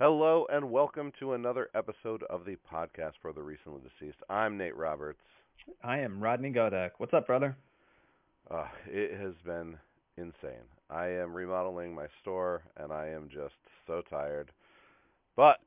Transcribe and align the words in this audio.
Hello 0.00 0.44
and 0.50 0.72
welcome 0.72 1.12
to 1.20 1.34
another 1.34 1.68
episode 1.72 2.24
of 2.24 2.44
the 2.44 2.56
podcast 2.68 3.12
for 3.22 3.32
the 3.32 3.40
recently 3.40 3.80
deceased. 3.80 4.18
I'm 4.28 4.58
Nate 4.58 4.76
Roberts. 4.76 5.20
I 5.84 6.00
am 6.00 6.20
Rodney 6.20 6.50
Godek. 6.50 6.90
What's 6.98 7.14
up, 7.14 7.28
brother? 7.28 7.56
Uh, 8.50 8.66
it 8.88 9.16
has 9.20 9.34
been 9.46 9.78
insane. 10.16 10.66
I 10.90 11.06
am 11.06 11.32
remodeling 11.32 11.94
my 11.94 12.08
store 12.20 12.64
and 12.76 12.92
I 12.92 13.06
am 13.10 13.28
just 13.32 13.54
so 13.86 14.02
tired. 14.10 14.50
But 15.36 15.58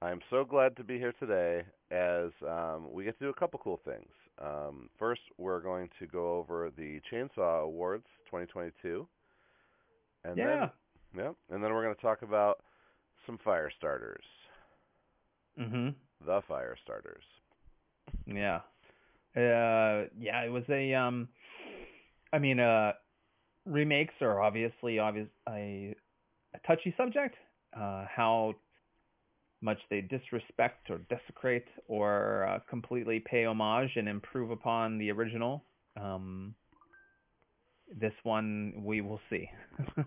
I 0.00 0.12
am 0.12 0.20
so 0.30 0.44
glad 0.44 0.76
to 0.76 0.84
be 0.84 0.98
here 0.98 1.14
today 1.18 1.64
as 1.90 2.30
um, 2.48 2.92
we 2.92 3.02
get 3.02 3.18
to 3.18 3.24
do 3.24 3.30
a 3.30 3.34
couple 3.34 3.58
cool 3.64 3.80
things. 3.84 4.12
Um, 4.40 4.90
first, 4.96 5.22
we're 5.38 5.60
going 5.60 5.88
to 5.98 6.06
go 6.06 6.36
over 6.36 6.70
the 6.76 7.00
Chainsaw 7.12 7.64
Awards 7.64 8.06
2022. 8.26 9.08
And 10.24 10.38
yeah. 10.38 10.68
Then, 11.16 11.24
yeah. 11.24 11.32
And 11.52 11.64
then 11.64 11.72
we're 11.74 11.82
going 11.82 11.96
to 11.96 12.00
talk 12.00 12.22
about 12.22 12.60
some 13.26 13.38
fire 13.38 13.70
starters. 13.78 14.24
Mhm. 15.58 15.94
The 16.24 16.42
fire 16.48 16.76
starters. 16.82 17.24
Yeah. 18.26 18.60
Uh 19.36 20.08
yeah, 20.18 20.42
it 20.44 20.50
was 20.50 20.64
a 20.68 20.94
um 20.94 21.28
I 22.32 22.38
mean 22.38 22.60
uh 22.60 22.92
remakes 23.66 24.14
are 24.20 24.40
obviously 24.42 24.98
obvious 24.98 25.28
a, 25.48 25.94
a 26.54 26.58
touchy 26.66 26.94
subject. 26.96 27.36
Uh 27.76 28.06
how 28.08 28.54
much 29.60 29.78
they 29.90 30.00
disrespect 30.02 30.90
or 30.90 30.98
desecrate 31.08 31.66
or 31.88 32.46
uh, 32.46 32.58
completely 32.68 33.20
pay 33.20 33.44
homage 33.44 33.90
and 33.96 34.08
improve 34.08 34.50
upon 34.50 34.98
the 34.98 35.10
original. 35.10 35.64
Um 36.00 36.54
this 37.94 38.12
one 38.24 38.72
we 38.84 39.00
will 39.00 39.20
see. 39.30 39.48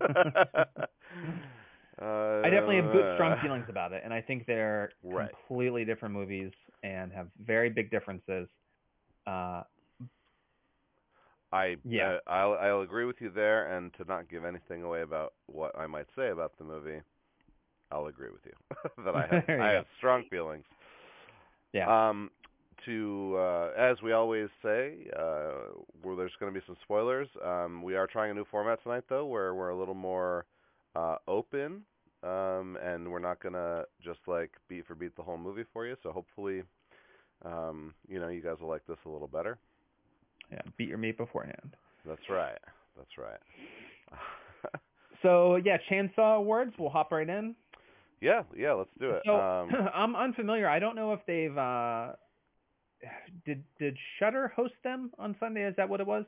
Uh, 2.00 2.44
I 2.44 2.50
definitely 2.50 2.76
have 2.76 2.92
good, 2.92 3.04
strong 3.14 3.36
feelings 3.42 3.66
about 3.68 3.92
it, 3.92 4.02
and 4.04 4.12
I 4.14 4.20
think 4.22 4.46
they're 4.46 4.90
Right. 5.02 5.30
completely 5.48 5.84
different 5.84 6.14
movies 6.14 6.52
and 6.82 7.12
have 7.12 7.28
very 7.44 7.68
big 7.70 7.90
differences. 7.90 8.48
Uh, 9.26 9.62
I 11.52 11.76
Yeah. 11.84 12.12
uh, 12.12 12.18
I'll 12.26 12.54
I'll 12.54 12.80
agree 12.82 13.04
with 13.04 13.16
you 13.20 13.30
there, 13.30 13.76
and 13.76 13.92
to 13.94 14.04
not 14.04 14.28
give 14.30 14.44
anything 14.44 14.82
away 14.82 15.02
about 15.02 15.34
what 15.46 15.76
I 15.78 15.86
might 15.86 16.06
say 16.16 16.28
about 16.30 16.56
the 16.58 16.64
movie, 16.64 17.00
I'll 17.90 18.06
agree 18.06 18.30
with 18.30 18.42
you 18.46 18.78
that 19.04 19.14
I 19.16 19.26
have 19.26 19.42
I 19.58 19.68
have 19.70 19.86
strong 19.98 20.24
feelings. 20.30 20.64
yeah, 21.72 21.86
Um, 21.86 22.30
to 22.86 23.36
uh, 23.38 23.70
as 23.76 24.00
we 24.02 24.12
always 24.12 24.48
say, 24.62 25.08
uh, 25.18 25.72
where 26.02 26.16
there's 26.16 26.32
going 26.40 26.52
to 26.52 26.58
be 26.58 26.64
some 26.66 26.76
spoilers. 26.82 27.28
Um, 27.44 27.82
we 27.82 27.94
are 27.96 28.06
trying 28.06 28.30
a 28.30 28.34
new 28.34 28.46
format 28.50 28.82
tonight, 28.82 29.04
though, 29.08 29.26
where 29.26 29.54
we're 29.54 29.70
a 29.70 29.78
little 29.78 29.94
more 29.94 30.46
uh, 30.96 31.16
open, 31.28 31.82
um, 32.22 32.76
and 32.82 33.10
we're 33.10 33.18
not 33.18 33.40
going 33.42 33.54
to 33.54 33.84
just 34.04 34.20
like 34.26 34.50
beat 34.68 34.86
for 34.86 34.94
beat 34.94 35.16
the 35.16 35.22
whole 35.22 35.38
movie 35.38 35.64
for 35.72 35.86
you. 35.86 35.96
So 36.02 36.12
hopefully, 36.12 36.62
um, 37.44 37.94
you 38.08 38.18
know, 38.20 38.28
you 38.28 38.40
guys 38.42 38.56
will 38.60 38.68
like 38.68 38.86
this 38.86 38.98
a 39.06 39.08
little 39.08 39.28
better. 39.28 39.58
yeah, 40.50 40.60
beat 40.76 40.88
your 40.88 40.98
meat 40.98 41.16
beforehand. 41.16 41.76
That's 42.06 42.28
right. 42.28 42.58
That's 42.96 43.16
right. 43.18 43.40
So 45.22 45.56
yeah, 45.56 45.76
Chainsaw 45.90 46.38
Awards. 46.38 46.72
We'll 46.78 46.88
hop 46.88 47.12
right 47.12 47.28
in. 47.28 47.54
yeah, 48.22 48.42
yeah. 48.56 48.72
Let's 48.72 48.88
do 48.98 49.10
it. 49.10 49.22
So 49.26 49.36
um, 49.36 49.68
I'm 49.94 50.16
unfamiliar. 50.16 50.66
I 50.66 50.78
don't 50.78 50.96
know 50.96 51.12
if 51.12 51.20
they've 51.26 51.54
uh, 51.58 52.12
did 53.44 53.62
did 53.78 53.98
Shudder 54.18 54.48
host 54.56 54.72
them 54.82 55.10
on 55.18 55.36
Sunday? 55.38 55.66
Is 55.66 55.76
that 55.76 55.90
what 55.90 56.00
it 56.00 56.06
was? 56.06 56.24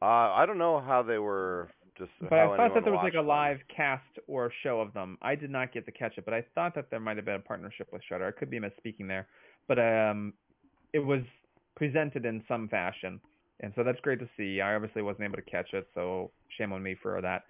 uh, 0.00 0.04
I 0.04 0.44
don't 0.46 0.58
know 0.58 0.78
how 0.80 1.02
they 1.02 1.18
were. 1.18 1.68
Just 1.98 2.10
But 2.20 2.32
I 2.32 2.56
thought 2.56 2.74
that 2.74 2.84
there 2.84 2.92
was 2.92 3.02
like 3.02 3.14
a 3.14 3.16
them. 3.16 3.26
live 3.26 3.58
cast 3.74 4.04
or 4.26 4.52
show 4.62 4.80
of 4.80 4.92
them. 4.94 5.18
I 5.20 5.34
did 5.34 5.50
not 5.50 5.72
get 5.72 5.84
to 5.86 5.92
catch 5.92 6.16
it, 6.16 6.24
but 6.24 6.34
I 6.34 6.44
thought 6.54 6.74
that 6.76 6.90
there 6.90 7.00
might 7.00 7.16
have 7.16 7.26
been 7.26 7.34
a 7.34 7.40
partnership 7.40 7.88
with 7.92 8.02
Shudder. 8.08 8.26
I 8.26 8.38
could 8.38 8.50
be 8.50 8.60
misspeaking 8.60 9.08
there, 9.08 9.26
but 9.66 9.78
um, 9.78 10.32
it 10.92 11.00
was 11.00 11.22
presented 11.76 12.24
in 12.24 12.42
some 12.46 12.68
fashion, 12.68 13.20
and 13.60 13.72
so 13.74 13.82
that's 13.82 14.00
great 14.00 14.20
to 14.20 14.28
see. 14.36 14.60
I 14.60 14.74
obviously 14.74 15.02
wasn't 15.02 15.24
able 15.24 15.36
to 15.36 15.42
catch 15.42 15.72
it, 15.72 15.88
so 15.94 16.30
shame 16.56 16.72
on 16.72 16.82
me 16.82 16.96
for 17.02 17.20
that. 17.20 17.44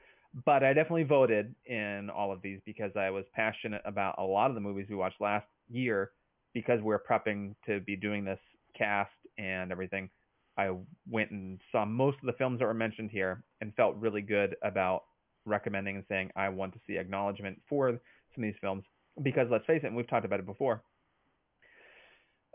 But 0.45 0.63
I 0.63 0.73
definitely 0.73 1.05
voted 1.05 1.55
in 1.67 2.11
all 2.15 2.33
of 2.33 2.43
these 2.43 2.61
because 2.65 2.93
I 2.97 3.11
was 3.11 3.25
passionate 3.35 3.83
about 3.85 4.17
a 4.19 4.23
lot 4.23 4.51
of 4.51 4.55
the 4.55 4.61
movies 4.61 4.87
we 4.89 4.97
watched 4.97 5.21
last 5.21 5.47
year 5.71 6.11
because 6.55 6.81
we're 6.83 6.99
prepping 7.03 7.55
to 7.67 7.81
be 7.81 7.97
doing 7.97 8.25
this 8.25 8.39
cast 8.77 9.11
and 9.39 9.73
everything. 9.73 10.11
I 10.59 10.77
went 11.09 11.31
and 11.31 11.61
saw 11.71 11.85
most 11.85 12.19
of 12.21 12.27
the 12.27 12.33
films 12.33 12.59
that 12.59 12.67
were 12.67 12.75
mentioned 12.75 13.11
here 13.11 13.45
and 13.61 13.73
felt 13.77 13.97
really 13.97 14.23
good 14.23 14.57
about 14.63 15.05
recommending 15.47 15.97
and 15.97 16.05
saying 16.09 16.31
I 16.37 16.49
want 16.49 16.75
to 16.75 16.81
see 16.87 16.99
acknowledgement 16.99 17.61
for 17.69 17.91
some 18.35 18.45
of 18.45 18.51
these 18.51 18.59
films 18.61 18.85
because 19.23 19.47
let's 19.51 19.67
face 19.67 19.81
it, 19.83 19.87
and 19.87 19.97
we've 19.97 20.09
talked 20.09 20.25
about 20.25 20.41
it 20.41 20.47
before. 20.47 20.83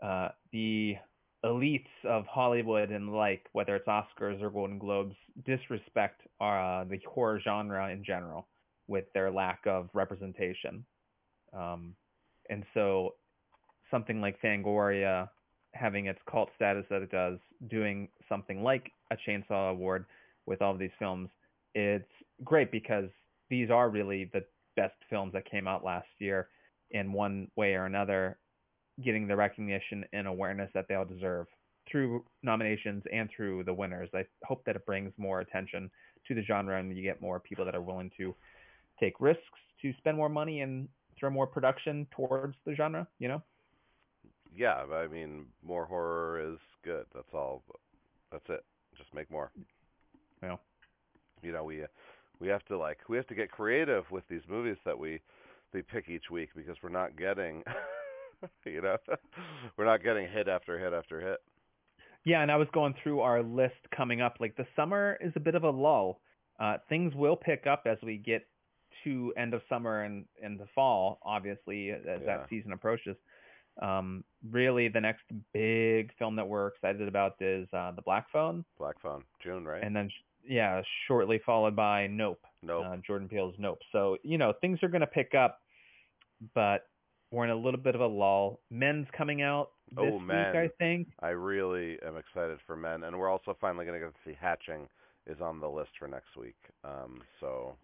Uh, 0.01 0.29
the 0.51 0.95
elites 1.45 1.87
of 2.05 2.25
Hollywood 2.25 2.89
and 2.89 3.13
like, 3.13 3.45
whether 3.53 3.75
it's 3.75 3.87
Oscars 3.87 4.41
or 4.41 4.49
Golden 4.49 4.77
Globes, 4.77 5.15
disrespect 5.45 6.21
uh, 6.41 6.83
the 6.85 6.99
horror 7.07 7.39
genre 7.41 7.89
in 7.89 8.03
general 8.03 8.47
with 8.87 9.05
their 9.13 9.31
lack 9.31 9.61
of 9.65 9.89
representation. 9.93 10.85
Um, 11.53 11.95
and 12.49 12.63
so 12.73 13.15
something 13.91 14.21
like 14.21 14.41
Fangoria 14.41 15.29
having 15.73 16.05
its 16.05 16.19
cult 16.29 16.49
status 16.55 16.85
that 16.89 17.01
it 17.01 17.11
does, 17.11 17.39
doing 17.69 18.07
something 18.29 18.63
like 18.63 18.91
a 19.11 19.17
Chainsaw 19.27 19.71
Award 19.71 20.05
with 20.45 20.61
all 20.61 20.71
of 20.71 20.79
these 20.79 20.91
films, 20.99 21.29
it's 21.75 22.05
great 22.43 22.71
because 22.71 23.09
these 23.49 23.69
are 23.69 23.89
really 23.89 24.29
the 24.33 24.43
best 24.75 24.95
films 25.09 25.33
that 25.33 25.49
came 25.49 25.67
out 25.67 25.83
last 25.83 26.07
year 26.19 26.49
in 26.91 27.11
one 27.11 27.47
way 27.55 27.73
or 27.73 27.85
another, 27.85 28.37
getting 29.03 29.27
the 29.27 29.35
recognition 29.35 30.05
and 30.13 30.27
awareness 30.27 30.69
that 30.73 30.85
they 30.87 30.95
all 30.95 31.05
deserve 31.05 31.47
through 31.91 32.23
nominations 32.43 33.03
and 33.11 33.29
through 33.35 33.63
the 33.63 33.73
winners. 33.73 34.09
I 34.13 34.25
hope 34.45 34.63
that 34.65 34.75
it 34.75 34.85
brings 34.85 35.11
more 35.17 35.41
attention 35.41 35.89
to 36.27 36.35
the 36.35 36.43
genre 36.43 36.79
and 36.79 36.95
you 36.95 37.03
get 37.03 37.21
more 37.21 37.39
people 37.39 37.65
that 37.65 37.75
are 37.75 37.81
willing 37.81 38.11
to 38.17 38.35
take 38.99 39.19
risks 39.19 39.41
to 39.81 39.93
spend 39.97 40.15
more 40.15 40.29
money 40.29 40.61
and 40.61 40.87
throw 41.19 41.29
more 41.29 41.47
production 41.47 42.07
towards 42.15 42.55
the 42.65 42.75
genre, 42.75 43.07
you 43.19 43.27
know? 43.27 43.41
Yeah, 44.55 44.83
I 44.91 45.07
mean, 45.07 45.45
more 45.65 45.85
horror 45.85 46.53
is 46.53 46.59
good. 46.83 47.05
That's 47.13 47.33
all. 47.33 47.63
That's 48.31 48.45
it. 48.49 48.63
Just 48.97 49.13
make 49.13 49.29
more. 49.31 49.51
Yeah. 50.41 50.57
You 51.41 51.51
know, 51.51 51.63
we 51.63 51.83
we 52.39 52.47
have 52.47 52.63
to 52.65 52.77
like 52.77 52.99
we 53.09 53.17
have 53.17 53.27
to 53.27 53.35
get 53.35 53.51
creative 53.51 54.03
with 54.11 54.23
these 54.29 54.41
movies 54.49 54.77
that 54.85 54.97
we 54.97 55.19
we 55.73 55.81
pick 55.81 56.09
each 56.09 56.29
week 56.31 56.49
because 56.55 56.75
we're 56.83 56.89
not 56.89 57.17
getting, 57.17 57.63
you 58.65 58.81
know, 58.81 58.97
we're 59.77 59.85
not 59.85 60.03
getting 60.03 60.27
hit 60.29 60.47
after 60.47 60.79
hit 60.79 60.93
after 60.93 61.19
hit. 61.19 61.37
Yeah, 62.25 62.41
and 62.41 62.51
I 62.51 62.55
was 62.55 62.67
going 62.73 62.93
through 63.03 63.19
our 63.21 63.43
list 63.43 63.75
coming 63.95 64.21
up. 64.21 64.37
Like 64.39 64.55
the 64.55 64.67
summer 64.75 65.17
is 65.19 65.33
a 65.35 65.39
bit 65.39 65.55
of 65.55 65.63
a 65.63 65.69
lull. 65.69 66.21
Uh, 66.59 66.77
things 66.87 67.13
will 67.15 67.35
pick 67.35 67.65
up 67.67 67.83
as 67.85 67.97
we 68.03 68.17
get 68.17 68.47
to 69.03 69.33
end 69.35 69.53
of 69.53 69.61
summer 69.67 70.03
and 70.03 70.25
and 70.41 70.59
the 70.59 70.67
fall, 70.75 71.19
obviously 71.23 71.91
as 71.91 71.99
Yeah. 72.05 72.17
that 72.25 72.47
season 72.49 72.71
approaches. 72.71 73.17
Um, 73.81 74.23
really, 74.51 74.87
the 74.87 75.01
next 75.01 75.23
big 75.53 76.11
film 76.17 76.35
that 76.35 76.47
we're 76.47 76.67
excited 76.67 77.07
about 77.07 77.35
is 77.41 77.67
uh, 77.73 77.91
The 77.91 78.01
Black 78.01 78.27
Phone, 78.31 78.63
Black 78.77 78.99
Phone, 79.01 79.23
June, 79.43 79.65
right? 79.65 79.83
and 79.83 79.95
then 79.95 80.09
yeah, 80.47 80.81
shortly 81.07 81.39
followed 81.45 81.75
by 81.75 82.07
Nope, 82.07 82.41
nope. 82.61 82.85
uh, 82.85 82.97
Jordan 83.05 83.29
Peele's 83.29 83.55
Nope. 83.57 83.79
So 83.91 84.17
you 84.23 84.37
know 84.37 84.53
things 84.61 84.79
are 84.83 84.89
going 84.89 85.01
to 85.01 85.07
pick 85.07 85.33
up, 85.33 85.59
but 86.53 86.87
we're 87.31 87.45
in 87.45 87.49
a 87.49 87.55
little 87.55 87.79
bit 87.79 87.95
of 87.95 88.01
a 88.01 88.07
lull. 88.07 88.59
Men's 88.69 89.07
coming 89.17 89.41
out 89.41 89.69
this 89.89 89.99
Oh, 90.13 90.17
week, 90.17 90.29
I 90.31 90.69
think. 90.77 91.07
I 91.21 91.29
really 91.29 91.97
am 92.05 92.17
excited 92.17 92.59
for 92.67 92.75
Men, 92.75 93.03
and 93.03 93.17
we're 93.17 93.29
also 93.29 93.55
finally 93.59 93.85
going 93.85 93.99
to 93.99 94.05
get 94.05 94.13
to 94.13 94.29
see 94.29 94.37
Hatching 94.39 94.87
is 95.25 95.39
on 95.41 95.59
the 95.59 95.69
list 95.69 95.91
for 95.97 96.07
next 96.07 96.35
week. 96.37 96.57
Um, 96.83 97.21
so 97.39 97.75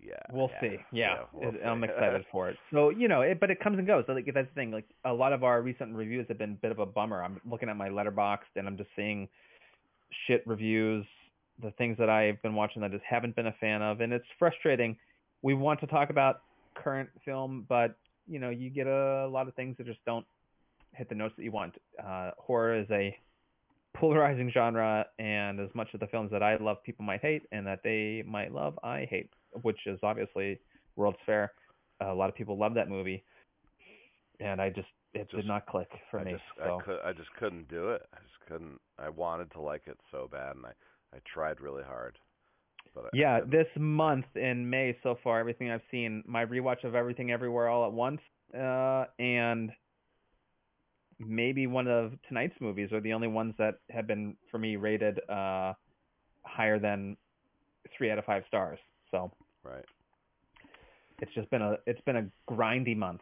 yeah, 0.00 0.14
We'll 0.30 0.50
yeah, 0.54 0.60
see. 0.60 0.76
Yeah, 0.92 1.16
we'll 1.32 1.54
it- 1.54 1.60
I'm 1.64 1.80
see. 1.82 1.86
excited 1.88 2.24
for 2.30 2.48
it. 2.50 2.56
So 2.72 2.90
you 2.90 3.08
know, 3.08 3.22
it, 3.22 3.40
but 3.40 3.50
it 3.50 3.60
comes 3.60 3.78
and 3.78 3.86
goes. 3.86 4.04
So, 4.06 4.12
like 4.12 4.26
that's 4.32 4.48
the 4.48 4.54
thing. 4.54 4.70
Like 4.70 4.86
a 5.04 5.12
lot 5.12 5.32
of 5.32 5.42
our 5.44 5.60
recent 5.62 5.94
reviews 5.94 6.26
have 6.28 6.38
been 6.38 6.52
a 6.52 6.54
bit 6.62 6.70
of 6.70 6.78
a 6.78 6.86
bummer. 6.86 7.22
I'm 7.22 7.40
looking 7.48 7.68
at 7.68 7.76
my 7.76 7.88
letterboxd 7.88 8.56
and 8.56 8.66
I'm 8.68 8.76
just 8.76 8.90
seeing 8.96 9.28
shit 10.26 10.42
reviews, 10.46 11.04
the 11.62 11.70
things 11.72 11.96
that 11.98 12.08
I've 12.08 12.40
been 12.42 12.54
watching 12.54 12.80
that 12.82 12.90
I 12.92 12.94
just 12.94 13.04
haven't 13.08 13.34
been 13.36 13.48
a 13.48 13.54
fan 13.60 13.82
of, 13.82 14.00
and 14.00 14.12
it's 14.12 14.24
frustrating. 14.38 14.96
We 15.42 15.54
want 15.54 15.80
to 15.80 15.86
talk 15.86 16.10
about 16.10 16.42
current 16.74 17.08
film, 17.24 17.66
but 17.68 17.96
you 18.26 18.38
know, 18.38 18.50
you 18.50 18.70
get 18.70 18.86
a 18.86 19.26
lot 19.28 19.48
of 19.48 19.54
things 19.54 19.76
that 19.78 19.86
just 19.86 20.04
don't 20.04 20.26
hit 20.94 21.08
the 21.08 21.14
notes 21.14 21.34
that 21.36 21.42
you 21.44 21.50
want. 21.52 21.74
Uh, 22.02 22.30
horror 22.38 22.78
is 22.78 22.86
a 22.90 23.16
polarizing 23.98 24.50
genre, 24.52 25.06
and 25.18 25.60
as 25.60 25.68
much 25.74 25.88
of 25.94 26.00
the 26.00 26.06
films 26.06 26.30
that 26.30 26.42
I 26.42 26.56
love, 26.56 26.82
people 26.84 27.04
might 27.04 27.20
hate, 27.20 27.42
and 27.52 27.66
that 27.66 27.80
they 27.82 28.22
might 28.26 28.52
love, 28.52 28.78
I 28.82 29.06
hate, 29.10 29.30
which 29.62 29.78
is 29.86 29.98
obviously 30.02 30.58
World's 30.96 31.18
Fair. 31.26 31.52
a 32.00 32.14
lot 32.14 32.28
of 32.28 32.34
people 32.36 32.56
love 32.56 32.74
that 32.74 32.88
movie, 32.88 33.24
and 34.40 34.60
I 34.60 34.70
just 34.70 34.88
it 35.14 35.22
Just- 35.30 35.36
did 35.36 35.46
not 35.46 35.66
click 35.66 35.88
for 36.10 36.20
I 36.20 36.24
me. 36.24 36.32
just 36.32 36.44
so 36.58 36.78
I 36.78 36.82
could 36.82 36.98
I 37.04 37.12
just 37.12 37.32
couldn't 37.40 37.68
do 37.68 37.90
it. 37.90 38.02
I 38.12 38.18
just 38.18 38.40
couldn't. 38.46 38.78
I 38.98 39.08
wanted 39.08 39.50
to 39.52 39.60
like 39.60 39.82
it 39.86 39.98
so 40.10 40.28
bad, 40.30 40.56
and 40.56 40.66
I 40.66 40.72
I 41.14 41.18
tried 41.32 41.60
really 41.60 41.82
hard, 41.82 42.18
but 42.94 43.06
I- 43.06 43.10
Yeah, 43.14 43.36
I- 43.36 43.40
this 43.40 43.66
month 43.76 44.26
in 44.36 44.68
May 44.68 44.96
so 45.02 45.14
far, 45.24 45.40
everything 45.40 45.70
I've 45.70 45.82
seen, 45.90 46.22
my 46.26 46.44
rewatch 46.44 46.84
of 46.84 46.94
Everything 46.94 47.30
Everywhere 47.32 47.68
All 47.68 47.86
at 47.86 47.92
Once, 47.92 48.20
uh, 48.54 49.06
and 49.18 49.72
maybe 51.18 51.66
one 51.66 51.86
of 51.86 52.12
tonight's 52.28 52.54
movies 52.60 52.92
are 52.92 53.00
the 53.00 53.12
only 53.12 53.28
ones 53.28 53.54
that 53.58 53.74
have 53.90 54.06
been 54.06 54.36
for 54.50 54.58
me 54.58 54.76
rated 54.76 55.18
uh 55.28 55.72
higher 56.44 56.78
than 56.78 57.16
three 57.96 58.10
out 58.10 58.18
of 58.18 58.24
five 58.24 58.42
stars. 58.46 58.78
So 59.10 59.30
right. 59.64 59.84
it's 61.20 61.32
just 61.34 61.50
been 61.50 61.62
a 61.62 61.76
it's 61.86 62.00
been 62.02 62.16
a 62.16 62.26
grindy 62.50 62.96
month. 62.96 63.20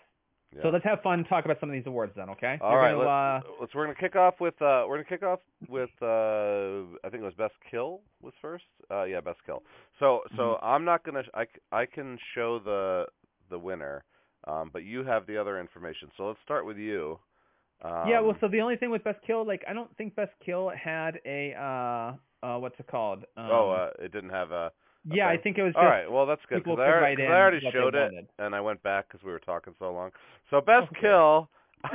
Yeah. 0.55 0.63
So 0.63 0.69
let's 0.69 0.85
have 0.85 1.03
fun. 1.03 1.25
Talk 1.25 1.45
about 1.45 1.59
some 1.61 1.69
of 1.69 1.75
these 1.75 1.87
awards 1.87 2.13
then, 2.17 2.31
okay? 2.31 2.57
All 2.61 2.77
right, 2.77 2.93
gonna, 2.93 2.99
let's, 2.99 3.47
uh, 3.47 3.51
let's 3.61 3.75
we're 3.75 3.85
gonna 3.85 3.99
kick 3.99 4.17
off 4.17 4.35
with 4.41 4.55
uh 4.63 4.85
we're 4.89 4.97
gonna 4.97 5.05
kick 5.09 5.23
off 5.23 5.41
with 5.69 5.91
uh 6.03 6.97
I 7.05 7.11
think 7.11 7.23
it 7.23 7.25
was 7.25 7.35
best 7.37 7.55
kill 7.71 8.01
was 8.23 8.33
first. 8.41 8.65
Uh 8.91 9.05
yeah, 9.05 9.21
best 9.21 9.39
kill. 9.45 9.63
So 9.99 10.21
so 10.37 10.43
Mm-hmm. 10.43 10.65
I'm 10.67 10.85
not 10.85 11.05
gonna 11.05 11.23
I, 11.35 11.47
I 11.73 11.87
can 11.87 12.19
show 12.35 12.61
the 12.65 13.07
the 13.51 13.59
winner, 13.59 14.05
um 14.47 14.71
but 14.73 14.85
you 14.85 15.05
have 15.05 15.27
the 15.27 15.37
other 15.37 15.59
information. 15.61 16.11
So 16.17 16.27
let's 16.29 16.39
start 16.45 16.67
with 16.67 16.77
you. 16.79 17.19
Um, 17.83 18.09
yeah. 18.09 18.21
Well, 18.21 18.37
so 18.41 18.49
the 18.49 18.61
only 18.61 18.77
thing 18.77 18.91
with 18.91 19.05
best 19.05 19.19
kill, 19.27 19.47
like 19.47 19.63
I 19.69 19.73
don't 19.73 19.95
think 19.97 20.15
best 20.15 20.33
kill 20.45 20.71
had 20.71 21.21
a 21.27 21.55
uh 21.55 22.47
uh 22.47 22.59
what's 22.59 22.79
it 22.81 22.87
called? 22.87 23.21
Um, 23.37 23.49
oh 23.51 23.71
uh 23.71 23.91
it 24.05 24.13
didn't 24.13 24.31
have 24.31 24.51
a. 24.51 24.73
yeah, 25.05 25.29
I 25.29 25.37
think 25.37 25.59
it 25.59 25.63
was 25.63 25.73
just 25.75 25.79
All 25.83 25.85
right, 25.89 26.11
well 26.11 26.27
that's 26.27 26.41
good 26.49 26.59
people 26.59 26.73
I, 26.75 26.77
could 26.77 26.83
already- 26.83 27.23
write 27.23 27.29
'cause 27.29 27.35
I 27.35 27.41
already 27.41 27.61
showed 27.73 27.95
it 27.95 28.13
wanted. 28.13 28.27
and 28.39 28.55
I 28.55 28.61
went 28.61 28.83
back 28.83 29.09
because 29.09 29.25
we 29.25 29.31
were 29.33 29.39
talking 29.41 29.75
so 29.79 29.93
long. 29.93 30.11
So 30.51 30.61
best 30.61 30.91
Okay. 30.93 31.01
kill, 31.03 31.49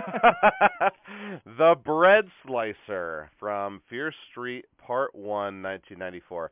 the 1.58 1.76
bread 1.84 2.26
slicer 2.46 3.30
from 3.40 3.82
Fear 3.90 4.14
Street 4.32 4.66
Part 4.78 5.14
One, 5.16 5.62
1994. 5.62 6.52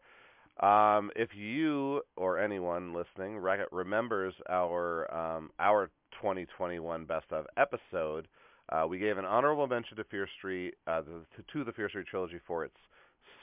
Um, 0.62 1.10
if 1.16 1.30
you 1.36 2.02
or 2.18 2.38
anyone 2.40 2.94
listening 2.94 3.38
remembers 3.72 4.34
our 4.50 5.14
um, 5.14 5.52
our 5.60 5.88
2021 6.22 7.06
best 7.06 7.26
of 7.32 7.46
episode, 7.56 8.28
uh, 8.72 8.86
we 8.88 8.98
gave 9.00 9.18
an 9.18 9.26
honorable 9.26 9.68
mention 9.68 9.98
to 9.98 10.04
Fear 10.06 10.28
Street 10.38 10.76
uh, 10.88 11.02
the, 11.02 11.26
to, 11.36 11.44
to 11.54 11.64
the 11.64 11.72
Fear 11.72 11.90
Street 11.90 12.08
trilogy 12.08 12.40
for 12.46 12.64
its 12.66 12.76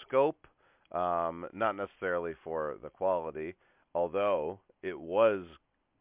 scope, 0.07 0.47
um, 0.93 1.47
not 1.53 1.77
necessarily 1.77 2.35
for 2.45 2.77
the 2.83 2.89
quality, 2.89 3.55
although 3.95 4.59
it 4.83 4.99
was 4.99 5.45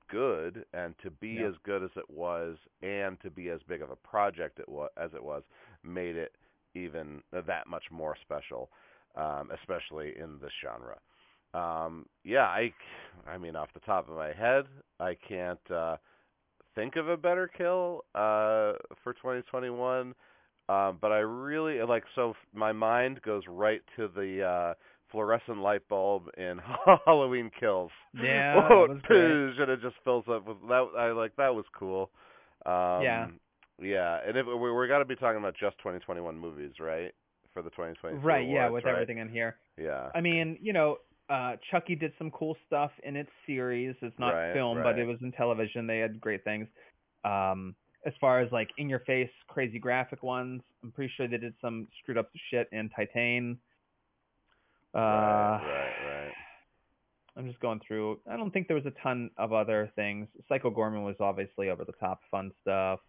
good 0.10 0.66
and 0.74 0.94
to 1.01 1.10
be 1.10 1.39
Yeah. 1.39 1.48
as 1.48 1.54
good 1.63 1.83
as 1.83 1.89
it 1.95 2.10
was 2.10 2.57
and 2.83 3.19
to 3.22 3.30
be 3.31 3.50
as 3.50 3.60
big 3.68 3.81
of 3.81 3.89
a 3.89 3.95
project 3.95 4.60
it 4.60 4.69
was 4.69 4.89
as 4.98 5.10
it 5.16 5.24
was 5.24 5.42
made 5.83 6.16
it 6.16 6.33
even 6.75 7.21
that 7.31 7.68
much 7.68 7.83
more 7.92 8.16
special 8.21 8.69
um 9.16 9.50
especially 9.60 10.13
in 10.19 10.38
this 10.39 10.51
genre 10.63 10.98
um 11.60 12.06
yeah 12.24 12.44
i 12.45 12.71
i 13.28 13.36
mean 13.38 13.56
off 13.56 13.69
the 13.74 13.80
top 13.80 14.07
of 14.07 14.16
my 14.16 14.31
head 14.31 14.66
i 15.00 15.16
can't 15.28 15.71
uh 15.71 15.95
think 16.75 16.95
of 16.98 17.07
a 17.10 17.18
better 17.18 17.50
kill 17.57 18.04
uh 18.16 18.74
for 19.04 19.13
2021 19.13 20.13
um 20.69 20.98
but 21.01 21.12
i 21.12 21.18
really 21.19 21.81
like 21.83 22.04
so 22.16 22.31
f- 22.31 22.36
my 22.54 22.72
mind 22.72 23.22
goes 23.24 23.44
right 23.48 23.81
to 23.95 24.07
the 24.16 24.44
uh 24.44 24.74
fluorescent 25.12 25.60
light 25.60 25.88
bulb 25.88 26.24
in 26.36 26.60
Halloween 27.06 27.50
Kills. 27.60 27.92
Yeah, 28.22 28.56
Whoa, 28.56 28.88
that 28.88 28.94
was 28.95 29.01
great. 29.04 29.19
poosh, 29.22 29.62
and 29.62 29.69
it 29.72 29.80
just 29.81 29.95
fills 30.04 30.25
up 30.27 30.48
with 30.48 30.57
that. 30.68 30.88
I 30.98 31.12
like 31.12 31.33
that 31.38 31.54
was 31.54 31.63
cool. 31.77 32.10
Um, 32.66 33.04
Yeah. 33.04 33.28
yeah, 33.80 34.19
and 34.28 34.36
if 34.36 34.45
we 34.48 34.54
we're 34.56 34.88
gonna 34.88 35.06
be 35.06 35.16
talking 35.16 35.38
about 35.38 35.54
just 35.57 35.78
2021 35.78 36.38
movies, 36.38 36.71
right? 36.80 37.13
For 37.54 37.62
the 37.62 37.69
2022 37.69 38.25
right. 38.25 38.50
Yeah, 38.50 38.68
with 38.68 38.83
right? 38.83 38.92
everything 38.94 39.19
in 39.19 39.30
here. 39.30 39.56
Yeah. 39.78 40.10
I 40.16 40.21
mean, 40.21 40.57
you 40.60 40.74
know, 40.74 40.98
uh 41.30 41.56
Chucky 41.72 41.95
did 41.95 42.13
some 42.18 42.30
cool 42.31 42.56
stuff 42.68 42.92
in 43.04 43.16
its 43.16 43.30
series. 43.48 43.95
It's 44.01 44.18
not 44.19 44.33
Right, 44.33 44.54
film, 44.54 44.81
but 44.83 45.00
it 45.00 45.06
was 45.06 45.18
in 45.22 45.31
television. 45.31 45.88
They 45.88 46.00
had 46.00 46.19
great 46.22 46.44
things. 46.44 46.68
Um 47.24 47.75
as 48.06 48.13
far 48.22 48.39
as 48.39 48.51
like 48.51 48.69
in 48.77 48.88
your 48.88 49.00
face 49.00 49.30
crazy 49.48 49.80
graphic 49.80 50.22
ones, 50.22 50.62
I'm 50.83 50.92
pretty 50.92 51.12
sure 51.18 51.27
they 51.27 51.38
did 51.38 51.56
some 51.62 51.88
screwed 52.01 52.18
up 52.19 52.30
shit 52.51 52.68
in 52.72 52.89
Titane. 52.89 53.57
Uh 54.94 55.00
right, 55.00 55.62
right, 55.63 56.25
right. 56.25 56.33
I'm 57.38 57.48
just 57.48 57.60
going 57.60 57.81
through. 57.86 58.19
I 58.30 58.38
don't 58.38 58.51
think 58.51 58.68
there 58.68 58.78
was 58.78 58.86
a 58.86 58.94
ton 59.04 59.30
of 59.38 59.51
other 59.51 59.92
things. 59.95 60.28
Psycho 60.48 60.71
Goreman 60.71 61.04
was 61.04 61.16
obviously 61.19 61.69
over 61.69 61.83
the 61.83 61.92
top 61.94 62.21
fun 62.30 62.51
stuff. 62.62 63.00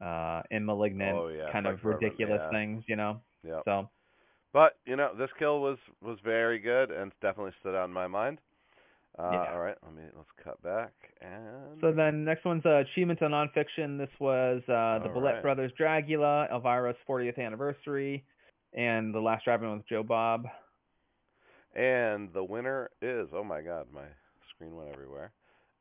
Uh 0.00 0.40
in 0.50 0.64
Malignant, 0.64 1.16
Oh, 1.18 1.28
yeah, 1.28 1.52
kind 1.52 1.66
of 1.66 1.78
Goreman, 1.80 2.00
ridiculous 2.00 2.40
yeah. 2.42 2.50
things, 2.50 2.84
you 2.88 2.96
know. 2.96 3.20
Yeah. 3.46 3.60
So 3.66 3.90
But 4.52 4.76
you 4.86 4.96
know, 4.96 5.10
this 5.16 5.30
kill 5.38 5.60
was 5.60 5.78
was 6.02 6.18
very 6.24 6.58
good 6.58 6.90
and 6.90 7.12
definitely 7.22 7.52
stood 7.60 7.74
out 7.74 7.86
in 7.88 7.92
my 7.92 8.06
mind. 8.06 8.38
Uh, 9.18 9.30
Yeah. 9.32 9.52
All 9.52 9.60
right, 9.60 9.76
let 9.84 9.94
me 9.94 10.02
let's 10.16 10.28
cut 10.42 10.60
back 10.62 10.92
and. 11.20 11.80
So 11.80 11.92
then 11.92 12.24
next 12.24 12.44
one's 12.44 12.64
uh, 12.64 12.78
achievement 12.78 13.22
on 13.22 13.32
nonfiction. 13.32 13.98
This 13.98 14.10
was 14.18 14.62
uh, 14.68 14.98
the 15.02 15.08
All 15.08 15.14
Boulet 15.14 15.34
right. 15.34 15.42
Brothers 15.42 15.72
Dragula, 15.78 16.50
Elvira's 16.52 16.96
40th 17.08 17.38
anniversary, 17.38 18.24
and 18.72 19.14
The 19.14 19.20
Last 19.20 19.44
Drive-In 19.44 19.72
with 19.72 19.88
Joe 19.88 20.02
Bob. 20.02 20.46
And 21.74 22.32
the 22.32 22.42
winner 22.44 22.90
is 23.02 23.28
oh 23.34 23.44
my 23.44 23.60
god, 23.60 23.86
my 23.92 24.06
screen 24.54 24.74
went 24.74 24.90
everywhere. 24.92 25.32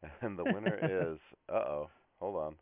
And 0.21 0.38
the 0.39 0.45
winner 0.45 0.77
is 1.13 1.19
uh 1.51 1.56
oh, 1.56 1.89
hold 2.19 2.36
on. 2.38 2.56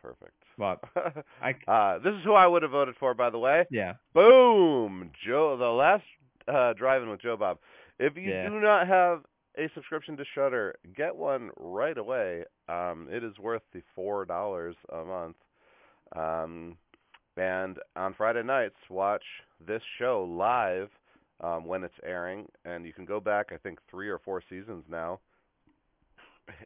Perfect. 0.00 0.37
Well, 0.58 0.80
I 1.42 1.50
uh, 1.70 1.98
this 2.00 2.12
is 2.14 2.24
who 2.24 2.32
I 2.34 2.46
would 2.46 2.62
have 2.62 2.72
voted 2.72 2.96
for, 2.98 3.14
by 3.14 3.30
the 3.30 3.38
way. 3.38 3.64
yeah, 3.70 3.94
Boom, 4.14 5.10
Joe. 5.26 5.56
The 5.56 5.66
last 5.66 6.04
uh, 6.48 6.72
Drive-In 6.74 7.08
with 7.08 7.22
Joe 7.22 7.36
Bob. 7.36 7.58
If 7.98 8.16
you 8.16 8.30
Yeah. 8.30 8.48
do 8.48 8.60
not 8.60 8.86
have 8.88 9.22
a 9.56 9.68
subscription 9.74 10.16
to 10.16 10.24
Shudder, 10.34 10.74
get 10.96 11.14
one 11.16 11.50
right 11.58 11.96
away. 11.96 12.44
Um, 12.68 13.08
it 13.10 13.22
is 13.24 13.38
worth 13.38 13.62
the 13.72 13.82
four 13.94 14.24
dollars 14.24 14.76
a 14.92 15.04
month. 15.04 15.36
Um, 16.16 16.76
and 17.36 17.78
on 17.96 18.14
Friday 18.14 18.42
nights, 18.42 18.76
watch 18.90 19.22
this 19.64 19.82
show 19.98 20.24
live 20.28 20.88
um, 21.40 21.64
when 21.66 21.84
it's 21.84 21.94
airing, 22.04 22.46
and 22.64 22.84
you 22.84 22.92
can 22.92 23.04
go 23.04 23.20
back. 23.20 23.46
I 23.52 23.56
think 23.58 23.78
three 23.90 24.08
or 24.08 24.18
four 24.18 24.42
seasons 24.48 24.84
now, 24.90 25.20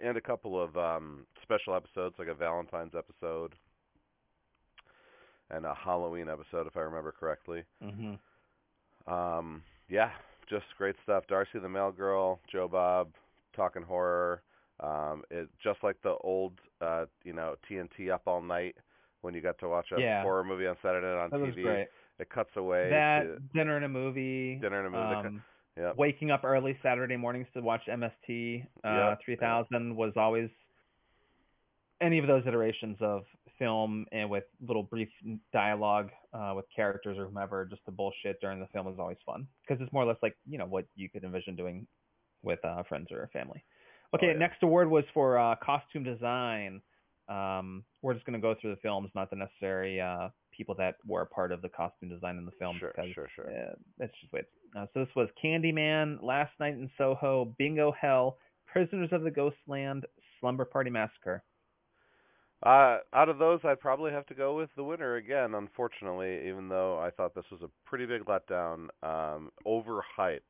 and 0.03 0.17
a 0.17 0.21
couple 0.21 0.63
of 0.63 0.77
um, 0.77 1.27
special 1.43 1.75
episodes, 1.75 2.15
like 2.19 2.29
a 2.29 2.35
Valentine's 2.35 2.93
episode 2.97 3.55
and 5.53 5.65
a 5.67 5.75
Halloween 5.75 6.29
episode, 6.29 6.67
if 6.67 6.77
I 6.77 6.81
remember 6.81 7.13
correctly. 7.13 7.63
Mm-hmm. 7.85 9.13
Um, 9.13 9.63
yeah, 9.89 10.11
just 10.49 10.65
great 10.79 10.97
stuff. 11.05 11.25
Darcy 11.29 11.59
the 11.59 11.69
Mail 11.69 11.93
Girl, 11.93 12.41
Joe 12.51 12.69
Bob, 12.69 13.09
talking 13.55 13.83
horror. 13.83 14.43
Um, 14.81 15.23
it 15.31 15.49
just 15.63 15.79
like 15.83 15.97
the 16.03 16.15
old, 16.23 16.55
uh, 16.81 17.05
you 17.25 17.33
know, 17.33 17.55
TNT 17.71 18.11
Up 18.13 18.23
All 18.27 18.41
Night 18.43 18.77
when 19.21 19.35
you 19.35 19.41
got 19.41 19.59
to 19.59 19.69
watch 19.69 19.93
a 19.97 20.01
Yeah. 20.01 20.23
horror 20.23 20.43
movie 20.45 20.67
on 20.67 20.77
Saturday 20.83 21.07
night 21.07 21.23
on 21.25 21.31
that 21.31 21.41
was 21.41 21.55
TV. 21.55 21.63
great. 21.63 21.89
It 22.19 22.31
cuts 22.31 22.51
away 22.57 22.91
That 22.91 23.23
to 23.25 23.39
dinner 23.55 23.77
and 23.77 23.85
a 23.85 23.89
movie. 23.89 24.57
dinner 24.57 24.85
and 24.85 24.95
a 24.95 24.99
movie. 24.99 25.29
Um, 25.29 25.43
Yep. 25.75 25.97
Waking 25.97 26.31
up 26.31 26.45
early 26.45 26.77
Saturday 26.83 27.17
mornings 27.17 27.47
to 27.55 27.63
watch 27.63 27.81
MST 27.89 28.63
uh, 28.85 29.15
Yep, 29.17 29.21
3000 29.25 29.97
was 29.97 30.13
always 30.17 30.51
any 32.03 32.19
of 32.19 32.27
those 32.27 32.43
iterations 32.47 32.97
of 33.01 33.23
film 33.59 34.07
and 34.13 34.29
with 34.29 34.45
little 34.67 34.83
brief 34.83 35.09
dialogue 35.53 36.11
uh, 36.35 36.53
with 36.57 36.65
characters 36.75 37.17
or 37.19 37.27
whomever, 37.27 37.65
just 37.65 37.83
the 37.87 37.93
bullshit 37.93 38.41
during 38.41 38.59
the 38.61 38.67
film 38.73 38.89
is 38.89 38.99
always 38.99 39.19
fun 39.25 39.47
because 39.67 39.81
it's 39.83 39.93
more 39.93 40.03
or 40.03 40.07
less 40.07 40.17
like 40.23 40.37
you 40.47 40.59
know 40.59 40.67
what 40.67 40.85
you 40.97 41.09
could 41.09 41.25
envision 41.25 41.55
doing 41.57 41.87
with 42.43 42.59
uh, 42.65 42.83
friends 42.89 43.07
or 43.13 43.29
family. 43.33 43.63
Okay, 44.15 44.27
Oh, 44.27 44.33
yeah. 44.33 44.39
next 44.39 44.63
award 44.63 44.91
was 44.91 45.05
for 45.15 45.39
uh, 45.39 45.55
costume 45.65 46.03
design. 46.05 46.83
Um, 47.29 47.85
we're 48.03 48.15
just 48.15 48.27
going 48.27 48.35
to 48.39 48.43
go 48.43 48.55
through 48.61 48.71
the 48.75 48.81
films, 48.81 49.11
not 49.15 49.31
the 49.31 49.37
necessary 49.37 50.01
uh, 50.01 50.29
people 50.55 50.75
that 50.79 50.97
were 51.07 51.23
a 51.23 51.27
part 51.27 51.53
of 51.53 51.63
the 51.63 51.69
costume 51.69 52.09
design 52.11 52.37
in 52.37 52.45
the 52.45 52.51
film. 52.59 52.77
Sure, 52.79 52.93
because 52.95 53.13
sure, 53.15 53.29
sure. 53.35 53.47
uh, 53.49 53.75
let's 54.01 54.13
just 54.21 54.33
wait. 54.33 54.45
Uh, 54.77 54.87
so 54.93 55.01
this 55.01 55.09
was 55.15 55.29
Candyman, 55.43 56.23
Last 56.23 56.53
Night 56.61 56.75
in 56.75 56.91
Soho, 56.99 57.55
Bingo 57.59 57.93
Hell, 57.99 58.37
Prisoners 58.67 59.11
of 59.13 59.23
the 59.23 59.31
Ghostland, 59.31 60.05
Slumber 60.41 60.65
Party 60.65 60.91
Massacre. 60.91 61.43
Uh, 62.63 62.99
out 63.13 63.29
of 63.29 63.39
those, 63.39 63.61
I'd 63.65 63.81
probably 63.81 64.13
have 64.13 64.27
to 64.27 64.35
go 64.35 64.57
with 64.57 64.71
the 64.77 64.85
winner 64.85 65.17
again. 65.17 65.55
Unfortunately, 65.55 66.49
even 66.49 66.69
though 66.69 66.99
I 66.99 67.11
thought 67.11 67.35
this 67.35 67.45
was 67.51 67.61
a 67.63 67.71
pretty 67.87 68.07
big 68.07 68.25
letdown, 68.27 68.89
um, 69.03 69.51
overhyped 69.67 70.41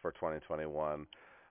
for 0.00 0.12
2021. 0.12 1.06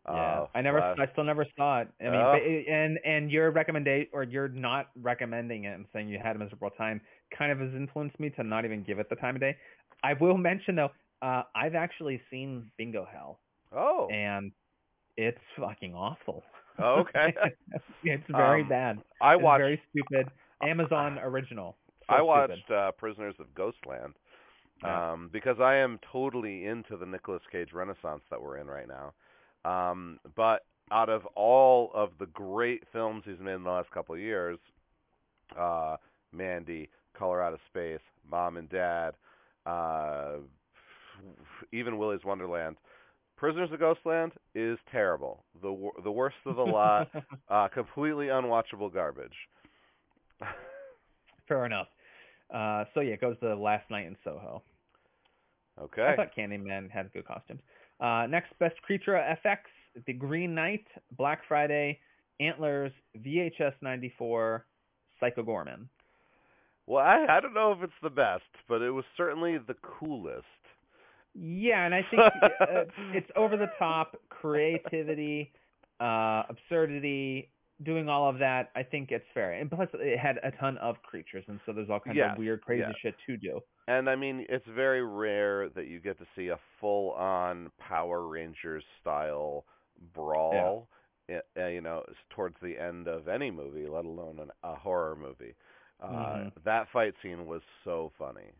Yeah, 0.05 0.13
Uh, 0.13 0.47
I 0.53 0.61
never, 0.61 0.81
I 0.81 1.07
still 1.13 1.23
never 1.23 1.45
saw 1.55 1.81
it. 1.81 1.87
I 2.01 2.03
mean, 2.03 2.15
Oh. 2.15 2.33
and 2.33 2.99
and 3.05 3.31
your 3.31 3.51
recommendation 3.51 4.09
or 4.13 4.23
you're 4.23 4.49
not 4.49 4.89
recommending 5.01 5.63
it 5.63 5.75
and 5.75 5.85
saying 5.93 6.09
you 6.09 6.19
had 6.19 6.35
a 6.35 6.39
miserable 6.39 6.71
time 6.71 6.99
kind 7.37 7.51
of 7.53 7.59
has 7.59 7.73
influenced 7.73 8.19
me 8.19 8.29
to 8.31 8.43
not 8.43 8.65
even 8.65 8.83
give 8.83 8.99
it 8.99 9.07
the 9.09 9.15
time 9.15 9.35
of 9.35 9.41
day. 9.41 9.55
I 10.03 10.13
will 10.13 10.37
mention 10.37 10.75
though, 10.75 10.91
uh, 11.21 11.43
I've 11.55 11.75
actually 11.75 12.21
seen 12.29 12.69
Bingo 12.77 13.05
Hell 13.05 13.39
Oh, 13.71 14.09
and 14.09 14.51
it's 15.15 15.39
fucking 15.57 15.93
awful. 15.95 16.43
Okay. 16.79 17.33
it's 18.03 18.23
very 18.29 18.63
Um, 18.63 18.67
bad. 18.67 18.99
I 19.21 19.35
It's 19.37 19.43
watched. 19.43 19.59
very 19.59 19.81
stupid. 19.89 20.29
Amazon 20.61 21.19
original. 21.19 21.77
So 22.09 22.15
I 22.15 22.21
watched 22.21 22.69
uh, 22.71 22.91
Prisoners 22.91 23.35
of 23.39 23.53
Ghostland, 23.53 24.15
Yeah. 24.83 25.01
Um, 25.13 25.29
because 25.31 25.59
I 25.59 25.75
am 25.75 25.99
totally 26.11 26.65
into 26.65 26.97
the 26.97 27.05
Nicolas 27.05 27.41
Cage 27.51 27.73
renaissance 27.73 28.23
that 28.29 28.41
we're 28.41 28.57
in 28.57 28.67
right 28.67 28.87
now. 28.87 29.13
Um, 29.65 30.19
but 30.35 30.65
out 30.91 31.09
of 31.09 31.25
all 31.35 31.91
of 31.93 32.11
the 32.19 32.27
great 32.27 32.83
films 32.91 33.23
he's 33.25 33.39
made 33.39 33.53
in 33.53 33.63
the 33.63 33.69
last 33.71 33.91
couple 33.91 34.15
of 34.15 34.21
years, 34.21 34.59
uh, 35.57 35.97
Mandy, 36.31 36.89
Color 37.17 37.41
Out 37.41 37.53
of 37.53 37.59
Space, 37.67 38.01
Mom 38.29 38.57
and 38.57 38.69
Dad, 38.69 39.15
uh, 39.65 40.37
even 41.71 41.97
Willy's 41.97 42.23
Wonderland. 42.23 42.77
Prisoners 43.37 43.69
of 43.73 43.79
Ghostland 43.79 44.31
is 44.55 44.77
terrible. 44.91 45.43
The 45.61 45.89
the 46.03 46.11
worst 46.11 46.35
of 46.45 46.55
the 46.55 46.61
lot. 46.63 47.09
uh, 47.49 47.67
completely 47.69 48.27
unwatchable 48.27 48.93
garbage. 48.93 49.33
Fair 51.47 51.65
enough. 51.65 51.87
Uh, 52.53 52.85
so 52.93 52.99
yeah, 53.01 53.13
it 53.13 53.21
goes 53.21 53.35
to 53.41 53.55
Last 53.55 53.89
Night 53.89 54.05
in 54.05 54.15
Soho. 54.23 54.61
Okay. 55.81 56.05
I 56.05 56.15
thought 56.15 56.35
Candyman 56.37 56.89
had 56.91 57.11
good 57.13 57.25
costumes. 57.25 57.61
Uh, 57.99 58.27
next, 58.29 58.57
Best 58.59 58.79
Creature 58.83 59.37
FX, 59.45 59.57
The 60.05 60.13
Green 60.13 60.53
Knight, 60.53 60.85
Black 61.17 61.41
Friday, 61.47 61.99
Antlers, 62.39 62.91
VHS 63.17 63.73
94, 63.81 64.65
Psycho 65.19 65.43
Goreman. 65.43 65.87
Well, 66.85 67.03
I 67.03 67.25
I 67.29 67.39
don't 67.39 67.53
know 67.53 67.71
if 67.71 67.81
it's 67.81 67.93
the 68.03 68.09
best, 68.09 68.43
but 68.67 68.81
it 68.81 68.91
was 68.91 69.05
certainly 69.17 69.57
the 69.57 69.75
coolest. 69.99 70.45
Yeah, 71.35 71.85
and 71.85 71.95
I 71.95 72.05
think 72.09 72.21
uh, 72.61 72.83
it's 73.13 73.29
over 73.35 73.57
the 73.57 73.69
top 73.79 74.15
creativity, 74.29 75.51
uh, 75.99 76.43
absurdity, 76.49 77.49
doing 77.83 78.07
all 78.07 78.29
of 78.29 78.37
that. 78.39 78.69
I 78.75 78.83
think 78.83 79.11
it's 79.11 79.25
fair, 79.33 79.53
and 79.53 79.69
plus 79.69 79.89
it 79.93 80.17
had 80.19 80.37
a 80.43 80.51
ton 80.51 80.77
of 80.77 81.01
creatures, 81.01 81.43
and 81.47 81.59
so 81.65 81.73
there's 81.73 81.89
all 81.89 81.99
kinds 81.99 82.17
of 82.33 82.37
weird, 82.37 82.61
crazy 82.61 82.81
shit 83.01 83.15
to 83.27 83.37
do. 83.37 83.59
And 83.87 84.09
I 84.09 84.15
mean, 84.15 84.45
it's 84.47 84.65
very 84.75 85.03
rare 85.03 85.69
that 85.69 85.87
you 85.87 85.99
get 85.99 86.17
to 86.19 86.25
see 86.35 86.49
a 86.49 86.59
full-on 86.79 87.71
Power 87.79 88.27
Rangers 88.27 88.83
style 89.01 89.65
brawl. 90.13 90.87
i- 91.29 91.41
Uh, 91.59 91.67
you 91.67 91.81
know, 91.81 92.03
towards 92.29 92.55
the 92.61 92.77
end 92.77 93.07
of 93.07 93.27
any 93.27 93.49
movie, 93.49 93.87
let 93.87 94.05
alone 94.05 94.39
an, 94.39 94.51
a 94.63 94.75
horror 94.75 95.15
movie. 95.15 95.53
Uh, 96.01 96.07
Mhm. 96.09 96.51
That 96.65 96.89
fight 96.89 97.13
scene 97.21 97.45
was 97.45 97.61
so 97.85 98.11
funny. 98.17 98.51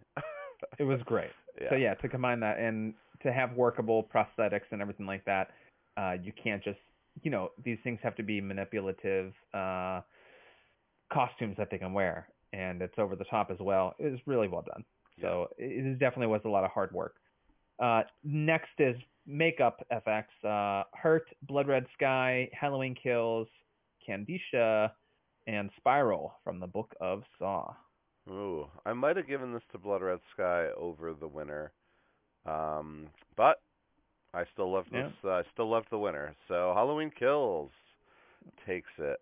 It 0.80 0.84
was 0.86 1.02
great. 1.04 1.32
Yeah. 1.62 1.70
So 1.70 1.76
yeah, 1.76 1.94
to 1.96 2.10
combine 2.10 2.40
that 2.42 2.60
and 2.60 2.94
to 3.22 3.32
have 3.32 3.54
workable 3.54 4.04
prosthetics 4.04 4.72
and 4.72 4.82
everything 4.82 5.06
like 5.06 5.26
that, 5.26 5.50
uh, 5.98 6.14
you 6.22 6.32
can't 6.42 6.64
just 6.64 6.80
you 7.22 7.32
know 7.32 7.52
these 7.64 7.78
things 7.84 8.00
have 8.02 8.16
to 8.16 8.24
be 8.24 8.42
manipulative 8.42 9.34
uh, 9.54 10.02
costumes 11.12 11.56
that 11.58 11.70
they 11.70 11.78
can 11.78 11.94
wear, 11.94 12.28
and 12.54 12.82
it's 12.82 12.98
over 12.98 13.16
the 13.16 13.26
top 13.26 13.52
as 13.52 13.58
well. 13.60 13.94
It 14.00 14.12
was 14.12 14.20
really 14.26 14.48
well 14.48 14.64
done. 14.64 14.84
So 15.22 15.50
it 15.58 15.86
it 15.86 16.00
definitely 16.00 16.28
was 16.28 16.42
a 16.46 16.50
lot 16.50 16.64
of 16.64 16.72
hard 16.72 16.92
work. 16.92 17.16
Uh, 17.80 18.04
next 18.24 18.72
is 18.80 18.96
makeup 19.26 19.86
FX, 19.92 20.26
uh, 20.44 20.84
Hurt, 20.94 21.28
Blood 21.44 21.68
Red 21.68 21.86
Sky, 21.94 22.50
Halloween 22.60 22.96
Kills, 23.02 23.48
Kandisha, 24.08 24.92
and 25.48 25.70
Spiral 25.78 26.36
from 26.44 26.60
the 26.60 26.68
Book 26.68 26.96
of 27.00 27.24
Saw. 27.40 27.74
Ooh, 28.30 28.68
I 28.86 28.94
might 28.94 29.18
have 29.18 29.28
given 29.28 29.54
this 29.54 29.64
to 29.72 29.78
Blood 29.78 30.02
Red 30.02 30.20
Sky 30.34 30.68
over 30.78 31.14
the 31.14 31.28
winner, 31.28 31.72
um, 32.46 33.08
but 33.36 33.62
I 34.34 34.44
still 34.54 34.72
love 34.72 34.86
this. 34.92 35.12
Uh, 35.24 35.30
I 35.30 35.44
still 35.54 35.70
love 35.70 35.84
the 35.92 36.00
winner. 36.00 36.34
So 36.48 36.72
Halloween 36.76 37.12
Kills 37.18 37.70
takes 38.66 38.90
it. 38.98 39.20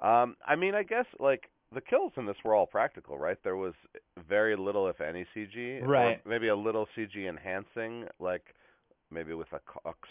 Um, 0.00 0.36
I 0.46 0.56
mean, 0.56 0.74
I 0.74 0.82
guess 0.82 1.06
like 1.18 1.50
the 1.74 1.80
kills 1.80 2.12
in 2.16 2.26
this 2.26 2.36
were 2.44 2.54
all 2.54 2.66
practical, 2.66 3.18
right? 3.18 3.38
There 3.42 3.56
was 3.56 3.74
very 4.28 4.56
little, 4.56 4.88
if 4.88 5.00
any, 5.00 5.26
CG. 5.34 5.84
Right. 5.86 6.20
maybe 6.26 6.48
a 6.48 6.56
little 6.56 6.86
CG 6.96 7.28
enhancing, 7.28 8.06
like 8.20 8.54
maybe 9.10 9.34
with 9.34 9.48
a, 9.52 9.60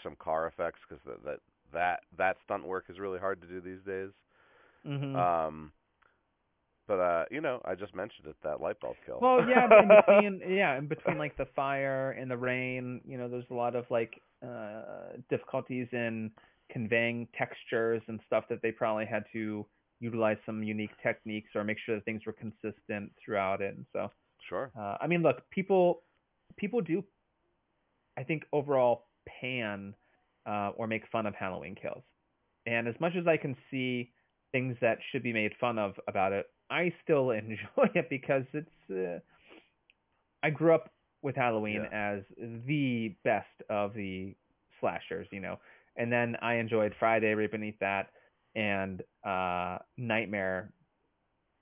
some 0.02 0.16
car 0.18 0.46
effects, 0.46 0.80
because 0.88 1.02
that, 1.06 1.24
that 1.24 1.38
that 1.72 2.00
that 2.18 2.36
stunt 2.44 2.66
work 2.66 2.84
is 2.88 2.98
really 2.98 3.18
hard 3.18 3.40
to 3.40 3.46
do 3.46 3.60
these 3.60 3.82
days. 3.86 4.10
Mm-hmm. 4.86 5.16
Um, 5.16 5.72
but 6.86 7.00
uh, 7.00 7.24
you 7.30 7.40
know, 7.40 7.60
I 7.64 7.74
just 7.74 7.94
mentioned 7.94 8.26
it 8.26 8.36
that 8.42 8.60
light 8.60 8.80
bulb 8.80 8.96
kill. 9.06 9.18
Well, 9.20 9.46
yeah, 9.48 9.64
in 9.64 9.88
between, 10.40 10.56
yeah, 10.56 10.76
in 10.76 10.86
between 10.86 11.18
like 11.18 11.36
the 11.36 11.46
fire 11.56 12.12
and 12.12 12.30
the 12.30 12.36
rain, 12.36 13.00
you 13.06 13.18
know, 13.18 13.28
there's 13.28 13.44
a 13.50 13.54
lot 13.54 13.74
of 13.74 13.84
like 13.90 14.20
uh 14.46 15.16
difficulties 15.30 15.88
in 15.92 16.30
conveying 16.70 17.28
textures 17.38 18.02
and 18.08 18.20
stuff 18.26 18.44
that 18.50 18.60
they 18.62 18.70
probably 18.70 19.06
had 19.06 19.24
to 19.32 19.64
utilize 20.00 20.36
some 20.44 20.62
unique 20.62 20.90
techniques 21.02 21.50
or 21.54 21.64
make 21.64 21.78
sure 21.84 21.94
that 21.94 22.04
things 22.04 22.22
were 22.26 22.32
consistent 22.32 23.10
throughout 23.24 23.62
it. 23.62 23.74
And 23.76 23.86
so, 23.92 24.10
sure. 24.48 24.70
uh, 24.78 24.96
I 25.00 25.06
mean, 25.06 25.22
look, 25.22 25.48
people 25.50 26.02
people 26.56 26.80
do, 26.80 27.02
I 28.18 28.22
think, 28.22 28.44
overall 28.52 29.06
pan 29.40 29.94
uh, 30.46 30.70
or 30.76 30.86
make 30.86 31.02
fun 31.10 31.26
of 31.26 31.34
Halloween 31.34 31.74
Kills, 31.80 32.04
and 32.66 32.86
as 32.88 32.94
much 33.00 33.12
as 33.18 33.26
I 33.26 33.36
can 33.36 33.56
see 33.70 34.10
things 34.52 34.76
that 34.80 34.98
should 35.10 35.22
be 35.22 35.32
made 35.32 35.52
fun 35.60 35.78
of 35.78 35.94
about 36.06 36.32
it, 36.32 36.46
I 36.70 36.92
still 37.02 37.30
enjoy 37.30 37.90
it 37.94 38.08
because 38.10 38.44
it's. 38.52 38.90
Uh, 38.90 39.20
I 40.42 40.50
grew 40.50 40.74
up 40.74 40.90
with 41.22 41.36
Halloween 41.36 41.86
as 41.90 42.20
the 42.66 43.14
best 43.24 43.46
of 43.70 43.94
the 43.94 44.34
slashers, 44.80 45.26
you 45.30 45.40
know, 45.40 45.58
and 45.96 46.12
then 46.12 46.36
I 46.42 46.54
enjoyed 46.56 46.92
Friday 46.98 47.32
right 47.34 47.50
beneath 47.50 47.78
that 47.80 48.10
and 48.54 49.02
uh 49.26 49.78
Nightmare 49.96 50.70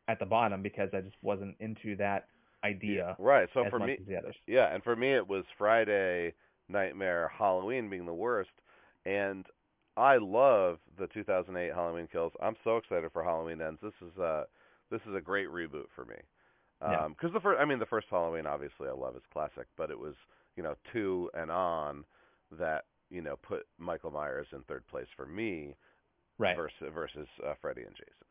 at 0.09 0.19
the 0.19 0.27
bottom 0.27 0.63
because 0.63 0.91
I 0.93 1.01
just 1.01 1.17
wasn't 1.23 1.55
into 1.61 1.97
that 1.97 2.27
idea 2.65 3.17
Right. 3.19 3.49
So 3.55 3.65
for 3.71 3.79
me, 3.79 3.95
as 4.01 4.07
the 4.07 4.17
others. 4.17 4.35
yeah, 4.47 4.75
and 4.75 4.83
for 4.83 4.97
me 4.97 5.15
it 5.15 5.27
was 5.27 5.45
Friday, 5.57 6.35
Nightmare, 6.69 7.31
Halloween 7.37 7.89
being 7.89 8.05
the 8.07 8.13
worst, 8.15 8.51
and 9.07 9.47
I 9.97 10.17
love 10.17 10.79
the 10.99 11.07
2008 11.07 11.73
Halloween 11.73 12.09
Kills. 12.11 12.33
I'm 12.43 12.57
so 12.65 12.79
excited 12.79 13.11
for 13.13 13.23
Halloween 13.23 13.63
Ends. 13.63 13.79
This 13.83 13.93
is 14.03 14.19
uh 14.19 14.45
this 14.93 15.01
is 15.09 15.15
a 15.17 15.21
great 15.21 15.49
reboot 15.49 15.87
for 15.97 16.05
me. 16.05 16.15
Yeah. 16.83 17.05
Um 17.05 17.15
'cause 17.15 17.33
the 17.33 17.41
first 17.41 17.61
I 17.61 17.65
mean 17.65 17.79
the 17.81 17.87
first 17.87 18.07
Halloween 18.11 18.47
obviously 18.47 18.89
I 18.89 18.93
love 18.93 19.17
is 19.17 19.23
classic, 19.33 19.67
but 19.77 19.91
it 19.91 19.99
was, 19.99 20.15
you 20.57 20.63
know, 20.63 20.77
2 20.93 21.31
and 21.35 21.51
on 21.51 22.05
that, 22.53 22.85
you 23.11 23.23
know, 23.23 23.37
put 23.37 23.67
Michael 23.79 24.11
Myers 24.11 24.47
in 24.53 24.63
third 24.65 24.87
place 24.87 25.09
for 25.17 25.27
me 25.27 25.77
Right. 26.39 26.57
versus 26.57 26.91
versus 26.93 27.29
uh, 27.45 27.55
Freddy 27.61 27.83
and 27.83 27.95
Jason. 27.97 28.27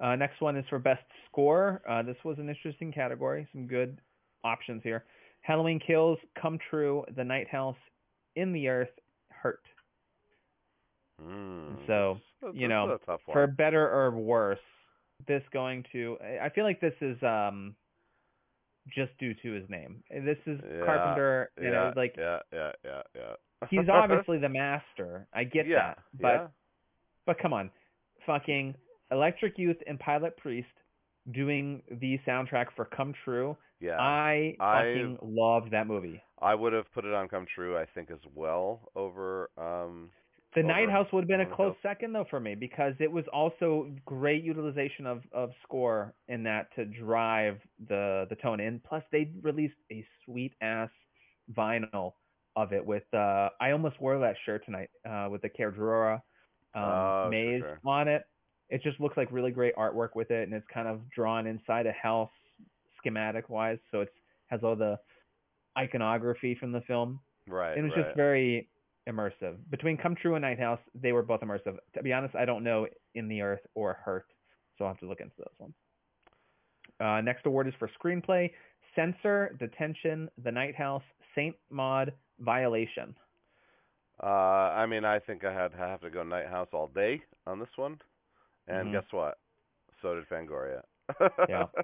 Uh, 0.00 0.14
next 0.14 0.40
one 0.40 0.56
is 0.56 0.64
for 0.68 0.78
best 0.78 1.02
score. 1.28 1.82
Uh, 1.88 2.02
this 2.02 2.16
was 2.24 2.38
an 2.38 2.48
interesting 2.48 2.92
category. 2.92 3.48
Some 3.52 3.66
good 3.66 4.00
options 4.44 4.80
here. 4.84 5.04
Halloween 5.40 5.80
Kills, 5.84 6.18
Come 6.40 6.58
True, 6.70 7.04
The 7.16 7.24
Night 7.24 7.48
House, 7.48 7.76
In 8.36 8.52
the 8.52 8.68
Earth, 8.68 8.90
Hurt. 9.30 9.62
Mm. 11.20 11.84
So, 11.88 12.18
you 12.52 12.68
know, 12.68 12.92
a 12.92 12.98
tough 12.98 13.20
one. 13.26 13.34
For 13.34 13.46
better 13.48 13.88
or 13.90 14.12
worse, 14.12 14.58
this 15.26 15.42
going 15.52 15.84
to. 15.92 16.16
I 16.22 16.46
I 16.46 16.50
feel 16.50 16.64
like 16.64 16.80
this 16.80 16.94
is 17.00 17.16
um, 17.22 17.74
just 18.94 19.16
due 19.18 19.34
to 19.42 19.52
his 19.52 19.68
name. 19.68 20.02
This 20.10 20.38
is 20.46 20.60
Yeah, 20.64 20.84
Carpenter. 20.84 21.50
You 21.58 21.64
yeah, 21.66 21.70
know, 21.72 21.92
like 21.96 22.14
yeah, 22.18 22.38
yeah, 22.52 22.72
yeah, 22.84 23.02
yeah. 23.14 23.66
he's 23.70 23.88
obviously 23.92 24.38
the 24.38 24.48
master. 24.48 25.26
I 25.34 25.44
get 25.44 25.66
yeah, 25.66 25.94
that, 25.94 25.98
but. 26.20 26.52
But 27.26 27.38
come 27.42 27.52
on, 27.52 27.70
fucking 28.24 28.74
Electric 29.10 29.58
Youth 29.58 29.76
and 29.86 29.98
Pilot 30.00 30.34
Priest 30.38 30.66
doing 31.34 31.82
the 31.90 32.18
soundtrack 32.26 32.68
for 32.74 32.86
Come 32.86 33.12
True. 33.22 33.54
yeah. 33.80 33.98
I 34.00 34.56
I- 34.58 34.78
fucking 34.82 35.18
loved 35.20 35.70
that 35.72 35.86
movie. 35.86 36.22
I 36.40 36.54
would 36.54 36.72
have 36.72 36.90
put 36.94 37.04
it 37.04 37.12
on 37.12 37.28
Come 37.28 37.44
True, 37.54 37.76
I 37.76 37.84
think, 37.94 38.10
as 38.10 38.20
well 38.34 38.88
over. 38.96 39.50
um 39.58 40.08
The 40.54 40.60
over 40.60 40.68
Night 40.68 40.90
House 40.90 41.06
would 41.12 41.24
have 41.24 41.28
been 41.28 41.42
a 41.42 41.54
close 41.54 41.76
second 41.82 42.12
though 42.14 42.24
for 42.30 42.40
me 42.40 42.54
because 42.54 42.94
it 43.00 43.10
was 43.10 43.24
also 43.32 43.90
great 44.06 44.42
utilization 44.42 45.06
of 45.06 45.22
of 45.32 45.50
score 45.62 46.14
in 46.28 46.42
that 46.44 46.74
to 46.76 46.86
drive 46.86 47.58
the 47.88 48.26
the 48.30 48.36
tone. 48.36 48.60
in. 48.60 48.80
plus 48.80 49.02
they 49.12 49.30
released 49.42 49.76
a 49.92 50.04
sweet 50.24 50.54
ass 50.62 50.90
vinyl 51.56 52.14
of 52.56 52.72
it 52.72 52.84
with 52.84 53.04
uh 53.12 53.50
I 53.60 53.70
almost 53.72 54.00
wore 54.00 54.18
that 54.18 54.36
shirt 54.46 54.64
tonight 54.64 54.90
uh 55.08 55.28
with 55.30 55.42
the 55.42 55.50
Cardrora 55.50 56.22
um 56.74 56.82
Oh, 56.82 57.28
maze 57.30 57.60
sure. 57.60 57.80
on 57.84 58.08
it. 58.08 58.24
It 58.70 58.82
just 58.82 59.00
looks 59.00 59.16
like 59.16 59.30
really 59.30 59.50
great 59.50 59.76
artwork 59.76 60.10
with 60.14 60.30
it 60.30 60.44
and 60.44 60.54
it's 60.54 60.66
kind 60.72 60.88
of 60.88 61.00
drawn 61.10 61.46
inside 61.46 61.86
a 61.86 61.92
house 61.92 62.30
schematic 62.98 63.48
wise, 63.50 63.78
so 63.90 64.00
it's 64.00 64.12
has 64.48 64.60
all 64.64 64.76
the 64.76 64.98
iconography 65.76 66.54
from 66.54 66.72
the 66.72 66.80
film. 66.82 67.20
Right. 67.46 67.76
It 67.76 67.82
was 67.82 67.92
right. 67.96 68.04
just 68.06 68.16
very 68.16 68.68
immersive. 69.08 69.56
Between 69.70 69.96
Come 69.96 70.14
True 70.14 70.34
and 70.34 70.42
Night 70.42 70.58
House, 70.58 70.80
they 70.94 71.12
were 71.12 71.22
both 71.22 71.40
immersive. 71.40 71.76
To 71.94 72.02
be 72.02 72.12
honest, 72.12 72.34
I 72.34 72.44
don't 72.44 72.62
know 72.64 72.86
In 73.14 73.28
the 73.28 73.40
Earth 73.42 73.60
or 73.74 73.94
Hurt, 74.04 74.26
so 74.76 74.84
I'll 74.84 74.90
have 74.92 75.00
to 75.00 75.06
look 75.08 75.20
into 75.20 75.34
those 75.38 75.54
ones. 75.58 75.74
Uh, 77.00 77.20
next 77.20 77.46
award 77.46 77.68
is 77.68 77.74
for 77.78 77.88
screenplay: 78.00 78.50
Censor, 78.94 79.56
Detention, 79.58 80.28
The 80.42 80.50
Night 80.52 80.74
House, 80.74 81.02
Saint 81.34 81.56
Maud, 81.70 82.12
Violation. 82.40 83.14
Uh, 84.22 84.26
I 84.26 84.86
mean, 84.86 85.04
I 85.04 85.18
think 85.20 85.44
I 85.44 85.52
had 85.52 85.72
have 85.74 86.00
to 86.00 86.10
go 86.10 86.22
Night 86.24 86.48
House 86.48 86.68
all 86.72 86.88
day 86.88 87.22
on 87.46 87.60
this 87.60 87.68
one, 87.76 88.00
and 88.66 88.88
Mhm. 88.88 88.92
guess 88.92 89.12
what? 89.12 89.38
So 90.02 90.14
did 90.14 90.28
Fangoria. 90.28 90.82
Yeah. 91.48 91.66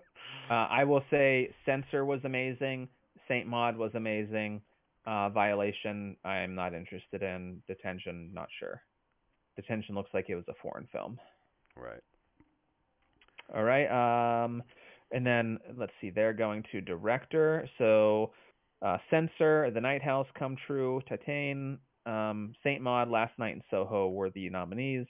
Uh, 0.51 0.67
I 0.69 0.85
will 0.85 1.03
say 1.11 1.55
Censor 1.65 2.05
was 2.05 2.21
amazing. 2.25 2.89
Saint 3.29 3.47
Maud 3.47 3.77
was 3.79 3.95
amazing. 3.95 4.61
Uh, 5.07 5.29
Violation, 5.29 6.17
I 6.25 6.39
am 6.39 6.55
not 6.55 6.75
interested 6.75 7.23
in. 7.23 7.63
Detention, 7.67 8.31
not 8.33 8.49
sure. 8.59 8.81
Detention 9.57 9.95
looks 9.95 10.11
like 10.15 10.31
it 10.31 10.35
was 10.35 10.45
a 10.49 10.55
foreign 10.63 10.89
film. 10.91 11.19
Right. 11.77 12.01
All 13.55 13.65
right. 13.65 14.45
Um, 14.45 14.63
and 15.13 15.27
then 15.27 15.59
let's 15.77 15.93
see, 16.01 16.11
they're 16.11 16.33
going 16.33 16.65
to 16.73 16.81
director. 16.81 17.69
So 17.79 18.33
uh, 18.83 18.99
Censor, 19.11 19.71
The 19.71 19.81
Night 19.81 20.03
House, 20.03 20.27
Come 20.39 20.57
True, 20.67 21.03
Titane, 21.11 21.79
um, 22.07 22.55
Saint 22.65 22.81
Maud, 22.83 23.09
Last 23.11 23.39
Night 23.39 23.55
in 23.55 23.63
Soho 23.71 24.09
were 24.09 24.31
the 24.31 24.49
nominees. 24.51 25.07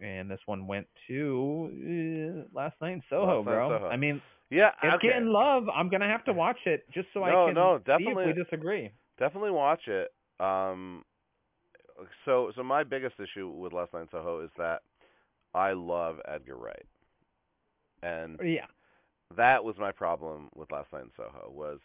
And 0.00 0.30
this 0.30 0.40
one 0.46 0.66
went 0.66 0.86
to 1.08 2.44
uh, 2.54 2.56
Last 2.56 2.76
Night 2.80 2.92
in 2.92 3.02
Soho, 3.08 3.38
Last 3.38 3.46
Night 3.46 3.52
in 3.52 3.68
bro. 3.68 3.78
Soho. 3.78 3.88
I 3.88 3.96
mean, 3.96 4.20
Yeah. 4.50 4.70
it's 4.82 4.94
okay. 4.96 5.08
getting 5.08 5.26
love. 5.28 5.64
I'm 5.74 5.88
gonna 5.88 6.08
have 6.08 6.24
to 6.24 6.32
watch 6.32 6.58
it 6.66 6.84
just 6.92 7.08
so 7.12 7.24
I 7.24 7.30
can 7.30 7.54
no, 7.54 7.80
see 7.84 8.04
if 8.04 8.16
we 8.16 8.32
disagree. 8.32 8.90
Definitely 9.18 9.50
watch 9.50 9.88
it. 9.88 10.12
Um, 10.40 11.04
so 12.24 12.52
so 12.54 12.62
my 12.62 12.82
biggest 12.84 13.16
issue 13.20 13.48
with 13.48 13.72
Last 13.72 13.92
Night 13.92 14.02
in 14.02 14.08
Soho 14.10 14.40
is 14.44 14.50
that 14.56 14.82
I 15.54 15.72
love 15.72 16.16
Edgar 16.26 16.56
Wright, 16.56 16.86
and 18.02 18.40
Yeah. 18.42 18.66
that 19.36 19.64
was 19.64 19.76
my 19.78 19.92
problem 19.92 20.48
with 20.54 20.70
Last 20.70 20.92
Night 20.92 21.04
in 21.04 21.10
Soho 21.16 21.50
was, 21.50 21.78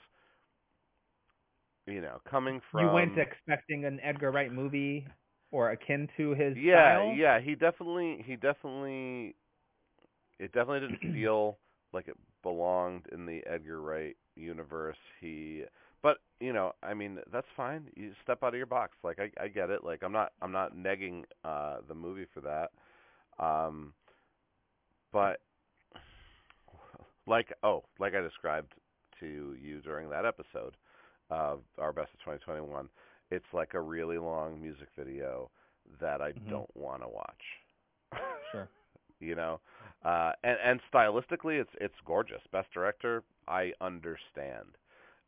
you 1.88 2.02
know, 2.02 2.20
coming 2.30 2.62
from 2.72 2.80
you 2.80 2.90
went 2.90 3.18
expecting 3.18 3.86
an 3.86 4.00
Edgar 4.02 4.32
Wright 4.32 4.52
movie 4.52 5.08
or 5.52 5.72
akin 5.72 6.08
to 6.18 6.32
his 6.34 6.56
yeah 6.56 7.00
style. 7.00 7.20
yeah 7.20 7.40
he 7.40 7.56
definitely 7.56 8.24
he 8.26 8.36
definitely 8.36 9.36
it 10.40 10.52
definitely 10.54 10.82
didn't 10.82 11.00
feel 11.14 11.58
like 11.94 12.08
it 12.08 12.18
belonged 12.42 13.06
in 13.12 13.26
the 13.26 13.44
Edgar 13.46 13.82
Wright 13.82 14.16
universe. 14.36 14.98
He 15.20 15.64
but 16.04 16.20
you 16.42 16.54
know, 16.54 16.74
I 16.84 16.94
mean, 16.94 17.20
that's 17.32 17.48
fine. 17.58 17.88
You 17.96 18.14
step 18.24 18.44
out 18.44 18.50
of 18.54 18.58
your 18.58 18.68
box. 18.68 18.98
Like 19.04 19.20
I 19.20 19.32
I 19.44 19.50
get 19.50 19.72
it. 19.72 19.84
Like 19.86 20.04
I'm 20.04 20.14
not 20.14 20.34
I'm 20.42 20.54
not 20.54 20.76
negging 20.78 21.24
uh 21.46 21.78
the 21.88 21.96
movie 21.96 22.28
for 22.34 22.42
that. 22.42 22.72
Um 23.44 23.94
but 25.14 25.42
like 27.28 27.54
oh, 27.64 27.84
like 28.00 28.14
I 28.16 28.22
described 28.22 28.74
to 29.20 29.56
you 29.62 29.82
during 29.82 30.10
that 30.10 30.26
episode 30.26 30.76
of 31.30 31.62
our 31.80 31.94
best 31.94 32.10
of 32.14 32.20
2021, 32.20 32.90
it's 33.32 33.46
like 33.54 33.74
a 33.74 33.82
really 33.82 34.18
long 34.18 34.62
music 34.62 34.90
video 34.98 35.50
that 36.02 36.22
I 36.22 36.34
Mhm. 36.34 36.50
don't 36.50 36.76
want 36.76 37.02
to 37.04 37.08
watch. 37.10 37.44
Sure. 38.52 38.70
you 39.20 39.36
know 39.36 39.60
uh 40.06 40.34
and 40.44 40.58
and 40.64 40.82
stylistically 40.94 41.60
it's 41.62 41.70
it's 41.80 41.96
gorgeous 42.06 42.42
best 42.52 42.72
director 42.74 43.24
i 43.48 43.72
understand 43.82 44.68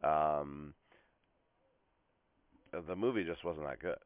um 0.05 0.73
the 2.87 2.95
movie 2.95 3.23
just 3.23 3.43
wasn't 3.43 3.65
that 3.65 3.79
good. 3.79 3.97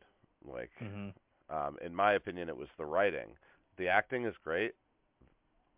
Like 0.45 0.71
hmm 0.79 1.09
um 1.49 1.77
in 1.85 1.93
my 1.93 2.13
opinion 2.13 2.49
it 2.49 2.57
was 2.57 2.67
the 2.77 2.85
writing. 2.85 3.29
The 3.77 3.87
acting 3.87 4.25
is 4.25 4.33
great. 4.43 4.73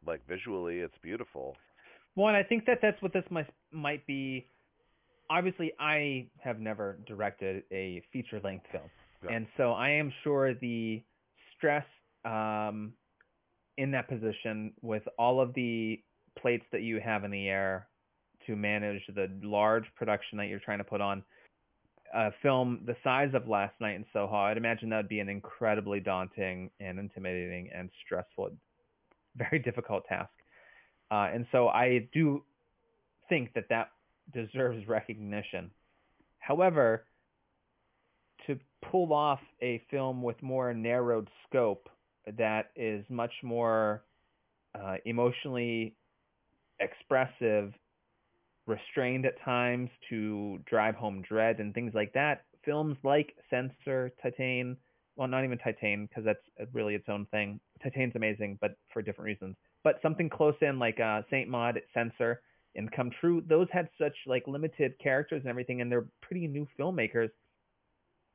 Like 0.05 0.21
visually 0.27 0.79
it's 0.79 0.97
beautiful. 1.01 1.55
Well, 2.15 2.27
and 2.27 2.37
I 2.37 2.43
think 2.43 2.65
that 2.65 2.79
that's 2.81 3.01
what 3.01 3.13
this 3.13 3.23
might 3.29 3.47
might 3.71 4.05
be. 4.05 4.45
Obviously, 5.29 5.71
I 5.79 6.27
have 6.43 6.59
never 6.59 6.97
directed 7.07 7.63
a 7.71 8.01
feature 8.11 8.41
length 8.43 8.65
film, 8.71 8.83
Yeah. 9.23 9.31
and 9.35 9.47
so 9.55 9.71
I 9.71 9.89
am 9.91 10.11
sure 10.23 10.53
the 10.53 11.01
stress 11.55 11.85
um, 12.25 12.93
in 13.77 13.91
that 13.91 14.09
position 14.09 14.73
with 14.81 15.03
all 15.17 15.39
of 15.39 15.53
the 15.53 16.01
plates 16.37 16.65
that 16.73 16.81
you 16.81 16.99
have 16.99 17.23
in 17.23 17.31
the 17.31 17.47
air 17.47 17.87
to 18.51 18.57
manage 18.57 19.01
the 19.15 19.29
large 19.41 19.85
production 19.95 20.37
that 20.37 20.47
you're 20.47 20.59
trying 20.59 20.77
to 20.77 20.83
put 20.83 21.01
on 21.01 21.23
a 22.13 22.31
film 22.41 22.81
the 22.85 22.95
size 23.03 23.31
of 23.33 23.47
Last 23.47 23.73
Night 23.79 23.95
in 23.95 24.05
Soho, 24.11 24.35
I'd 24.35 24.57
imagine 24.57 24.89
that 24.89 24.97
would 24.97 25.09
be 25.09 25.21
an 25.21 25.29
incredibly 25.29 26.01
daunting 26.01 26.69
and 26.79 26.99
intimidating 26.99 27.69
and 27.73 27.89
stressful, 28.05 28.51
very 29.35 29.59
difficult 29.59 30.03
task. 30.07 30.29
Uh, 31.09 31.29
and 31.33 31.45
so 31.51 31.69
I 31.69 32.09
do 32.13 32.43
think 33.29 33.53
that 33.53 33.65
that 33.69 33.91
deserves 34.33 34.85
recognition. 34.87 35.71
However, 36.39 37.05
to 38.47 38.59
pull 38.91 39.13
off 39.13 39.39
a 39.61 39.81
film 39.89 40.21
with 40.21 40.41
more 40.41 40.73
narrowed 40.73 41.29
scope 41.47 41.87
that 42.37 42.71
is 42.75 43.05
much 43.09 43.33
more 43.41 44.03
uh, 44.75 44.95
emotionally 45.05 45.95
expressive, 46.79 47.73
restrained 48.71 49.25
at 49.25 49.39
times 49.43 49.89
to 50.09 50.59
drive 50.65 50.95
home 50.95 51.21
dread 51.27 51.59
and 51.59 51.73
things 51.73 51.93
like 51.93 52.13
that, 52.13 52.45
films 52.63 52.97
like 53.03 53.35
Censor, 53.49 54.11
Titane, 54.23 54.77
well, 55.15 55.27
not 55.27 55.43
even 55.43 55.57
Titane 55.57 56.07
because 56.07 56.23
that's 56.23 56.71
really 56.73 56.95
its 56.95 57.09
own 57.09 57.25
thing. 57.27 57.59
Titane's 57.85 58.15
amazing, 58.15 58.57
but 58.61 58.71
for 58.93 59.01
different 59.01 59.25
reasons. 59.25 59.55
But 59.83 59.99
something 60.01 60.29
close 60.29 60.55
in 60.61 60.79
like 60.79 60.99
uh, 60.99 61.21
Saint 61.29 61.49
Maud, 61.49 61.81
Censor, 61.93 62.41
and 62.75 62.91
Come 62.91 63.11
True, 63.19 63.43
those 63.47 63.67
had 63.71 63.89
such 63.99 64.15
like 64.25 64.47
limited 64.47 64.93
characters 65.03 65.41
and 65.41 65.49
everything, 65.49 65.81
and 65.81 65.91
they're 65.91 66.07
pretty 66.21 66.47
new 66.47 66.67
filmmakers. 66.79 67.29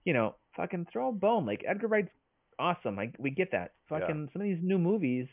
You 0.05 0.13
know, 0.13 0.37
fucking 0.57 0.87
throw 0.93 1.09
a 1.09 1.13
bone. 1.13 1.47
Like 1.47 1.65
Edgar 1.67 1.89
Wright's 1.89 2.11
awesome. 2.59 2.97
Like 2.97 3.15
we 3.19 3.31
get 3.31 3.53
that. 3.53 3.73
Yeah. 3.91 4.01
Fucking 4.01 4.29
some 4.33 4.43
of 4.43 4.47
these 4.47 4.59
new 4.63 4.79
movies 4.79 5.27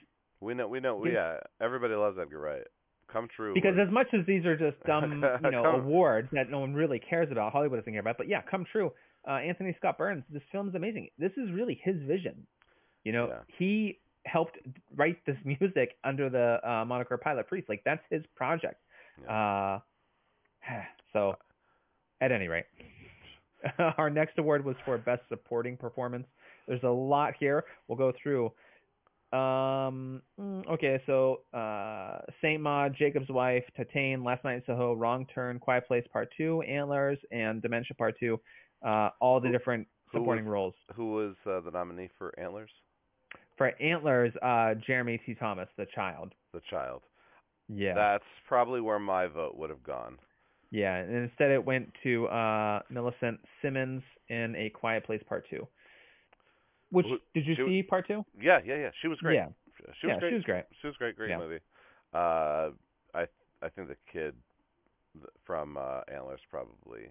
we 0.44 0.54
know 0.54 0.68
we 0.68 0.80
know 0.80 1.04
Give- 1.04 1.14
yeah 1.14 1.38
everybody 1.62 1.96
loves 1.96 2.18
edgar 2.22 2.40
wright 2.40 2.68
come 3.14 3.28
true 3.36 3.54
because 3.54 3.76
as 3.80 3.92
much 3.94 4.08
as 4.14 4.26
these 4.26 4.46
are 4.46 4.58
just 4.58 4.84
dumb, 4.88 5.24
you 5.44 5.52
know, 5.52 5.64
awards 5.66 6.28
that 6.34 6.50
no 6.50 6.60
one 6.60 6.74
really 6.74 7.00
cares 7.00 7.32
about, 7.32 7.54
Hollywood 7.54 7.80
doesn't 7.80 7.94
care 7.94 8.02
about. 8.02 8.18
But 8.18 8.28
yeah, 8.28 8.42
Come 8.42 8.66
True. 8.72 8.92
Uh, 9.26 9.34
Anthony 9.36 9.74
Scott 9.80 9.98
Burns. 9.98 10.24
This 10.30 10.42
film's 10.52 10.76
amazing. 10.76 11.08
This 11.18 11.32
is 11.38 11.50
really 11.52 11.80
his 11.82 11.96
vision. 12.06 12.46
You 13.06 13.14
know, 13.14 13.28
Yeah. 13.30 13.40
he 13.58 14.00
helped 14.26 14.58
write 14.96 15.18
this 15.26 15.38
music 15.46 15.96
under 16.04 16.30
the 16.30 16.60
uh, 16.70 16.84
moniker 16.86 17.18
Pilot 17.18 17.48
Priest. 17.48 17.70
Like 17.70 17.84
that's 17.86 18.04
his 18.10 18.24
project. 18.36 18.82
Uh, 19.30 19.80
so, 21.14 21.36
at 22.20 22.32
any 22.32 22.48
rate, 22.48 22.66
our 23.98 24.10
next 24.10 24.38
award 24.38 24.66
was 24.66 24.76
for 24.86 24.98
Best 24.98 25.22
Supporting 25.30 25.78
Performance. 25.78 26.26
There's 26.68 26.84
a 26.84 26.90
lot 26.90 27.34
here. 27.40 27.66
We'll 27.88 27.98
go 27.98 28.12
through. 28.22 28.52
Um, 29.34 30.22
mm, 30.40 30.68
okay, 30.70 31.02
so 31.08 31.42
uh, 31.54 32.20
Saint 32.42 32.62
Maud, 32.62 32.96
Jacob's 32.98 33.30
Wife, 33.30 33.64
Titane, 33.78 34.24
Last 34.24 34.44
Night 34.44 34.56
in 34.56 34.64
Soho, 34.68 34.94
Wrong 34.94 35.26
Turn, 35.34 35.58
Quiet 35.60 35.88
Place 35.88 36.06
Part 36.14 36.30
Two, 36.38 36.62
Antlers, 36.62 37.18
and 37.32 37.62
Dementia 37.62 37.96
Part 37.98 38.16
Two. 38.20 38.40
Uh, 38.86 39.10
all 39.20 39.40
the 39.40 39.48
Who- 39.48 39.52
different 39.54 39.88
who 40.12 40.20
supporting 40.20 40.46
was- 40.46 40.52
roles. 40.52 40.74
who 40.96 41.14
was 41.14 41.36
uh, 41.48 41.60
the 41.62 41.72
nominee 41.72 42.10
for 42.20 42.38
antlers 42.40 42.70
For 43.58 43.72
Antlers, 43.82 44.34
uh, 44.44 44.76
Jeremy 44.86 45.20
T. 45.26 45.34
Thomas, 45.34 45.68
the 45.78 45.88
child. 45.96 46.34
the 46.54 46.62
child 46.70 47.02
Yeah. 47.70 47.96
that's 47.96 48.24
probably 48.48 48.82
where 48.82 49.00
my 49.00 49.26
vote 49.26 49.56
would 49.58 49.70
have 49.72 49.82
gone 49.84 50.20
Yeah, 50.70 50.96
and 50.98 51.16
instead 51.16 51.50
it 51.50 51.64
went 51.66 51.92
to 52.04 52.28
uh, 52.28 52.82
Millicent 52.90 53.40
Simmons 53.62 54.04
in 54.30 54.56
A 54.56 54.70
Quiet 54.70 55.04
Place 55.06 55.24
Part 55.28 55.46
Two. 55.50 55.68
Which 56.94 57.08
did 57.34 57.46
you 57.46 57.56
see 57.56 57.84
Part 57.84 58.08
Two? 58.08 58.24
yeah 58.40 58.60
yeah 58.66 58.76
yeah 58.76 58.92
she 59.02 59.08
was 59.08 59.20
great 59.20 59.36
Yeah, 59.36 59.48
she 60.00 60.08
was 60.08 60.14
yeah, 60.14 60.20
great 60.20 60.30
she 60.30 60.36
was 60.36 60.44
great. 60.46 60.66
She 60.82 60.88
was 60.88 60.96
great, 60.98 61.16
great 61.16 61.30
Yeah. 61.32 61.38
movie. 61.40 61.60
Uh, 62.14 62.70
I 63.14 63.28
I 63.62 63.70
think 63.76 63.88
the 63.88 63.98
kid 64.12 64.34
from 65.46 65.78
uh, 65.78 66.02
Antlers 66.14 66.40
probably 66.50 67.10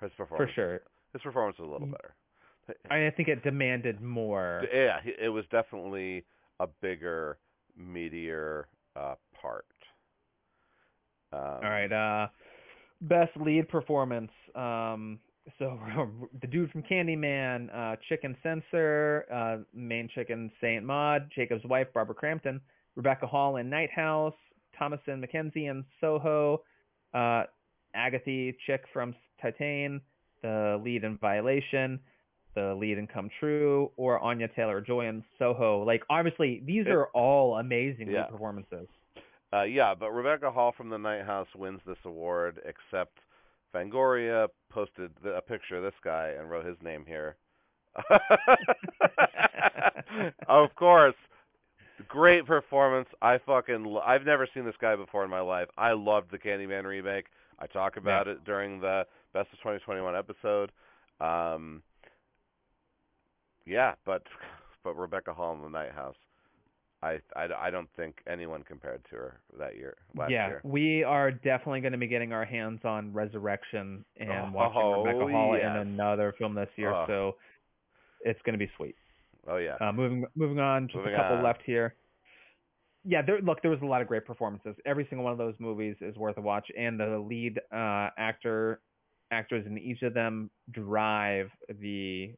his 0.00 0.12
performance 0.16 0.50
For 0.50 0.54
sure. 0.54 0.80
His 1.12 1.22
performance 1.22 1.58
was 1.58 1.68
a 1.68 1.72
little 1.72 1.86
Mm. 1.86 1.92
better. 1.92 2.14
I 2.90 3.10
think 3.16 3.28
it 3.28 3.42
demanded 3.42 4.00
more. 4.00 4.64
Yeah, 4.72 4.98
it 5.04 5.28
was 5.28 5.44
definitely 5.50 6.24
a 6.60 6.66
bigger, 6.66 7.38
meatier 7.78 8.64
uh, 8.96 9.14
part. 9.40 9.66
Um, 11.32 11.40
All 11.62 11.70
right, 11.70 11.92
uh, 11.92 12.28
best 13.02 13.36
lead 13.36 13.68
performance. 13.68 14.30
Um, 14.54 15.18
so 15.58 15.78
the 16.40 16.46
dude 16.46 16.70
from 16.70 16.82
Candyman, 16.82 17.68
uh, 17.74 17.96
Chicken 18.08 18.36
Censor, 18.42 19.24
uh, 19.32 19.58
main 19.74 20.08
chicken 20.14 20.50
Saint 20.60 20.84
Maud, 20.84 21.30
Jacob's 21.34 21.64
wife 21.64 21.88
Barbara 21.94 22.14
Crampton, 22.14 22.60
Rebecca 22.94 23.26
Hall 23.26 23.56
in 23.56 23.68
Night 23.70 23.90
House, 23.94 24.34
Thomasin 24.78 25.24
McKenzie 25.24 25.70
in 25.70 25.84
Soho, 26.00 26.62
uh, 27.14 27.44
Agatha 27.94 28.52
Chick 28.66 28.84
from 28.92 29.14
Titane, 29.42 30.00
the 30.42 30.80
lead 30.84 31.04
in 31.04 31.16
Violation, 31.18 31.98
the 32.54 32.74
lead 32.74 32.98
in 32.98 33.06
Come 33.06 33.30
True, 33.40 33.90
or 33.96 34.18
Anya 34.20 34.48
Taylor 34.48 34.80
Joy 34.80 35.08
in 35.08 35.22
Soho. 35.38 35.82
Like 35.84 36.02
obviously 36.10 36.62
these 36.66 36.86
are 36.86 37.06
all 37.14 37.58
amazing 37.58 38.10
Yeah. 38.10 38.24
performances. 38.26 38.88
Uh, 39.52 39.62
yeah, 39.62 39.94
but 39.94 40.10
Rebecca 40.10 40.50
Hall 40.50 40.72
from 40.76 40.88
the 40.90 40.98
Night 40.98 41.24
House 41.24 41.46
wins 41.54 41.80
this 41.86 41.96
award, 42.04 42.60
except 42.64 43.18
Fangoria 43.76 44.48
posted 44.70 45.10
the, 45.22 45.36
a 45.36 45.40
picture 45.40 45.76
of 45.76 45.82
this 45.82 45.94
guy 46.02 46.32
and 46.38 46.50
wrote 46.50 46.64
his 46.64 46.76
name 46.82 47.04
here. 47.06 47.36
of 50.48 50.74
course, 50.76 51.14
great 52.08 52.46
performance. 52.46 53.08
I 53.22 53.38
fucking 53.38 53.84
lo- 53.84 54.02
I've 54.04 54.24
never 54.24 54.48
seen 54.52 54.64
this 54.64 54.74
guy 54.80 54.96
before 54.96 55.24
in 55.24 55.30
my 55.30 55.40
life. 55.40 55.68
I 55.76 55.92
loved 55.92 56.30
the 56.30 56.38
Candyman 56.38 56.84
remake. 56.84 57.26
I 57.58 57.66
talk 57.66 57.96
about 57.96 58.28
it 58.28 58.44
during 58.44 58.80
the 58.80 59.06
Best 59.32 59.48
of 59.52 59.58
2021 59.58 60.14
episode. 60.16 60.72
Um, 61.20 61.82
yeah, 63.66 63.94
but 64.04 64.22
but 64.84 64.96
Rebecca 64.96 65.32
Hall 65.34 65.54
in 65.54 65.62
the 65.62 65.68
Night 65.68 65.92
House, 65.92 66.16
I, 67.06 67.20
I, 67.36 67.66
I 67.66 67.70
don't 67.70 67.88
think 67.96 68.16
anyone 68.30 68.62
compared 68.62 69.04
to 69.10 69.16
her 69.16 69.40
that 69.58 69.76
year 69.76 69.96
last 70.16 70.30
yeah, 70.30 70.48
year. 70.48 70.60
we 70.64 71.04
are 71.04 71.30
definitely 71.30 71.80
going 71.80 71.92
to 71.92 71.98
be 71.98 72.06
getting 72.06 72.32
our 72.32 72.44
hands 72.44 72.80
on 72.84 73.12
Resurrection 73.12 74.04
and 74.18 74.30
Oh, 74.30 74.50
watching 74.52 75.02
Rebecca 75.04 75.32
Hall 75.32 75.56
yes. 75.56 75.64
in 75.70 75.76
another 75.76 76.34
film 76.38 76.54
this 76.54 76.68
year, 76.76 76.92
Oh. 76.92 77.04
so 77.06 77.36
it's 78.22 78.40
going 78.44 78.58
to 78.58 78.64
be 78.64 78.70
sweet. 78.76 78.96
Oh 79.48 79.58
yeah. 79.58 79.76
Uh, 79.80 79.92
moving 79.92 80.26
moving 80.34 80.58
on, 80.58 80.88
just 80.88 80.96
Moving 80.96 81.14
a 81.14 81.16
couple 81.16 81.36
on. 81.36 81.44
left 81.44 81.62
here. 81.64 81.94
Yeah, 83.08 83.22
there, 83.22 83.40
look, 83.40 83.62
there 83.62 83.70
was 83.70 83.80
a 83.82 83.86
lot 83.86 84.02
of 84.02 84.08
great 84.08 84.24
performances. 84.26 84.74
Every 84.84 85.06
single 85.08 85.22
one 85.22 85.30
of 85.32 85.38
those 85.38 85.54
movies 85.60 85.94
is 86.00 86.16
worth 86.16 86.36
a 86.38 86.40
watch, 86.40 86.66
and 86.76 86.98
the 86.98 87.18
lead 87.18 87.60
uh, 87.72 88.08
actor 88.18 88.80
actors 89.30 89.64
in 89.66 89.78
each 89.78 90.02
of 90.02 90.14
them 90.14 90.50
drive 90.72 91.48
the 91.80 92.32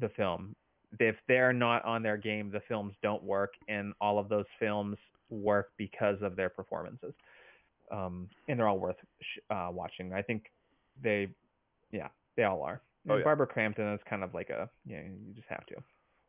the 0.00 0.08
film. 0.16 0.56
If 0.98 1.16
they're 1.28 1.52
not 1.52 1.84
on 1.84 2.02
their 2.02 2.16
game, 2.16 2.50
the 2.50 2.60
films 2.68 2.94
don't 3.02 3.22
work, 3.22 3.54
and 3.68 3.92
all 4.00 4.18
of 4.18 4.28
those 4.28 4.46
films 4.58 4.96
work 5.30 5.70
because 5.76 6.16
of 6.22 6.36
their 6.36 6.48
performances. 6.48 7.14
Um, 7.90 8.28
and 8.48 8.58
they're 8.58 8.68
all 8.68 8.78
worth 8.78 8.96
sh- 9.20 9.40
uh, 9.50 9.68
watching. 9.70 10.12
I 10.12 10.22
think 10.22 10.50
they, 11.02 11.28
yeah, 11.92 12.08
they 12.36 12.44
all 12.44 12.62
are. 12.62 12.80
Oh, 13.08 13.16
yeah. 13.16 13.24
Barbara 13.24 13.46
Crampton 13.46 13.92
is 13.92 14.00
kind 14.08 14.22
of 14.22 14.32
like 14.32 14.48
a, 14.50 14.68
yeah, 14.86 15.00
you 15.02 15.34
just 15.34 15.48
have 15.48 15.66
to. 15.66 15.74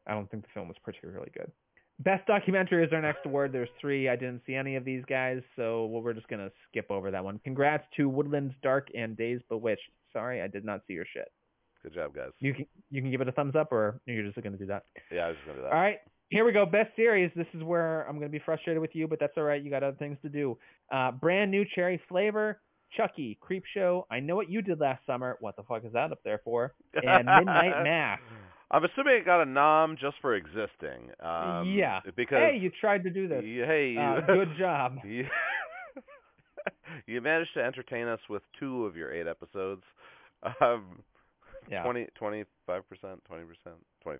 I 0.08 0.13
don't 0.13 0.30
think 0.30 0.43
the 0.43 0.49
film 0.54 0.67
was 0.67 0.78
particularly 0.84 1.32
good. 1.34 1.51
Best 1.99 2.28
documentary 2.28 2.86
is 2.86 2.91
our 2.91 3.01
next 3.01 3.25
award. 3.25 3.54
There's 3.54 3.69
three. 3.80 4.10
I 4.10 4.17
didn't 4.17 4.41
see 4.45 4.54
any 4.54 4.75
of 4.75 4.84
these 4.84 5.04
guys, 5.08 5.41
so 5.56 5.86
we're 5.86 6.13
just 6.13 6.28
gonna 6.28 6.51
skip 6.69 6.91
over 6.91 7.10
that 7.10 7.23
one. 7.23 7.39
Congrats 7.45 7.86
to 7.95 8.10
Woodlands 8.10 8.54
Dark 8.62 8.89
and 8.93 9.15
Days 9.15 9.39
Bewitched. 9.47 9.89
Sorry, 10.12 10.41
I 10.41 10.47
did 10.47 10.65
not 10.65 10.82
see 10.88 10.93
your 10.93 11.06
shit. 11.13 11.32
Good 11.86 11.93
job, 11.93 12.15
guys. 12.15 12.32
You 12.39 12.54
can 12.56 12.65
you 12.89 13.02
can 13.02 13.12
give 13.12 13.21
it 13.21 13.28
a 13.28 13.32
thumbs 13.32 13.56
up, 13.56 13.71
or 13.71 14.00
you're 14.08 14.24
just 14.26 14.41
gonna 14.43 14.58
do 14.58 14.65
that. 14.65 14.84
yeah, 15.12 15.26
I 15.26 15.28
was 15.28 15.36
just 15.38 15.45
gonna 15.45 15.60
do 15.60 15.63
that. 15.65 15.71
All 15.74 15.80
right, 15.80 16.00
here 16.30 16.43
we 16.43 16.52
go. 16.52 16.65
Best 16.65 16.95
series. 16.95 17.30
This 17.36 17.45
is 17.54 17.62
where 17.63 18.02
I'm 18.10 18.15
gonna 18.17 18.28
be 18.30 18.41
frustrated 18.43 18.82
with 18.82 18.95
you, 18.95 19.08
but 19.08 19.19
that's 19.19 19.34
all 19.38 19.43
right. 19.43 19.62
You 19.63 19.69
got 19.69 19.84
other 19.84 19.95
things 19.98 20.17
to 20.24 20.30
do. 20.30 20.58
Uh, 20.91 21.12
brand 21.12 21.52
new 21.52 21.63
cherry 21.76 22.02
flavor. 22.10 22.60
Chucky, 22.98 23.38
Creep 23.41 23.63
Show. 23.74 24.08
I 24.10 24.19
know 24.19 24.36
what 24.36 24.50
you 24.50 24.62
did 24.63 24.80
last 24.80 25.06
summer. 25.06 25.38
What 25.41 25.56
the 25.58 25.63
fuck 25.63 25.84
is 25.86 25.91
that 25.93 26.12
up 26.12 26.19
there 26.24 26.39
for? 26.43 26.74
And 26.93 27.26
Midnight 27.28 27.84
Mass. 27.84 28.19
I'm 28.71 28.84
assuming 28.86 29.15
it 29.17 29.26
got 29.26 29.41
a 29.41 29.45
nom 29.45 29.95
just 30.00 30.15
for 30.21 30.34
existing. 30.36 31.12
Um, 31.19 31.74
Yeah. 31.76 32.00
Because 32.15 32.39
Hey, 32.39 32.58
you 32.60 32.71
tried 32.82 33.04
to 33.04 33.10
do 33.10 33.28
this. 33.28 33.43
hey, 33.43 33.95
Uh, 34.00 34.21
good 34.26 34.50
job. 34.58 34.98
you, 35.04 35.26
you 37.06 37.21
managed 37.21 37.54
to 37.56 37.62
entertain 37.63 38.08
us 38.08 38.19
with 38.30 38.41
two 38.60 38.86
of 38.86 38.95
your 38.95 39.12
eight 39.13 39.28
episodes. 39.28 39.84
Um, 40.62 41.00
Yeah. 41.69 41.84
20, 41.84 42.08
25%, 42.19 42.45
20%, 42.67 43.17
25%. 44.06 44.19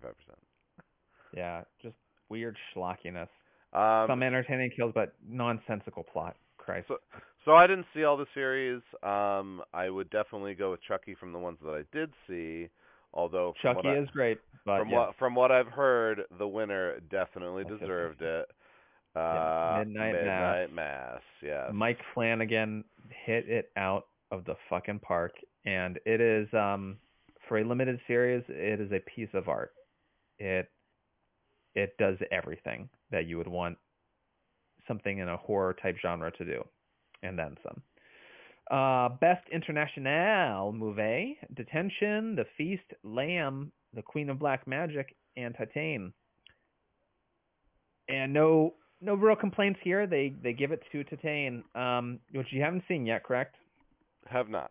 Yeah, 1.32 1.62
just 1.82 1.96
weird 2.28 2.56
schlockiness. 2.74 3.28
Um, 3.72 4.06
Some 4.08 4.22
entertaining 4.22 4.70
kills, 4.76 4.92
but 4.94 5.14
nonsensical 5.28 6.02
plot. 6.04 6.36
Christ. 6.56 6.88
So- 6.88 6.98
So 7.44 7.54
I 7.54 7.66
didn't 7.68 7.86
see 7.94 8.02
all 8.04 8.16
the 8.16 8.26
series. 8.34 8.82
Um, 9.04 9.62
I 9.72 9.88
would 9.88 10.10
definitely 10.10 10.54
go 10.56 10.72
with 10.72 10.82
Chucky 10.82 11.14
from 11.14 11.32
the 11.32 11.38
ones 11.38 11.58
that 11.62 11.70
I 11.74 11.82
did 11.96 12.12
see. 12.26 12.68
Although 13.14 13.54
Chucky 13.62 13.76
what 13.76 13.86
I, 13.86 13.98
is 13.98 14.10
great, 14.10 14.38
but 14.64 14.80
from 14.80 14.88
yeah. 14.90 14.98
what 14.98 15.16
from 15.16 15.34
what 15.34 15.50
I've 15.52 15.68
heard, 15.68 16.22
the 16.38 16.46
winner 16.48 16.98
definitely 17.08 17.62
That's 17.62 17.80
deserved 17.80 18.20
it. 18.20 18.46
Yeah, 19.14 19.22
Uh, 19.22 19.78
Midnight 19.84 20.12
Midnight 20.14 20.72
Mass. 20.72 21.20
Yes. 21.40 21.70
Mike 21.72 22.00
Flanagan 22.12 22.84
hit 23.24 23.48
it 23.48 23.70
out 23.76 24.08
of 24.32 24.44
the 24.44 24.56
fucking 24.68 24.98
park, 24.98 25.32
and 25.64 25.98
it 26.04 26.20
is 26.20 26.52
um 26.52 26.98
for 27.48 27.58
a 27.58 27.64
limited 27.64 28.00
series, 28.06 28.44
it 28.48 28.80
is 28.80 28.90
a 28.92 29.00
piece 29.14 29.28
of 29.34 29.48
art. 29.48 29.72
It 30.38 30.68
it 31.74 31.96
does 31.98 32.16
everything 32.30 32.88
that 33.10 33.26
you 33.26 33.36
would 33.36 33.48
want 33.48 33.76
something 34.88 35.18
in 35.18 35.28
a 35.28 35.36
horror 35.36 35.76
type 35.82 35.96
genre 36.00 36.30
to 36.32 36.44
do, 36.44 36.64
and 37.22 37.38
then 37.38 37.56
some. 37.62 37.82
Uh, 38.70 39.08
best 39.20 39.46
international 39.52 40.72
movie: 40.72 41.38
Detention, 41.54 42.34
The 42.34 42.46
Feast, 42.56 42.92
Lamb, 43.04 43.72
The 43.94 44.02
Queen 44.02 44.30
of 44.30 44.38
Black 44.38 44.66
Magic, 44.66 45.14
and 45.36 45.54
Titane. 45.54 46.12
And 48.08 48.32
no 48.32 48.74
no 49.00 49.14
real 49.14 49.36
complaints 49.36 49.78
here. 49.82 50.06
They 50.06 50.34
they 50.42 50.52
give 50.52 50.72
it 50.72 50.82
to 50.92 51.04
Titane, 51.04 51.62
um, 51.76 52.20
which 52.32 52.48
you 52.50 52.62
haven't 52.62 52.84
seen 52.88 53.06
yet, 53.06 53.24
correct? 53.24 53.56
Have 54.26 54.48
not. 54.48 54.70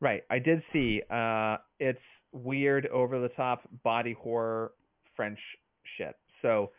Right. 0.00 0.22
I 0.30 0.38
did 0.38 0.62
see. 0.72 1.02
Uh, 1.10 1.56
it's 1.80 1.98
weird, 2.32 2.86
over 2.86 3.18
the 3.18 3.30
top 3.30 3.62
body 3.82 4.14
horror 4.20 4.72
French 5.14 5.38
shit. 5.96 6.14
So. 6.42 6.70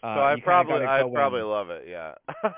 So 0.00 0.08
Uh, 0.08 0.34
I 0.34 0.36
probably 0.42 0.84
I 0.86 1.02
probably 1.12 1.42
love 1.42 1.70
it. 1.70 1.86
Yeah. 1.88 2.14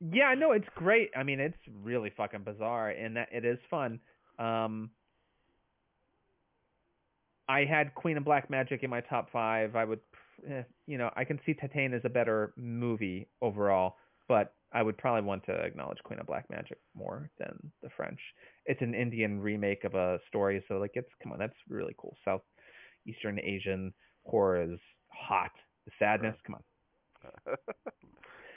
Yeah, 0.00 0.34
no, 0.36 0.50
it's 0.52 0.66
great. 0.74 1.10
I 1.16 1.22
mean, 1.22 1.38
it's 1.38 1.56
really 1.82 2.10
fucking 2.16 2.42
bizarre, 2.42 2.90
and 2.90 3.16
that 3.16 3.28
it 3.30 3.44
is 3.44 3.58
fun. 3.70 4.00
Um, 4.38 4.90
I 7.48 7.64
had 7.64 7.94
Queen 7.94 8.16
of 8.16 8.24
Black 8.24 8.50
Magic 8.50 8.82
in 8.82 8.90
my 8.90 9.00
top 9.00 9.30
five. 9.30 9.76
I 9.76 9.84
would, 9.84 10.00
eh, 10.50 10.62
you 10.86 10.98
know, 10.98 11.10
I 11.14 11.22
can 11.22 11.38
see 11.46 11.54
Titane 11.54 11.94
as 11.94 12.00
a 12.04 12.08
better 12.08 12.52
movie 12.56 13.28
overall, 13.40 13.94
but 14.26 14.54
I 14.78 14.82
would 14.82 14.98
probably 14.98 15.22
want 15.26 15.44
to 15.46 15.52
acknowledge 15.52 15.98
Queen 16.04 16.18
of 16.20 16.26
Black 16.26 16.46
Magic 16.50 16.78
more 16.94 17.30
than 17.38 17.54
the 17.82 17.88
French. 17.96 18.20
It's 18.66 18.82
an 18.82 18.94
Indian 18.94 19.40
remake 19.40 19.84
of 19.84 19.94
a 19.94 20.18
story, 20.28 20.62
so 20.68 20.74
like, 20.78 20.92
it's 20.94 21.08
come 21.22 21.32
on, 21.32 21.38
that's 21.38 21.56
really 21.68 21.94
cool. 21.98 22.14
Southeastern 22.24 23.40
Asian 23.40 23.92
horror 24.24 24.62
is 24.62 24.78
hot. 25.08 25.50
The 25.86 25.92
sadness, 25.98 26.36
come 26.46 26.56
on. 26.56 26.62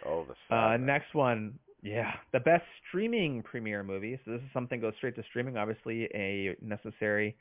oh, 0.05 0.25
the 0.25 0.33
Uh, 0.55 0.71
sadness. 0.71 0.87
next 0.87 1.13
one, 1.15 1.57
yeah, 1.81 2.11
the 2.33 2.39
best 2.39 2.65
streaming 2.87 3.41
premiere 3.43 3.83
movie. 3.83 4.19
So 4.25 4.31
this 4.31 4.41
is 4.41 4.49
something 4.53 4.81
goes 4.81 4.93
straight 4.97 5.15
to 5.15 5.23
streaming. 5.29 5.57
Obviously, 5.57 6.05
a 6.13 6.55
necessary 6.61 7.35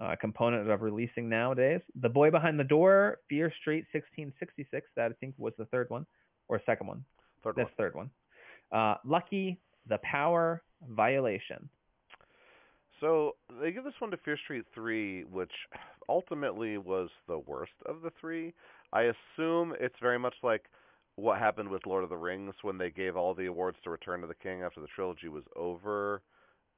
uh, 0.00 0.14
component 0.20 0.70
of 0.70 0.80
releasing 0.82 1.28
nowadays. 1.28 1.80
The 2.00 2.08
Boy 2.08 2.30
Behind 2.30 2.58
the 2.58 2.64
Door, 2.64 3.18
Fear 3.28 3.52
Street, 3.60 3.84
1666. 3.92 4.86
That 4.96 5.10
I 5.10 5.14
think 5.20 5.34
was 5.38 5.52
the 5.58 5.66
third 5.66 5.90
one 5.90 6.06
or 6.48 6.60
second 6.64 6.86
one. 6.86 7.04
Third 7.44 7.56
That's 7.56 7.68
one. 7.68 7.74
third 7.76 7.94
one. 7.94 8.10
Uh, 8.72 8.94
Lucky, 9.04 9.58
The 9.88 9.98
Power, 9.98 10.62
Violation. 10.90 11.68
So 13.00 13.34
they 13.60 13.72
give 13.72 13.84
this 13.84 13.94
one 13.98 14.10
to 14.12 14.16
Fear 14.18 14.38
Street 14.44 14.64
3, 14.74 15.24
which 15.24 15.50
ultimately 16.08 16.78
was 16.78 17.10
the 17.28 17.38
worst 17.38 17.72
of 17.86 18.02
the 18.02 18.10
three. 18.20 18.54
I 18.92 19.02
assume 19.02 19.74
it's 19.80 19.96
very 20.00 20.18
much 20.18 20.34
like 20.42 20.66
what 21.16 21.38
happened 21.38 21.68
with 21.68 21.86
Lord 21.86 22.04
of 22.04 22.10
the 22.10 22.16
Rings 22.16 22.54
when 22.62 22.78
they 22.78 22.90
gave 22.90 23.16
all 23.16 23.34
the 23.34 23.46
awards 23.46 23.76
to 23.84 23.90
Return 23.90 24.22
of 24.22 24.28
the 24.28 24.34
King 24.34 24.62
after 24.62 24.80
the 24.80 24.86
trilogy 24.94 25.28
was 25.28 25.44
over. 25.56 26.22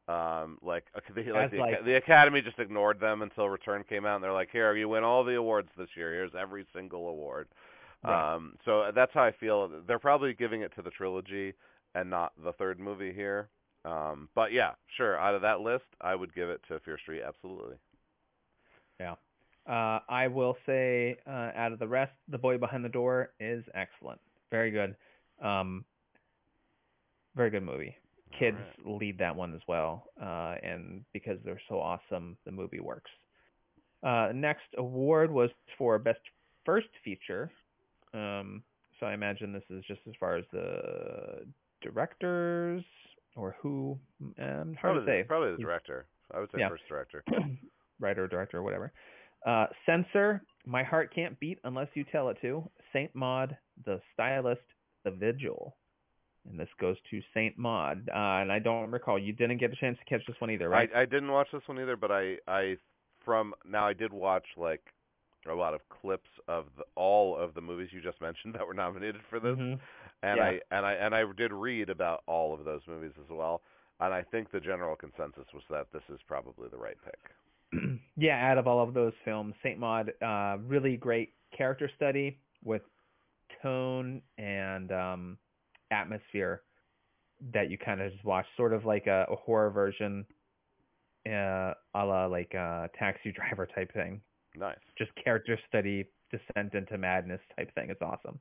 Um, 0.09 0.59
like, 0.63 0.85
they, 1.15 1.31
like, 1.31 1.51
the, 1.51 1.59
like- 1.59 1.85
the 1.85 1.97
Academy 1.97 2.41
just 2.43 2.59
ignored 2.59 3.01
them 3.01 3.23
until 3.23 3.49
Return 3.49 3.85
came 3.89 4.05
out, 4.07 4.17
and 4.17 4.25
they're 4.25 4.33
like, 4.33 4.51
"Here, 4.51 4.75
you 4.77 4.89
win 4.89 5.05
all 5.05 5.25
the 5.25 5.37
awards 5.37 5.69
this 5.79 5.89
year. 5.97 6.13
Here's 6.13 6.33
every 6.39 6.67
single 6.75 7.09
award." 7.09 7.49
Right. 8.05 8.35
Um, 8.35 8.57
so 8.65 8.91
that's 8.95 9.13
how 9.15 9.23
I 9.23 9.33
feel. 9.33 9.71
They're 9.87 9.99
probably 9.99 10.35
giving 10.35 10.61
it 10.61 10.73
to 10.77 10.83
the 10.83 10.91
trilogy 10.91 11.55
and 11.95 12.11
not 12.11 12.33
the 12.43 12.53
third 12.53 12.79
movie 12.79 13.13
here. 13.13 13.49
Um, 13.85 14.29
but 14.35 14.53
yeah, 14.53 14.73
sure. 14.97 15.19
Out 15.19 15.35
of 15.35 15.43
that 15.43 15.61
list, 15.61 15.85
I 16.01 16.15
would 16.15 16.35
give 16.35 16.49
it 16.49 16.61
to 16.69 16.81
Fear 16.81 16.99
Street. 16.99 17.23
Absolutely. 17.27 17.77
Uh, 19.67 20.01
I 20.09 20.29
will 20.29 20.57
say, 20.67 21.17
uh, 21.27 21.51
out 21.57 21.73
of 21.73 21.79
the 21.79 21.89
rest, 21.89 22.13
The 22.29 22.37
Boy 22.37 22.59
Behind 22.59 22.85
the 22.85 22.91
Door 22.91 23.31
is 23.41 23.65
excellent. 23.75 24.21
Very 24.51 24.71
good. 24.71 24.95
Um, 25.43 25.85
very 27.35 27.51
good 27.51 27.63
movie. 27.63 27.97
Kids 28.39 28.59
Alright. 28.59 29.01
lead 29.01 29.19
that 29.19 29.35
one 29.35 29.55
as 29.55 29.61
well, 29.67 30.05
uh, 30.21 30.57
and 30.63 31.05
because 31.13 31.39
they're 31.45 31.61
so 31.69 31.81
awesome, 31.81 32.37
the 32.45 32.53
movie 32.53 32.81
works. 32.81 33.11
Uh, 34.03 34.33
next 34.35 34.67
award 34.77 35.31
was 35.31 35.51
for 35.79 35.99
best 35.99 36.21
first 36.67 36.89
feature. 37.03 37.51
Um, 38.13 38.63
so 39.01 39.07
I 39.07 39.15
imagine 39.15 39.53
this 39.53 39.63
is 39.71 39.83
just 39.87 40.01
as 40.07 40.15
far 40.21 40.37
as 40.37 40.45
the 40.53 41.47
directors 41.85 42.83
or 43.37 43.55
who. 43.61 43.97
Um, 44.21 44.75
hard 44.75 44.77
Probably, 44.81 45.01
to 45.03 45.07
say. 45.07 45.23
the, 45.23 45.29
probably 45.29 45.51
the 45.53 45.57
director. 45.63 46.07
I 46.35 46.41
would 46.41 46.51
say 46.51 46.59
Yeah. 46.61 46.69
first 46.71 46.83
director. 46.89 47.23
writer, 48.01 48.27
director, 48.27 48.59
or 48.59 48.63
whatever. 48.63 48.93
Uh, 49.47 49.67
censor, 49.87 50.43
My 50.67 50.83
Heart 50.83 51.15
Can't 51.15 51.39
Beat 51.39 51.59
Unless 51.65 51.89
You 51.95 52.05
Tell 52.11 52.29
It 52.31 52.39
To. 52.41 52.69
Saint 52.93 53.15
Maud, 53.15 53.57
The 53.85 54.01
Stylist, 54.15 54.63
The 55.05 55.11
Vigil. 55.13 55.77
And 56.49 56.59
this 56.59 56.69
goes 56.81 56.97
to 57.11 57.21
Saint 57.35 57.57
Maud. 57.59 58.09
Uh, 58.09 58.17
and 58.43 58.51
I 58.53 58.59
don't 58.59 58.91
recall, 58.91 59.19
you 59.19 59.33
didn't 59.33 59.59
get 59.59 59.73
a 59.73 59.77
chance 59.77 59.99
to 59.99 60.05
catch 60.05 60.27
this 60.27 60.37
one 60.41 60.51
either, 60.51 60.69
right? 60.69 60.91
I, 60.95 61.03
I 61.03 61.05
didn't 61.05 61.31
watch 61.31 61.49
this 61.53 61.63
one 61.67 61.79
either, 61.81 61.97
but 61.97 62.11
I, 62.11 62.37
I 62.49 62.77
from 63.25 63.55
now 63.67 63.87
I 63.87 63.93
did 63.95 64.13
watch 64.13 64.45
like 64.57 64.83
a 65.51 65.57
lot 65.57 65.75
of 65.75 65.81
clips 65.89 66.31
of 66.49 66.67
the, 66.77 66.85
all 66.97 67.37
of 67.37 67.55
the 67.55 67.61
movies 67.61 67.91
you 67.93 68.01
just 68.01 68.21
mentioned 68.21 68.55
that 68.57 68.67
were 68.67 68.75
nominated 68.75 69.21
for 69.31 69.41
this, 69.41 69.57
Mhm. 69.57 69.79
and 70.23 70.37
Yeah. 70.39 70.45
I 70.45 70.61
and 70.71 70.87
I 70.87 70.93
and 70.95 71.15
I 71.15 71.25
did 71.37 71.53
read 71.53 71.91
about 71.91 72.23
all 72.27 72.55
of 72.55 72.65
those 72.65 72.83
movies 72.87 73.13
as 73.23 73.29
well. 73.31 73.63
and 74.01 74.13
I 74.13 74.23
think 74.23 74.51
the 74.51 74.61
general 74.61 74.97
consensus 74.97 75.47
was 75.55 75.63
that 75.71 75.87
this 75.93 76.03
is 76.13 76.21
probably 76.27 76.69
the 76.69 76.77
right 76.77 76.97
pick. 77.05 77.21
yeah, 78.17 78.51
out 78.51 78.59
of 78.59 78.67
all 78.67 78.83
of 78.83 78.93
those 78.95 79.13
films, 79.25 79.55
Saint 79.63 79.79
Maud, 79.79 80.13
uh, 80.21 80.59
really 80.67 80.97
great 80.97 81.35
character 81.57 81.89
study 81.97 82.39
with 82.65 82.83
tone 83.63 84.21
and 84.39 84.91
um, 84.93 85.39
atmosphere 85.91 86.63
that 87.53 87.71
you 87.71 87.79
kind 87.79 88.01
of 88.01 88.11
just 88.13 88.25
watch, 88.25 88.47
sort 88.57 88.73
of 88.73 88.85
like 88.85 89.07
a, 89.07 89.27
a 89.31 89.37
horror 89.37 89.71
version, 89.71 90.27
uh, 91.27 91.73
a 91.95 92.05
la 92.05 92.27
like 92.27 92.53
a 92.55 92.91
Taxi 92.99 93.33
Driver 93.33 93.67
type 93.67 93.93
thing. 93.93 94.21
Nice. 94.57 94.79
Just 94.97 95.11
character 95.23 95.59
study, 95.69 96.07
descent 96.31 96.75
into 96.75 96.97
madness 96.99 97.41
type 97.57 97.75
thing. 97.75 97.91
It's 97.91 98.03
awesome. 98.03 98.39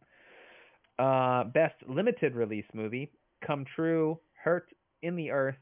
Uh, 1.00 1.46
best 1.46 1.76
limited 1.88 2.36
release 2.36 2.66
movie: 2.74 3.12
Come 3.46 3.66
True, 3.76 4.20
Hurt, 4.44 4.68
In 5.02 5.16
the 5.16 5.32
Earth, 5.32 5.58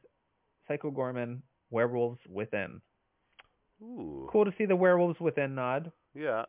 Psycho 0.68 0.92
Goreman, 0.92 1.40
Werewolves 1.70 2.20
Within. 2.30 2.82
Ooh. 3.82 4.28
Cool 4.32 4.46
to 4.46 4.52
see 4.58 4.66
the 4.66 4.76
Werewolves 4.76 5.20
Within 5.20 5.56
nod. 5.56 5.92
Yeah, 6.14 6.44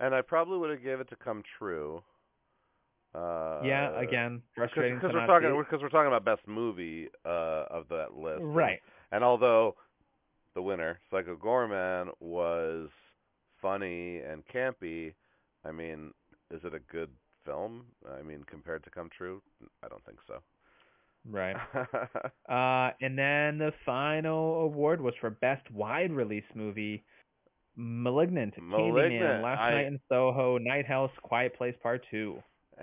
and 0.00 0.14
I 0.14 0.22
probably 0.22 0.58
would 0.58 0.70
have 0.70 0.82
gave 0.84 1.00
it 1.00 1.08
to 1.10 1.16
Come 1.16 1.42
True. 1.58 2.02
Uh, 3.14 3.60
yeah, 3.62 4.00
again, 4.00 4.40
frustrating 4.54 4.94
because 4.96 5.10
we're 5.12 5.26
talking 5.26 5.54
because 5.68 5.82
we're 5.82 5.90
talking 5.90 6.06
about 6.06 6.24
best 6.24 6.46
movie 6.48 7.08
uh, 7.26 7.64
of 7.70 7.88
that 7.90 8.14
list. 8.16 8.40
And- 8.40 8.54
Right. 8.56 8.78
And, 9.10 9.22
although 9.22 9.74
the 10.54 10.62
winner, 10.62 10.98
Psycho 11.10 11.36
Goreman, 11.36 12.06
was 12.20 12.88
funny 13.62 14.18
and 14.18 14.42
campy, 14.52 15.14
I 15.64 15.72
mean, 15.72 16.12
is 16.50 16.60
it 16.64 16.74
a 16.74 16.80
good 16.92 17.10
film? 17.46 17.84
I 18.18 18.22
mean, 18.22 18.44
compared 18.46 18.84
to 18.84 18.90
Come 18.90 19.08
True, 19.16 19.40
I 19.82 19.88
don't 19.88 20.04
think 20.04 20.18
so. 20.26 20.38
Right. 21.28 21.56
Uh, 22.48 22.90
and 23.00 23.16
then 23.16 23.56
the 23.56 23.72
final 23.86 24.60
award 24.62 25.00
was 25.00 25.14
for 25.20 25.30
best 25.30 25.70
wide 25.70 26.12
release 26.12 26.44
movie, 26.54 27.02
Malignant, 27.76 28.52
Malignant, 28.60 29.22
Candyman, 29.22 29.42
Last 29.42 29.60
I- 29.60 29.70
Night 29.70 29.86
in 29.86 30.00
Soho, 30.08 30.58
Night 30.58 30.86
House, 30.86 31.10
Quiet 31.22 31.56
Place 31.56 31.74
Part 31.82 32.04
Two. 32.10 32.42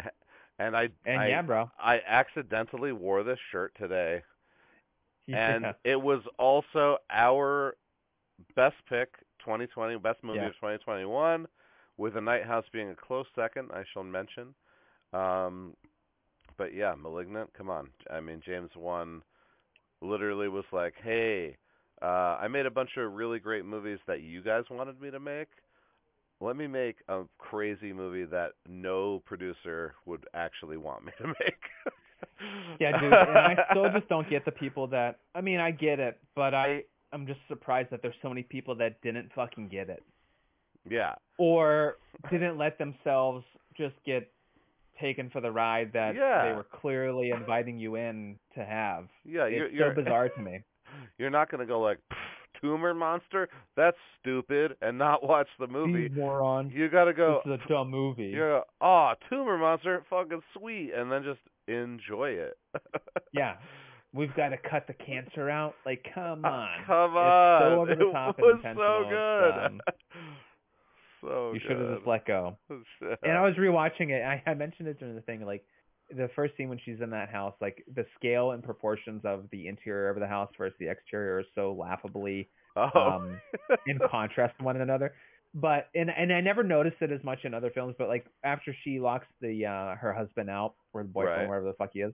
and 0.60 0.76
I, 0.76 0.90
And 1.06 1.20
I, 1.20 1.28
yeah, 1.28 1.42
bro. 1.44 1.70
I 1.78 2.00
accidentally 2.08 2.94
wore 2.94 3.24
this 3.24 3.38
shirt 3.52 3.74
today. 3.78 4.24
and 5.32 5.76
it 5.84 6.02
was 6.02 6.22
also 6.40 6.98
our 7.12 7.76
best 8.56 8.78
pick 8.88 9.10
2020 9.40 9.98
best 9.98 10.24
movie 10.24 10.38
Yeah. 10.38 10.48
of 10.48 10.54
2021 10.56 11.48
with 11.98 12.16
a 12.18 12.22
night 12.22 12.46
house 12.46 12.66
being 12.72 12.90
a 12.90 12.96
close 12.96 13.26
second 13.36 13.70
i 13.74 13.84
shall 13.94 14.04
mention 14.04 14.54
um 15.14 15.74
but 16.58 16.74
yeah 16.74 16.94
malignant 16.96 17.50
come 17.58 17.70
on 17.70 17.90
i 18.12 18.20
mean 18.20 18.42
james 18.46 18.70
wan 18.76 19.22
literally 20.02 20.48
was 20.48 20.66
like 20.72 20.94
hey 21.04 21.56
uh 22.02 22.38
i 22.42 22.48
made 22.48 22.66
a 22.66 22.72
bunch 22.72 22.92
of 22.98 23.14
really 23.14 23.40
great 23.40 23.66
movies 23.66 24.00
that 24.08 24.22
you 24.22 24.42
guys 24.42 24.64
wanted 24.70 25.00
me 25.02 25.10
to 25.12 25.20
make 25.20 25.50
let 26.42 26.56
me 26.56 26.68
make 26.68 26.98
a 27.10 27.24
crazy 27.38 27.92
movie 27.92 28.26
that 28.26 28.52
no 28.68 29.22
producer 29.26 29.94
would 30.06 30.26
actually 30.34 30.78
want 30.78 31.04
me 31.06 31.12
to 31.18 31.28
make 31.28 31.60
Yeah, 32.80 32.94
dude. 32.94 33.22
And 33.22 33.46
I 33.46 33.58
still 33.70 33.90
just 33.90 34.08
don't 34.08 34.30
get 34.30 34.46
the 34.46 34.52
people 34.52 34.88
that. 34.88 35.20
I 35.36 35.42
mean, 35.42 35.60
I 35.60 35.72
get 35.72 36.00
it, 36.00 36.20
but 36.36 36.54
I 36.54 36.84
I'm 37.12 37.26
just 37.28 37.40
surprised 37.48 37.90
that 37.92 38.02
there's 38.02 38.16
so 38.22 38.30
many 38.30 38.44
people 38.44 38.76
that 38.76 39.02
didn't 39.02 39.32
fucking 39.36 39.68
get 39.70 39.90
it 39.90 40.04
yeah 40.90 41.14
or 41.38 41.98
didn't 42.32 42.58
let 42.58 42.78
themselves 42.78 43.44
just 43.78 43.96
get 44.06 44.32
taken 45.00 45.30
for 45.30 45.42
the 45.42 45.52
ride 45.52 45.92
that 45.94 46.16
Yeah. 46.16 46.50
they 46.50 46.56
were 46.56 46.66
clearly 46.82 47.32
inviting 47.32 47.78
you 47.78 47.96
in 47.96 48.38
to 48.56 48.64
have. 48.64 49.08
yeah 49.26 49.46
it's 49.46 49.56
you're, 49.56 49.70
so 49.70 49.76
you're 49.76 49.94
bizarre 49.94 50.30
to 50.30 50.42
me. 50.42 50.64
You're 51.20 51.30
not 51.30 51.52
going 51.52 51.60
to 51.60 51.68
go 51.68 51.80
like 51.80 52.00
tumor 52.60 52.94
monster. 52.96 53.48
That's 53.78 53.96
stupid, 54.20 54.76
and 54.82 54.98
not 54.98 55.24
watch 55.24 55.48
the 55.60 55.68
movie. 55.68 56.08
These 56.08 56.18
morons. 56.18 56.72
You 56.74 56.90
got 56.90 57.06
to 57.06 57.14
go. 57.14 57.42
This 57.46 57.54
is 57.54 57.62
a 57.64 57.70
dumb 57.70 57.90
movie. 57.92 58.24
You're 58.30 58.64
oh 58.82 59.14
tumor 59.30 59.58
monster, 59.58 60.04
fucking 60.10 60.42
sweet, 60.58 60.92
and 60.96 61.12
then 61.12 61.24
just 61.24 61.40
enjoy 61.68 62.30
it. 62.32 62.58
Yeah. 63.32 63.58
We've 64.14 64.34
got 64.36 64.50
to 64.50 64.58
cut 64.58 64.88
the 64.88 64.94
cancer 64.94 65.50
out. 65.50 65.76
Like, 65.86 66.06
come 66.16 66.44
Uh, 66.44 66.50
on. 66.50 66.70
Come 66.88 67.12
It's 67.12 67.18
on. 67.18 67.62
so 67.62 67.82
over 67.82 67.96
the 67.96 68.08
it 68.10 68.12
top 68.12 68.38
and 68.40 68.46
was 68.46 68.56
intentional, 68.58 69.04
so 69.04 69.10
good. 69.10 69.66
um, 69.66 69.82
so 71.22 71.54
you 71.54 71.60
should 71.68 71.78
have 71.80 71.96
just 71.98 72.08
let 72.08 72.26
go. 72.26 72.58
And 73.24 73.34
I 73.34 73.42
was 73.42 73.56
rewatching 73.56 74.10
it. 74.10 74.24
I, 74.24 74.42
I 74.50 74.54
mentioned 74.54 74.88
it 74.88 75.00
during 75.00 75.16
the 75.16 75.22
thing, 75.22 75.46
like 75.46 75.64
the 76.16 76.30
first 76.36 76.56
scene 76.58 76.70
when 76.70 76.80
she's 76.84 77.02
in 77.02 77.10
that 77.12 77.30
house, 77.30 77.54
like 77.62 77.84
the 77.94 78.06
scale 78.18 78.52
and 78.52 78.64
proportions 78.64 79.22
of 79.26 79.46
the 79.52 79.68
interior 79.68 80.10
of 80.10 80.20
the 80.20 80.28
house 80.28 80.50
versus 80.58 80.76
the 80.80 80.88
exterior 80.90 81.38
are 81.40 81.44
so 81.56 81.74
laughably 81.74 82.50
oh. 82.76 82.90
um, 82.96 83.40
in 83.86 84.00
contrast 84.10 84.58
to 84.58 84.64
one 84.66 84.78
another. 84.82 85.14
But 85.54 85.88
and 85.96 86.10
and 86.16 86.32
I 86.32 86.42
never 86.42 86.64
noticed 86.64 86.98
it 87.02 87.12
as 87.12 87.24
much 87.24 87.40
in 87.44 87.54
other 87.56 87.72
films. 87.72 87.96
But 87.98 88.08
like 88.08 88.26
after 88.44 88.76
she 88.84 89.00
locks 89.00 89.26
the 89.42 89.66
uh 89.66 89.96
her 89.96 90.14
husband 90.14 90.48
out 90.50 90.76
or 90.94 91.02
the 91.04 91.10
boyfriend, 91.10 91.42
Right. 91.42 91.48
wherever 91.50 91.66
the 91.66 91.74
fuck 91.74 91.90
he 91.94 92.02
is, 92.02 92.14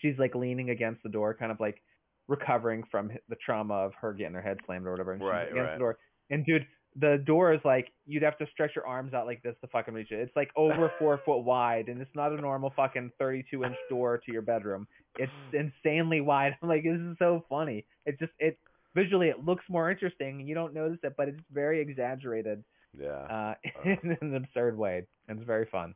she's 0.00 0.18
like 0.18 0.34
leaning 0.34 0.70
against 0.70 1.02
the 1.02 1.08
door, 1.08 1.34
kind 1.34 1.52
of 1.52 1.60
like 1.60 1.82
recovering 2.28 2.84
from 2.90 3.10
the 3.28 3.36
trauma 3.44 3.74
of 3.74 3.92
her 4.00 4.12
getting 4.12 4.34
her 4.34 4.42
head 4.42 4.58
slammed 4.66 4.86
or 4.86 4.92
whatever. 4.92 5.12
And 5.12 5.20
she's 5.20 5.28
Right, 5.28 5.50
against 5.50 5.58
right. 5.58 5.72
the 5.74 5.78
door. 5.78 5.98
And 6.30 6.46
dude, 6.46 6.66
the 6.96 7.22
door 7.24 7.52
is 7.52 7.60
like 7.64 7.92
you'd 8.06 8.22
have 8.22 8.38
to 8.38 8.46
stretch 8.52 8.72
your 8.74 8.86
arms 8.86 9.14
out 9.14 9.26
like 9.26 9.42
this 9.42 9.54
to 9.60 9.66
fucking 9.68 9.94
reach 9.94 10.10
it. 10.10 10.20
It's 10.20 10.34
like 10.36 10.50
over 10.56 10.92
four 10.98 11.20
foot 11.24 11.40
wide, 11.40 11.88
and 11.88 12.00
it's 12.00 12.14
not 12.14 12.32
a 12.32 12.40
normal 12.40 12.72
fucking 12.74 13.12
thirty-two 13.18 13.64
inch 13.64 13.76
door 13.88 14.18
to 14.18 14.32
your 14.32 14.42
bedroom. 14.42 14.86
It's 15.18 15.32
insanely 15.52 16.20
wide. 16.20 16.56
I'm 16.62 16.68
like, 16.68 16.82
this 16.82 16.98
is 16.98 17.16
so 17.18 17.44
funny. 17.48 17.84
It 18.06 18.18
just 18.18 18.32
it 18.38 18.58
visually 18.94 19.28
it 19.28 19.44
looks 19.44 19.64
more 19.68 19.90
interesting. 19.90 20.46
You 20.46 20.54
don't 20.54 20.74
notice 20.74 20.98
it, 21.02 21.14
but 21.16 21.28
it's 21.28 21.40
very 21.52 21.80
exaggerated 21.80 22.64
yeah. 22.98 23.08
uh, 23.08 23.54
in 23.84 24.16
an 24.20 24.34
absurd 24.34 24.76
way, 24.76 25.06
and 25.28 25.38
it's 25.38 25.46
very 25.46 25.66
fun. 25.66 25.94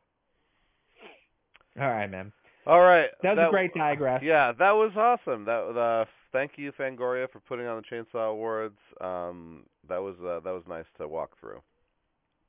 All 1.79 1.89
right, 1.89 2.09
man. 2.09 2.31
All 2.65 2.81
right. 2.81 3.09
That 3.21 3.37
was 3.37 3.47
a 3.47 3.51
great 3.51 3.73
digress. 3.73 4.21
Yeah, 4.23 4.51
that 4.57 4.71
was 4.71 4.91
awesome. 4.95 5.45
That 5.45 5.77
uh 5.77 6.05
thank 6.31 6.53
you 6.57 6.71
Fangoria 6.71 7.29
for 7.31 7.39
putting 7.39 7.67
on 7.67 7.81
the 7.81 7.95
Chainsaw 7.95 8.31
Awards. 8.31 8.77
Um 9.01 9.63
that 9.87 10.01
was 10.01 10.15
uh, 10.19 10.39
that 10.43 10.51
was 10.51 10.63
nice 10.67 10.85
to 10.97 11.07
walk 11.07 11.31
through. 11.39 11.61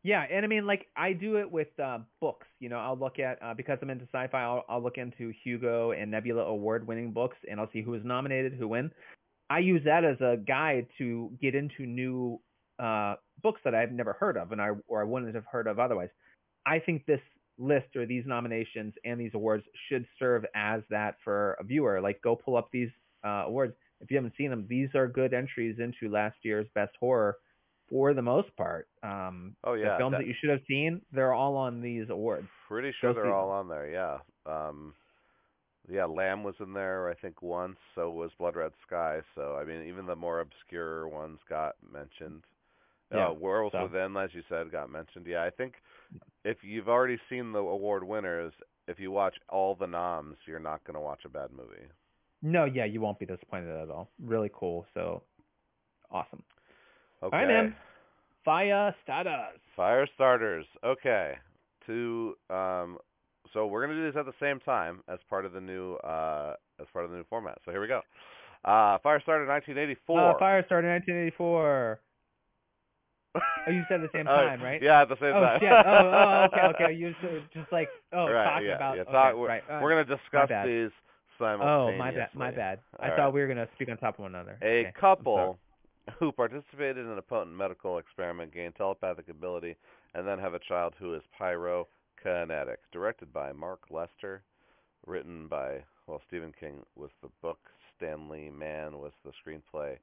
Yeah, 0.02 0.24
and 0.31 0.44
I 0.44 0.48
mean, 0.48 0.66
like 0.66 0.87
I 0.96 1.12
do 1.12 1.37
it 1.37 1.50
with 1.50 1.66
uh, 1.83 1.98
books. 2.20 2.46
You 2.61 2.68
know, 2.68 2.79
I'll 2.79 2.96
look 2.96 3.18
at 3.18 3.42
uh, 3.42 3.55
because 3.55 3.79
I'm 3.83 3.90
into 3.90 4.05
sci-fi. 4.05 4.40
I'll, 4.40 4.64
I'll 4.68 4.81
look 4.83 4.98
into 4.98 5.33
Hugo 5.42 5.90
and 5.90 6.12
Nebula 6.12 6.42
award-winning 6.42 7.11
books, 7.11 7.37
and 7.50 7.59
I'll 7.59 7.68
see 7.72 7.83
who 7.83 7.92
is 7.94 8.02
nominated, 8.05 8.52
who 8.52 8.68
win. 8.68 8.92
I 9.50 9.59
use 9.59 9.83
that 9.85 10.05
as 10.05 10.20
a 10.20 10.37
guide 10.37 10.87
to 10.98 11.33
get 11.42 11.57
into 11.57 11.87
new 11.87 12.38
uh, 12.79 13.16
books 13.42 13.61
that 13.64 13.74
I've 13.74 13.90
never 13.90 14.12
heard 14.12 14.37
of, 14.37 14.52
and 14.52 14.62
I 14.62 14.70
or 14.87 15.00
I 15.00 15.05
wouldn't 15.05 15.35
have 15.35 15.44
heard 15.50 15.66
of 15.66 15.81
otherwise. 15.81 16.11
I 16.64 16.79
think 16.79 17.05
this 17.07 17.20
list 17.59 17.97
or 17.97 18.05
these 18.07 18.25
nominations 18.27 18.95
and 19.05 19.19
these 19.21 19.33
awards 19.35 19.64
should 19.88 20.07
serve 20.19 20.45
as 20.55 20.83
that 20.90 21.16
for 21.25 21.57
a 21.61 21.64
viewer. 21.64 22.01
Like, 22.01 22.21
go 22.23 22.37
pull 22.37 22.57
up 22.57 22.69
these 22.71 22.90
uh, 23.25 23.45
awards 23.47 23.75
if 24.01 24.11
you 24.11 24.16
haven't 24.16 24.35
seen 24.37 24.51
them. 24.51 24.66
These 24.69 24.90
are 24.95 25.07
good 25.09 25.33
entries 25.33 25.79
into 25.79 26.12
last 26.12 26.37
year's 26.42 26.66
best 26.75 26.92
horror 27.01 27.37
for 27.88 28.12
the 28.14 28.23
most 28.23 28.55
part. 28.57 28.88
Um, 29.03 29.55
Oh 29.64 29.75
yeah. 29.75 29.92
the 29.92 29.99
films 29.99 30.12
that- 30.12 30.19
that 30.19 30.27
you 30.27 30.35
should 30.40 30.51
have 30.51 30.61
seen, 30.69 31.01
they're 31.12 31.33
all 31.33 31.57
on 31.57 31.81
these 31.81 32.11
awards. 32.11 32.49
Pretty 32.69 32.92
sure 33.01 33.14
Go 33.14 33.23
they're 33.23 33.33
all 33.35 33.51
on 33.51 33.69
there. 33.69 33.88
Yeah. 33.88 34.19
Um, 34.45 34.92
yeah, 35.88 36.05
Lamb 36.05 36.42
was 36.42 36.57
in 36.61 36.73
there, 36.73 37.09
I 37.09 37.14
think 37.14 37.42
once. 37.42 37.79
So 37.95 38.11
was 38.11 38.33
Blood 38.38 38.57
Red 38.57 38.73
Sky. 38.87 39.21
So 39.37 39.57
I 39.57 39.64
mean, 39.64 39.85
even 39.88 40.05
the 40.05 40.16
more 40.16 40.40
obscure 40.40 41.09
ones 41.09 41.38
got 41.49 41.77
mentioned. 41.92 42.42
Yeah, 43.12 43.29
uh, 43.29 43.33
Werewolves 43.35 43.73
so- 43.73 43.85
Within, 43.85 44.16
as 44.16 44.35
you 44.35 44.42
said, 44.49 44.73
got 44.73 44.90
mentioned. 44.90 45.27
Yeah, 45.27 45.45
I 45.45 45.51
think 45.51 45.75
if 46.45 46.59
you've 46.62 46.88
already 46.88 47.19
seen 47.29 47.53
the 47.53 47.59
award 47.59 48.05
winners, 48.05 48.53
if 48.88 49.01
you 49.01 49.11
watch 49.11 49.35
all 49.49 49.75
the 49.75 49.87
noms, 49.87 50.37
you're 50.47 50.59
not 50.59 50.85
going 50.85 50.95
to 50.95 51.01
watch 51.01 51.21
a 51.25 51.29
bad 51.29 51.51
movie. 51.51 51.88
No, 52.42 52.64
yeah, 52.64 52.85
you 52.85 53.01
won't 53.01 53.19
be 53.19 53.27
disappointed 53.27 53.75
at 53.75 53.90
all. 53.90 54.09
Really 54.23 54.51
cool. 54.55 54.87
So 54.95 55.23
awesome. 56.11 56.42
Okay. 57.23 57.37
right, 57.37 57.49
man. 57.49 57.75
Fire 58.45 58.95
starters. 59.03 59.59
Fire 59.75 60.07
starters. 60.14 60.66
Okay. 60.85 61.35
To 61.87 62.35
um 62.51 62.99
so 63.53 63.66
we're 63.66 63.85
gonna 63.87 63.99
do 63.99 64.11
these 64.11 64.19
at 64.19 64.27
the 64.27 64.33
same 64.40 64.61
time 64.61 65.01
as 65.09 65.19
part 65.29 65.45
of 65.45 65.53
the 65.53 65.61
new 65.61 65.95
uh 65.97 66.55
as 66.81 66.87
part 66.92 67.05
of 67.05 67.11
the 67.11 67.16
new 67.16 67.25
format. 67.29 67.59
So 67.64 67.71
here 67.71 67.81
we 67.81 67.88
go. 67.88 68.03
Uh 68.64 68.99
Fire 69.03 69.21
starter 69.21 69.47
nineteen 69.47 69.79
eighty 69.79 69.97
four. 70.07 70.21
Uh, 70.21 70.35
Firestarter 70.35 70.85
1984. 70.85 72.01
Oh, 73.66 73.70
you 73.70 73.83
said 73.88 74.01
the 74.01 74.09
same 74.12 74.25
time, 74.31 74.62
right? 74.62 74.83
Yeah, 74.83 75.03
at 75.03 75.09
the 75.09 75.16
same 75.16 75.35
oh 75.35 75.40
time. 75.40 75.61
shit. 75.61 75.72
Oh, 75.72 75.83
oh, 75.87 76.46
okay, 76.53 76.85
okay. 76.85 76.94
You 76.94 77.14
just, 77.20 77.53
just 77.53 77.72
like 77.72 77.88
oh 78.12 78.31
right, 78.31 78.44
talking 78.44 78.68
yeah, 78.68 78.77
about 78.77 78.96
yeah. 78.96 79.03
okay, 79.03 79.38
we're, 79.38 79.49
right. 79.49 79.62
uh, 79.70 79.81
we're 79.83 79.90
gonna 79.90 80.16
discuss 80.16 80.49
these 80.64 80.90
these 80.90 80.90
Oh, 81.40 81.92
my 81.99 82.11
bad. 82.11 82.29
My 82.35 82.51
bad. 82.51 82.79
I 82.99 83.11
All 83.11 83.16
thought 83.16 83.35
we 83.35 83.40
were 83.40 83.49
gonna 83.49 83.68
speak 83.75 83.88
on 83.90 83.96
top 83.99 84.14
of 84.14 84.20
one 84.20 84.35
another. 84.35 84.59
A 84.62 84.81
Okay, 84.81 84.92
couple 84.99 85.59
who 86.18 86.33
participated 86.33 87.05
in 87.05 87.18
a 87.18 87.22
potent 87.22 87.57
medical 87.57 87.99
experiment 87.99 88.55
gain 88.55 88.72
telepathic 88.72 89.29
ability 89.29 89.77
and 90.14 90.27
then 90.27 90.38
have 90.38 90.55
a 90.55 90.61
child 90.61 90.94
who 90.99 91.14
is 91.14 91.22
pyrokinetic. 91.40 92.77
Directed 92.92 93.33
by 93.33 93.53
Mark 93.53 93.81
Lester, 93.90 94.42
written 95.07 95.49
by 95.49 95.83
well 96.07 96.22
Stephen 96.29 96.53
King 96.59 96.83
was 96.94 97.11
the 97.22 97.29
book 97.42 97.59
Stanley 97.96 98.51
Mann 98.51 98.99
was 98.99 99.12
the 99.25 99.33
screenplay, 99.44 99.96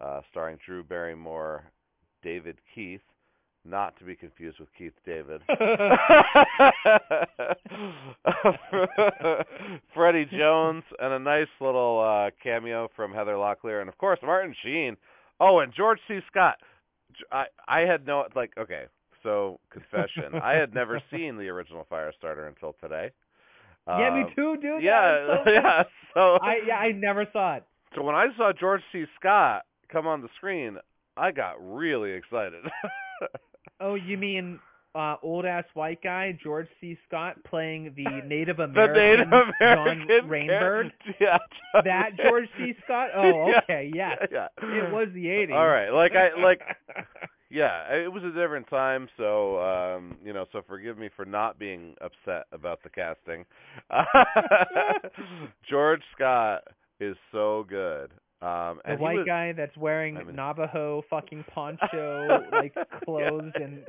uh, 0.00 0.20
starring 0.30 0.58
Drew 0.64 0.82
Barrymore, 0.82 1.64
David 2.22 2.58
Keith, 2.74 3.00
not 3.64 3.96
to 3.98 4.04
be 4.04 4.14
confused 4.16 4.58
with 4.60 4.68
Keith 4.76 4.92
David. 5.04 5.42
Freddie 9.94 10.26
Jones 10.26 10.84
and 10.98 11.12
a 11.12 11.18
nice 11.18 11.48
little 11.60 12.00
uh 12.00 12.30
cameo 12.42 12.88
from 12.96 13.12
Heather 13.12 13.34
Locklear 13.34 13.80
and 13.80 13.88
of 13.88 13.98
course 13.98 14.18
Martin 14.22 14.54
Sheen. 14.62 14.96
Oh, 15.40 15.60
and 15.60 15.72
George 15.72 16.00
C. 16.08 16.18
Scott. 16.30 16.56
I 17.32 17.46
I 17.66 17.80
had 17.80 18.06
no 18.06 18.24
like 18.34 18.52
okay, 18.58 18.84
so 19.22 19.58
confession. 19.70 20.34
I 20.42 20.54
had 20.54 20.74
never 20.74 21.00
seen 21.10 21.36
the 21.36 21.48
original 21.48 21.86
Firestarter 21.90 22.48
until 22.48 22.74
today. 22.80 23.10
yeah, 23.86 24.14
me 24.14 24.22
Um, 24.22 24.30
too, 24.36 24.56
dude. 24.60 24.82
Yeah, 24.82 25.42
so 25.44 25.50
yeah. 25.50 25.82
So 26.14 26.38
I 26.42 26.60
yeah, 26.66 26.76
I 26.78 26.92
never 26.92 27.26
saw 27.32 27.56
it. 27.56 27.64
so 27.94 28.02
when 28.02 28.14
I 28.14 28.26
saw 28.36 28.52
George 28.52 28.82
C. 28.92 29.04
Scott 29.18 29.62
come 29.90 30.06
on 30.06 30.20
the 30.22 30.28
screen, 30.36 30.78
I 31.18 31.30
got 31.32 31.54
really 31.60 32.12
excited. 32.12 32.64
Oh, 33.80 33.94
you 33.94 34.16
mean 34.16 34.58
uh 34.94 35.16
old 35.22 35.44
ass 35.44 35.64
white 35.74 36.02
guy 36.02 36.36
George 36.42 36.66
C. 36.80 36.96
Scott 37.06 37.36
playing 37.44 37.94
the 37.96 38.22
Native 38.26 38.58
American, 38.58 38.94
the 38.94 39.00
Native 39.00 39.28
American 39.60 40.08
John 40.08 40.28
Rainbird? 40.28 40.90
Yeah. 41.20 41.38
That 41.84 42.10
George 42.16 42.48
C. 42.56 42.74
Scott? 42.84 43.10
Oh, 43.14 43.48
Yeah. 43.48 43.60
okay, 43.64 43.90
yes. 43.94 44.18
Yeah. 44.32 44.48
It 44.62 44.92
was 44.92 45.08
the 45.14 45.26
80s. 45.26 45.52
All 45.54 45.68
right, 45.68 45.90
like 45.90 46.12
I 46.16 46.40
like 46.40 46.60
yeah, 47.50 47.94
it 47.94 48.12
was 48.12 48.22
a 48.24 48.30
different 48.32 48.68
time, 48.68 49.08
so 49.16 49.60
um, 49.62 50.16
you 50.24 50.32
know, 50.32 50.46
so 50.52 50.62
forgive 50.66 50.98
me 50.98 51.08
for 51.14 51.24
not 51.24 51.58
being 51.58 51.94
upset 52.00 52.46
about 52.52 52.82
the 52.82 52.90
casting. 52.90 53.44
George 55.68 56.02
Scott 56.14 56.62
is 57.00 57.16
so 57.32 57.64
good. 57.68 58.10
Um 58.40 58.80
the 58.86 58.96
white 58.96 59.18
was, 59.18 59.26
guy 59.26 59.52
that's 59.52 59.76
wearing 59.76 60.16
I 60.16 60.24
mean- 60.24 60.36
Navajo 60.36 61.02
fucking 61.10 61.44
poncho 61.52 62.40
like 62.52 62.74
clothes 63.04 63.52
yeah. 63.56 63.64
and 63.64 63.84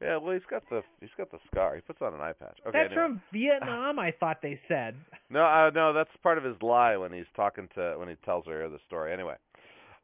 Yeah, 0.00 0.16
well 0.16 0.32
he's 0.32 0.46
got 0.48 0.62
the 0.70 0.82
he's 1.00 1.10
got 1.16 1.30
the 1.30 1.38
scar. 1.50 1.74
He 1.74 1.80
puts 1.82 2.00
on 2.00 2.14
an 2.14 2.20
eye 2.20 2.32
patch. 2.32 2.58
Okay. 2.66 2.78
That's 2.78 2.92
anyway. 2.92 2.94
from 2.94 3.22
Vietnam, 3.32 3.98
I 3.98 4.12
thought 4.18 4.38
they 4.42 4.60
said. 4.68 4.94
No, 5.32 5.44
uh, 5.44 5.70
no, 5.72 5.92
that's 5.92 6.10
part 6.24 6.38
of 6.38 6.44
his 6.44 6.56
lie 6.60 6.96
when 6.96 7.12
he's 7.12 7.30
talking 7.36 7.68
to 7.76 7.94
when 7.98 8.08
he 8.08 8.16
tells 8.24 8.46
her 8.46 8.68
the 8.68 8.80
story. 8.88 9.12
Anyway, 9.12 9.36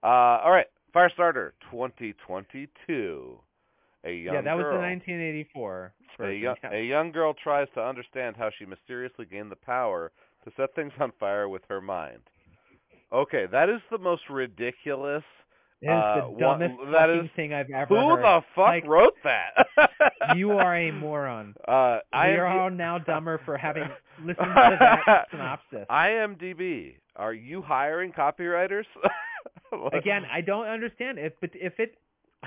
uh, 0.05 0.07
all 0.07 0.53
right, 0.53 0.67
Firestarter 0.95 1.51
2022. 1.73 3.37
A 4.05 4.13
young 4.13 4.35
yeah, 4.35 4.41
that 4.43 4.55
was 4.55 4.67
the 4.71 4.79
1984 4.79 5.93
a 6.21 6.33
young, 6.33 6.57
a 6.73 6.81
young 6.81 7.13
girl 7.13 7.35
tries 7.35 7.67
to 7.75 7.81
understand 7.83 8.37
how 8.37 8.51
she 8.57 8.65
mysteriously 8.65 9.27
gained 9.27 9.51
the 9.51 9.57
power 9.57 10.13
to 10.45 10.53
set 10.57 10.75
things 10.75 10.93
on 11.01 11.13
fire 11.19 11.49
with 11.49 11.63
her 11.69 11.81
mind. 11.81 12.23
Okay, 13.13 13.47
that 13.53 13.69
is 13.69 13.81
the 13.91 13.99
most 13.99 14.23
ridiculous. 14.31 15.23
It 15.83 15.87
is 15.89 15.93
uh, 15.93 16.21
the 16.23 16.31
one- 16.31 16.59
dumbest 16.61 16.75
that 16.93 17.11
is- 17.11 17.31
thing 17.37 17.53
I've 17.53 17.71
ever 17.71 17.95
heard. 17.95 18.03
Who 18.03 18.09
heard. 18.17 18.25
the 18.25 18.41
fuck 18.55 18.67
Like, 18.67 18.87
wrote 18.87 19.15
that? 19.25 19.91
You 20.37 20.53
are 20.53 20.75
a 20.77 20.91
moron. 20.91 21.55
Uh, 21.69 21.99
I 22.13 22.29
we 22.29 22.35
am 22.35 22.41
are 22.41 22.47
all 22.47 22.71
now 22.71 22.99
dumber 22.99 23.41
for 23.45 23.57
having 23.59 23.85
listened 24.21 24.37
to 24.39 24.77
that 25.07 25.27
synopsis. 25.31 25.87
IMDb. 25.91 26.95
Are 27.17 27.35
you 27.35 27.61
hiring 27.63 28.13
copywriters? 28.13 28.85
Again, 29.93 30.23
I 30.33 30.41
don't 30.41 30.67
understand 30.67 31.19
if 31.19 31.33
but 31.41 31.51
if 31.55 31.79
it 31.79 31.95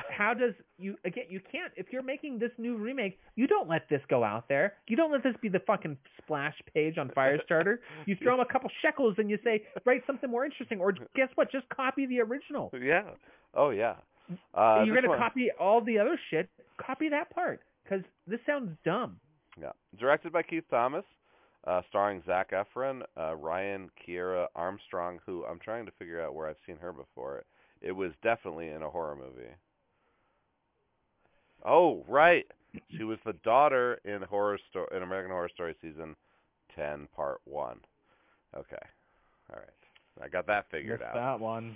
how 0.09 0.33
does 0.33 0.53
you 0.77 0.95
again 1.05 1.25
you 1.29 1.39
can't 1.51 1.71
if 1.75 1.87
you're 1.91 2.03
making 2.03 2.39
this 2.39 2.51
new 2.57 2.77
remake, 2.77 3.19
you 3.35 3.47
don't 3.47 3.67
let 3.69 3.87
this 3.89 4.01
go 4.09 4.23
out 4.23 4.47
there. 4.47 4.73
You 4.87 4.95
don't 4.95 5.11
let 5.11 5.23
this 5.23 5.35
be 5.41 5.49
the 5.49 5.59
fucking 5.59 5.97
splash 6.21 6.55
page 6.73 6.97
on 6.97 7.09
Firestarter. 7.09 7.77
You 8.05 8.15
throw 8.21 8.37
them 8.37 8.45
a 8.47 8.51
couple 8.51 8.69
shekels 8.81 9.15
and 9.17 9.29
you 9.29 9.37
say 9.43 9.63
write 9.85 10.03
something 10.07 10.29
more 10.29 10.45
interesting 10.45 10.79
or 10.79 10.91
guess 11.15 11.29
what? 11.35 11.51
Just 11.51 11.67
copy 11.69 12.05
the 12.05 12.21
original. 12.21 12.71
yeah. 12.81 13.03
Oh 13.53 13.69
yeah. 13.71 13.95
Uh, 14.53 14.83
you're 14.85 14.95
going 14.95 15.07
one- 15.07 15.17
to 15.17 15.23
copy 15.23 15.49
all 15.59 15.81
the 15.83 15.97
other 15.99 16.19
shit. 16.29 16.49
Copy 16.77 17.09
that 17.09 17.29
part 17.31 17.61
cuz 17.87 18.01
this 18.27 18.39
sounds 18.45 18.77
dumb. 18.85 19.19
Yeah. 19.59 19.71
Directed 19.97 20.31
by 20.31 20.43
Keith 20.43 20.63
Thomas, 20.69 21.03
uh, 21.65 21.81
starring 21.89 22.21
Zac 22.25 22.51
Efron, 22.51 23.01
uh, 23.17 23.35
Ryan 23.35 23.89
Kiera 24.07 24.47
Armstrong, 24.55 25.19
who 25.25 25.43
I'm 25.45 25.59
trying 25.59 25.85
to 25.85 25.91
figure 25.93 26.21
out 26.21 26.33
where 26.33 26.47
I've 26.47 26.59
seen 26.65 26.77
her 26.77 26.93
before. 26.93 27.43
It 27.81 27.91
was 27.91 28.11
definitely 28.23 28.69
in 28.69 28.81
a 28.81 28.89
horror 28.89 29.15
movie. 29.15 29.49
Oh, 31.65 32.03
right. 32.07 32.45
She 32.95 33.03
was 33.03 33.17
the 33.25 33.33
daughter 33.43 33.99
in 34.05 34.21
horror 34.21 34.59
sto- 34.69 34.85
in 34.95 35.01
American 35.01 35.31
Horror 35.31 35.49
Story 35.49 35.75
season 35.81 36.15
10 36.75 37.07
part 37.15 37.41
1. 37.45 37.79
Okay. 38.55 38.75
All 39.51 39.57
right. 39.59 40.23
I 40.23 40.27
got 40.27 40.45
that 40.47 40.69
figured 40.69 40.99
Missed 40.99 41.09
out. 41.09 41.39
that 41.39 41.39
one. 41.43 41.75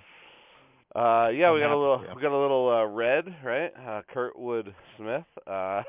Uh, 0.96 1.30
yeah, 1.34 1.52
we 1.52 1.60
got 1.62 1.72
a 1.72 1.78
little, 1.80 2.04
we 2.16 2.22
got 2.22 2.32
a 2.32 2.40
little 2.40 2.70
uh, 2.70 2.86
red, 2.86 3.26
right? 3.44 3.72
Uh, 3.76 4.02
Kurtwood 4.14 4.72
Smith 4.98 5.24
uh, 5.48 5.82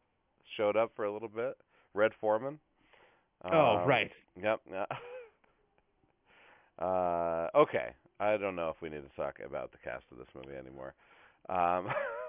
showed 0.58 0.76
up 0.76 0.92
for 0.94 1.06
a 1.06 1.12
little 1.12 1.28
bit. 1.28 1.56
Red 1.94 2.12
Foreman. 2.20 2.58
Oh, 3.50 3.78
Um, 3.78 3.88
right. 3.88 4.10
Yep. 4.42 4.60
Yeah. 4.70 4.84
Uh, 6.78 7.48
okay. 7.54 7.88
I 8.18 8.36
don't 8.36 8.56
know 8.56 8.68
if 8.70 8.76
we 8.82 8.88
need 8.88 9.02
to 9.08 9.16
talk 9.16 9.38
about 9.44 9.70
the 9.72 9.78
cast 9.78 10.04
of 10.12 10.18
this 10.18 10.26
movie 10.34 10.56
anymore. 10.56 10.94
Um, 11.48 11.88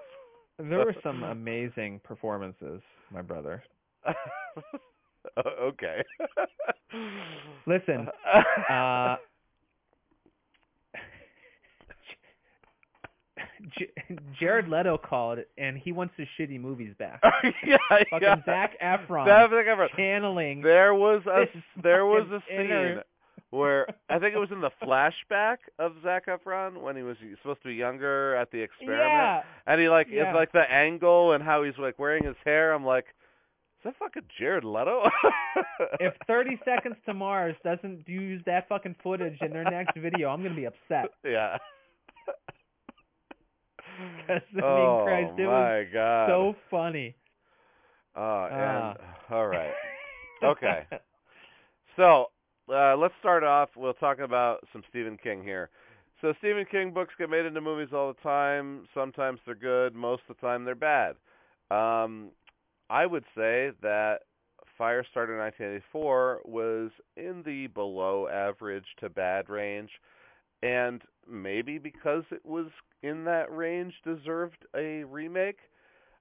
There 0.69 0.79
were 0.85 0.95
some 1.03 1.23
amazing 1.23 1.99
performances, 2.03 2.81
my 3.11 3.21
brother. 3.21 3.63
okay. 5.61 6.03
Listen, 7.65 8.07
uh, 8.69 9.15
J- 13.77 13.91
Jared 14.39 14.67
Leto 14.67 14.97
called 14.97 15.39
and 15.57 15.77
he 15.77 15.91
wants 15.91 16.13
his 16.17 16.27
shitty 16.39 16.59
movies 16.59 16.93
back. 16.97 17.21
yeah, 17.65 17.77
Fucking 17.89 18.19
yeah. 18.21 18.35
Zac 18.45 18.71
Efron 18.81 19.25
Zac 19.25 19.51
Efron. 19.67 19.87
channeling. 19.95 20.61
There 20.61 20.93
was 20.95 21.21
a 21.27 21.45
there 21.81 22.05
was 22.05 22.27
a 22.31 22.41
scene 22.49 22.61
inner- 22.65 23.03
where 23.51 23.87
I 24.09 24.17
think 24.19 24.33
it 24.35 24.39
was 24.39 24.49
in 24.51 24.59
the 24.61 24.71
flashback 24.83 25.57
of 25.79 25.93
Zac 26.03 26.25
Efron 26.27 26.81
when 26.81 26.95
he 26.97 27.03
was 27.03 27.15
supposed 27.41 27.61
to 27.61 27.67
be 27.69 27.75
younger 27.75 28.35
at 28.35 28.49
the 28.51 28.59
experiment, 28.59 29.07
Yeah, 29.11 29.43
and 29.67 29.79
he 29.79 29.87
like 29.89 30.07
Yeah. 30.09 30.29
it's 30.29 30.35
like 30.35 30.51
the 30.51 30.69
angle 30.71 31.33
and 31.33 31.43
how 31.43 31.63
he's 31.63 31.77
like 31.77 31.99
wearing 31.99 32.23
his 32.25 32.35
hair. 32.43 32.73
I'm 32.73 32.85
like, 32.85 33.05
is 33.05 33.85
that 33.85 33.95
fucking 33.97 34.23
Jared 34.39 34.63
Leto? 34.63 35.09
if 35.99 36.13
30 36.27 36.59
Seconds 36.65 36.95
to 37.05 37.13
Mars 37.13 37.55
doesn't 37.63 38.07
use 38.07 38.41
that 38.45 38.67
fucking 38.69 38.95
footage 39.03 39.37
in 39.41 39.51
their 39.51 39.63
next 39.63 39.97
video, 39.97 40.29
I'm 40.29 40.41
gonna 40.43 40.55
be 40.55 40.65
upset. 40.65 41.11
Yeah. 41.23 41.57
I 44.29 44.33
mean, 44.33 44.63
oh 44.63 45.01
Christ, 45.05 45.33
it 45.37 45.45
my 45.45 45.83
god. 45.93 46.27
So 46.29 46.55
funny. 46.69 47.15
Oh, 48.15 48.45
and 48.51 48.97
Ah. 48.99 49.35
all 49.35 49.47
right. 49.47 49.73
Okay. 50.43 50.85
So 51.97 52.27
uh, 52.69 52.95
let's 52.97 53.13
start 53.19 53.43
off. 53.43 53.69
We'll 53.75 53.93
talk 53.93 54.19
about 54.19 54.59
some 54.73 54.83
Stephen 54.89 55.17
King 55.21 55.43
here. 55.43 55.69
So 56.21 56.33
Stephen 56.39 56.65
King 56.69 56.91
books 56.93 57.13
get 57.17 57.29
made 57.29 57.45
into 57.45 57.61
movies 57.61 57.93
all 57.93 58.13
the 58.13 58.21
time. 58.21 58.87
Sometimes 58.93 59.39
they're 59.45 59.55
good. 59.55 59.95
Most 59.95 60.21
of 60.29 60.35
the 60.35 60.41
time 60.47 60.65
they're 60.65 60.75
bad. 60.75 61.15
Um, 61.71 62.29
I 62.89 63.05
would 63.05 63.23
say 63.35 63.71
that 63.81 64.19
Firestarter 64.79 65.37
1984 65.39 66.41
was 66.45 66.91
in 67.17 67.41
the 67.45 67.67
below 67.67 68.27
average 68.27 68.85
to 68.99 69.09
bad 69.09 69.49
range, 69.49 69.89
and 70.61 71.01
maybe 71.29 71.77
because 71.77 72.23
it 72.31 72.45
was 72.45 72.67
in 73.01 73.23
that 73.25 73.51
range 73.55 73.93
deserved 74.03 74.65
a 74.75 75.03
remake. 75.03 75.59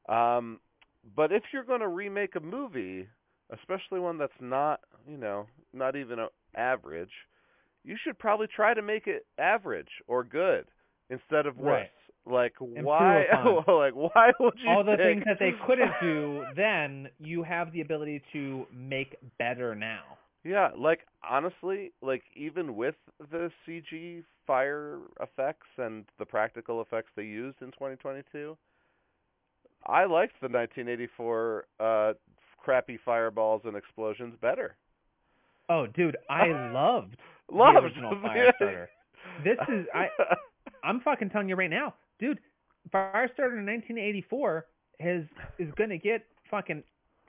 Um, 0.09 0.61
but 1.17 1.33
if 1.33 1.43
you're 1.53 1.65
going 1.65 1.81
to 1.81 1.89
remake 1.89 2.37
a 2.37 2.41
movie, 2.41 3.09
especially 3.59 4.01
one 4.01 4.19
that's 4.19 4.33
not, 4.41 4.81
you 5.09 5.17
know, 5.17 5.47
not 5.73 5.97
even 5.97 6.19
a 6.19 6.29
average, 6.57 7.11
you 7.85 7.97
should 8.05 8.19
probably 8.19 8.47
try 8.55 8.75
to 8.75 8.83
make 8.83 9.07
it 9.07 9.27
average 9.39 9.89
or 10.07 10.25
good 10.25 10.67
instead 11.09 11.47
of 11.47 11.57
worse. 11.57 11.89
Right. 12.27 12.33
Like 12.33 12.53
why? 12.61 13.25
like 13.67 13.95
why 13.95 14.33
would 14.39 14.55
you? 14.63 14.69
All 14.69 14.85
the 14.85 14.97
think- 14.97 15.23
things 15.23 15.25
that 15.27 15.39
they 15.39 15.53
couldn't 15.67 15.93
do 16.03 16.45
then, 16.55 17.09
you 17.19 17.43
have 17.43 17.73
the 17.73 17.81
ability 17.81 18.23
to 18.33 18.67
make 18.75 19.17
better 19.39 19.75
now. 19.75 20.03
Yeah, 20.45 20.71
like 20.77 21.01
honestly, 21.29 21.93
like 22.03 22.23
even 22.35 22.77
with 22.77 22.95
the 23.31 23.51
CG 23.67 24.23
fire 24.47 24.99
effects 25.21 25.67
and 25.77 26.05
the 26.19 26.25
practical 26.25 26.81
effects 26.81 27.11
they 27.17 27.25
used 27.25 27.61
in 27.63 27.69
2022, 27.73 28.57
I 29.87 30.05
liked 30.05 30.35
the 30.41 30.49
1984 30.49 31.65
uh 31.79 32.13
crappy 32.63 32.99
fireballs 33.05 33.63
and 33.65 33.77
explosions 33.77 34.35
better. 34.41 34.77
Oh, 35.69 35.87
dude, 35.87 36.17
I 36.29 36.47
loved 36.73 37.17
Loved 37.53 37.77
the 37.77 37.81
original 37.83 38.15
Firestarter. 38.25 38.87
This 39.45 39.59
is 39.69 39.87
I. 39.95 40.09
I'm 40.83 41.01
fucking 41.01 41.31
telling 41.31 41.49
you 41.49 41.55
right 41.57 41.71
now, 41.71 41.95
dude. 42.19 42.41
Firestarter 42.93 43.59
in 43.59 43.67
1984 43.67 44.67
has 44.99 45.23
is 45.59 45.69
gonna 45.77 45.99
get 45.99 46.25
fucking 46.51 46.83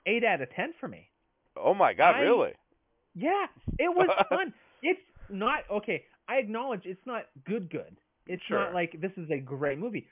eight 0.06 0.24
out 0.24 0.40
of 0.40 0.50
ten 0.54 0.72
for 0.80 0.88
me. 0.88 1.08
oh 1.56 1.74
my 1.74 1.92
god, 1.92 2.16
I- 2.16 2.20
really? 2.20 2.52
Yeah, 3.14 3.46
it 3.78 3.94
was 3.94 4.08
fun. 4.30 4.52
It's 4.82 5.00
not 5.28 5.60
okay. 5.70 6.04
I 6.28 6.36
acknowledge 6.36 6.82
it's 6.86 7.04
not 7.06 7.24
good. 7.44 7.70
Good. 7.70 7.96
It's 8.26 8.42
Sure. 8.48 8.58
not 8.60 8.74
like 8.74 8.98
this 9.00 9.12
is 9.18 9.30
a 9.30 9.38
great 9.38 9.78
movie, 9.78 10.06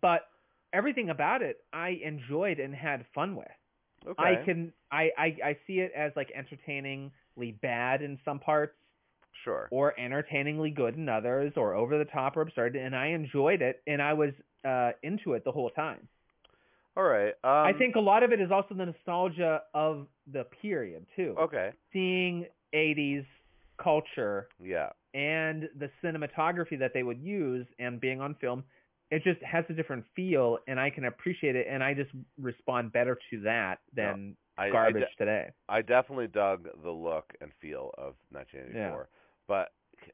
but 0.00 0.22
everything 0.72 1.10
about 1.10 1.42
it 1.42 1.56
I 1.72 1.98
enjoyed 2.04 2.58
and 2.60 2.74
had 2.74 3.04
fun 3.14 3.34
with. 3.34 3.48
Okay. 4.08 4.22
I 4.22 4.44
can 4.44 4.72
I, 4.90 5.10
I 5.18 5.24
I 5.44 5.56
see 5.66 5.80
it 5.80 5.92
as 5.96 6.12
like 6.16 6.30
entertainingly 6.34 7.52
bad 7.62 8.02
in 8.02 8.18
some 8.24 8.38
parts 8.38 8.72
Sure. 9.44 9.68
or 9.70 9.98
entertainingly 9.98 10.70
good 10.70 10.96
in 10.96 11.08
others 11.08 11.52
or 11.56 11.74
over 11.74 11.96
the 11.96 12.04
top 12.06 12.36
or 12.36 12.40
absurd 12.42 12.74
and 12.74 12.94
I 12.96 13.08
enjoyed 13.08 13.62
it 13.62 13.82
and 13.86 14.02
I 14.02 14.12
was 14.12 14.30
uh 14.64 14.90
into 15.02 15.34
it 15.34 15.44
the 15.44 15.52
whole 15.52 15.70
time. 15.70 16.08
All 16.96 17.04
right. 17.04 17.34
Um, 17.44 17.74
I 17.74 17.78
think 17.78 17.94
a 17.94 18.00
lot 18.00 18.24
of 18.24 18.32
it 18.32 18.40
is 18.40 18.50
also 18.50 18.74
the 18.74 18.86
nostalgia 18.86 19.62
of 19.74 20.08
the 20.32 20.44
period 20.60 21.06
too. 21.14 21.36
Okay. 21.38 21.70
Seeing 21.92 22.46
80s 22.74 23.24
culture 23.80 24.48
Yeah. 24.60 24.88
and 25.14 25.68
the 25.78 25.88
cinematography 26.02 26.76
that 26.80 26.92
they 26.92 27.04
would 27.04 27.20
use 27.20 27.66
and 27.78 28.00
being 28.00 28.20
on 28.20 28.34
film 28.40 28.64
it 29.10 29.24
just 29.24 29.42
has 29.42 29.64
a 29.68 29.72
different 29.72 30.04
feel 30.14 30.58
and 30.66 30.78
I 30.78 30.90
can 30.90 31.06
appreciate 31.06 31.56
it 31.56 31.66
and 31.70 31.82
I 31.82 31.94
just 31.94 32.10
respond 32.40 32.92
better 32.92 33.18
to 33.30 33.40
that 33.42 33.78
than 33.94 34.36
I, 34.56 34.66
I 34.66 34.70
garbage 34.70 35.02
de- 35.02 35.24
today. 35.24 35.50
I 35.68 35.82
definitely 35.82 36.26
dug 36.26 36.68
the 36.82 36.90
look 36.90 37.32
and 37.40 37.50
feel 37.60 37.90
of 37.96 38.14
1984, 38.32 39.08
but 39.46 39.68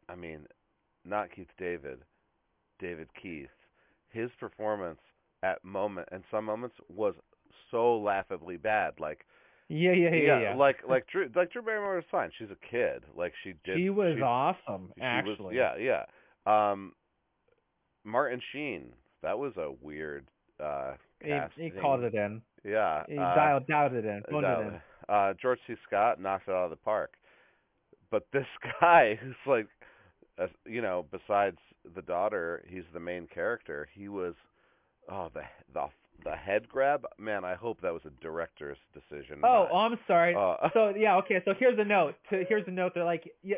I 0.09 0.15
mean, 0.15 0.47
not 1.05 1.35
Keith 1.35 1.49
David, 1.59 1.99
David 2.79 3.09
Keith. 3.21 3.49
His 4.11 4.31
performance 4.39 5.01
at 5.43 5.65
moment 5.65 6.09
and 6.13 6.23
some 6.31 6.45
moments 6.45 6.77
was 6.89 7.15
so 7.71 7.99
laughably 7.99 8.57
bad. 8.57 8.95
Like 9.01 9.27
Yeah, 9.69 9.93
yeah, 9.93 10.15
yeah, 10.15 10.41
yeah. 10.41 10.55
like 10.55 10.77
like 10.89 11.07
Drew 11.13 11.29
like 11.35 11.53
Drew 11.53 11.63
Barrymore 11.63 11.97
was 11.97 12.05
fine. 12.11 12.31
She's 12.39 12.49
a 12.51 12.71
kid. 12.71 13.03
Like 13.17 13.33
she 13.43 13.55
did. 13.65 13.79
she 13.79 13.91
was 13.91 14.15
she, 14.17 14.23
awesome 14.23 14.93
she 14.97 15.03
actually. 15.03 15.57
Was, 15.57 15.77
yeah, 15.77 15.77
yeah. 15.77 16.05
Um, 16.47 16.93
Martin 18.05 18.41
Sheen. 18.53 18.93
That 19.23 19.39
was 19.39 19.57
a 19.57 19.73
weird 19.83 20.27
uh 20.63 20.93
He, 21.21 21.29
casting. 21.31 21.65
he 21.65 21.71
called 21.81 22.03
it 22.05 22.15
in. 22.15 22.43
Yeah. 22.65 23.03
He 23.09 23.19
uh, 23.19 23.35
dialed, 23.35 23.67
dialed 23.67 23.93
it 23.95 24.05
in. 24.05 24.23
Phoned 24.31 24.43
dialed 24.45 24.67
it 24.67 24.69
in. 24.69 24.81
Uh, 25.15 25.35
George 25.41 25.59
C. 25.67 25.75
Scott 25.87 26.21
knocked 26.21 26.49
it 26.49 26.53
out 26.53 26.65
of 26.65 26.71
the 26.71 26.77
park. 26.77 27.15
But 28.11 28.27
this 28.33 28.47
guy 28.81 29.19
who's 29.21 29.35
like, 29.47 29.67
uh, 30.39 30.47
you 30.67 30.81
know, 30.83 31.07
besides 31.11 31.59
the 31.95 32.03
daughter, 32.03 32.65
he's 32.69 32.85
the 32.93 33.01
main 33.01 33.27
character. 33.27 33.89
He 33.93 34.09
was, 34.09 34.35
oh, 35.11 35.31
the 35.35 35.43
the 35.73 35.87
the 36.25 36.37
head 36.37 36.69
grab. 36.69 37.05
Man, 37.19 37.45
I 37.45 37.55
hope 37.55 37.81
that 37.83 37.93
was 37.93 38.03
a 38.07 38.23
director's 38.23 38.79
decision. 38.95 39.41
Oh, 39.43 39.47
not- 39.65 39.69
oh, 39.73 39.77
I'm 39.77 39.99
sorry. 40.07 40.35
uh, 40.35 40.69
so 40.73 40.93
yeah, 40.97 41.17
okay. 41.19 41.43
So 41.45 41.53
here's 41.59 41.79
a 41.79 41.85
note. 41.85 42.15
To, 42.31 42.45
here's 42.49 42.67
a 42.67 42.71
note. 42.71 42.93
They're 42.95 43.05
like, 43.05 43.31
yeah, 43.43 43.57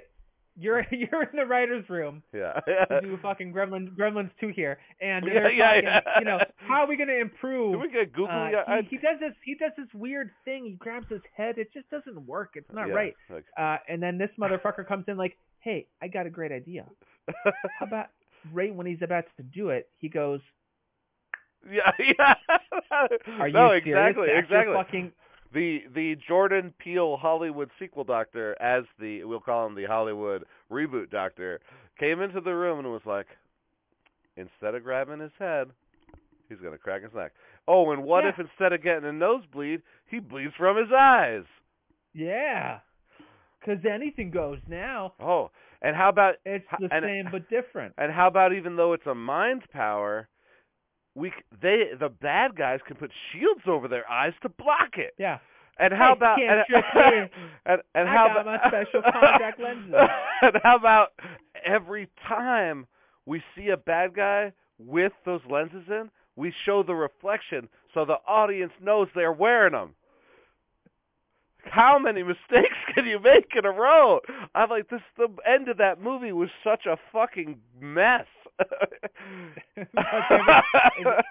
you're 0.59 0.85
you're 0.91 1.23
in 1.25 1.37
the 1.37 1.45
writers' 1.47 1.89
room 1.89 2.23
yeah. 2.33 2.61
to 2.89 3.01
do 3.03 3.19
fucking 3.23 3.53
Gremlins 3.53 3.95
Gremlins 3.97 4.31
two 4.41 4.49
here, 4.49 4.79
and 5.01 5.25
Yeah, 5.27 5.33
they're 5.35 5.53
yeah, 5.53 5.75
yeah. 5.83 6.01
you 6.19 6.25
know, 6.25 6.39
how 6.57 6.83
are 6.83 6.87
we 6.87 6.97
gonna 6.97 7.13
improve? 7.15 7.73
Can 7.73 7.81
we 7.81 7.91
get 7.91 8.13
googly? 8.13 8.35
Uh, 8.35 8.63
I- 8.67 8.83
he, 8.83 8.97
he 8.97 8.97
does 8.99 9.21
this. 9.21 9.33
He 9.45 9.55
does 9.55 9.73
this 9.77 9.89
weird 9.95 10.31
thing. 10.45 10.65
He 10.65 10.73
grabs 10.73 11.07
his 11.09 11.21
head. 11.37 11.59
It 11.59 11.73
just 11.73 11.89
doesn't 11.91 12.27
work. 12.27 12.53
It's 12.55 12.73
not 12.73 12.91
right. 12.91 13.15
Like, 13.31 13.45
Uh, 13.59 13.77
and 13.89 14.03
then 14.03 14.19
this 14.19 14.31
motherfucker 14.39 14.87
comes 14.87 15.05
in 15.09 15.17
like, 15.17 15.37
"Hey, 15.61 15.87
I 16.03 16.09
got 16.09 16.27
a 16.27 16.31
great 16.31 16.53
idea. 16.53 16.87
How 17.45 17.87
about 17.87 18.07
right 18.53 18.75
when 18.75 18.87
he's 18.87 19.03
about 19.03 19.25
to 19.37 19.43
do 19.43 19.71
it, 19.71 19.89
he 19.99 20.09
goes, 20.09 20.41
yeah, 21.71 21.91
yeah. 21.99 22.35
"Are 23.41 23.49
you 23.49 23.53
no, 23.55 23.69
serious? 23.71 23.85
exactly, 23.87 24.27
That's 24.29 24.45
exactly. 24.45 24.75
Fucking 24.75 25.13
the 25.53 25.81
the 25.95 26.17
Jordan 26.27 26.73
Peele 26.79 27.17
Hollywood 27.17 27.71
sequel 27.79 28.05
doctor, 28.05 28.57
as 28.61 28.85
the 28.99 29.25
we'll 29.25 29.41
call 29.41 29.67
him 29.67 29.75
the 29.75 29.85
Hollywood 29.87 30.45
reboot 30.71 31.11
doctor, 31.11 31.61
came 31.99 32.21
into 32.21 32.41
the 32.41 32.55
room 32.55 32.79
and 32.81 32.89
was 32.93 33.03
like, 33.07 33.27
instead 34.37 34.75
of 34.75 34.83
grabbing 34.85 35.21
his 35.21 35.33
head, 35.39 35.69
he's 36.49 36.59
gonna 36.59 36.79
crack 36.79 37.03
his 37.03 37.15
neck. 37.15 37.33
Oh, 37.69 37.91
and 37.93 38.05
what 38.05 38.25
Yeah. 38.25 38.31
if 38.31 38.39
instead 38.39 38.73
of 38.73 38.83
getting 38.83 39.09
a 39.09 39.13
nosebleed, 39.13 39.83
he 40.07 40.19
bleeds 40.21 40.55
from 40.57 40.77
his 40.77 40.93
eyes? 40.93 41.45
yeah." 42.13 42.81
Because 43.61 43.85
anything 43.85 44.31
goes 44.31 44.61
now. 44.69 45.15
Oh, 45.19 45.51
and 45.83 45.97
how 45.97 46.09
about 46.09 46.37
It's 46.45 46.65
the 46.79 46.89
and- 46.93 47.03
same 47.05 47.29
but 47.33 47.49
different. 47.49 47.95
and 47.99 48.13
how 48.13 48.29
about 48.29 48.53
even 48.53 48.77
though 48.77 48.93
it's 48.93 49.07
a 49.07 49.15
mind 49.15 49.69
power, 49.73 50.29
we 51.17 51.33
they 51.62 51.91
the 51.99 52.09
bad 52.11 52.55
guys 52.57 52.79
can 52.87 52.97
put 52.97 53.11
shields 53.33 53.62
over 53.67 53.89
their 53.89 54.09
eyes 54.09 54.35
to 54.43 54.49
block 54.51 54.99
it. 54.99 55.14
Yeah. 55.19 55.39
And 55.79 55.93
how 55.93 56.11
Hey, 56.11 56.12
about 56.17 56.39
can't 56.39 56.69
and, 56.71 57.31
and, 57.67 57.83
and 57.95 58.09
how 58.09 58.31
about 58.31 58.47
my 58.47 58.59
special 58.69 59.03
contact 59.12 59.59
lenses. 59.61 59.95
and 60.43 60.53
how 60.62 60.77
about 60.77 61.12
every 61.64 62.09
time 62.29 62.87
we 63.27 63.43
see 63.57 63.71
a 63.71 63.77
bad 63.77 64.14
guy 64.14 64.53
with 64.79 65.12
those 65.25 65.41
lenses 65.51 65.85
in, 65.89 66.11
we 66.37 66.53
show 66.64 66.83
the 66.83 66.95
reflection 66.95 67.69
so 67.95 68.05
the 68.05 68.19
audience 68.29 68.73
knows 68.83 69.09
they're 69.14 69.33
wearing 69.33 69.73
them. 69.73 69.95
How 71.64 71.99
many 71.99 72.23
mistakes 72.23 72.77
can 72.95 73.07
you 73.07 73.19
make 73.19 73.53
in 73.57 73.64
a 73.64 73.71
row? 73.71 74.21
I'm 74.55 74.71
like, 74.71 74.89
this. 74.89 75.01
The 75.17 75.29
end 75.47 75.69
of 75.69 75.79
that 75.79 76.01
movie 76.01 76.33
was 76.33 76.49
such 76.62 76.87
a 76.87 76.97
fucking 77.12 77.59
mess. 77.81 78.27
my, 79.95 80.63
favorite, 80.97 81.25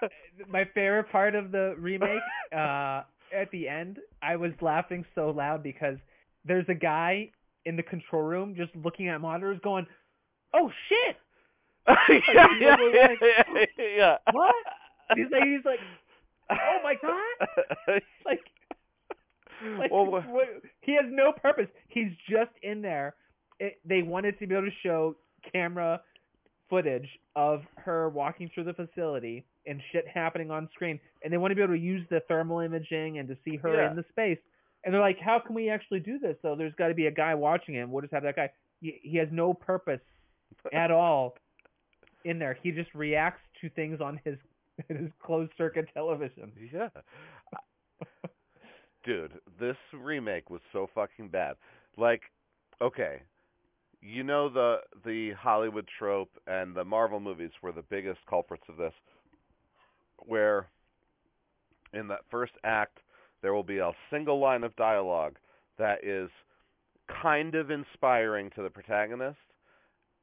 my 0.48 0.64
favorite 0.74 1.10
part 1.10 1.34
of 1.34 1.50
the 1.50 1.74
remake, 1.78 2.20
uh, 2.52 3.02
at 3.34 3.50
the 3.52 3.68
end, 3.68 3.98
I 4.22 4.36
was 4.36 4.52
laughing 4.60 5.04
so 5.14 5.30
loud 5.30 5.62
because 5.62 5.96
there's 6.44 6.66
a 6.68 6.74
guy 6.74 7.30
in 7.64 7.76
the 7.76 7.82
control 7.82 8.22
room 8.22 8.54
just 8.56 8.70
looking 8.76 9.08
at 9.08 9.20
monitors 9.20 9.58
going, 9.62 9.86
"Oh 10.54 10.70
shit!" 10.88 11.16
yeah, 12.08 12.46
yeah, 12.60 12.76
yeah, 12.92 13.08
yeah, 13.20 13.64
yeah. 13.96 14.16
What? 14.32 14.54
He's 15.14 15.26
like, 15.30 15.44
he's 15.44 15.64
like, 15.64 15.80
"Oh 16.50 16.78
my 16.82 16.94
god!" 17.02 18.00
Like, 18.24 18.40
like 19.78 19.90
well, 19.90 20.06
wha- 20.06 20.20
what, 20.22 20.46
he 20.80 20.94
has 20.96 21.06
no 21.08 21.32
purpose. 21.32 21.68
He's 21.88 22.10
just 22.28 22.50
in 22.62 22.82
there. 22.82 23.14
It, 23.58 23.78
they 23.84 24.02
wanted 24.02 24.38
to 24.38 24.46
be 24.46 24.54
able 24.54 24.66
to 24.66 24.72
show 24.82 25.16
camera 25.52 26.00
footage 26.68 27.08
of 27.34 27.62
her 27.76 28.08
walking 28.08 28.50
through 28.54 28.64
the 28.64 28.74
facility 28.74 29.44
and 29.66 29.80
shit 29.92 30.06
happening 30.06 30.50
on 30.50 30.68
screen, 30.74 30.98
and 31.22 31.32
they 31.32 31.36
want 31.36 31.50
to 31.50 31.54
be 31.56 31.62
able 31.62 31.74
to 31.74 31.80
use 31.80 32.04
the 32.10 32.20
thermal 32.28 32.60
imaging 32.60 33.18
and 33.18 33.28
to 33.28 33.36
see 33.44 33.56
her 33.56 33.74
Yeah. 33.74 33.90
in 33.90 33.96
the 33.96 34.04
space. 34.10 34.38
And 34.84 34.94
they're 34.94 35.00
like, 35.00 35.18
"How 35.18 35.38
can 35.40 35.54
we 35.54 35.68
actually 35.70 36.00
do 36.00 36.18
this?" 36.18 36.36
So 36.42 36.54
there's 36.54 36.74
got 36.74 36.88
to 36.88 36.94
be 36.94 37.06
a 37.06 37.10
guy 37.10 37.34
watching 37.34 37.74
him. 37.74 37.90
We'll 37.90 38.02
just 38.02 38.12
have 38.14 38.22
that 38.22 38.36
guy. 38.36 38.50
He, 38.80 39.00
he 39.02 39.16
has 39.16 39.28
no 39.32 39.52
purpose 39.54 40.00
at 40.72 40.90
all 40.90 41.36
in 42.24 42.38
there. 42.38 42.54
He 42.62 42.70
just 42.70 42.94
reacts 42.94 43.42
to 43.60 43.68
things 43.70 44.00
on 44.00 44.20
his 44.24 44.38
his 44.88 45.10
closed 45.22 45.52
circuit 45.56 45.88
television. 45.94 46.52
Yeah. 46.72 46.88
Dude, 49.04 49.32
this 49.60 49.76
remake 49.92 50.50
was 50.50 50.60
so 50.72 50.88
fucking 50.94 51.28
bad. 51.28 51.56
Like, 51.96 52.22
okay, 52.82 53.22
you 54.06 54.22
know 54.22 54.48
the 54.48 54.78
the 55.04 55.32
Hollywood 55.32 55.88
trope 55.98 56.30
and 56.46 56.74
the 56.74 56.84
Marvel 56.84 57.20
movies 57.20 57.50
were 57.62 57.72
the 57.72 57.82
biggest 57.82 58.20
culprits 58.28 58.64
of 58.68 58.76
this, 58.76 58.92
where 60.18 60.68
in 61.92 62.08
that 62.08 62.20
first 62.30 62.52
act 62.64 62.98
there 63.42 63.54
will 63.54 63.62
be 63.64 63.78
a 63.78 63.92
single 64.10 64.38
line 64.38 64.64
of 64.64 64.74
dialogue 64.76 65.36
that 65.78 66.04
is 66.04 66.30
kind 67.22 67.54
of 67.54 67.70
inspiring 67.70 68.50
to 68.56 68.62
the 68.62 68.70
protagonist, 68.70 69.38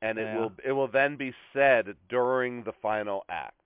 and 0.01 0.17
it 0.17 0.23
Yeah. 0.23 0.35
will 0.39 0.51
it 0.65 0.71
will 0.71 0.87
then 0.87 1.15
be 1.15 1.33
said 1.53 1.95
during 2.09 2.63
the 2.63 2.73
final 2.81 3.23
act 3.29 3.57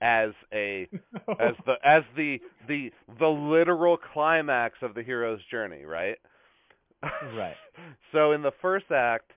as 0.00 0.30
a 0.52 0.88
as 1.38 1.54
the 1.66 1.74
as 1.84 2.02
the 2.16 2.40
the 2.68 2.92
the 3.18 3.28
literal 3.28 3.96
climax 3.96 4.78
of 4.82 4.94
the 4.94 5.02
hero's 5.02 5.40
journey, 5.50 5.84
right? 5.84 6.18
Right. 7.02 7.56
so 8.12 8.32
in 8.32 8.42
the 8.42 8.52
first 8.60 8.90
act, 8.90 9.32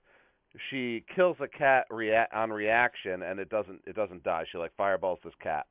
she 0.70 1.04
kills 1.14 1.36
a 1.40 1.48
cat 1.48 1.86
rea- 1.90 2.26
on 2.32 2.50
reaction, 2.52 3.22
and 3.22 3.38
it 3.40 3.48
doesn't 3.48 3.82
it 3.86 3.94
doesn't 3.96 4.22
die. 4.22 4.44
She 4.50 4.58
like 4.58 4.74
fireballs 4.76 5.18
this 5.24 5.34
cat, 5.42 5.66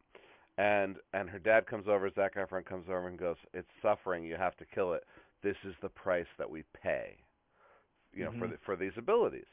and 0.57 0.97
and 1.13 1.29
her 1.29 1.39
dad 1.39 1.67
comes 1.67 1.87
over. 1.87 2.09
Zac 2.09 2.35
Efron 2.35 2.65
comes 2.65 2.87
over 2.89 3.07
and 3.07 3.17
goes, 3.17 3.37
"It's 3.53 3.69
suffering. 3.81 4.23
You 4.23 4.35
have 4.37 4.57
to 4.57 4.65
kill 4.65 4.93
it. 4.93 5.03
This 5.43 5.57
is 5.63 5.75
the 5.81 5.89
price 5.89 6.27
that 6.37 6.49
we 6.49 6.63
pay, 6.81 7.17
you 8.13 8.25
know, 8.25 8.31
for 8.31 8.47
Mhm. 8.47 8.51
the, 8.51 8.57
for 8.65 8.75
these 8.75 8.97
abilities." 8.97 9.47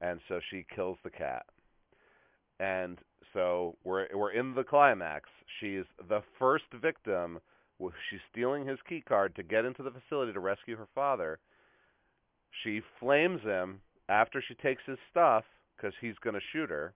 And 0.00 0.20
so 0.28 0.40
she 0.50 0.64
kills 0.74 0.98
the 1.02 1.10
cat, 1.10 1.44
and 2.60 2.98
so 3.32 3.76
we're 3.84 4.06
we're 4.14 4.32
in 4.32 4.54
the 4.54 4.64
climax. 4.64 5.28
She's 5.60 5.84
the 6.08 6.22
first 6.38 6.70
victim. 6.72 7.40
She's 8.10 8.20
stealing 8.30 8.66
his 8.66 8.80
key 8.88 9.00
card 9.02 9.36
to 9.36 9.42
get 9.42 9.64
into 9.64 9.82
the 9.82 9.90
facility 9.92 10.32
to 10.32 10.40
rescue 10.40 10.76
her 10.76 10.86
father. 10.94 11.38
She 12.62 12.80
flames 12.98 13.42
him 13.42 13.80
after 14.08 14.42
she 14.46 14.54
takes 14.54 14.82
his 14.86 14.98
stuff 15.10 15.44
because 15.76 15.94
he's 16.00 16.18
going 16.18 16.34
to 16.34 16.40
shoot 16.52 16.70
her, 16.70 16.94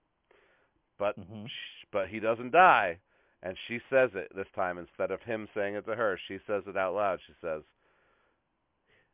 but 0.99 1.19
Mhm. 1.19 1.49
sh- 1.49 1.85
but 1.91 2.09
he 2.09 2.21
doesn't 2.21 2.51
die. 2.53 2.99
And 3.43 3.59
she 3.67 3.81
says 3.91 4.15
it 4.15 4.35
this 4.35 4.51
time 4.55 4.79
instead 4.79 5.11
of 5.11 5.21
him 5.23 5.49
saying 5.55 5.75
it 5.75 5.85
to 5.87 5.97
her. 5.97 6.17
She 6.29 6.39
says 6.47 6.63
it 6.67 6.77
out 6.77 6.95
loud. 6.95 7.21
She 7.27 7.35
says, 7.41 7.63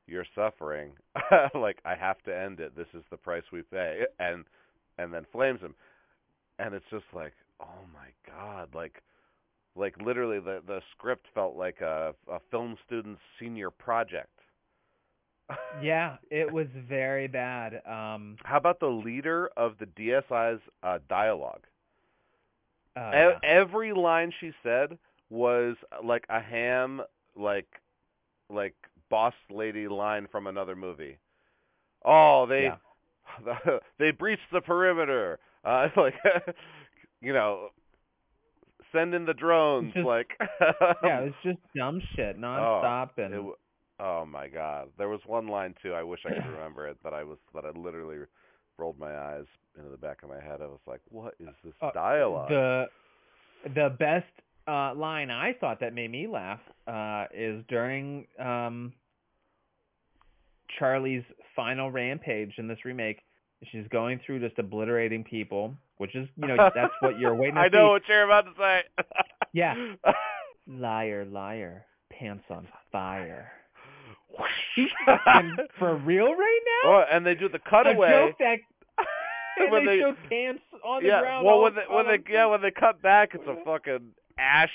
you're 0.06 0.26
suffering. 0.34 0.96
like 1.54 1.80
I 1.84 1.94
have 1.94 2.22
to 2.24 2.36
end 2.36 2.60
it. 2.60 2.74
This 2.76 2.88
is 2.94 3.04
the 3.10 3.16
price 3.16 3.44
we 3.52 3.62
pay." 3.62 4.06
And 4.18 4.44
and 4.98 5.12
then 5.12 5.24
flames 5.32 5.60
him. 5.60 5.74
And 6.58 6.74
it's 6.74 6.88
just 6.90 7.04
like, 7.12 7.34
"Oh 7.60 7.84
my 7.92 8.08
god, 8.26 8.74
like 8.74 9.02
like 9.76 9.96
literally 10.00 10.40
the 10.40 10.62
the 10.66 10.80
script 10.92 11.26
felt 11.34 11.56
like 11.56 11.80
a 11.80 12.14
a 12.30 12.40
film 12.50 12.76
student's 12.86 13.20
senior 13.38 13.70
project. 13.70 14.37
Yeah, 15.82 16.16
it 16.30 16.50
was 16.52 16.66
very 16.88 17.26
bad. 17.28 17.80
Um 17.86 18.36
How 18.44 18.56
about 18.58 18.80
the 18.80 18.86
leader 18.88 19.50
of 19.56 19.74
the 19.78 19.86
DSI's 19.86 20.60
uh 20.82 20.98
dialogue? 21.08 21.64
uh, 22.96 23.12
E- 23.14 23.38
every 23.44 23.92
line 23.92 24.32
she 24.40 24.52
said 24.62 24.98
was 25.30 25.76
like 26.02 26.24
a 26.28 26.40
ham 26.40 27.00
like 27.36 27.68
like 28.50 28.74
boss 29.10 29.34
lady 29.50 29.88
line 29.88 30.26
from 30.30 30.46
another 30.46 30.74
movie. 30.76 31.18
Oh, 32.04 32.46
they 32.46 32.64
Yeah. 33.44 33.58
they 33.98 34.10
breached 34.10 34.50
the 34.52 34.60
perimeter. 34.60 35.38
Uh 35.64 35.88
like 35.96 36.14
you 37.20 37.32
know, 37.32 37.68
send 38.92 39.14
in 39.14 39.24
the 39.26 39.34
drones 39.34 39.92
Just- 39.94 40.06
like 40.06 40.30
yeah, 41.02 41.20
it 41.20 41.24
was 41.24 41.32
just 41.42 41.58
dumb 41.76 42.00
shit 42.16 42.38
nonstop 42.40 43.10
and 43.18 43.34
It, 43.34 43.42
oh 44.00 44.24
my 44.26 44.48
god. 44.48 44.88
There 44.98 45.08
was 45.08 45.20
one 45.26 45.46
line 45.48 45.74
too. 45.82 45.92
I 45.94 46.02
wish 46.02 46.20
I 46.26 46.30
could 46.34 46.46
remember 46.54 46.86
it, 46.88 46.96
but 47.02 47.12
I 47.14 47.24
was 47.24 47.38
but 47.52 47.64
I 47.64 47.70
literally 47.70 48.18
rolled 48.78 48.98
my 48.98 49.16
eyes 49.16 49.46
into 49.76 49.90
the 49.90 49.96
back 49.96 50.22
of 50.22 50.28
my 50.28 50.40
head. 50.40 50.60
I 50.62 50.66
was 50.66 50.80
like, 50.86 51.00
"What 51.10 51.34
is 51.40 51.48
this 51.64 51.74
Uh, 51.80 51.90
dialogue?" 51.92 52.48
The 52.48 52.86
the 53.74 53.94
best 53.98 54.26
uh, 54.68 54.94
line 54.94 55.30
I 55.30 55.52
thought 55.60 55.80
that 55.80 55.94
made 55.94 56.10
me 56.10 56.26
laugh 56.28 56.60
uh, 56.86 57.24
is 57.34 57.64
during 57.68 58.26
um, 58.38 58.92
Charlie's 60.78 61.24
final 61.56 61.90
rampage 61.90 62.52
in 62.58 62.68
this 62.68 62.84
remake. 62.84 63.20
She's 63.72 63.86
going 63.88 64.20
through 64.24 64.40
just 64.46 64.58
obliterating 64.58 65.24
people, 65.24 65.74
which 65.96 66.14
is 66.14 66.28
you 66.36 66.46
know 66.46 66.70
that's 66.74 66.92
what 67.00 67.18
you're 67.18 67.34
waiting 67.40 67.56
to 67.56 67.60
I 67.62 67.68
see. 67.68 67.76
know 67.76 67.90
what 67.90 68.02
you're 68.08 68.22
about 68.24 68.42
to 68.42 68.52
say. 68.56 68.82
Yeah. 69.52 69.74
Liar, 70.68 71.24
liar, 71.24 71.86
pants 72.12 72.44
on 72.50 72.68
fire. 72.92 73.50
For 75.78 75.96
real 75.96 76.34
right 76.34 76.60
now? 76.84 76.90
oh, 76.90 77.04
and 77.10 77.26
they 77.26 77.34
do 77.34 77.48
the 77.48 77.58
A 77.58 77.68
cutaway 77.70 78.08
joke 78.10 78.38
that 78.38 78.58
and 79.58 79.72
when 79.72 79.86
they, 79.86 79.96
they 79.96 80.02
showed 80.02 80.16
pants 80.28 80.62
on 80.84 81.02
the 81.02 81.08
yeah, 81.08 81.20
ground. 81.20 81.46
well 81.46 81.60
when 81.62 81.74
they 81.74 81.82
when 81.90 82.06
they 82.06 82.32
yeah 82.32 82.46
when 82.46 82.62
they 82.62 82.70
cut 82.70 83.02
back, 83.02 83.30
it's 83.34 83.46
a 83.46 83.56
fucking 83.64 84.10
ash 84.38 84.72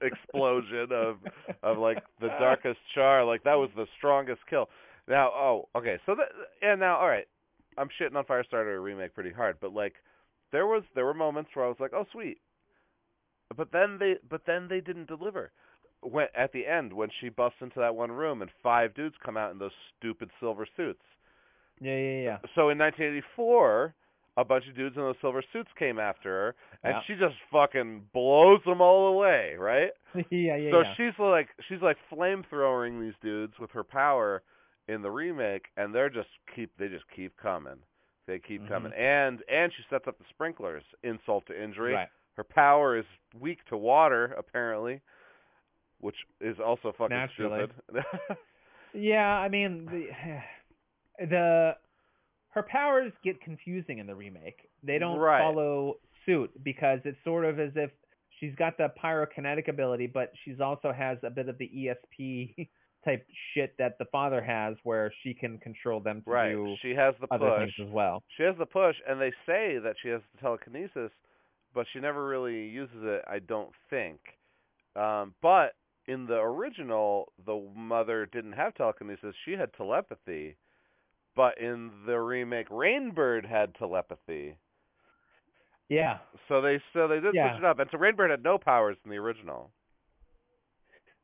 explosion 0.00 0.88
of 0.92 1.18
of 1.62 1.78
like 1.78 2.02
the 2.20 2.28
darkest 2.38 2.78
char. 2.94 3.24
Like 3.24 3.44
that 3.44 3.54
was 3.54 3.70
the 3.76 3.86
strongest 3.96 4.40
kill. 4.48 4.68
Now, 5.06 5.30
oh, 5.34 5.68
okay, 5.76 5.98
so 6.06 6.14
that 6.14 6.28
and 6.62 6.80
now, 6.80 6.96
all 6.96 7.08
right, 7.08 7.26
I'm 7.76 7.88
shitting 8.00 8.16
on 8.16 8.24
Firestarter 8.24 8.82
remake 8.82 9.14
pretty 9.14 9.32
hard, 9.32 9.56
but 9.60 9.74
like 9.74 9.94
there 10.52 10.66
was 10.66 10.82
there 10.94 11.04
were 11.04 11.14
moments 11.14 11.50
where 11.54 11.66
I 11.66 11.68
was 11.68 11.76
like, 11.80 11.92
oh 11.94 12.06
sweet, 12.12 12.38
but 13.56 13.70
then 13.72 13.98
they 13.98 14.14
but 14.28 14.42
then 14.46 14.68
they 14.68 14.80
didn't 14.80 15.08
deliver. 15.08 15.52
When 16.04 16.26
at 16.34 16.52
the 16.52 16.66
end 16.66 16.92
when 16.92 17.08
she 17.20 17.28
busts 17.28 17.58
into 17.60 17.80
that 17.80 17.94
one 17.94 18.12
room 18.12 18.42
and 18.42 18.50
five 18.62 18.94
dudes 18.94 19.16
come 19.24 19.36
out 19.36 19.50
in 19.52 19.58
those 19.58 19.72
stupid 19.98 20.30
silver 20.40 20.66
suits. 20.76 21.02
Yeah, 21.80 21.96
yeah, 21.96 22.20
yeah. 22.22 22.38
So 22.54 22.68
in 22.70 22.78
1984, 22.78 23.94
a 24.36 24.44
bunch 24.44 24.64
of 24.68 24.76
dudes 24.76 24.96
in 24.96 25.02
those 25.02 25.16
silver 25.20 25.42
suits 25.52 25.70
came 25.78 25.98
after 25.98 26.28
her, 26.30 26.54
and 26.82 26.94
Yeah. 26.94 27.00
she 27.06 27.14
just 27.14 27.36
fucking 27.50 28.08
blows 28.12 28.62
them 28.64 28.80
all 28.80 29.08
away, 29.08 29.54
right? 29.56 29.90
yeah, 30.30 30.56
yeah, 30.56 30.70
so 30.70 30.80
yeah. 30.80 30.94
she's 30.96 31.18
like 31.18 31.48
she's 31.68 31.80
like 31.82 31.96
flamethrowing 32.12 33.00
these 33.00 33.14
dudes 33.22 33.58
with 33.58 33.70
her 33.72 33.84
power 33.84 34.42
in 34.88 35.02
the 35.02 35.10
remake, 35.10 35.66
and 35.76 35.94
they're 35.94 36.10
just 36.10 36.28
keep 36.54 36.70
they 36.78 36.88
just 36.88 37.04
keep 37.14 37.36
coming. 37.36 37.78
They 38.26 38.38
keep 38.38 38.62
Mhm. 38.62 38.68
coming, 38.68 38.92
and 38.92 39.42
and 39.48 39.72
she 39.72 39.82
sets 39.90 40.06
up 40.06 40.18
the 40.18 40.24
sprinklers. 40.30 40.84
Insult 41.02 41.46
to 41.46 41.60
injury. 41.62 41.94
Right. 41.94 42.08
Her 42.36 42.44
power 42.44 42.96
is 42.96 43.06
weak 43.38 43.64
to 43.66 43.76
water, 43.76 44.34
apparently, 44.36 45.00
which 46.04 46.16
is 46.40 46.56
also 46.64 46.92
fucking 46.96 47.16
Naturally. 47.16 47.66
stupid. 47.86 48.04
Yeah, 48.96 49.26
I 49.38 49.48
mean 49.48 49.86
the 49.86 50.06
the 51.26 51.76
her 52.50 52.62
powers 52.62 53.12
get 53.24 53.40
confusing 53.40 53.98
in 53.98 54.06
the 54.06 54.14
remake. 54.14 54.68
They 54.84 54.98
don't 54.98 55.18
Right. 55.18 55.40
follow 55.40 55.94
suit 56.24 56.50
because 56.62 57.00
it's 57.04 57.18
sort 57.24 57.44
of 57.44 57.58
as 57.58 57.72
if 57.74 57.90
she's 58.38 58.54
got 58.54 58.76
the 58.78 58.92
pyrokinetic 59.02 59.66
ability, 59.68 60.06
but 60.06 60.30
she's 60.44 60.60
also 60.60 60.92
has 60.92 61.18
a 61.24 61.30
bit 61.30 61.48
of 61.48 61.58
the 61.58 61.68
ESP 61.68 62.68
type 63.04 63.26
shit 63.52 63.74
that 63.78 63.98
the 63.98 64.04
father 64.06 64.40
has, 64.40 64.76
where 64.84 65.12
she 65.22 65.34
can 65.34 65.58
control 65.58 65.98
them 66.00 66.22
to 66.22 66.30
right. 66.30 66.52
do 66.52 66.76
She 66.80 66.94
has 66.94 67.14
the 67.20 67.26
other 67.34 67.50
push. 67.50 67.58
things 67.76 67.88
as 67.88 67.92
well. 67.92 68.22
She 68.36 68.44
has 68.44 68.54
the 68.58 68.66
push, 68.66 68.96
and 69.08 69.20
they 69.20 69.32
say 69.44 69.78
that 69.78 69.96
she 70.00 70.08
has 70.10 70.20
the 70.34 70.40
telekinesis, 70.40 71.10
but 71.74 71.86
she 71.92 71.98
never 71.98 72.26
really 72.28 72.68
uses 72.68 73.02
it. 73.02 73.22
I 73.26 73.40
don't 73.40 73.72
think. 73.90 74.20
Um, 74.94 75.34
but 75.42 75.72
in 76.06 76.26
the 76.26 76.38
original, 76.40 77.32
the 77.44 77.70
mother 77.74 78.26
didn't 78.26 78.52
have 78.52 78.74
telekinesis; 78.74 79.34
she 79.44 79.52
had 79.52 79.72
telepathy. 79.74 80.56
But 81.36 81.58
in 81.58 82.04
the 82.06 82.18
remake, 82.20 82.68
Rainbird 82.68 83.44
had 83.46 83.74
telepathy. 83.74 84.56
Yeah, 85.88 86.18
So 86.48 86.60
they 86.60 86.80
so 86.92 87.08
they 87.08 87.20
did 87.20 87.34
Yeah. 87.34 87.50
switch 87.50 87.58
it 87.58 87.64
up, 87.64 87.78
and 87.78 87.90
so 87.90 87.98
Rainbird 87.98 88.30
had 88.30 88.42
no 88.42 88.58
powers 88.58 88.96
in 89.04 89.10
the 89.10 89.16
original. 89.18 89.72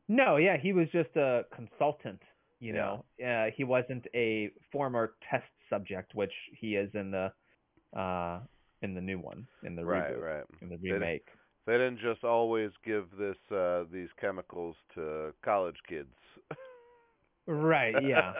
no, 0.08 0.36
yeah, 0.36 0.56
he 0.56 0.72
was 0.72 0.88
just 0.90 1.14
a 1.16 1.44
consultant. 1.54 2.20
You 2.58 2.72
Yeah. 2.74 3.00
know, 3.20 3.24
uh, 3.24 3.50
he 3.56 3.64
wasn't 3.64 4.06
a 4.14 4.50
former 4.72 5.14
test 5.30 5.46
subject, 5.68 6.14
which 6.14 6.32
he 6.58 6.76
is 6.76 6.90
in 6.94 7.10
the 7.10 7.32
uh 7.98 8.40
in 8.82 8.94
the 8.94 9.00
new 9.00 9.18
one 9.18 9.46
in 9.62 9.74
the 9.76 9.84
right, 9.84 10.14
reboot. 10.14 10.22
right. 10.22 10.44
in 10.62 10.68
the 10.68 10.76
remake. 10.78 11.26
They 11.66 11.74
didn't 11.74 12.00
just 12.00 12.24
always 12.24 12.70
give 12.84 13.06
this 13.18 13.36
uh 13.54 13.84
these 13.92 14.08
chemicals 14.20 14.76
to 14.94 15.32
college 15.44 15.76
kids. 15.88 16.08
Right, 17.46 17.94
yeah. 18.02 18.32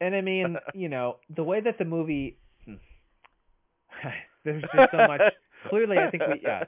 and 0.00 0.14
I 0.14 0.20
mean, 0.20 0.56
you 0.74 0.88
know, 0.88 1.16
the 1.34 1.42
way 1.42 1.60
that 1.60 1.78
the 1.78 1.84
movie 1.84 2.36
hmm. 2.64 2.74
there's 4.44 4.62
just 4.62 4.90
so 4.92 5.06
much 5.08 5.20
clearly 5.68 5.98
I 5.98 6.10
think 6.10 6.22
we 6.28 6.40
yeah, 6.42 6.64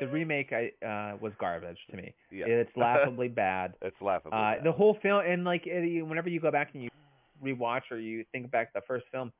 the 0.00 0.08
remake 0.08 0.52
I 0.52 0.84
uh 0.84 1.16
was 1.20 1.32
garbage 1.38 1.78
to 1.90 1.96
me. 1.96 2.14
Yeah. 2.30 2.46
It's 2.46 2.70
laughably 2.76 3.28
bad. 3.28 3.74
It's 3.82 4.00
laughable. 4.00 4.36
Uh 4.36 4.62
the 4.62 4.72
whole 4.72 4.96
film 5.02 5.22
and 5.26 5.44
like 5.44 5.62
it, 5.66 6.02
whenever 6.02 6.28
you 6.28 6.40
go 6.40 6.50
back 6.50 6.70
and 6.74 6.82
you 6.82 6.90
rewatch 7.44 7.82
or 7.90 7.98
you 7.98 8.24
think 8.32 8.50
back 8.50 8.72
to 8.72 8.80
the 8.80 8.86
first 8.86 9.06
film, 9.12 9.32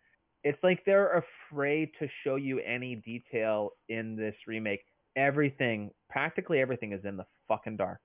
it's 0.45 0.63
like 0.63 0.83
they're 0.85 1.23
afraid 1.51 1.91
to 2.01 2.09
show 2.25 2.37
you 2.37 2.61
any 2.61 2.97
detail 2.97 3.71
in 3.89 4.17
this 4.17 4.35
remake. 4.47 4.81
Everything, 5.17 5.91
practically 6.11 6.61
everything 6.61 6.93
is 6.93 7.05
in 7.05 7.17
the 7.17 7.25
fucking 7.49 7.77
dark. 7.77 8.01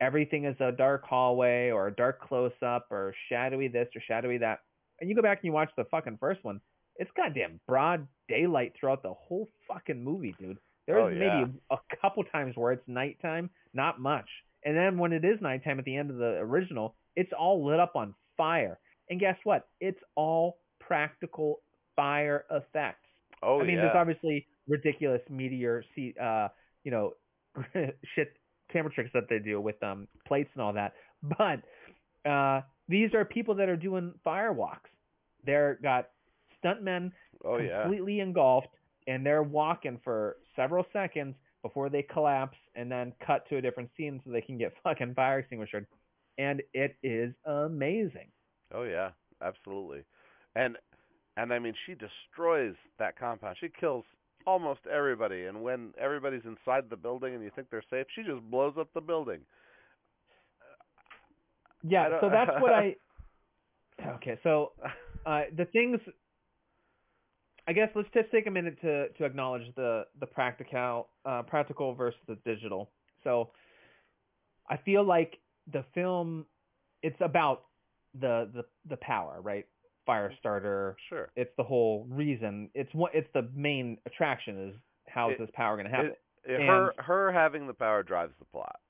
Everything 0.00 0.44
is 0.44 0.56
a 0.60 0.72
dark 0.72 1.04
hallway 1.04 1.70
or 1.70 1.88
a 1.88 1.94
dark 1.94 2.20
close 2.20 2.52
up 2.64 2.86
or 2.90 3.14
shadowy 3.28 3.68
this 3.68 3.88
or 3.94 4.00
shadowy 4.06 4.38
that. 4.38 4.60
And 5.00 5.08
you 5.10 5.16
go 5.16 5.22
back 5.22 5.38
and 5.38 5.46
you 5.46 5.52
watch 5.52 5.70
the 5.76 5.84
fucking 5.84 6.18
first 6.20 6.44
one, 6.44 6.60
it's 6.96 7.10
goddamn 7.16 7.60
broad 7.66 8.06
daylight 8.28 8.72
throughout 8.78 9.02
the 9.02 9.12
whole 9.12 9.48
fucking 9.68 10.02
movie, 10.02 10.34
dude. 10.38 10.58
There's 10.86 11.02
Oh, 11.02 11.08
yeah. 11.08 11.40
maybe 11.44 11.52
a 11.70 11.76
couple 12.00 12.24
times 12.24 12.56
where 12.56 12.72
it's 12.72 12.86
nighttime, 12.86 13.50
not 13.74 14.00
much. 14.00 14.28
And 14.64 14.76
then 14.76 14.98
when 14.98 15.12
it 15.12 15.24
is 15.24 15.40
nighttime 15.40 15.78
at 15.78 15.84
the 15.84 15.96
end 15.96 16.10
of 16.10 16.16
the 16.16 16.38
original, 16.38 16.94
it's 17.16 17.32
all 17.38 17.66
lit 17.66 17.80
up 17.80 17.96
on 17.96 18.14
fire. 18.36 18.78
And 19.10 19.18
guess 19.20 19.36
what? 19.44 19.66
It's 19.80 20.00
all 20.14 20.58
practical 20.86 21.60
fire 21.94 22.44
effects. 22.50 23.08
oh 23.42 23.60
I 23.60 23.64
mean, 23.64 23.76
yeah. 23.76 23.82
there's 23.82 23.96
obviously 23.96 24.46
ridiculous 24.68 25.22
meteor, 25.30 25.84
see, 25.94 26.14
uh, 26.22 26.48
you 26.84 26.90
know, 26.90 27.14
shit 28.14 28.36
camera 28.72 28.92
tricks 28.92 29.10
that 29.14 29.28
they 29.30 29.38
do 29.38 29.60
with 29.60 29.80
um 29.82 30.06
plates 30.26 30.50
and 30.54 30.62
all 30.62 30.72
that. 30.72 30.94
But 31.22 32.30
uh, 32.30 32.62
these 32.88 33.14
are 33.14 33.24
people 33.24 33.54
that 33.56 33.68
are 33.68 33.76
doing 33.76 34.12
firewalks. 34.24 34.90
They're 35.44 35.78
got 35.82 36.08
stuntmen 36.62 37.12
oh 37.44 37.58
yeah. 37.58 37.82
completely 37.82 38.20
engulfed, 38.20 38.68
and 39.06 39.24
they're 39.24 39.42
walking 39.42 40.00
for 40.04 40.36
several 40.54 40.84
seconds 40.92 41.34
before 41.62 41.88
they 41.88 42.02
collapse, 42.02 42.58
and 42.76 42.90
then 42.90 43.12
cut 43.26 43.48
to 43.48 43.56
a 43.56 43.62
different 43.62 43.90
scene 43.96 44.20
so 44.24 44.30
they 44.30 44.40
can 44.40 44.58
get 44.58 44.72
fucking 44.84 45.14
fire 45.14 45.40
extinguished. 45.40 45.74
And 46.38 46.62
it 46.74 46.96
is 47.02 47.32
amazing. 47.46 48.28
Oh 48.74 48.82
yeah, 48.82 49.10
absolutely. 49.42 50.02
And 50.56 50.76
and 51.36 51.52
I 51.52 51.58
mean 51.58 51.74
she 51.86 51.92
destroys 51.92 52.74
that 52.98 53.18
compound. 53.18 53.56
She 53.60 53.68
kills 53.78 54.04
almost 54.46 54.80
everybody 54.92 55.46
and 55.46 55.62
when 55.62 55.92
everybody's 56.00 56.44
inside 56.44 56.84
the 56.88 56.96
building 56.96 57.34
and 57.34 57.42
you 57.42 57.50
think 57.54 57.68
they're 57.70 57.84
safe, 57.90 58.06
she 58.14 58.22
just 58.22 58.42
blows 58.50 58.74
up 58.78 58.88
the 58.94 59.00
building. 59.00 59.40
Yeah, 61.82 62.20
so 62.20 62.28
that's 62.30 62.50
what 62.60 62.72
I. 62.72 62.96
Okay, 64.16 64.38
so 64.42 64.72
uh, 65.24 65.44
the 65.56 65.64
things. 65.64 65.98
I 67.66 67.72
guess 67.72 67.88
let's 67.94 68.08
just 68.12 68.30
take 68.30 68.46
a 68.46 68.50
minute 68.50 68.78
to 68.82 69.08
to 69.08 69.24
acknowledge 69.24 69.62
the 69.74 70.04
the 70.20 70.26
practical 70.26 71.08
uh, 71.24 71.42
practical 71.42 71.94
versus 71.94 72.20
the 72.28 72.36
digital. 72.44 72.90
So 73.24 73.52
I 74.68 74.76
feel 74.76 75.02
like 75.02 75.38
the 75.72 75.82
film 75.94 76.44
it's 77.02 77.16
about 77.20 77.62
the 78.20 78.50
the 78.52 78.64
the 78.88 78.98
power, 78.98 79.40
right? 79.40 79.66
Fire 80.06 80.28
mm-hmm. 80.28 80.36
starter. 80.38 80.96
Sure. 81.08 81.30
It's 81.36 81.50
the 81.56 81.64
whole 81.64 82.06
reason. 82.08 82.70
It's 82.74 82.92
what 82.94 83.14
it's 83.14 83.28
the 83.34 83.48
main 83.54 83.98
attraction 84.06 84.68
is 84.68 84.74
how 85.08 85.30
is 85.30 85.34
It- 85.34 85.40
this 85.40 85.50
power 85.54 85.76
going 85.76 85.90
to 85.90 85.94
happen? 85.94 86.12
It- 86.44 86.52
it- 86.52 86.66
her 86.66 86.94
her 86.98 87.32
having 87.32 87.66
the 87.66 87.74
power 87.74 88.02
drives 88.02 88.32
the 88.38 88.44
plot. 88.46 88.80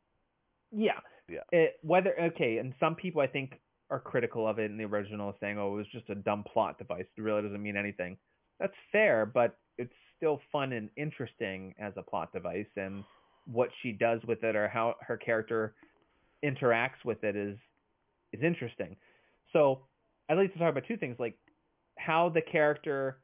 Yeah. 0.71 1.01
Yeah. 1.29 1.41
It, 1.51 1.79
whether 1.83 2.15
okay, 2.21 2.59
and 2.59 2.75
some 2.79 2.95
people 2.95 3.21
I 3.21 3.27
think 3.27 3.59
are 3.91 3.99
critical 3.99 4.47
of 4.47 4.59
it 4.59 4.71
in 4.71 4.77
the 4.77 4.85
original, 4.85 5.35
saying, 5.41 5.59
"Oh, 5.59 5.75
it 5.75 5.77
was 5.77 5.89
just 5.89 6.09
a 6.11 6.15
dumb 6.15 6.45
plot 6.45 6.79
device. 6.79 7.07
It 7.17 7.21
really 7.21 7.43
doesn't 7.43 7.63
mean 7.63 7.77
anything." 7.77 8.19
That's 8.59 8.75
fair, 8.93 9.27
but 9.27 9.59
it's 9.79 9.95
still 10.17 10.41
fun 10.53 10.73
and 10.73 10.91
interesting 10.97 11.75
as 11.79 11.93
a 11.97 12.03
plot 12.03 12.33
device, 12.33 12.69
and 12.77 13.05
what 13.47 13.71
she 13.81 13.93
does 13.93 14.23
with 14.25 14.43
it 14.45 14.57
or 14.57 14.69
how 14.69 14.97
her 15.01 15.17
character 15.17 15.75
interacts 16.45 17.05
with 17.05 17.23
it 17.25 17.37
is 17.37 17.59
is 18.33 18.43
interesting. 18.43 18.97
So 19.53 19.87
I'd 20.29 20.35
like 20.35 20.53
to 20.53 20.59
talk 20.59 20.71
about 20.71 20.85
two 20.87 20.97
things, 20.97 21.17
like 21.19 21.39
how 21.99 22.29
the 22.29 22.41
character 22.41 23.19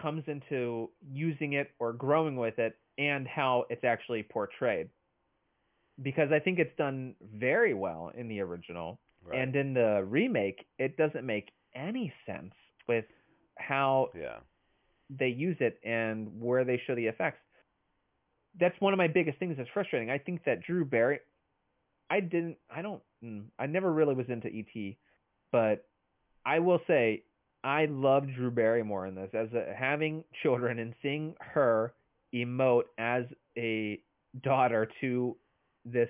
comes 0.00 0.24
into 0.26 0.90
using 1.12 1.54
it 1.54 1.70
or 1.78 1.92
growing 1.92 2.36
with 2.36 2.58
it, 2.58 2.76
and 2.98 3.26
how 3.26 3.64
it's 3.70 3.84
actually 3.84 4.22
portrayed 4.22 4.88
because 6.02 6.30
I 6.32 6.38
think 6.38 6.58
it's 6.58 6.76
done 6.76 7.14
very 7.36 7.74
well 7.74 8.12
in 8.16 8.28
the 8.28 8.40
original. 8.40 9.00
Right. 9.24 9.40
And 9.40 9.56
in 9.56 9.74
the 9.74 10.04
remake, 10.06 10.66
it 10.78 10.96
doesn't 10.96 11.24
make 11.24 11.50
any 11.74 12.12
sense 12.26 12.52
with 12.88 13.04
how 13.58 14.08
yeah. 14.14 14.38
they 15.08 15.28
use 15.28 15.56
it 15.60 15.78
and 15.84 16.28
where 16.40 16.64
they 16.64 16.80
show 16.86 16.94
the 16.94 17.06
effects. 17.06 17.38
That's 18.60 18.78
one 18.80 18.92
of 18.92 18.98
my 18.98 19.08
biggest 19.08 19.38
things 19.38 19.56
that's 19.56 19.68
frustrating. 19.72 20.10
I 20.10 20.18
think 20.18 20.44
that 20.44 20.62
Drew 20.62 20.84
Barry 20.84 21.20
I 22.10 22.20
didn't 22.20 22.56
I 22.74 22.82
don't 22.82 23.02
mm, 23.24 23.44
I 23.58 23.66
never 23.66 23.92
really 23.92 24.14
was 24.14 24.26
into 24.28 24.48
ET, 24.48 24.94
but 25.54 25.86
I 26.44 26.58
will 26.58 26.80
say 26.88 27.22
I 27.62 27.86
love 27.86 28.24
Drew 28.34 28.50
Barrymore 28.50 29.06
in 29.06 29.14
this 29.14 29.30
as 29.32 29.46
a, 29.54 29.72
having 29.72 30.24
children 30.42 30.80
and 30.80 30.94
seeing 31.00 31.34
her 31.38 31.94
emote 32.34 32.82
as 32.98 33.22
a 33.56 34.00
daughter 34.42 34.88
to 35.00 35.36
this 35.84 36.08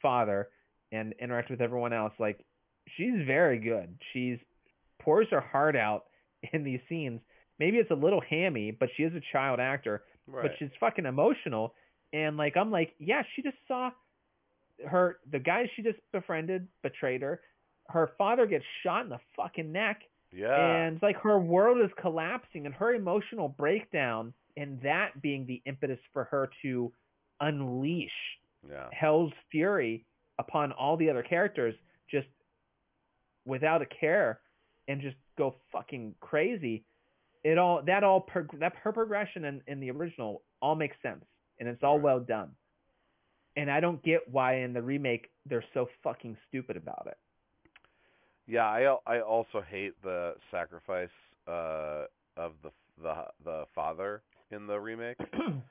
father 0.00 0.48
and 0.92 1.12
interact 1.20 1.50
with 1.50 1.60
everyone 1.60 1.92
else 1.92 2.12
like 2.20 2.38
she's 2.96 3.26
very 3.26 3.58
good. 3.58 3.98
She's 4.12 4.38
pours 5.02 5.26
her 5.32 5.40
heart 5.40 5.74
out 5.74 6.04
in 6.52 6.62
these 6.62 6.80
scenes. 6.88 7.20
Maybe 7.58 7.78
it's 7.78 7.90
a 7.90 7.94
little 8.06 8.22
hammy 8.30 8.70
but 8.70 8.90
she 8.96 9.02
is 9.02 9.12
a 9.14 9.20
child 9.32 9.58
actor 9.60 10.04
Right. 10.30 10.42
but 10.42 10.52
she's 10.58 10.70
fucking 10.78 11.04
emotional. 11.06 11.74
And 12.12 12.36
like 12.36 12.56
i'm 12.56 12.70
like 12.70 12.94
yeah 13.00 13.22
she 13.34 13.42
just 13.42 13.56
saw 13.66 13.90
her 14.88 15.18
the 15.30 15.40
guy 15.40 15.68
she 15.74 15.82
just 15.82 15.98
befriended 16.12 16.68
betrayed 16.82 17.22
her 17.22 17.40
her 17.88 18.10
father 18.18 18.46
gets 18.46 18.64
shot 18.82 19.04
in 19.04 19.08
the 19.10 19.18
fucking 19.36 19.72
neck 19.72 20.02
yeah. 20.32 20.84
and 20.84 20.94
it's 20.96 21.02
like 21.02 21.16
her 21.22 21.38
world 21.38 21.78
is 21.82 21.90
collapsing 22.00 22.66
and 22.66 22.74
her 22.74 22.94
emotional 22.94 23.48
breakdown 23.48 24.32
and 24.56 24.80
that 24.82 25.20
being 25.22 25.46
the 25.46 25.62
impetus 25.66 25.98
for 26.12 26.24
her 26.24 26.50
to 26.62 26.92
unleash 27.40 28.10
yeah. 28.68 28.88
hell's 28.92 29.32
fury 29.50 30.04
upon 30.38 30.72
all 30.72 30.96
the 30.96 31.08
other 31.08 31.22
characters 31.22 31.74
just 32.10 32.26
without 33.46 33.80
a 33.82 33.86
care 33.86 34.40
and 34.88 35.00
just 35.00 35.16
go 35.36 35.54
fucking 35.72 36.14
crazy 36.20 36.84
it 37.44 37.56
all 37.56 37.82
that 37.86 38.02
all 38.04 38.20
prog- 38.20 38.58
that 38.58 38.74
her 38.82 38.92
progression 38.92 39.44
in, 39.44 39.60
in 39.66 39.80
the 39.80 39.90
original 39.90 40.42
all 40.60 40.74
makes 40.74 40.96
sense 41.02 41.24
and 41.58 41.68
it's 41.68 41.82
all 41.82 41.96
Right. 41.96 42.04
well 42.04 42.20
done 42.20 42.50
and 43.56 43.70
i 43.70 43.80
don't 43.80 44.02
get 44.02 44.22
why 44.30 44.56
in 44.58 44.72
the 44.72 44.82
remake 44.82 45.30
they're 45.46 45.64
so 45.72 45.88
fucking 46.02 46.36
stupid 46.48 46.76
about 46.76 47.06
it 47.06 47.16
Yeah, 48.48 48.66
I 48.68 48.84
al- 48.84 49.04
I 49.06 49.20
also 49.20 49.62
hate 49.62 49.94
the 50.02 50.34
sacrifice 50.50 51.10
uh 51.48 52.06
of 52.36 52.54
the 52.64 52.70
the 53.02 53.14
the 53.44 53.66
father 53.74 54.22
in 54.50 54.66
the 54.66 54.78
remake. 54.80 55.18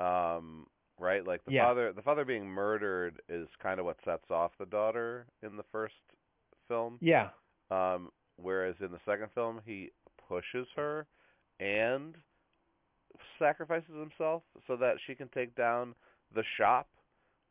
Um 0.00 0.66
right? 0.98 1.26
Like 1.26 1.44
the 1.44 1.52
Yeah. 1.52 1.64
father 1.64 1.92
the 1.92 2.02
father 2.02 2.24
being 2.24 2.46
murdered 2.46 3.22
is 3.28 3.48
kind 3.62 3.80
of 3.80 3.86
what 3.86 3.98
sets 4.04 4.30
off 4.30 4.52
the 4.58 4.66
daughter 4.66 5.26
in 5.42 5.56
the 5.56 5.64
first 5.72 5.94
film. 6.68 7.00
yeah 7.00 7.30
Um 7.70 8.10
whereas 8.36 8.76
in 8.80 8.92
the 8.92 9.00
second 9.06 9.28
film 9.34 9.60
he 9.64 9.90
pushes 10.28 10.66
her 10.76 11.06
and 11.60 12.16
sacrifices 13.38 13.94
himself 13.98 14.42
so 14.66 14.76
that 14.76 14.96
she 15.06 15.14
can 15.14 15.28
take 15.28 15.54
down 15.54 15.94
the 16.34 16.44
shop 16.56 16.88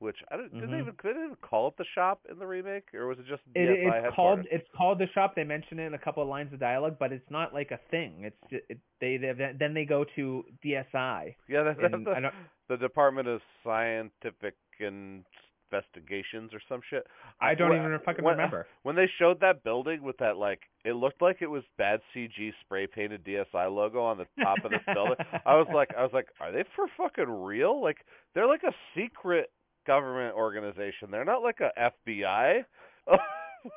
which 0.02 0.18
I 0.32 0.38
don't 0.38 0.52
did 0.54 0.64
they 0.70 0.74
Mhm. 0.74 0.80
even 0.82 0.95
did 1.04 1.16
they 1.16 1.24
even 1.24 1.36
call 1.41 1.68
it 1.70 1.78
the 1.78 1.86
shop 1.95 2.20
in 2.30 2.39
the 2.39 2.45
remake 2.47 2.93
or 2.93 3.08
was 3.08 3.20
it 3.20 3.26
just 3.28 3.43
it, 3.56 3.60
DSI 3.70 4.06
it's 4.08 4.16
called 4.16 4.39
it's 4.52 4.68
called 4.76 4.99
the 4.99 5.08
shop 5.14 5.36
they 5.36 5.43
mention 5.43 5.80
it 5.80 5.86
in 5.86 5.93
a 5.93 5.99
couple 5.99 6.24
of 6.24 6.30
lines 6.30 6.52
of 6.54 6.60
dialogue 6.60 6.97
but 6.99 7.12
it's 7.14 7.30
not 7.30 7.54
like 7.54 7.72
a 7.72 7.80
thing 7.89 8.24
it's 8.24 8.41
ju- 8.49 8.62
it, 8.70 8.80
they, 8.99 9.18
they 9.18 9.32
then 9.58 9.74
they 9.74 9.86
go 9.86 10.04
to 10.16 10.43
dsi 10.66 11.36
Yeah, 11.47 11.64
that, 11.64 11.78
I 11.86 12.20
don't- 12.20 12.34
the 12.68 12.78
Department 12.78 13.28
of 13.28 13.41
Scientific 13.64 14.56
Investigations 14.80 16.54
or 16.54 16.60
some 16.68 16.82
shit. 16.89 17.06
i 17.39 17.54
don't 17.56 17.70
When- 17.70 17.80
even 17.80 17.99
fucking 18.04 18.24
when- 18.26 18.34
remember 18.38 18.68
When 18.84 18.95
they 18.95 19.08
showed 19.20 19.39
that 19.41 19.64
building 19.64 20.02
with 20.04 20.18
that 20.18 20.38
like 20.38 20.62
it 20.84 20.93
looked 20.93 21.22
like 21.22 21.41
it 21.41 21.47
was 21.49 21.64
bad 21.78 22.02
CG 22.14 22.54
spray 22.62 22.88
painted 22.88 23.24
DSI 23.24 23.72
logo 23.74 24.02
on 24.02 24.18
the 24.18 24.28
top 24.43 24.58
of 24.66 24.72
this 24.72 24.82
building. 24.93 25.16
I 25.45 25.56
was 25.56 25.68
like 25.74 25.93
I 25.95 26.02
was 26.04 26.12
like, 26.14 26.28
are 26.39 26.52
they 26.52 26.64
for 26.76 26.88
fucking 26.97 27.30
real? 27.30 27.80
Like 27.82 27.97
they're 28.34 28.47
like 28.47 28.64
a 28.64 28.74
secret 28.95 29.52
government 29.86 30.36
organization. 30.36 31.10
They're 31.12 31.26
not 31.26 31.42
like 31.44 31.60
a 31.60 31.72
FBI. 32.08 32.64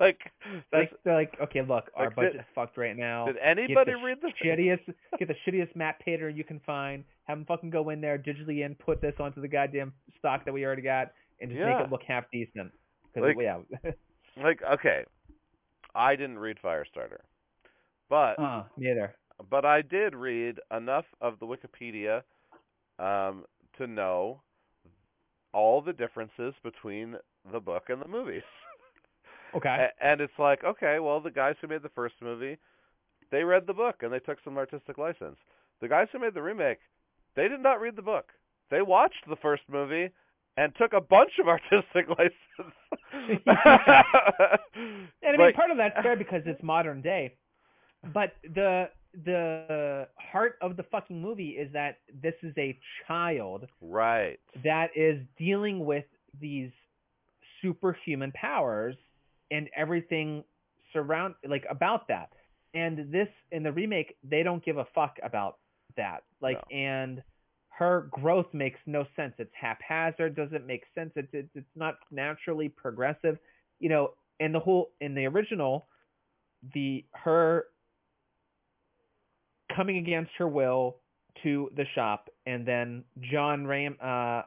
like 0.00 0.18
that's, 0.72 0.72
like 0.72 0.90
they're 1.04 1.14
like 1.14 1.34
okay 1.42 1.60
look 1.60 1.90
our 1.94 2.06
Like, 2.06 2.16
did- 2.16 2.16
budget's 2.32 2.44
fucked 2.54 2.78
right 2.78 2.96
now 2.96 3.26
did 3.26 3.36
anybody 3.36 3.92
the 3.92 3.98
read 4.02 4.16
the 4.22 4.32
shittiest 4.44 4.80
get 5.18 5.28
the 5.28 5.34
shittiest 5.46 5.76
map 5.76 6.00
painter 6.00 6.30
you 6.30 6.42
can 6.42 6.58
find 6.64 7.04
have 7.24 7.36
them 7.36 7.44
fucking 7.44 7.68
go 7.68 7.90
in 7.90 8.00
there 8.00 8.16
digitally 8.18 8.64
input 8.64 9.02
this 9.02 9.12
onto 9.20 9.42
the 9.42 9.48
goddamn 9.48 9.92
stock 10.18 10.44
that 10.46 10.52
we 10.54 10.64
already 10.64 10.80
got 10.80 11.08
and 11.40 11.50
just 11.50 11.58
Yeah. 11.58 11.76
make 11.78 11.86
it 11.86 11.90
look 11.92 12.00
half 12.06 12.24
decent 12.32 12.72
Like- 13.14 13.36
yeah 13.38 13.58
like 14.42 14.60
okay. 14.74 15.04
I 15.94 16.16
didn't 16.16 16.38
read 16.38 16.56
Firestarter. 16.64 17.20
But 18.08 18.38
uh 18.38 18.62
neither 18.78 19.14
but 19.50 19.66
I 19.66 19.82
did 19.82 20.14
read 20.14 20.60
enough 20.74 21.04
of 21.20 21.38
the 21.40 21.46
Wikipedia 21.46 22.22
um, 22.98 23.44
to 23.78 23.86
know 23.86 24.40
all 25.54 25.80
the 25.80 25.92
differences 25.92 26.52
between 26.62 27.16
the 27.52 27.60
book 27.60 27.84
and 27.88 28.02
the 28.02 28.08
movies. 28.08 28.42
okay 29.56 29.88
and 30.02 30.20
it's 30.20 30.38
like, 30.38 30.64
okay, 30.64 30.98
well, 30.98 31.20
the 31.20 31.30
guys 31.30 31.54
who 31.60 31.68
made 31.68 31.82
the 31.82 31.88
first 31.90 32.16
movie, 32.20 32.58
they 33.30 33.44
read 33.44 33.66
the 33.66 33.72
book 33.72 33.96
and 34.02 34.12
they 34.12 34.18
took 34.18 34.38
some 34.44 34.58
artistic 34.58 34.98
license. 34.98 35.36
The 35.80 35.88
guys 35.88 36.08
who 36.12 36.18
made 36.18 36.34
the 36.34 36.42
remake, 36.42 36.78
they 37.36 37.48
did 37.48 37.60
not 37.60 37.80
read 37.80 37.96
the 37.96 38.02
book. 38.02 38.26
They 38.70 38.82
watched 38.82 39.24
the 39.28 39.36
first 39.36 39.62
movie 39.70 40.10
and 40.56 40.72
took 40.76 40.92
a 40.92 41.00
bunch 41.00 41.32
of 41.40 41.48
artistic 41.56 42.06
license. 42.08 42.74
And 44.76 45.08
I 45.24 45.30
mean, 45.32 45.40
Like- 45.40 45.54
part 45.54 45.70
of 45.70 45.76
that's 45.76 45.96
fair 46.02 46.16
because 46.16 46.42
it's 46.46 46.62
modern 46.62 47.00
day, 47.00 47.34
but 48.12 48.32
the 48.54 48.90
the 49.24 50.08
heart 50.16 50.56
of 50.60 50.76
the 50.76 50.82
fucking 50.84 51.20
movie 51.20 51.50
is 51.50 51.72
that 51.72 51.98
this 52.22 52.34
is 52.42 52.52
a 52.58 52.78
child 53.06 53.66
right. 53.80 54.38
that 54.64 54.88
is 54.96 55.20
dealing 55.38 55.84
with 55.84 56.04
these 56.40 56.70
superhuman 57.62 58.32
powers 58.32 58.96
and 59.50 59.68
everything 59.76 60.44
surround 60.92 61.34
like 61.48 61.64
about 61.70 62.08
that. 62.08 62.30
And 62.74 63.12
this 63.12 63.28
in 63.52 63.62
the 63.62 63.72
remake, 63.72 64.16
they 64.28 64.42
don't 64.42 64.64
give 64.64 64.78
a 64.78 64.86
fuck 64.94 65.16
about 65.22 65.58
that. 65.96 66.24
Like 66.40 66.58
No. 66.70 66.76
and 66.76 67.22
her 67.68 68.08
growth 68.10 68.46
makes 68.52 68.78
no 68.86 69.04
sense. 69.16 69.34
It's 69.38 69.52
haphazard, 69.60 70.36
doesn't 70.36 70.66
make 70.66 70.82
sense. 70.94 71.12
It's 71.16 71.28
it's, 71.32 71.50
it's 71.54 71.76
not 71.76 71.96
naturally 72.10 72.68
progressive. 72.68 73.38
You 73.80 73.88
know, 73.88 74.10
and 74.40 74.54
the 74.54 74.60
whole 74.60 74.90
in 75.00 75.14
the 75.14 75.26
original, 75.26 75.86
the 76.74 77.04
her 77.12 77.66
coming 79.74 79.98
against 79.98 80.30
her 80.38 80.48
will 80.48 80.96
to 81.42 81.70
the 81.76 81.84
shop, 81.94 82.28
and 82.46 82.66
then 82.66 83.04
John 83.32 83.66
Rain 83.66 83.96
uh 84.00 84.42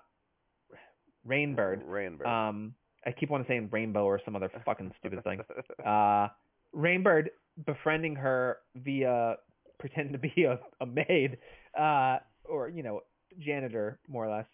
Rainbird. 1.27 1.83
Rainbird. 1.83 2.25
Um, 2.25 2.73
I 3.05 3.11
keep 3.11 3.29
wanting 3.29 3.45
to 3.45 3.51
say 3.51 3.69
Rainbow 3.71 4.05
or 4.05 4.21
some 4.23 4.35
other 4.35 4.49
fucking 4.65 4.91
stupid 4.99 5.23
thing. 5.23 5.41
Uh, 5.85 6.27
Rainbird 6.75 7.27
befriending 7.65 8.15
her 8.15 8.57
via 8.75 9.35
pretending 9.79 10.13
to 10.13 10.19
be 10.19 10.43
a, 10.43 10.59
a 10.81 10.85
maid, 10.85 11.37
uh, 11.79 12.17
or 12.45 12.69
you 12.69 12.83
know, 12.83 13.01
janitor 13.39 13.99
more 14.07 14.25
or 14.25 14.35
less. 14.35 14.45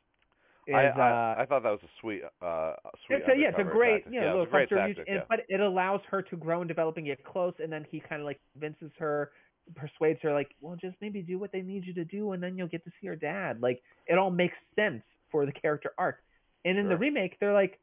Is, 0.68 0.76
I, 0.76 0.86
uh, 0.86 1.02
I, 1.02 1.42
I 1.42 1.46
thought 1.46 1.64
that 1.64 1.72
was 1.72 1.80
a 1.84 1.92
sweet, 2.00 2.22
uh, 2.42 2.74
sweet. 3.06 3.18
it's 3.18 3.28
a, 3.28 3.38
yeah, 3.38 3.50
it's 3.50 3.60
a 3.60 3.64
great, 3.64 4.04
tactic. 4.04 4.14
you 4.14 4.22
know, 4.22 4.38
was 4.38 4.48
little 4.52 4.62
a 4.62 4.68
great 4.68 4.70
tactic. 4.70 5.08
and, 5.08 5.18
yeah. 5.18 5.24
but 5.28 5.40
it 5.50 5.60
allows 5.60 6.00
her 6.10 6.22
to 6.22 6.38
grow 6.38 6.62
and 6.62 6.68
develop 6.70 6.96
and 6.96 7.06
get 7.06 7.24
close, 7.26 7.54
and 7.60 7.72
then 7.72 7.86
he 7.90 8.00
kind 8.00 8.22
of 8.22 8.26
like 8.26 8.40
convinces 8.54 8.92
her, 8.98 9.32
persuades 9.76 10.20
her, 10.24 10.34
like, 10.34 10.56
well, 10.62 10.76
just 10.76 10.96
maybe 11.02 11.22
do 11.22 11.38
what 11.40 11.52
they 11.52 11.62
need 11.62 11.86
you 11.86 11.94
to 11.96 12.06
do, 12.06 12.32
and 12.34 12.42
then 12.44 12.58
you'll 12.58 12.68
get 12.68 12.84
to 12.86 12.90
see 12.92 13.06
your 13.08 13.16
dad. 13.16 13.62
Like, 13.62 13.82
it 14.08 14.18
all 14.18 14.32
makes 14.32 14.56
sense 14.76 15.04
for 15.32 15.46
the 15.46 15.52
character 15.52 15.92
arc. 15.98 16.22
And 16.66 16.78
in 16.78 16.88
the 16.90 16.98
remake, 16.98 17.38
they're 17.40 17.54
like, 17.54 17.80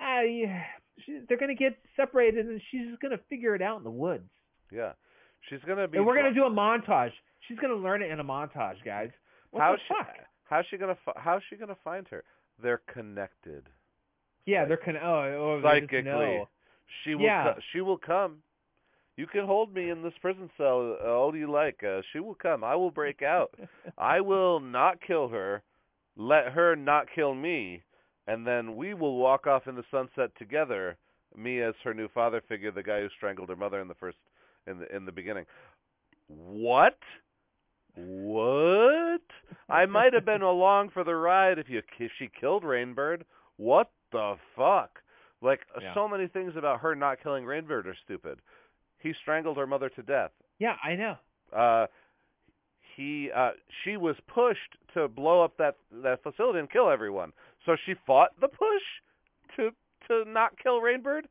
ah, 0.00 0.20
yeah, 0.22 0.62
she, 1.04 1.20
they're 1.28 1.38
gonna 1.38 1.54
get 1.54 1.76
separated, 1.94 2.46
and 2.46 2.60
she's 2.70 2.88
just 2.88 3.00
gonna 3.00 3.20
figure 3.28 3.54
it 3.54 3.62
out 3.62 3.78
in 3.78 3.84
the 3.84 3.90
woods. 3.90 4.28
Yeah, 4.72 4.92
she's 5.48 5.60
gonna 5.66 5.86
be. 5.86 5.98
And 5.98 6.06
we're 6.06 6.16
gonna 6.16 6.34
do 6.34 6.44
a 6.44 6.50
montage. 6.50 7.12
She's 7.46 7.58
gonna 7.58 7.74
learn 7.76 8.02
it 8.02 8.10
in 8.10 8.18
a 8.18 8.24
montage, 8.24 8.82
guys. 8.84 9.10
What 9.50 9.60
How 9.62 9.72
the 9.72 9.78
she- 9.78 9.94
fuck? 9.94 10.16
How's 10.44 10.64
she 10.70 10.76
gonna? 10.76 10.96
How's 11.16 11.42
she 11.50 11.56
gonna 11.56 11.76
find 11.84 12.06
her? 12.08 12.24
They're 12.62 12.82
connected. 12.92 13.68
Yeah, 14.46 14.62
Psych- 14.62 14.68
they're 14.68 14.76
con- 14.78 14.96
oh, 14.96 15.60
oh 15.60 15.60
psychically. 15.62 16.42
She 17.04 17.14
will. 17.14 17.24
Yeah. 17.24 17.54
co- 17.54 17.60
she 17.72 17.80
will 17.80 17.98
come. 17.98 18.38
You 19.16 19.26
can 19.26 19.46
hold 19.46 19.72
me 19.74 19.90
in 19.90 20.02
this 20.02 20.12
prison 20.20 20.50
cell 20.56 20.96
all 21.06 21.34
you 21.34 21.50
like. 21.50 21.82
Uh, 21.82 22.02
she 22.12 22.20
will 22.20 22.34
come. 22.34 22.62
I 22.62 22.76
will 22.76 22.90
break 22.90 23.22
out. 23.22 23.54
I 23.98 24.20
will 24.20 24.60
not 24.60 25.00
kill 25.00 25.28
her. 25.28 25.62
Let 26.16 26.52
her 26.52 26.76
not 26.76 27.06
kill 27.14 27.34
me, 27.34 27.82
and 28.26 28.46
then 28.46 28.76
we 28.76 28.94
will 28.94 29.16
walk 29.16 29.46
off 29.46 29.66
in 29.66 29.74
the 29.74 29.84
sunset 29.90 30.30
together. 30.38 30.96
Me 31.36 31.60
as 31.60 31.74
her 31.84 31.92
new 31.92 32.08
father 32.08 32.42
figure, 32.48 32.70
the 32.70 32.82
guy 32.82 33.00
who 33.00 33.08
strangled 33.16 33.48
her 33.50 33.56
mother 33.56 33.80
in 33.80 33.88
the 33.88 33.94
first 33.94 34.16
in 34.66 34.78
the 34.78 34.94
in 34.96 35.04
the 35.04 35.12
beginning. 35.12 35.44
What? 36.28 36.98
What? 37.94 39.22
I 39.68 39.86
might 39.86 40.12
have 40.14 40.24
been 40.24 40.42
along 40.56 40.90
for 40.90 41.04
the 41.04 41.14
ride 41.14 41.58
if 41.58 41.68
you 41.68 41.82
if 41.98 42.12
she 42.18 42.28
killed 42.40 42.62
Rainbird. 42.62 43.22
What 43.56 43.90
the 44.12 44.36
fuck? 44.54 45.00
Like 45.42 45.60
Yeah. 45.80 45.94
so 45.94 46.08
many 46.08 46.26
things 46.28 46.54
about 46.56 46.80
her 46.80 46.94
not 46.94 47.22
killing 47.22 47.44
Rainbird 47.44 47.86
are 47.86 47.96
stupid. 48.04 48.38
He 48.98 49.12
strangled 49.22 49.56
her 49.56 49.66
mother 49.66 49.88
to 49.90 50.02
death. 50.02 50.30
Yeah, 50.58 50.76
I 50.82 50.94
know. 50.94 51.16
Uh 51.54 51.86
he 52.96 53.30
uh 53.34 53.50
she 53.84 53.96
was 53.96 54.16
pushed 54.26 54.76
to 54.94 55.08
blow 55.08 55.42
up 55.44 55.56
that 55.58 55.76
that 56.02 56.22
facility 56.22 56.58
and 56.58 56.70
kill 56.70 56.90
everyone. 56.90 57.32
So 57.64 57.76
she 57.84 57.94
fought 58.06 58.30
the 58.40 58.48
push 58.48 59.56
to 59.56 59.70
to 60.08 60.30
not 60.30 60.52
kill 60.62 60.80
Rainbird? 60.80 61.22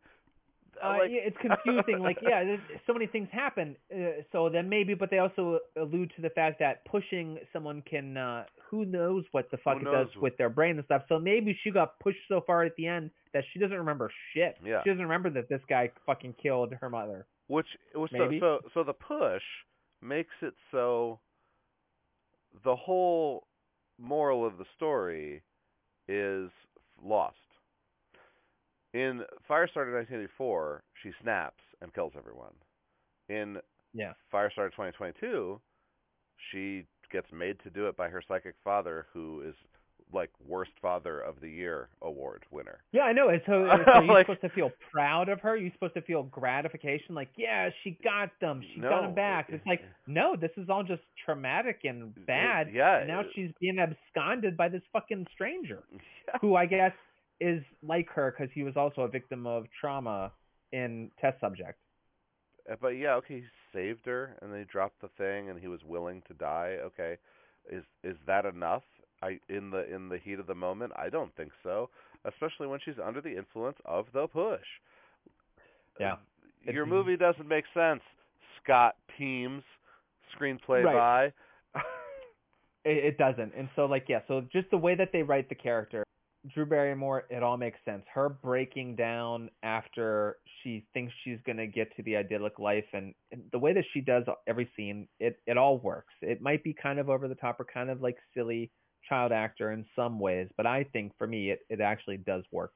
Uh, 0.84 0.90
like, 1.00 1.12
yeah, 1.12 1.22
it's 1.24 1.38
confusing. 1.40 2.00
like, 2.02 2.18
yeah, 2.22 2.58
so 2.86 2.94
many 2.94 3.08
things 3.08 3.30
happen. 3.32 3.76
Uh, 3.94 4.22
so 4.32 4.50
then 4.50 4.68
maybe, 4.68 4.94
but 4.94 5.10
they 5.10 5.20
also 5.20 5.60
allude 5.78 6.12
to 6.16 6.22
the 6.22 6.30
fact 6.30 6.60
that 6.60 6.84
pushing 6.86 7.38
someone 7.54 7.82
can, 7.90 8.18
uh, 8.18 8.44
who 8.70 8.84
knows 8.84 9.24
what 9.32 9.50
the 9.52 9.58
fuck 9.58 9.80
Who 9.80 9.88
it 9.88 9.92
does 9.92 10.08
with 10.22 10.36
their 10.38 10.50
brain 10.50 10.76
and 10.76 10.86
stuff. 10.86 11.04
So 11.08 11.18
maybe 11.20 11.58
she 11.64 11.72
got 11.72 11.98
pushed 12.00 12.20
so 12.28 12.42
far 12.46 12.64
at 12.64 12.76
the 12.76 12.88
end 12.88 13.12
that 13.34 13.44
she 13.54 13.60
doesn't 13.60 13.78
remember 13.78 14.12
shit. 14.34 14.58
Yeah. 14.66 14.82
She 14.84 14.90
doesn't 14.90 15.04
remember 15.04 15.30
that 15.30 15.48
this 15.48 15.62
guy 15.70 15.92
fucking 16.06 16.36
killed 16.42 16.74
her 16.74 16.90
mother. 16.90 17.26
Which 17.48 17.68
was 17.94 18.10
so, 18.12 18.32
so 18.40 18.60
so 18.74 18.84
the 18.84 18.94
push 18.94 19.44
makes 20.02 20.34
it 20.42 20.54
so 20.72 21.20
the 22.64 22.76
whole 22.76 23.48
moral 23.98 24.46
of 24.46 24.58
the 24.58 24.66
story 24.76 25.44
is 26.08 26.50
lost. 27.02 27.38
In 28.94 29.20
Firestarter 29.50 29.94
1984, 29.94 30.84
she 31.04 31.12
snaps 31.22 31.64
and 31.82 31.94
kills 31.94 32.14
everyone. 32.18 32.54
In 33.30 33.58
Yeah. 33.94 34.14
Firestarter 34.34 34.72
2022, 34.72 35.60
she 36.52 36.86
gets 37.12 37.32
made 37.32 37.60
to 37.60 37.70
do 37.70 37.88
it 37.88 37.96
by 37.98 38.10
her 38.10 38.22
psychic 38.28 38.56
father, 38.64 39.08
who 39.14 39.42
is 39.42 39.56
like 40.16 40.32
worst 40.48 40.72
father 40.82 41.20
of 41.20 41.40
the 41.42 41.50
year 41.50 41.90
award 42.02 42.44
winner. 42.50 42.80
Yeah, 42.92 43.04
I 43.04 43.14
know. 43.14 43.30
And 43.30 43.42
so, 43.46 43.68
so 43.86 43.92
are 43.92 44.04
you 44.04 44.12
Like- 44.12 44.26
supposed 44.26 44.42
to 44.42 44.50
feel 44.50 44.72
proud 44.92 45.30
of 45.30 45.40
her? 45.42 45.56
You're 45.56 45.72
supposed 45.74 45.94
to 45.96 46.02
feel 46.02 46.24
gratification, 46.24 47.14
like, 47.14 47.30
yeah, 47.38 47.70
she 47.84 47.98
got 48.04 48.30
them, 48.42 48.62
she 48.74 48.82
got 48.82 49.02
them 49.04 49.14
back. 49.14 49.48
It's 49.50 49.66
like, 49.68 49.82
no, 50.08 50.36
this 50.36 50.52
is 50.58 50.70
all 50.70 50.84
just 50.84 51.02
traumatic 51.26 51.82
and 51.84 52.14
bad. 52.26 52.68
yeah, 52.74 53.00
And 53.00 53.08
now 53.08 53.20
it- 53.20 53.28
she's 53.36 53.52
being 53.60 53.78
absconded 53.80 54.58
by 54.58 54.70
this 54.70 54.82
fucking 54.94 55.28
stranger, 55.34 55.84
Yeah. 56.28 56.38
who 56.42 56.56
I 56.56 56.66
guess 56.66 56.94
is 57.40 57.62
like 57.84 58.08
her 58.12 58.34
because 58.36 58.52
he 58.56 58.64
was 58.64 58.76
also 58.78 59.02
a 59.02 59.08
victim 59.10 59.46
of 59.46 59.66
trauma 59.80 60.32
in 60.72 61.12
Test 61.22 61.40
Subject. 61.42 61.78
Uh, 62.72 62.76
But 62.82 62.90
yeah, 62.98 63.16
okay, 63.16 63.42
he 63.42 63.44
saved 63.74 64.06
her 64.06 64.38
and 64.42 64.52
then 64.52 64.60
he 64.60 64.66
dropped 64.66 65.02
the 65.02 65.10
thing 65.18 65.50
and 65.50 65.60
he 65.60 65.68
was 65.68 65.84
willing 65.84 66.22
to 66.30 66.34
die. 66.34 66.78
Okay. 66.82 67.18
Is 67.70 67.84
is 68.04 68.16
that 68.28 68.46
enough? 68.46 68.84
I 69.22 69.40
in 69.50 69.70
the 69.72 69.92
in 69.94 70.10
the 70.10 70.18
heat 70.18 70.40
of 70.40 70.48
the 70.48 70.56
moment, 70.56 70.92
I 70.96 71.10
don't 71.10 71.36
think 71.36 71.52
so, 71.64 71.90
especially 72.26 72.68
when 72.68 72.80
she's 72.84 72.96
under 73.04 73.22
the 73.22 73.36
influence 73.36 73.78
of 73.86 74.06
the 74.14 74.28
push. 74.28 74.60
Yeah. 76.00 76.14
Uh, 76.14 76.18
your 76.72 76.84
It's- 76.84 76.90
movie 76.90 77.18
doesn't 77.18 77.48
make 77.48 77.66
sense. 77.74 78.02
Scott 78.64 78.96
Teems, 79.18 79.64
screenplay 80.38 80.84
Right. 80.84 81.34
by 81.74 81.82
It, 82.84 82.98
it 83.04 83.18
doesn't. 83.18 83.54
And 83.56 83.68
so, 83.76 83.86
like, 83.86 84.06
yeah, 84.08 84.20
so 84.28 84.42
just 84.52 84.70
the 84.72 84.78
way 84.78 84.96
that 84.96 85.10
they 85.12 85.24
write 85.24 85.50
the 85.50 85.56
character, 85.56 86.04
Drew 86.54 86.66
Barrymore, 86.68 87.24
it 87.32 87.42
all 87.42 87.58
makes 87.58 87.80
sense. 87.84 88.04
Her 88.14 88.30
breaking 88.30 88.96
down 88.96 89.50
after 89.64 90.38
she 90.62 90.86
thinks 90.94 91.12
she's 91.24 91.40
going 91.48 91.58
to 91.58 91.66
get 91.66 91.96
to 91.96 92.04
the 92.04 92.16
idyllic 92.18 92.60
life 92.60 92.86
and, 92.94 93.16
and 93.32 93.42
the 93.52 93.58
way 93.58 93.74
that 93.74 93.86
she 93.94 94.02
does 94.02 94.24
every 94.46 94.70
scene, 94.76 95.08
it, 95.20 95.40
it 95.48 95.58
all 95.58 95.80
works. 95.80 96.14
It 96.22 96.42
might 96.42 96.64
be 96.64 96.74
kind 96.74 97.00
of 97.00 97.10
over 97.10 97.28
the 97.28 97.34
top 97.36 97.60
or 97.60 97.66
kind 97.66 97.90
of 97.90 98.02
like 98.04 98.18
silly 98.36 98.70
child 99.08 99.32
actor 99.32 99.72
in 99.72 99.86
some 99.96 100.20
ways, 100.20 100.48
but 100.58 100.66
I 100.66 100.84
think 100.94 101.12
for 101.18 101.28
me, 101.28 101.52
it, 101.52 101.60
it 101.70 101.82
actually 101.82 102.18
does 102.18 102.44
work 102.52 102.74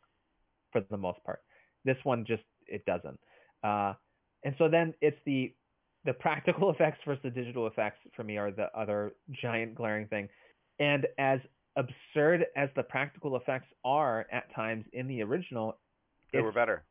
for 0.71 0.81
the 0.89 0.97
most 0.97 1.23
part. 1.23 1.39
This 1.85 1.97
one 2.03 2.25
just, 2.25 2.43
it 2.67 2.85
doesn't. 2.85 3.19
Uh, 3.63 3.93
and 4.43 4.55
so 4.57 4.69
then 4.69 4.93
it's 5.01 5.17
the 5.25 5.53
the 6.05 6.13
practical 6.13 6.69
effects 6.73 6.99
versus 7.05 7.21
the 7.23 7.29
digital 7.29 7.67
effects 7.67 7.97
for 8.15 8.23
me 8.23 8.37
are 8.37 8.51
the 8.51 8.67
other 8.77 9.11
giant 9.41 9.75
glaring 9.75 10.07
thing. 10.07 10.29
And 10.79 11.05
as 11.17 11.39
absurd 11.75 12.45
as 12.55 12.69
the 12.75 12.83
practical 12.83 13.35
effects 13.35 13.67
are 13.83 14.25
at 14.31 14.53
times 14.55 14.85
in 14.93 15.07
the 15.07 15.21
original, 15.21 15.77
they 16.31 16.39
were 16.41 16.53
better. 16.53 16.83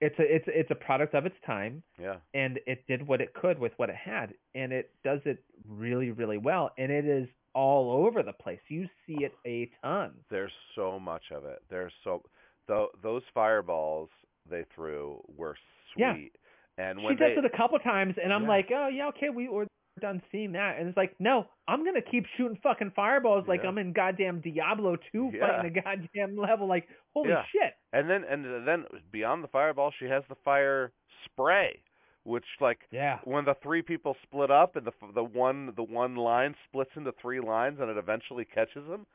it's 0.00 0.18
a 0.18 0.22
it's 0.34 0.44
it's 0.48 0.70
a 0.70 0.74
product 0.74 1.14
of 1.14 1.26
its 1.26 1.36
time 1.44 1.82
Yeah. 1.98 2.16
and 2.32 2.58
it 2.66 2.84
did 2.88 3.06
what 3.06 3.20
it 3.20 3.34
could 3.34 3.58
with 3.58 3.72
what 3.76 3.90
it 3.90 3.96
had 3.96 4.32
and 4.54 4.72
it 4.72 4.90
does 5.04 5.20
it 5.26 5.44
really 5.68 6.10
really 6.10 6.38
well 6.38 6.70
and 6.78 6.90
it 6.90 7.04
is 7.04 7.28
all 7.54 8.04
over 8.06 8.22
the 8.22 8.32
place. 8.32 8.60
You 8.68 8.86
see 9.06 9.16
it 9.24 9.32
a 9.46 9.70
ton. 9.82 10.12
There's 10.30 10.52
so 10.74 10.98
much 10.98 11.24
of 11.30 11.44
it. 11.44 11.60
There's 11.70 11.92
so 12.04 12.22
tho- 12.68 12.90
those 13.02 13.22
fireballs 13.34 14.08
they 14.48 14.64
threw 14.74 15.20
were 15.36 15.56
sweet. 15.94 16.32
Yeah. 16.78 16.84
And 16.84 16.98
She 17.00 17.06
does 17.16 17.18
they 17.18 17.34
it 17.38 17.44
a 17.44 17.56
couple 17.56 17.78
times 17.80 18.14
and 18.22 18.32
I'm 18.32 18.42
Yeah. 18.42 18.48
like, 18.48 18.70
"Oh, 18.74 18.88
yeah, 18.88 19.08
okay, 19.08 19.28
we 19.28 19.48
were 19.48 19.66
done 20.00 20.22
seeing 20.32 20.52
that." 20.52 20.78
And 20.78 20.88
it's 20.88 20.96
like, 20.96 21.14
"No, 21.20 21.46
I'm 21.68 21.84
to 21.96 22.00
keep 22.10 22.24
shooting 22.36 22.56
fucking 22.62 22.92
fireballs 22.96 23.46
like 23.46 23.62
Yeah. 23.62 23.68
I'm 23.68 23.76
in 23.78 23.92
goddamn 23.92 24.40
Diablo 24.40 24.96
2 25.12 25.32
Yeah. 25.34 25.40
fighting 25.62 25.76
a 25.76 25.80
goddamn 25.82 26.36
level 26.36 26.66
like, 26.66 26.88
holy 27.12 27.28
Yeah. 27.28 27.44
shit." 27.52 27.74
And 27.92 28.08
then 28.08 28.24
and 28.24 28.66
then 28.66 28.86
beyond 29.12 29.44
the 29.44 29.48
fireball, 29.48 29.90
she 29.98 30.06
has 30.06 30.24
the 30.28 30.34
fire 30.36 30.92
spray, 31.26 31.82
which 32.24 32.44
like 32.60 32.80
Yeah. 32.90 33.18
when 33.24 33.44
the 33.44 33.54
three 33.62 33.82
people 33.82 34.16
split 34.22 34.50
up 34.50 34.76
and 34.76 34.86
the 34.86 34.92
the 35.14 35.24
one 35.24 35.72
the 35.76 35.82
one 35.82 36.14
line 36.16 36.54
splits 36.68 36.90
into 36.96 37.12
three 37.20 37.40
lines 37.40 37.78
and 37.80 37.90
it 37.90 37.96
eventually 37.96 38.44
catches 38.44 38.86
them. 38.88 39.06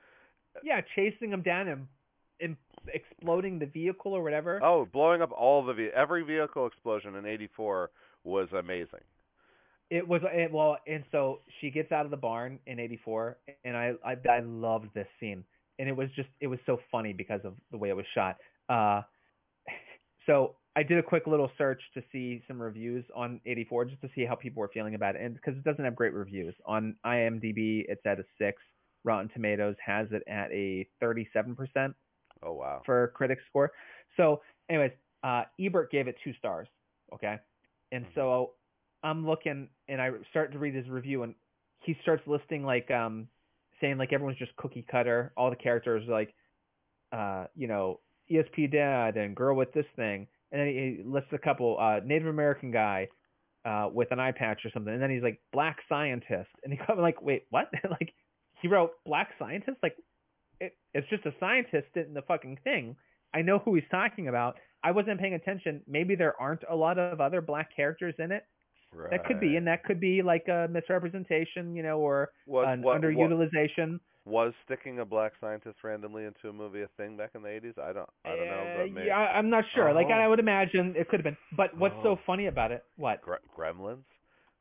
Yeah, 0.63 0.81
chasing 0.95 1.29
them 1.29 1.41
down 1.43 1.67
and, 1.67 1.87
and 2.41 2.57
exploding 2.93 3.59
the 3.59 3.65
vehicle 3.67 4.13
or 4.13 4.23
whatever. 4.23 4.59
Oh, 4.63 4.85
blowing 4.91 5.21
up 5.21 5.31
all 5.31 5.63
the 5.63 5.73
ve- 5.73 5.89
every 5.95 6.23
vehicle 6.23 6.65
explosion 6.65 7.15
in 7.15 7.25
'84 7.25 7.91
was 8.23 8.47
amazing. 8.53 9.01
It 9.89 10.05
was 10.05 10.21
it, 10.25 10.51
well, 10.51 10.77
and 10.85 11.03
so 11.11 11.39
she 11.61 11.69
gets 11.69 11.91
out 11.93 12.03
of 12.05 12.11
the 12.11 12.17
barn 12.17 12.59
in 12.67 12.77
'84, 12.79 13.37
and 13.63 13.77
I, 13.77 13.93
I 14.05 14.15
I 14.29 14.39
loved 14.41 14.87
this 14.93 15.07
scene, 15.19 15.45
and 15.79 15.87
it 15.87 15.95
was 15.95 16.09
just 16.15 16.27
it 16.41 16.47
was 16.47 16.59
so 16.65 16.79
funny 16.91 17.13
because 17.13 17.39
of 17.45 17.53
the 17.71 17.77
way 17.77 17.87
it 17.89 17.95
was 17.95 18.05
shot. 18.13 18.37
Uh, 18.67 19.03
so 20.25 20.55
I 20.77 20.83
did 20.83 20.99
a 20.99 21.03
quick 21.03 21.25
little 21.25 21.49
search 21.57 21.81
to 21.95 22.03
see 22.11 22.43
some 22.47 22.61
reviews 22.61 23.03
on 23.15 23.41
'84 23.47 23.85
just 23.85 24.01
to 24.01 24.09
see 24.13 24.25
how 24.25 24.35
people 24.35 24.61
were 24.61 24.69
feeling 24.69 24.93
about 24.93 25.15
it, 25.15 25.23
and 25.23 25.33
because 25.33 25.55
it 25.57 25.63
doesn't 25.63 25.83
have 25.83 25.95
great 25.95 26.13
reviews 26.13 26.53
on 26.67 26.95
IMDb, 27.03 27.83
it's 27.89 28.05
at 28.05 28.19
a 28.19 28.23
six. 28.37 28.61
Rotten 29.03 29.29
Tomatoes 29.29 29.75
has 29.83 30.07
it 30.11 30.21
at 30.27 30.51
a 30.51 30.87
37% 31.01 31.95
Oh 32.43 32.53
wow. 32.53 32.81
for 32.85 33.07
critic 33.15 33.39
score. 33.49 33.71
So, 34.17 34.41
anyways, 34.69 34.91
uh, 35.23 35.45
Ebert 35.59 35.91
gave 35.91 36.07
it 36.07 36.15
two 36.23 36.33
stars. 36.35 36.67
Okay, 37.11 37.39
and 37.91 38.05
Mhm. 38.05 38.13
so 38.13 38.53
I'm 39.03 39.25
looking 39.25 39.69
and 39.87 39.99
I 39.99 40.11
start 40.29 40.51
to 40.51 40.59
read 40.59 40.75
his 40.75 40.87
review, 40.89 41.23
and 41.23 41.35
he 41.79 41.95
starts 42.03 42.27
listing 42.27 42.63
like 42.63 42.91
um 42.91 43.27
saying 43.81 43.97
like 43.97 44.13
everyone's 44.13 44.37
just 44.37 44.55
cookie 44.57 44.83
cutter. 44.83 45.33
All 45.37 45.49
the 45.49 45.55
characters 45.55 46.07
are 46.07 46.11
like, 46.11 46.35
uh, 47.11 47.47
you 47.55 47.67
know, 47.67 48.01
ESP 48.29 48.71
dad 48.71 49.17
and 49.17 49.35
girl 49.35 49.55
with 49.55 49.71
this 49.73 49.85
thing, 49.95 50.27
and 50.51 50.61
then 50.61 50.67
he 50.67 51.01
lists 51.05 51.29
a 51.33 51.37
couple 51.37 51.77
uh 51.79 51.99
Native 52.05 52.27
American 52.27 52.71
guy. 52.71 53.07
Uh, 53.65 53.89
with 53.91 54.09
an 54.11 54.19
eye 54.19 54.31
patch 54.31 54.61
or 54.63 54.71
something, 54.73 54.93
and 54.93 55.01
then 55.01 55.09
he's 55.09 55.23
like 55.23 55.41
black 55.51 55.79
scientist, 55.89 56.47
and 56.63 56.71
he 56.71 56.79
I'm 56.87 56.99
like, 56.99 57.21
wait, 57.21 57.47
what? 57.49 57.69
like 57.89 58.13
he 58.61 58.69
wrote 58.69 58.91
black 59.05 59.31
scientist? 59.37 59.77
Like 59.83 59.97
it, 60.61 60.77
it's 60.93 61.09
just 61.09 61.25
a 61.25 61.33
scientist 61.39 61.87
in 61.95 62.13
the 62.13 62.21
fucking 62.21 62.59
thing. 62.63 62.95
I 63.33 63.41
know 63.41 63.59
who 63.59 63.75
he's 63.75 63.83
talking 63.91 64.27
about. 64.27 64.55
I 64.83 64.91
wasn't 64.91 65.19
paying 65.19 65.33
attention. 65.33 65.81
Maybe 65.87 66.15
there 66.15 66.39
aren't 66.39 66.61
a 66.69 66.75
lot 66.75 66.97
of 66.97 67.19
other 67.19 67.41
black 67.41 67.75
characters 67.75 68.15
in 68.19 68.31
it. 68.31 68.43
That 69.11 69.25
could 69.25 69.39
be, 69.39 69.57
and 69.57 69.67
that 69.67 69.83
could 69.83 69.99
be 69.99 70.21
like 70.21 70.47
a 70.47 70.67
misrepresentation, 70.71 71.75
you 71.75 71.83
know, 71.83 71.99
or 71.99 72.29
what, 72.45 72.67
an 72.67 72.81
what, 72.81 72.95
what, 72.95 73.01
underutilization. 73.01 73.99
Was 74.27 74.53
sticking 74.65 74.99
a 74.99 75.05
black 75.05 75.31
scientist 75.39 75.77
randomly 75.83 76.25
into 76.25 76.49
a 76.49 76.53
movie 76.53 76.81
a 76.81 76.87
thing 76.97 77.15
back 77.17 77.31
in 77.35 77.41
the 77.41 77.47
80s? 77.49 77.79
I 77.79 77.93
don't 77.93 78.09
I 78.25 78.35
don't 78.35 78.45
know, 78.47 78.53
Uh, 78.53 78.77
but 78.77 78.93
maybe 78.93 79.07
yeah, 79.07 79.17
I'm 79.17 79.49
not 79.49 79.63
sure. 79.73 79.93
Like 79.93 80.07
Oh. 80.09 80.13
I 80.13 80.27
would 80.27 80.39
imagine 80.39 80.93
it 80.97 81.07
could 81.09 81.19
have 81.19 81.23
been. 81.23 81.37
But 81.55 81.75
what's 81.77 81.95
Oh. 81.99 82.03
so 82.15 82.19
funny 82.25 82.47
about 82.47 82.71
it? 82.71 82.83
What? 82.97 83.21
Gre- 83.21 83.35
Gremlins, 83.57 84.03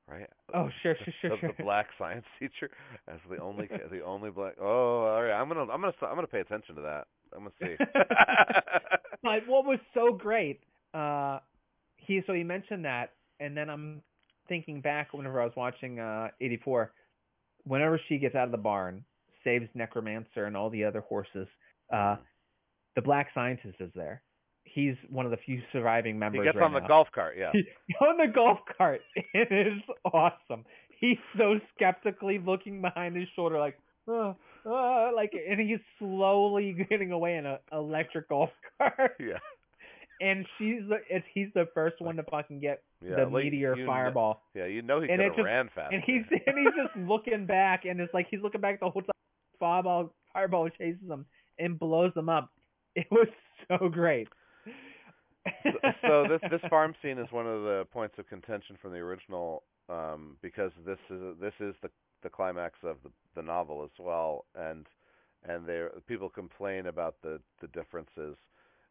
right? 0.09 0.29
Oh, 0.55 0.71
sure, 0.83 0.95
sure, 1.05 1.15
sure, 1.21 1.31
the, 1.31 1.37
sure. 1.41 1.53
the 1.57 1.63
black 1.65 1.89
science 1.99 2.25
teacher 2.39 2.71
as 3.09 3.19
the 3.29 3.39
only 3.39 3.67
the 3.91 4.01
only 4.03 4.31
black. 4.31 4.55
Oh, 4.61 5.05
all 5.07 5.23
right. 5.23 5.33
I'm 5.39 5.49
gonna 5.49 5.63
I'm 5.73 5.81
gonna 5.81 5.93
I'm 6.03 6.15
gonna 6.15 6.27
pay 6.27 6.41
attention 6.41 6.75
to 6.77 6.83
that. 6.83 7.07
I'm 7.35 7.41
gonna 7.45 7.55
see. 7.61 7.77
But 9.23 9.47
what 9.49 9.65
was 9.65 9.81
so 9.93 10.13
great, 10.13 10.61
uh, 10.95 11.41
he 11.97 12.23
so 12.27 12.33
he 12.33 12.45
mentioned 12.45 12.85
that, 12.85 13.11
and 13.41 13.57
then 13.57 13.69
I'm 13.69 14.03
thinking 14.49 14.81
back 14.81 15.13
whenever 15.13 15.41
I 15.41 15.45
was 15.45 15.55
watching 15.57 15.99
uh 15.99 16.29
84, 16.41 16.93
whenever 17.65 18.01
she 18.09 18.19
gets 18.19 18.37
out 18.37 18.45
of 18.45 18.53
the 18.53 18.59
barn, 18.59 19.05
saves 19.47 19.69
Necromancer 19.75 20.45
and 20.47 20.57
all 20.57 20.69
the 20.71 20.85
other 20.85 21.01
horses, 21.01 21.47
uh, 21.93 22.17
the 22.97 23.03
black 23.03 23.29
scientist 23.35 23.77
is 23.81 23.91
there. 23.95 24.23
He's 24.65 24.97
one 25.09 25.25
of 25.25 25.31
the 25.31 25.37
few 25.37 25.63
surviving 25.73 26.19
members. 26.19 26.41
he 26.41 26.45
gets 26.45 26.57
right 26.57 26.65
on 26.65 26.73
the 26.73 26.81
now. 26.81 26.89
golf 26.89 27.09
cart. 27.15 27.37
Yeah. 27.39 27.53
on 28.01 28.17
the 28.19 28.27
golf 28.33 28.59
cart. 28.77 29.01
It 29.35 29.53
is 29.53 29.81
awesome. 30.13 30.65
He's 30.99 31.19
so 31.39 31.61
skeptically 31.75 32.39
looking 32.45 32.81
behind 32.83 33.17
his 33.17 33.29
shoulder, 33.37 33.59
like, 33.61 33.79
uh, 34.09 34.33
uh, 34.69 35.11
like, 35.15 35.33
and 35.49 35.61
he's 35.61 35.79
slowly 35.99 36.75
getting 36.91 37.13
away 37.13 37.37
in 37.37 37.47
a 37.47 37.61
electric 37.73 38.29
golf 38.29 38.51
cart. 38.79 39.13
Yeah. 39.21 39.39
And 40.21 40.47
she's 40.57 40.81
the, 40.89 40.97
it's 41.11 41.27
he's 41.35 41.49
the 41.55 41.67
first 41.75 42.01
one 42.01 42.17
to 42.17 42.23
fucking 42.23 42.61
get 42.61 42.83
Yeah. 43.07 43.17
the 43.17 43.25
like, 43.27 43.45
meteor 43.45 43.77
fireball. 43.87 44.41
yeah, 44.55 44.65
you 44.65 44.81
know 44.81 45.03
he 45.03 45.11
And 45.11 45.21
could 45.21 45.37
have 45.37 45.45
ran 45.45 45.69
fast. 45.75 45.93
And 45.93 46.03
he's 46.07 46.23
and 46.47 46.57
he's 46.59 46.73
just 46.75 46.97
looking 47.07 47.45
back, 47.45 47.85
and 47.85 48.01
it's 48.01 48.15
like 48.15 48.27
he's 48.31 48.41
looking 48.43 48.63
back 48.63 48.81
the 48.81 48.89
whole 48.89 49.03
time. 49.03 49.11
Fireball, 49.59 50.13
fireball 50.33 50.69
chases 50.69 51.09
them 51.09 51.27
and 51.59 51.79
blows 51.79 52.13
them 52.15 52.29
up. 52.29 52.51
It 52.97 53.07
was 53.11 53.29
so 53.69 53.91
great. 53.91 54.27
so, 55.63 55.71
so 56.01 56.27
this 56.27 56.41
this 56.51 56.63
farm 56.71 56.95
scene 57.03 57.19
is 57.19 57.31
one 57.31 57.47
of 57.47 57.63
the 57.63 57.87
points 57.93 58.15
of 58.19 58.27
contention 58.27 58.79
from 58.81 58.93
the 58.93 58.99
original 58.99 59.65
um 59.91 60.39
because 60.41 60.73
this 60.87 60.99
is 61.11 61.21
this 61.39 61.53
is 61.61 61.75
the 61.83 61.91
the 62.23 62.31
climax 62.31 62.75
of 62.83 62.97
the 63.05 63.11
the 63.35 63.43
novel 63.43 63.85
as 63.85 63.91
well 63.99 64.47
and 64.55 64.87
and 65.47 65.67
there 65.67 65.91
people 66.09 66.29
complain 66.29 66.87
about 66.87 67.17
the 67.23 67.39
the 67.61 67.69
differences 67.69 68.37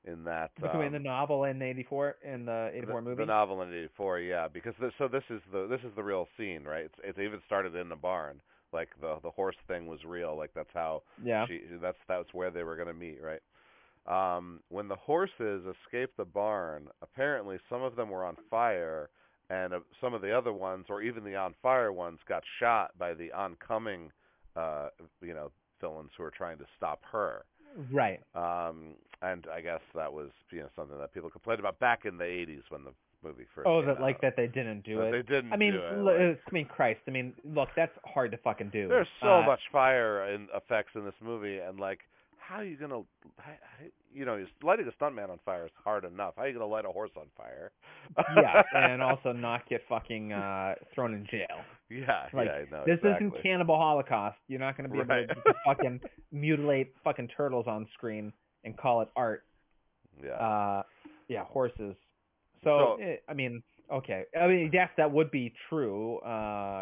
in 0.05 0.23
that 0.23 0.51
between 0.61 0.87
um, 0.87 0.93
the 0.93 0.99
novel 0.99 1.45
and 1.45 1.59
the 1.59 1.65
84 1.65 2.15
and 2.23 2.47
the 2.47 2.69
84 2.73 2.95
the, 2.95 3.01
movie. 3.01 3.23
the 3.23 3.25
novel 3.25 3.61
in 3.63 3.73
84 3.73 4.19
yeah 4.19 4.47
because 4.47 4.73
this, 4.79 4.91
so 4.97 5.07
this 5.07 5.23
is 5.29 5.41
the 5.51 5.67
this 5.67 5.81
is 5.81 5.91
the 5.95 6.03
real 6.03 6.27
scene 6.37 6.63
right 6.63 6.85
it's 7.03 7.17
it 7.17 7.21
even 7.21 7.41
started 7.45 7.75
in 7.75 7.89
the 7.89 7.95
barn 7.95 8.39
like 8.73 8.89
the 9.01 9.17
the 9.23 9.31
horse 9.31 9.55
thing 9.67 9.87
was 9.87 10.03
real 10.05 10.35
like 10.37 10.51
that's 10.53 10.69
how 10.73 11.03
yeah. 11.23 11.45
she 11.47 11.61
that's 11.81 11.97
that's 12.07 12.33
where 12.33 12.51
they 12.51 12.63
were 12.63 12.75
going 12.75 12.87
to 12.87 12.93
meet, 12.93 13.19
right? 13.21 13.41
Um, 14.07 14.59
when 14.69 14.87
the 14.87 14.95
horses 14.95 15.63
escaped 15.65 16.17
the 16.17 16.25
barn, 16.25 16.87
apparently 17.01 17.57
some 17.69 17.81
of 17.81 17.95
them 17.95 18.09
were 18.09 18.23
on 18.23 18.35
fire, 18.51 19.09
and 19.49 19.73
uh, 19.73 19.79
some 19.99 20.13
of 20.13 20.21
the 20.21 20.35
other 20.35 20.53
ones, 20.53 20.85
or 20.89 21.01
even 21.01 21.23
the 21.23 21.35
on 21.35 21.55
fire 21.61 21.91
ones, 21.91 22.19
got 22.27 22.43
shot 22.59 22.91
by 22.99 23.13
the 23.15 23.31
oncoming, 23.31 24.11
uh, 24.55 24.89
you 25.21 25.33
know, 25.33 25.51
villains 25.81 26.11
who 26.15 26.23
were 26.23 26.31
trying 26.31 26.59
to 26.59 26.65
stop 26.77 27.01
her. 27.11 27.45
Right. 27.91 28.19
Um, 28.35 28.93
and 29.21 29.47
I 29.53 29.61
guess 29.61 29.81
that 29.95 30.11
was 30.11 30.29
you 30.51 30.61
know 30.61 30.69
something 30.75 30.97
that 30.97 31.13
people 31.13 31.29
complained 31.29 31.59
about 31.59 31.79
back 31.79 32.05
in 32.05 32.17
the 32.17 32.23
80s 32.23 32.63
when 32.69 32.83
the 32.83 32.91
movie 33.25 33.45
first. 33.55 33.67
Oh, 33.67 33.81
that 33.85 33.99
like 33.99 34.21
that 34.21 34.35
they 34.37 34.47
didn't 34.47 34.83
do 34.85 34.97
That 34.97 35.13
it. 35.13 35.27
They 35.27 35.35
didn't. 35.35 35.51
I 35.53 35.57
mean, 35.57 35.73
do 35.73 35.79
it. 35.79 35.97
like- 35.97 36.15
uh, 36.37 36.39
I 36.47 36.51
mean, 36.51 36.65
Christ. 36.65 36.99
I 37.07 37.11
mean, 37.11 37.33
look, 37.43 37.69
that's 37.75 37.91
hard 38.05 38.31
to 38.31 38.37
fucking 38.37 38.69
do. 38.69 38.87
There's 38.87 39.07
so 39.21 39.39
Uh, 39.39 39.45
much 39.45 39.59
fire 39.71 40.23
and 40.25 40.47
effects 40.55 40.91
in 40.95 41.03
this 41.05 41.15
movie, 41.21 41.57
and 41.59 41.79
like, 41.79 41.99
how 42.37 42.57
are 42.57 42.63
you 42.63 42.77
gonna, 42.77 43.01
how, 43.39 43.51
you 44.13 44.23
know, 44.23 44.45
lighting 44.61 44.87
a 44.87 44.91
stuntman 45.03 45.29
on 45.31 45.39
fire 45.43 45.65
is 45.65 45.71
hard 45.83 46.05
enough. 46.05 46.35
How 46.37 46.43
are 46.43 46.47
you 46.47 46.53
gonna 46.53 46.67
light 46.67 46.85
a 46.85 46.89
horse 46.91 47.09
on 47.17 47.25
fire? 47.35 47.71
yeah, 48.37 48.61
and 48.75 49.01
also 49.09 49.31
not 49.33 49.67
get 49.67 49.81
fucking 49.89 50.31
uh 50.31 50.75
thrown 50.93 51.13
in 51.15 51.25
jail. 51.25 51.47
yeah, 51.89 52.27
like, 52.33 52.47
yeah, 52.47 52.61
no, 52.71 52.83
this 52.85 52.99
exactly. 53.03 53.27
isn't 53.27 53.41
Cannibal 53.43 53.77
Holocaust. 53.77 54.37
You're 54.47 54.59
not 54.59 54.77
going 54.77 54.87
to 54.89 54.93
be 54.93 54.99
able 54.99 55.07
Right. 55.09 55.27
to 55.27 55.53
fucking 55.65 56.01
mutilate 56.31 56.93
fucking 57.03 57.29
turtles 57.35 57.65
on 57.67 57.87
screen 57.93 58.31
and 58.63 58.77
call 58.77 59.01
it 59.01 59.09
art. 59.15 59.43
yeah, 60.23 60.31
Uh, 60.33 60.83
yeah, 61.27 61.43
horses. 61.45 61.95
So, 62.65 62.97
So- 62.99 63.03
eh, 63.03 63.17
I 63.29 63.33
mean, 63.33 63.63
okay. 63.89 64.25
I 64.37 64.47
mean, 64.47 64.71
yes, 64.73 64.89
that 64.97 65.09
would 65.09 65.31
be 65.31 65.53
true. 65.69 66.17
Uh, 66.25 66.27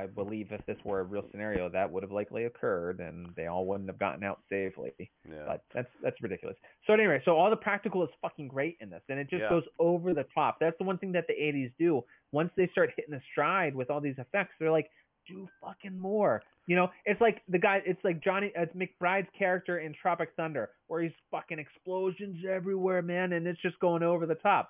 I 0.03 0.07
believe 0.15 0.51
if 0.51 0.65
this 0.65 0.77
were 0.83 1.01
a 1.01 1.03
real 1.03 1.25
scenario, 1.29 1.69
that 1.69 1.91
would 1.91 2.01
have 2.01 2.11
likely 2.11 2.45
occurred, 2.45 2.99
and 3.01 3.27
they 3.35 3.45
all 3.47 3.67
wouldn't 3.67 3.89
have 3.89 3.99
gotten 3.99 4.23
out 4.23 4.39
safely. 4.49 4.93
yeah, 4.97 5.43
But 5.45 5.63
that's 5.73 5.91
that's 6.01 6.19
ridiculous. 6.23 6.57
So 6.87 6.93
anyway, 6.93 7.21
so 7.25 7.37
all 7.37 7.49
the 7.51 7.57
practical 7.57 8.01
is 8.03 8.09
fucking 8.21 8.47
great 8.47 8.77
in 8.79 8.89
this, 8.89 9.03
and 9.09 9.19
it 9.19 9.29
just 9.29 9.41
Yeah. 9.43 9.49
goes 9.49 9.67
over 9.77 10.13
the 10.15 10.23
top. 10.33 10.57
That's 10.59 10.77
the 10.79 10.85
one 10.85 10.97
thing 10.97 11.11
that 11.11 11.27
the 11.27 11.33
'80s 11.33 11.71
do. 11.77 12.03
Once 12.31 12.51
they 12.55 12.67
start 12.69 12.91
hitting 12.95 13.13
a 13.13 13.21
stride 13.31 13.75
with 13.75 13.91
all 13.91 13.99
these 14.01 14.17
effects, 14.17 14.55
they're 14.57 14.71
like, 14.71 14.89
do 15.27 15.47
fucking 15.61 15.97
more. 15.97 16.41
You 16.67 16.75
know, 16.77 16.91
it's 17.05 17.19
like 17.21 17.41
the 17.47 17.59
guy. 17.59 17.81
It's 17.85 18.01
like 18.05 18.21
Johnny. 18.21 18.51
It's 18.55 18.73
McBride's 18.73 19.29
character 19.37 19.79
in 19.79 19.93
Tropic 19.93 20.29
Thunder, 20.37 20.71
where 20.87 21.01
he's 21.01 21.11
fucking 21.31 21.59
explosions 21.59 22.43
everywhere, 22.45 23.01
man, 23.01 23.33
and 23.33 23.45
it's 23.47 23.61
just 23.61 23.77
going 23.79 24.03
over 24.03 24.25
the 24.25 24.35
top. 24.35 24.69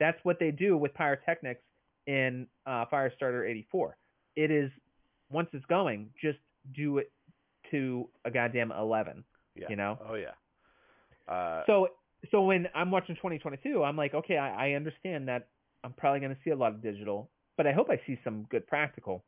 That's 0.00 0.18
what 0.24 0.38
they 0.38 0.50
do 0.50 0.76
with 0.76 0.92
pyrotechnics 0.94 1.62
in 2.06 2.46
uh, 2.66 2.84
Firestarter 2.92 3.48
'84. 3.48 3.96
It 4.36 4.50
is 4.50 4.70
once 5.30 5.48
it's 5.52 5.64
going, 5.66 6.10
just 6.20 6.38
do 6.74 6.98
it 6.98 7.10
to 7.70 8.08
a 8.24 8.30
goddamn 8.30 8.72
eleven. 8.72 9.24
yeah. 9.54 9.66
You 9.68 9.76
know. 9.76 9.98
Oh 10.08 10.14
yeah. 10.14 10.32
Uh, 11.32 11.62
So 11.66 11.88
so 12.30 12.42
when 12.42 12.68
I'm 12.74 12.90
watching 12.90 13.16
2022, 13.16 13.82
I'm 13.84 13.96
like, 13.96 14.14
okay, 14.14 14.38
I, 14.38 14.68
I 14.68 14.72
understand 14.72 15.28
that 15.28 15.48
I'm 15.82 15.92
probably 15.92 16.20
going 16.20 16.34
to 16.34 16.40
see 16.42 16.50
a 16.50 16.56
lot 16.56 16.72
of 16.72 16.82
digital, 16.82 17.30
but 17.58 17.66
I 17.66 17.72
hope 17.72 17.90
I 17.90 18.00
see 18.06 18.18
some 18.24 18.46
good 18.50 18.66
practical. 18.66 19.24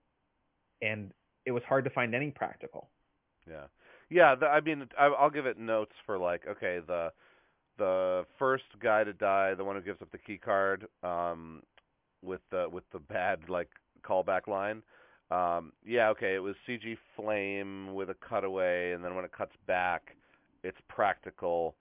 And 0.80 1.12
it 1.44 1.50
was 1.52 1.62
hard 1.68 1.84
to 1.84 1.90
find 1.90 2.14
any 2.14 2.30
practical. 2.30 2.88
Yeah, 3.48 3.64
yeah. 4.10 4.34
The, 4.34 4.46
I 4.46 4.60
mean, 4.60 4.88
I, 4.98 5.06
I'll 5.06 5.30
give 5.30 5.46
it 5.46 5.58
notes 5.58 5.92
for 6.06 6.18
like, 6.18 6.42
okay, 6.48 6.80
the 6.86 7.12
the 7.78 8.24
first 8.38 8.64
guy 8.82 9.04
to 9.04 9.12
die, 9.12 9.54
the 9.54 9.64
one 9.64 9.76
who 9.76 9.82
gives 9.82 10.00
up 10.02 10.10
the 10.10 10.18
key 10.18 10.38
card, 10.38 10.86
um, 11.02 11.62
with 12.22 12.40
the 12.50 12.68
with 12.70 12.84
the 12.92 12.98
bad 12.98 13.48
like 13.48 13.68
callback 14.02 14.46
line. 14.48 14.82
Um, 15.30 15.72
yeah, 15.84 16.08
okay, 16.10 16.34
it 16.36 16.38
was 16.38 16.54
CG 16.68 16.96
flame 17.16 17.94
with 17.94 18.10
a 18.10 18.16
cutaway, 18.28 18.92
and 18.92 19.04
then 19.04 19.16
when 19.16 19.24
it 19.24 19.32
cuts 19.32 19.52
back, 19.66 20.14
it's 20.62 20.78
practical 20.88 21.74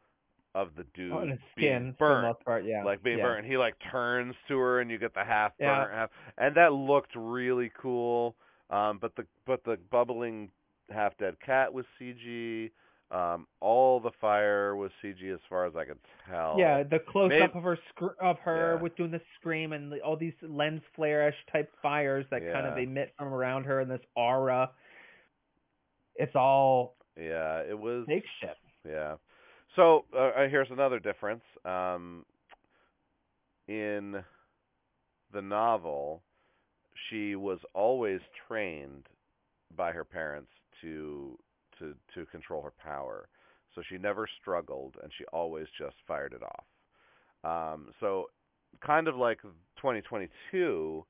of 0.56 0.70
the 0.78 0.86
dude 0.96 1.12
On 1.12 1.30
his 1.30 1.40
being 1.56 1.88
the 1.88 1.94
burnt 1.94 2.40
part, 2.46 2.64
yeah. 2.66 2.84
like 2.84 3.04
being 3.04 3.18
yeah. 3.20 3.26
burnt. 3.26 3.46
He 3.46 3.58
like 3.58 3.76
turns 3.92 4.34
to 4.48 4.58
her, 4.58 4.80
and 4.80 4.90
you 4.90 4.98
get 4.98 5.14
the 5.14 5.24
half 5.24 5.52
Yeah. 5.60 5.88
half, 5.92 6.10
and 6.38 6.56
that 6.56 6.74
looked 6.74 7.12
really 7.16 7.72
cool. 7.80 8.36
Um, 8.70 8.98
but 9.00 9.16
the 9.16 9.26
but 9.46 9.64
the 9.64 9.78
bubbling 9.92 10.50
half 10.90 11.16
dead 11.18 11.36
cat 11.46 11.72
was 11.72 11.86
CG. 12.00 12.72
Um, 13.16 13.48
all 13.62 14.00
the 14.02 14.12
fire 14.20 14.76
was 14.76 14.92
CG 15.02 15.34
as 15.34 15.40
far 15.48 15.66
as 15.66 15.76
I 15.76 15.86
could 15.86 16.00
tell. 16.30 16.56
Yeah, 16.60 16.84
the 16.84 17.00
close 17.00 17.30
Maybe- 17.30 17.44
up 17.44 17.56
of 17.56 17.64
her 17.64 17.78
sc- 17.90 18.20
of 18.20 18.38
her 18.40 18.74
Yeah. 18.76 18.82
with 18.82 18.96
doing 18.98 19.12
the 19.12 19.22
scream 19.40 19.72
and 19.74 19.92
the, 19.92 20.02
all 20.02 20.18
these 20.18 20.34
lens 20.42 20.82
flare-ish 20.96 21.36
type 21.52 21.72
fires 21.82 22.26
that 22.32 22.42
kind 22.52 22.68
of 22.68 22.78
emit 22.78 23.14
from 23.18 23.34
around 23.34 23.64
her 23.66 23.80
and 23.80 23.90
this 23.90 24.02
aura. 24.16 24.72
It's 26.16 26.36
all 26.36 26.98
Yeah, 27.16 27.60
it 27.62 27.78
was. 27.78 28.06
fake 28.08 28.26
shit. 28.42 28.58
Yeah. 28.86 29.16
So 29.76 30.06
uh, 30.14 30.18
uh, 30.36 30.48
here's 30.50 30.72
another 30.72 31.00
difference. 31.00 31.44
Um, 31.64 32.26
in 33.68 34.24
the 35.32 35.42
novel, 35.42 36.22
she 37.10 37.36
was 37.36 37.60
always 37.74 38.20
trained 38.48 39.08
by 39.76 39.92
her 39.92 40.04
parents 40.06 40.52
to 40.82 41.38
to 41.80 41.94
to 42.14 42.26
control 42.28 42.62
her 42.62 42.74
power. 42.84 43.28
So 43.74 43.82
she 43.90 43.98
never 43.98 44.28
struggled, 44.42 44.96
and 45.04 45.12
she 45.18 45.26
always 45.34 45.68
just 45.78 45.96
fired 46.08 46.34
it 46.34 46.42
off. 46.42 46.66
Um, 47.74 47.90
so 48.00 48.28
kind 48.86 49.08
of 49.08 49.16
like 49.16 49.42
2022, 49.42 51.06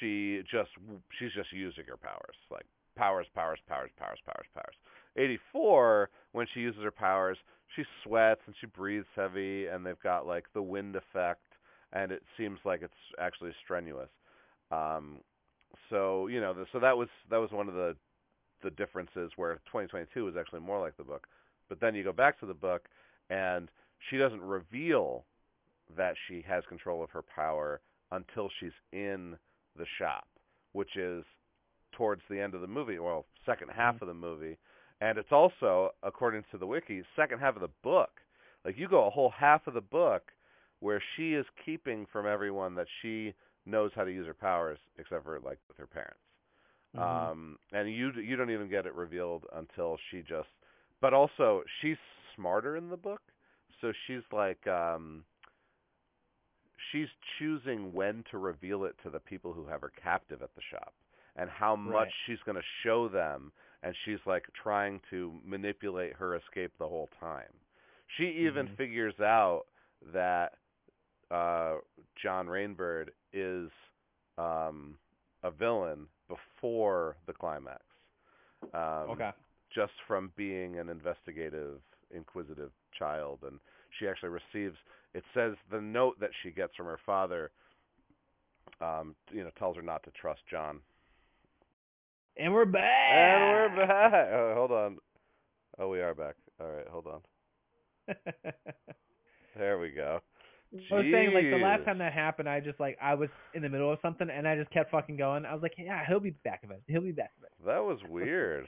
she 0.00 0.40
just 0.50 0.70
she's 1.18 1.32
just 1.34 1.52
using 1.52 1.84
her 1.86 1.96
powers, 1.96 2.36
like 2.50 2.64
powers, 2.96 3.26
powers, 3.34 3.58
powers, 3.68 3.90
powers, 3.98 4.18
powers, 4.26 4.46
powers. 4.54 4.74
84, 5.16 6.10
when 6.32 6.46
she 6.52 6.60
uses 6.60 6.82
her 6.82 6.90
powers, 6.90 7.38
she 7.76 7.82
sweats 8.04 8.40
and 8.46 8.54
she 8.60 8.66
breathes 8.66 9.06
heavy, 9.14 9.66
and 9.66 9.84
they've 9.84 10.00
got 10.02 10.26
like 10.26 10.44
the 10.54 10.62
wind 10.62 10.96
effect, 10.96 11.42
and 11.92 12.10
it 12.10 12.22
seems 12.36 12.58
like 12.64 12.82
it's 12.82 12.92
actually 13.20 13.52
strenuous. 13.64 14.10
Um, 14.70 15.18
so 15.90 16.26
you 16.26 16.40
know, 16.40 16.54
the, 16.54 16.66
so 16.72 16.80
that 16.80 16.96
was 16.96 17.08
that 17.30 17.38
was 17.38 17.50
one 17.50 17.68
of 17.68 17.74
the 17.74 17.96
the 18.62 18.70
differences 18.70 19.32
where 19.36 19.54
2022 19.66 20.28
is 20.28 20.34
actually 20.38 20.60
more 20.60 20.80
like 20.80 20.96
the 20.96 21.04
book. 21.04 21.26
But 21.68 21.80
then 21.80 21.94
you 21.94 22.04
go 22.04 22.12
back 22.12 22.40
to 22.40 22.46
the 22.46 22.54
book, 22.54 22.88
and 23.30 23.68
she 24.08 24.16
doesn't 24.16 24.40
reveal 24.40 25.24
that 25.96 26.14
she 26.26 26.44
has 26.48 26.64
control 26.68 27.02
of 27.02 27.10
her 27.10 27.22
power 27.22 27.80
until 28.10 28.48
she's 28.60 28.72
in 28.92 29.36
the 29.76 29.86
shop, 29.98 30.26
which 30.72 30.96
is 30.96 31.24
towards 31.92 32.22
the 32.28 32.40
end 32.40 32.54
of 32.54 32.60
the 32.60 32.66
movie, 32.66 32.98
well, 32.98 33.26
second 33.46 33.70
half 33.74 33.96
mm-hmm. 33.96 34.04
of 34.04 34.08
the 34.08 34.14
movie, 34.14 34.56
and 35.00 35.18
it's 35.18 35.32
also 35.32 35.90
according 36.02 36.44
to 36.50 36.58
the 36.58 36.66
wiki 36.66 37.02
second 37.16 37.38
half 37.38 37.54
of 37.54 37.62
the 37.62 37.70
book. 37.82 38.10
Like 38.64 38.76
you 38.76 38.88
go 38.88 39.06
a 39.06 39.10
whole 39.10 39.30
half 39.30 39.66
of 39.66 39.74
the 39.74 39.80
book 39.80 40.32
where 40.80 41.02
she 41.16 41.34
is 41.34 41.46
keeping 41.64 42.06
from 42.12 42.26
everyone 42.26 42.74
that 42.74 42.86
she 43.02 43.32
knows 43.66 43.90
how 43.94 44.04
to 44.04 44.10
use 44.10 44.26
her 44.26 44.34
powers, 44.34 44.78
except 44.98 45.24
for 45.24 45.38
like 45.40 45.58
with 45.68 45.76
her 45.76 45.86
parents. 45.86 46.18
Mhm. 46.94 47.30
Um, 47.30 47.58
and 47.72 47.92
you 47.92 48.10
you 48.12 48.36
don't 48.36 48.50
even 48.50 48.68
get 48.68 48.86
it 48.86 48.94
revealed 48.94 49.44
until 49.54 49.98
she 50.10 50.20
just. 50.22 50.48
But 51.00 51.14
also, 51.14 51.62
she's 51.80 51.96
smarter 52.34 52.76
in 52.76 52.88
the 52.88 52.96
book, 52.96 53.20
so 53.80 53.92
she's 54.06 54.22
like 54.32 54.66
um, 54.66 55.24
she's 56.92 57.08
choosing 57.38 57.92
when 57.92 58.24
to 58.30 58.38
reveal 58.38 58.84
it 58.84 58.96
to 59.02 59.10
the 59.10 59.20
people 59.20 59.52
who 59.52 59.66
have 59.66 59.80
her 59.80 59.92
captive 60.02 60.42
at 60.42 60.54
the 60.54 60.62
shop, 60.70 60.94
and 61.36 61.50
how 61.50 61.76
much 61.76 62.08
Right. 62.08 62.14
she's 62.26 62.38
going 62.44 62.56
to 62.56 62.62
show 62.82 63.08
them, 63.08 63.52
and 63.82 63.94
she's 64.04 64.18
like 64.26 64.44
trying 64.60 65.00
to 65.10 65.34
manipulate 65.44 66.14
her 66.14 66.36
escape 66.36 66.72
the 66.78 66.88
whole 66.88 67.08
time. 67.20 67.52
She 68.16 68.24
even 68.46 68.68
Mhm. 68.68 68.76
figures 68.76 69.18
out 69.20 69.64
that 70.12 70.54
uh, 71.30 71.76
John 72.22 72.46
Rainbird 72.46 73.08
is 73.32 73.70
um, 74.38 74.96
a 75.42 75.50
villain 75.50 76.06
before 76.28 77.16
the 77.26 77.32
climax. 77.32 77.82
Um, 78.74 79.10
okay. 79.10 79.30
Just 79.74 79.92
from 80.06 80.32
being 80.36 80.78
an 80.78 80.88
investigative, 80.88 81.80
inquisitive 82.14 82.70
child, 82.98 83.40
and 83.46 83.58
she 83.98 84.08
actually 84.08 84.30
receives. 84.30 84.76
It 85.14 85.24
says 85.34 85.54
the 85.70 85.80
note 85.80 86.18
that 86.20 86.30
she 86.42 86.50
gets 86.50 86.74
from 86.74 86.86
her 86.86 86.98
father, 87.04 87.50
um, 88.80 89.14
you 89.30 89.42
know, 89.42 89.50
tells 89.58 89.76
her 89.76 89.82
not 89.82 90.02
to 90.04 90.10
trust 90.20 90.40
John. 90.50 90.80
And 92.36 92.52
we're 92.52 92.64
back. 92.64 92.82
And 92.84 93.76
we're 93.76 93.86
back. 93.86 94.28
Oh, 94.32 94.52
hold 94.54 94.72
on. 94.72 94.98
Oh, 95.78 95.88
we 95.88 96.00
are 96.00 96.14
back. 96.14 96.36
All 96.60 96.68
right, 96.68 96.88
hold 96.88 97.06
on. 97.06 98.14
There 99.58 99.80
we 99.80 99.90
go. 99.90 100.20
I 100.72 100.94
was 100.94 101.04
saying 101.10 101.32
like 101.34 101.44
the 101.50 101.56
last 101.62 101.84
time 101.84 101.98
that 101.98 102.12
happened, 102.12 102.48
I 102.48 102.60
just 102.60 102.78
like 102.78 102.98
I 103.00 103.14
was 103.14 103.28
in 103.54 103.62
the 103.62 103.68
middle 103.68 103.92
of 103.92 103.98
something 104.02 104.28
and 104.30 104.46
I 104.46 104.56
just 104.56 104.70
kept 104.70 104.90
fucking 104.90 105.16
going. 105.16 105.46
I 105.46 105.54
was 105.54 105.62
like, 105.62 105.74
yeah, 105.78 106.02
he'll 106.06 106.20
be 106.20 106.30
back 106.44 106.62
of 106.64 106.70
it. 106.70 106.82
He'll 106.86 107.00
be 107.00 107.12
back 107.12 107.32
of 107.38 107.44
it. 107.44 107.52
That 107.66 107.82
was 107.84 107.98
weird. 108.08 108.66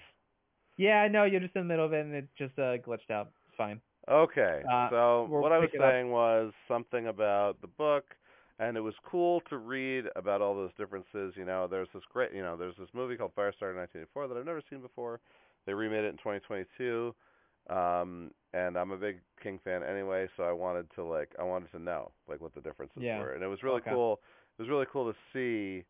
Yeah, 0.78 0.96
I 1.02 1.08
know 1.08 1.24
you're 1.24 1.40
just 1.40 1.54
in 1.56 1.62
the 1.62 1.68
middle 1.68 1.84
of 1.84 1.92
it 1.92 2.06
and 2.06 2.14
it 2.14 2.28
just 2.38 2.58
uh, 2.58 2.78
glitched 2.78 3.10
out. 3.10 3.28
It's 3.48 3.56
fine. 3.56 3.80
Okay, 4.10 4.62
Uh, 4.72 4.88
so 4.90 5.26
what 5.28 5.52
I 5.52 5.58
was 5.58 5.68
it 5.74 5.80
up. 5.80 5.90
saying 5.90 6.10
was 6.10 6.52
something 6.66 7.06
about 7.08 7.60
the 7.60 7.66
book, 7.68 8.04
and 8.58 8.76
it 8.76 8.80
was 8.80 8.94
cool 9.04 9.42
to 9.50 9.58
read 9.58 10.06
about 10.16 10.40
all 10.40 10.54
those 10.54 10.70
differences. 10.78 11.34
You 11.36 11.44
know, 11.44 11.68
there's 11.68 11.86
this 11.92 12.02
great, 12.10 12.32
you 12.32 12.42
know, 12.42 12.56
there's 12.56 12.74
this 12.78 12.88
movie 12.94 13.16
called 13.16 13.32
Firestarter 13.36 13.76
1984 13.76 14.28
that 14.28 14.36
I've 14.38 14.46
never 14.46 14.62
seen 14.70 14.80
before. 14.80 15.20
They 15.66 15.74
remade 15.74 16.04
it 16.04 16.08
in 16.08 16.16
2022, 16.16 17.14
um, 17.68 18.30
and 18.52 18.76
I'm 18.76 18.90
a 18.90 18.96
big 18.96 19.20
King 19.42 19.58
fan 19.62 19.82
anyway, 19.82 20.28
so 20.36 20.42
I 20.44 20.52
wanted 20.52 20.86
to 20.94 21.04
like, 21.04 21.30
I 21.38 21.42
wanted 21.42 21.70
to 21.72 21.78
know 21.78 22.10
like 22.28 22.40
what 22.40 22.54
the 22.54 22.60
differences 22.60 23.04
Yeah. 23.04 23.10
were, 23.10 23.32
and 23.34 23.42
it 23.42 23.48
was 23.48 23.62
really 23.62 23.80
Okay. 23.80 23.88
cool. 23.88 24.20
It 24.58 24.62
was 24.62 24.68
really 24.68 24.86
cool 24.90 25.12
to 25.12 25.18
see. 25.32 25.84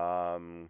Um, 0.00 0.68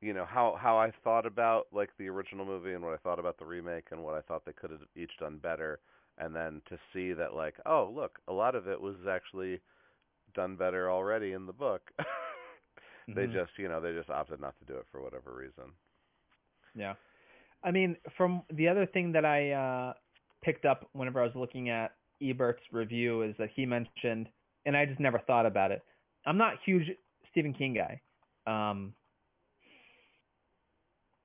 you 0.00 0.12
know 0.12 0.24
how 0.24 0.56
how 0.60 0.78
I 0.78 0.92
thought 1.04 1.26
about 1.26 1.66
like 1.72 1.90
the 1.98 2.08
original 2.08 2.44
movie 2.44 2.74
and 2.74 2.82
what 2.82 2.94
I 2.94 2.98
thought 2.98 3.18
about 3.18 3.38
the 3.38 3.44
remake 3.46 3.88
and 3.90 4.02
what 4.02 4.14
I 4.14 4.20
thought 4.20 4.44
they 4.44 4.52
could 4.52 4.70
have 4.70 4.80
each 4.96 5.12
done 5.18 5.38
better 5.38 5.80
and 6.18 6.34
then 6.34 6.60
to 6.68 6.78
see 6.92 7.12
that 7.14 7.34
like 7.34 7.54
oh 7.66 7.90
look 7.94 8.18
a 8.28 8.32
lot 8.32 8.54
of 8.54 8.66
it 8.68 8.80
was 8.80 8.96
actually 9.08 9.60
done 10.34 10.56
better 10.56 10.90
already 10.90 11.32
in 11.32 11.46
the 11.46 11.52
book 11.52 11.90
they 13.14 13.26
Mhm. 13.26 13.26
just 13.26 13.50
you 13.58 13.68
know 13.68 13.80
they 13.80 13.92
just 13.92 14.10
opted 14.10 14.40
not 14.40 14.54
to 14.58 14.64
do 14.64 14.78
it 14.78 14.86
for 14.90 15.02
whatever 15.02 15.34
reason 15.34 15.72
Yeah. 16.74 16.94
I 17.64 17.70
mean, 17.70 17.96
from 18.16 18.42
the 18.54 18.68
other 18.68 18.86
thing 18.86 19.12
that 19.12 19.24
I 19.24 19.50
uh, 19.50 19.92
picked 20.42 20.64
up 20.64 20.88
whenever 20.92 21.20
I 21.20 21.24
was 21.24 21.34
looking 21.34 21.70
at 21.70 21.92
Ebert's 22.22 22.62
review 22.72 23.22
is 23.22 23.34
that 23.38 23.50
he 23.54 23.66
mentioned, 23.66 24.28
and 24.64 24.76
I 24.76 24.86
just 24.86 25.00
never 25.00 25.18
thought 25.26 25.46
about 25.46 25.70
it. 25.70 25.82
I'm 26.26 26.38
not 26.38 26.54
huge 26.64 26.86
Stephen 27.30 27.52
King 27.52 27.74
guy. 27.74 28.00
Um, 28.46 28.94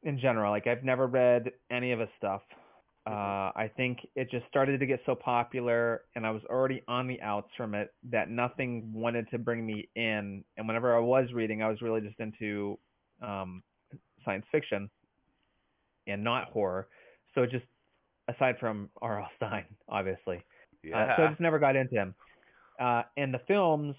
in 0.03 0.19
general, 0.19 0.51
like 0.51 0.67
I've 0.67 0.83
never 0.83 1.07
read 1.07 1.51
any 1.71 1.91
of 1.91 1.99
his 1.99 2.09
stuff. 2.17 2.41
Uh, 3.05 3.51
I 3.55 3.69
think 3.75 3.99
it 4.15 4.31
just 4.31 4.45
started 4.47 4.79
to 4.79 4.85
get 4.85 5.01
so 5.05 5.13
popular, 5.13 6.01
and 6.15 6.25
I 6.25 6.31
was 6.31 6.41
already 6.49 6.81
on 6.87 7.07
the 7.07 7.21
outs 7.21 7.49
from 7.57 7.75
it 7.75 7.93
that 8.11 8.29
nothing 8.29 8.91
wanted 8.93 9.29
to 9.31 9.37
bring 9.37 9.65
me 9.65 9.89
in. 9.95 10.43
And 10.57 10.67
whenever 10.67 10.95
I 10.95 10.99
was 10.99 11.27
reading, 11.33 11.61
I 11.61 11.69
was 11.69 11.81
really 11.81 12.01
just 12.01 12.19
into 12.19 12.79
um, 13.21 13.61
science 14.25 14.45
fiction 14.51 14.89
and 16.07 16.23
not 16.23 16.45
horror. 16.49 16.87
So 17.35 17.45
just 17.45 17.65
aside 18.29 18.55
from 18.59 18.89
R.L. 19.01 19.29
Stine, 19.37 19.65
obviously. 19.89 20.41
yeah 20.83 20.97
Uh, 20.97 21.15
so 21.17 21.23
I 21.23 21.27
just 21.29 21.39
never 21.41 21.59
got 21.59 21.75
into 21.75 21.95
him. 21.95 22.15
Uh, 22.79 23.03
and 23.17 23.33
the 23.33 23.41
films, 23.47 23.95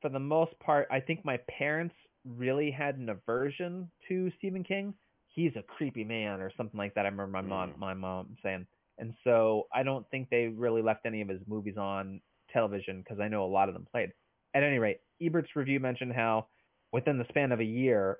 for 0.00 0.08
the 0.08 0.18
most 0.18 0.58
part, 0.60 0.88
I 0.90 1.00
think 1.00 1.24
my 1.24 1.38
parents 1.58 1.94
really 2.26 2.70
had 2.70 2.96
an 2.96 3.08
aversion 3.10 3.90
to 4.08 4.30
Stephen 4.38 4.64
King. 4.64 4.94
He's 5.28 5.52
a 5.56 5.62
creepy 5.62 6.04
man, 6.04 6.40
or 6.40 6.50
something 6.56 6.78
like 6.78 6.94
that. 6.94 7.00
I 7.06 7.08
remember 7.08 7.26
my 7.26 7.40
mom, 7.42 7.70
Mm. 7.72 7.78
my 7.78 7.94
mom 7.94 8.36
saying. 8.42 8.66
And 8.98 9.12
so 9.24 9.66
I 9.74 9.82
don't 9.82 10.08
think 10.10 10.30
they 10.30 10.46
really 10.46 10.80
left 10.80 11.04
any 11.04 11.20
of 11.20 11.28
his 11.28 11.40
movies 11.48 11.76
on 11.76 12.20
television 12.52 13.00
because 13.02 13.18
I 13.18 13.26
know 13.28 13.44
a 13.44 13.46
lot 13.50 13.68
of 13.68 13.74
them 13.74 13.86
played. 13.90 14.12
At 14.54 14.62
any 14.62 14.78
rate, 14.78 15.00
Ebert's 15.20 15.56
review 15.56 15.80
mentioned 15.80 16.12
how 16.12 16.46
within 16.92 17.18
the 17.18 17.24
span 17.28 17.50
of 17.50 17.58
a 17.58 17.64
year, 17.64 18.18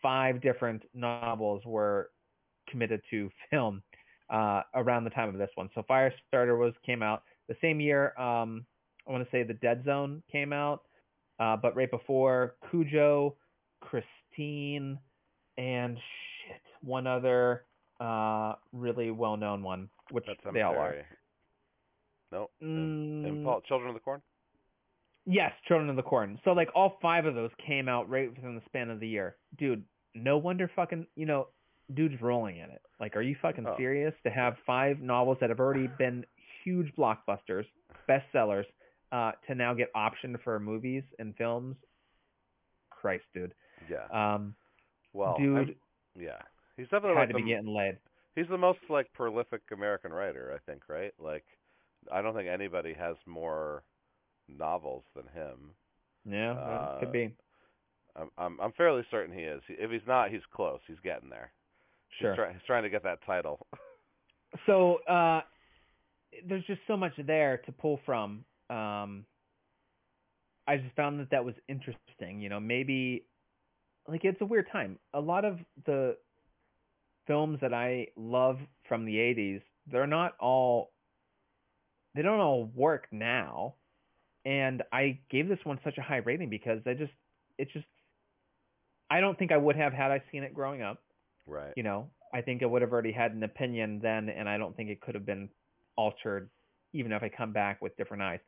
five 0.00 0.40
different 0.40 0.82
novels 0.94 1.62
were 1.66 2.10
committed 2.72 3.00
to 3.10 3.30
film 3.50 3.82
uh, 4.30 4.62
around 4.74 5.04
the 5.04 5.10
time 5.10 5.28
of 5.28 5.38
this 5.38 5.50
one. 5.54 5.70
So 5.74 5.84
Firestarter 5.88 6.58
was 6.58 6.72
came 6.84 7.02
out 7.02 7.22
the 7.48 7.54
same 7.60 7.78
year. 7.78 8.18
Um, 8.18 8.66
I 9.06 9.12
want 9.12 9.24
to 9.24 9.30
say 9.30 9.44
The 9.44 9.54
Dead 9.54 9.84
Zone 9.84 10.22
came 10.32 10.52
out, 10.52 10.82
uh, 11.38 11.56
but 11.56 11.76
right 11.76 11.90
before 11.90 12.54
Cujo, 12.70 13.36
Christine, 13.80 14.98
and 15.58 15.96
shit, 15.96 16.62
one 16.82 17.06
other 17.06 17.64
uh, 18.00 18.54
really 18.72 19.10
well-known 19.10 19.62
one, 19.62 19.88
which 20.10 20.24
they 20.52 20.62
all 20.62 20.76
are. 20.76 20.96
no 22.32 22.48
Mm, 22.62 23.26
and 23.26 23.44
Paul 23.44 23.60
Children 23.68 23.90
of 23.90 23.94
the 23.94 24.00
Corn 24.00 24.22
Yes, 25.24 25.52
Children 25.68 25.88
of 25.88 25.96
the 25.96 26.02
Corn. 26.02 26.40
So 26.44 26.52
like 26.52 26.68
all 26.74 26.98
five 27.00 27.26
of 27.26 27.34
those 27.34 27.50
came 27.64 27.88
out 27.88 28.10
right 28.10 28.34
within 28.34 28.56
the 28.56 28.62
span 28.66 28.90
of 28.90 28.98
the 28.98 29.06
year. 29.06 29.36
Dude, 29.56 29.84
no 30.14 30.36
wonder 30.36 30.70
fucking 30.74 31.06
you 31.14 31.26
know, 31.26 31.48
dude's 31.94 32.20
rolling 32.22 32.56
in 32.58 32.70
it. 32.70 32.82
Like, 33.00 33.16
are 33.16 33.22
you 33.22 33.34
fucking 33.42 33.66
Oh. 33.66 33.76
serious 33.76 34.14
to 34.24 34.30
have 34.30 34.56
five 34.66 35.00
novels 35.00 35.38
that 35.40 35.50
have 35.50 35.60
already 35.60 35.86
been 35.98 36.24
huge 36.64 36.94
blockbusters, 36.96 37.66
bestsellers, 38.08 38.66
uh, 39.10 39.32
to 39.46 39.54
now 39.54 39.74
get 39.74 39.92
optioned 39.94 40.40
for 40.42 40.58
movies 40.60 41.04
and 41.18 41.36
films? 41.36 41.76
Christ, 42.90 43.24
dude. 43.34 43.54
yeah 43.88 44.06
Um, 44.10 44.54
well 45.12 45.36
dude 45.36 45.56
I'm- 45.56 45.76
yeah 46.16 46.40
he's 46.76 46.86
definitely 46.88 47.14
had 47.16 47.20
like 47.22 47.28
to 47.30 47.34
the, 47.34 47.42
be 47.42 47.48
getting 47.48 47.74
laid. 47.74 47.98
He's 48.36 48.48
the 48.48 48.56
most 48.58 48.78
like 48.88 49.12
prolific 49.12 49.62
American 49.72 50.12
writer, 50.12 50.52
I 50.54 50.58
think, 50.70 50.88
right? 50.88 51.12
Like 51.18 51.44
I 52.10 52.22
don't 52.22 52.34
think 52.34 52.48
anybody 52.48 52.94
has 52.94 53.16
more 53.26 53.82
novels 54.48 55.04
than 55.14 55.26
him. 55.28 55.74
Yeah, 56.24 56.52
Uh, 56.52 57.00
could 57.00 57.12
be. 57.12 57.34
I'm 58.14 58.30
I'm 58.38 58.60
I'm 58.60 58.72
fairly 58.72 59.04
certain 59.10 59.34
he 59.36 59.42
is. 59.42 59.62
If 59.68 59.90
he's 59.90 60.06
not, 60.06 60.30
he's 60.30 60.44
close. 60.52 60.80
He's 60.86 61.00
getting 61.00 61.28
there. 61.30 61.52
Sure. 62.20 62.32
He's, 62.32 62.36
try, 62.36 62.52
he's 62.52 62.62
trying 62.66 62.82
to 62.82 62.90
get 62.90 63.02
that 63.04 63.18
title. 63.26 63.66
so 64.66 64.98
uh 65.08 65.40
there's 66.48 66.64
just 66.66 66.80
so 66.86 66.96
much 66.96 67.12
there 67.26 67.58
to 67.66 67.72
pull 67.72 68.00
from 68.04 68.44
um 68.70 69.24
i 70.66 70.76
just 70.76 70.94
found 70.96 71.20
that 71.20 71.30
that 71.30 71.44
was 71.44 71.54
interesting 71.68 72.40
you 72.40 72.48
know 72.48 72.60
maybe 72.60 73.24
like 74.08 74.24
it's 74.24 74.40
a 74.40 74.44
weird 74.44 74.66
time 74.70 74.98
a 75.14 75.20
lot 75.20 75.44
of 75.44 75.58
the 75.86 76.16
films 77.26 77.58
that 77.60 77.72
i 77.72 78.06
love 78.16 78.58
from 78.88 79.04
the 79.04 79.14
80s 79.16 79.62
they're 79.90 80.06
not 80.06 80.34
all 80.40 80.92
they 82.14 82.22
don't 82.22 82.40
all 82.40 82.64
work 82.74 83.06
now 83.10 83.74
and 84.44 84.82
i 84.92 85.18
gave 85.30 85.48
this 85.48 85.58
one 85.64 85.78
such 85.84 85.98
a 85.98 86.02
high 86.02 86.16
rating 86.18 86.50
because 86.50 86.80
i 86.86 86.94
just 86.94 87.12
it's 87.58 87.72
just 87.72 87.86
i 89.10 89.20
don't 89.20 89.38
think 89.38 89.52
i 89.52 89.56
would 89.56 89.76
have 89.76 89.92
had 89.92 90.10
i 90.10 90.22
seen 90.30 90.42
it 90.42 90.54
growing 90.54 90.82
up 90.82 90.98
right. 91.46 91.72
you 91.76 91.82
know, 91.82 92.08
I 92.32 92.40
think 92.40 92.62
I 92.62 92.66
would 92.66 92.82
have 92.82 92.92
already 92.92 93.12
had 93.12 93.32
an 93.32 93.42
opinion 93.42 94.00
then, 94.02 94.28
and 94.28 94.48
I 94.48 94.58
don't 94.58 94.76
think 94.76 94.90
it 94.90 95.00
could 95.00 95.14
have 95.14 95.26
been 95.26 95.48
altered, 95.96 96.48
even 96.92 97.12
if 97.12 97.22
I 97.22 97.28
come 97.28 97.52
back 97.52 97.82
with 97.82 97.96
different 97.96 98.22
eyes. 98.22 98.40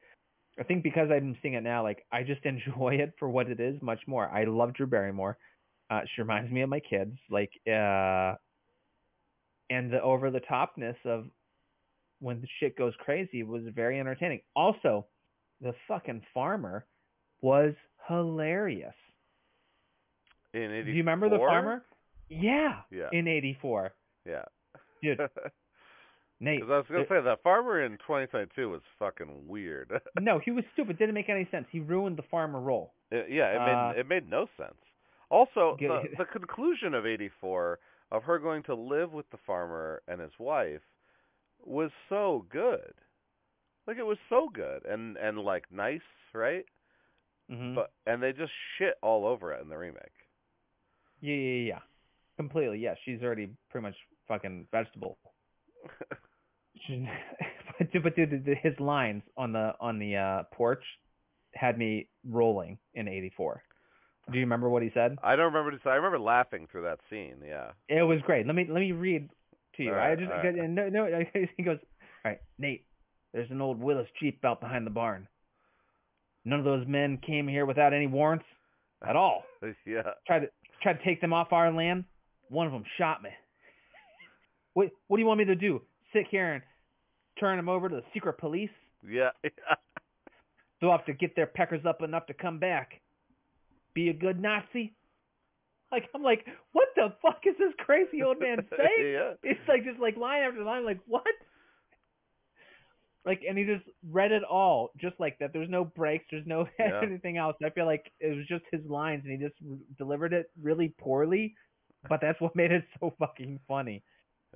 I 0.59 0.63
think 0.63 0.83
because 0.83 1.09
I'm 1.11 1.37
seeing 1.43 1.55
it 1.55 1.63
now, 1.63 1.83
like 1.83 2.05
I 2.13 2.23
just 2.23 2.45
enjoy 2.45 2.97
it 2.97 3.13
for 3.19 3.29
what 3.29 3.49
it 3.49 3.61
is 3.61 3.81
much 3.83 4.01
more. 4.07 4.29
I 4.29 4.45
love 4.45 4.75
Drew 4.75 4.87
Barrymore. 4.87 5.37
Uh, 5.91 6.01
she 6.15 6.23
reminds 6.23 6.51
me 6.51 6.63
of 6.63 6.71
my 6.71 6.81
kids, 6.81 7.17
like, 7.31 7.51
uh, 7.67 8.35
and 9.71 9.93
the 9.93 10.01
over 10.03 10.31
the 10.31 10.41
topness 10.41 10.97
of 11.05 11.27
when 12.21 12.41
the 12.41 12.49
shit 12.59 12.77
goes 12.77 12.95
crazy 12.99 13.43
was 13.43 13.63
very 13.75 14.01
entertaining. 14.01 14.41
Also, 14.57 15.07
the 15.61 15.75
fucking 15.87 16.23
farmer 16.33 16.87
was 17.43 17.75
hilarious. 18.09 18.95
In 20.55 20.71
Do 20.85 20.91
you 20.91 20.99
remember 20.99 21.29
the 21.29 21.39
farmer? 21.39 21.85
Yeah. 22.29 22.81
Yeah. 22.91 23.09
In 23.13 23.29
'84, 23.29 23.93
Yeah. 24.27 24.45
dude. 25.03 25.19
Nate. 26.41 26.61
Because 26.61 26.73
I 26.73 26.77
was 26.79 26.87
gonna 26.91 27.05
say 27.09 27.25
that 27.25 27.43
farmer 27.43 27.83
in 27.85 27.93
2022 27.99 28.69
was 28.69 28.81
fucking 28.99 29.47
weird. 29.47 29.93
no, 30.21 30.39
he 30.39 30.51
was 30.51 30.65
stupid. 30.73 30.99
Didn't 30.99 31.15
make 31.15 31.29
any 31.29 31.47
sense. 31.51 31.67
He 31.71 31.81
ruined 31.81 32.17
the 32.19 32.23
farmer 32.31 32.61
role. 32.61 32.93
It- 33.11 33.31
yeah, 33.31 33.51
it 33.51 33.59
made 33.61 33.91
Uh, 33.99 34.01
it 34.01 34.09
made 34.09 34.29
no 34.29 34.47
sense. 34.57 34.75
Also, 35.31 35.77
the 35.79 36.03
the 36.19 36.25
conclusion 36.25 36.93
of 36.95 37.07
84 37.07 37.79
of 38.13 38.25
her 38.25 38.39
going 38.39 38.63
to 38.65 38.75
live 38.75 39.13
with 39.13 39.29
the 39.31 39.39
farmer 39.47 40.03
and 40.09 40.21
his 40.21 40.33
wife 40.39 40.83
was 41.65 41.91
so 42.09 42.47
good. 42.51 42.93
Like 43.87 43.97
it 43.99 44.07
was 44.07 44.19
so 44.29 44.49
good 44.53 44.85
and 44.85 45.17
and 45.17 45.39
like 45.39 45.71
nice, 45.71 46.01
right? 46.35 46.65
hmm 47.49 47.75
But 47.75 47.93
and 48.07 48.23
they 48.23 48.33
just 48.33 48.53
shit 48.77 48.95
all 49.03 49.25
over 49.27 49.53
it 49.53 49.63
in 49.63 49.69
the 49.69 49.79
remake. 49.79 50.29
yeah, 51.21 51.35
yeah, 51.37 51.67
yeah, 51.75 51.81
Completely. 52.37 52.79
Yeah, 52.79 52.95
she's 53.05 53.23
already 53.23 53.51
pretty 53.71 53.83
much 53.87 53.97
fucking 54.29 54.67
vegetable. 54.71 55.19
But 57.79 57.93
dude, 57.93 58.03
but 58.05 58.15
dude, 58.15 58.59
his 58.63 58.79
lines 58.79 59.23
on 59.37 59.53
the 59.53 59.73
on 59.81 59.99
the 59.99 60.17
uh 60.17 60.43
porch 60.53 60.83
had 61.55 61.77
me 61.77 62.09
rolling 62.29 62.79
in 62.95 63.09
'84. 63.09 63.63
Do 64.31 64.39
you 64.39 64.45
remember 64.45 64.69
what 64.69 64.83
he 64.83 64.91
said? 64.95 65.17
I 65.23 65.37
don't 65.37 65.53
remember. 65.53 65.77
I 65.89 65.95
remember 65.95 66.19
laughing 66.19 66.69
through 66.71 66.83
that 66.83 67.01
scene. 67.11 67.37
Yeah. 67.47 67.73
It 67.89 68.03
was 68.03 68.21
great. 68.25 68.47
Let 68.47 68.55
me 68.55 68.67
let 68.69 68.81
me 68.81 68.93
read 68.93 69.29
to 69.77 69.83
you. 69.83 69.93
All 69.93 69.99
I 69.99 70.15
just 70.15 70.31
right. 70.31 70.55
no 70.55 70.89
no 70.89 71.25
he 71.57 71.63
goes, 71.63 71.79
All 72.25 72.31
right, 72.31 72.41
Nate, 72.59 72.85
there's 73.33 73.51
an 73.51 73.61
old 73.61 73.81
Willys 73.81 74.07
Jeep 74.21 74.45
out 74.45 74.61
behind 74.61 74.87
the 74.87 74.91
barn. 74.91 75.27
None 76.45 76.59
of 76.59 76.65
those 76.65 76.87
men 76.87 77.19
came 77.27 77.49
here 77.49 77.67
without 77.67 77.93
any 77.93 78.07
warrants 78.07 78.47
at 79.07 79.17
all. 79.17 79.43
yeah. 79.85 80.03
Tried 80.27 80.41
to 80.41 80.47
tried 80.83 80.99
to 80.99 81.05
take 81.05 81.21
them 81.21 81.33
off 81.33 81.53
our 81.53 81.73
land. 81.73 82.05
One 82.49 82.67
of 82.67 82.73
them 82.73 82.85
shot 82.99 83.23
me. 83.23 83.31
What 84.75 84.89
what 85.09 85.17
do 85.17 85.21
you 85.23 85.27
want 85.27 85.39
me 85.39 85.45
to 85.47 85.55
do? 85.55 85.83
Sit 86.13 86.27
here 86.31 86.53
and 86.55 86.63
turn 87.41 87.57
them 87.57 87.69
over 87.69 87.89
to 87.89 87.97
the 87.97 88.05
secret 88.13 88.39
police? 88.39 88.71
Yeah. 89.07 89.31
They'll 90.81 90.91
have 90.93 91.05
to 91.07 91.13
get 91.13 91.37
their 91.37 91.47
peckers 91.47 91.85
up 91.87 92.01
enough 92.01 92.25
to 92.29 92.35
come 92.35 92.59
back. 92.59 93.03
Be 93.93 94.09
a 94.09 94.15
good 94.15 94.41
Nazi? 94.41 94.95
Like 95.93 96.05
I'm 96.15 96.23
like, 96.23 96.47
what 96.73 96.89
the 96.97 97.13
fuck 97.21 97.41
is 97.47 97.55
this 97.59 97.75
crazy 97.79 98.23
old 98.23 98.41
man 98.41 98.67
saying? 98.77 99.13
yeah. 99.13 99.33
It's 99.43 99.61
like 99.69 99.85
just 99.85 100.01
like 100.01 100.17
line 100.17 100.43
after 100.43 100.63
line, 100.65 100.87
like 100.87 101.01
what? 101.07 101.23
Like, 103.27 103.41
and 103.49 103.57
he 103.57 103.65
just 103.65 103.85
read 104.11 104.33
it 104.33 104.43
all, 104.43 104.91
just 105.01 105.19
like 105.21 105.39
that. 105.39 105.53
There's 105.53 105.71
no 105.71 105.85
breaks, 105.85 106.25
there's 106.31 106.47
no 106.47 106.67
Yeah. 106.79 107.01
anything 107.03 107.37
else. 107.39 107.57
I 107.65 107.71
feel 107.71 107.87
like 107.87 108.11
it 108.21 108.37
was 108.37 108.47
just 108.47 108.65
his 108.71 108.85
lines, 108.87 109.23
and 109.25 109.33
he 109.33 109.39
just 109.47 109.57
r- 109.71 109.77
delivered 109.97 110.33
it 110.33 110.51
really 110.63 110.95
poorly. 110.99 111.55
But 112.09 112.21
that's 112.21 112.41
what 112.41 112.55
made 112.55 112.71
it 112.73 112.85
so 113.01 113.15
fucking 113.19 113.61
funny. 113.67 114.03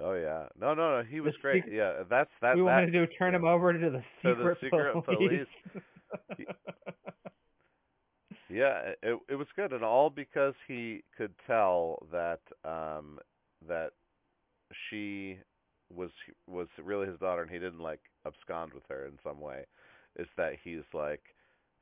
Oh 0.00 0.12
yeah. 0.14 0.46
No, 0.60 0.74
no, 0.74 0.98
no. 0.98 1.02
He 1.08 1.20
was 1.20 1.34
great. 1.40 1.64
secret- 1.64 1.74
Yeah. 1.76 2.04
That's 2.08 2.30
that. 2.40 2.54
we 2.56 2.60
that 2.62 2.64
wanted 2.66 2.92
to 2.92 3.06
do 3.06 3.12
turn 3.18 3.34
him 3.34 3.44
over 3.44 3.72
to 3.72 3.78
the 3.90 4.02
To 4.22 4.34
the 4.34 4.54
secret, 4.60 4.94
secret 4.94 5.04
police. 5.04 5.46
Yeah, 8.50 8.92
it 9.02 9.18
it 9.28 9.34
was 9.34 9.46
good, 9.56 9.72
and 9.74 9.84
all 9.84 10.08
because 10.08 10.54
he 10.66 11.02
could 11.16 11.34
tell 11.46 12.06
that 12.10 12.40
um 12.64 13.18
that 13.68 13.90
she 14.88 15.38
was 15.94 16.10
was 16.46 16.68
really 16.82 17.06
his 17.06 17.18
daughter, 17.18 17.42
and 17.42 17.50
he 17.50 17.58
didn't 17.58 17.80
like 17.80 18.00
abscond 18.26 18.72
with 18.72 18.84
her 18.88 19.04
in 19.06 19.18
some 19.22 19.40
way. 19.40 19.64
Is 20.18 20.28
that 20.38 20.54
he's 20.64 20.84
like 20.94 21.20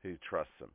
he 0.03 0.17
trusts 0.27 0.53
him. 0.59 0.71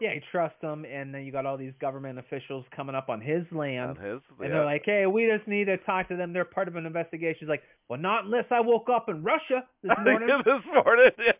Yeah, 0.00 0.14
he 0.14 0.20
trusts 0.30 0.60
him, 0.60 0.84
and 0.84 1.14
then 1.14 1.24
you 1.24 1.32
got 1.32 1.44
all 1.46 1.56
these 1.56 1.72
government 1.80 2.18
officials 2.18 2.64
coming 2.74 2.94
up 2.94 3.08
on 3.08 3.20
his 3.20 3.42
land. 3.52 3.90
on 3.90 3.96
his, 3.96 4.20
And 4.38 4.42
yeah. 4.42 4.48
they're 4.48 4.64
like, 4.64 4.82
hey, 4.84 5.06
we 5.06 5.26
just 5.34 5.46
need 5.48 5.64
to 5.66 5.76
talk 5.78 6.08
to 6.08 6.16
them. 6.16 6.32
They're 6.32 6.44
part 6.44 6.68
of 6.68 6.76
an 6.76 6.86
investigation. 6.86 7.36
He's 7.40 7.48
like, 7.48 7.62
well, 7.88 7.98
not 7.98 8.24
unless 8.24 8.44
I 8.50 8.60
woke 8.60 8.88
up 8.88 9.08
in 9.08 9.22
Russia 9.22 9.64
this 9.82 9.92
morning. 10.04 10.28
this 10.44 10.62
morning, 10.84 11.10
yeah, 11.18 11.32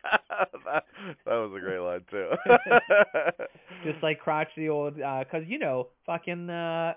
that, 0.65 0.85
that 1.27 1.35
was 1.35 1.53
a 1.57 1.61
great 1.61 1.79
line 1.79 2.05
too. 2.11 2.31
just 3.85 4.03
like 4.03 4.19
crotch 4.19 4.49
the 4.57 4.69
old, 4.69 4.97
because, 4.97 5.45
you 5.47 5.59
know, 5.59 5.89
fucking 6.07 6.51
uh, 6.51 6.95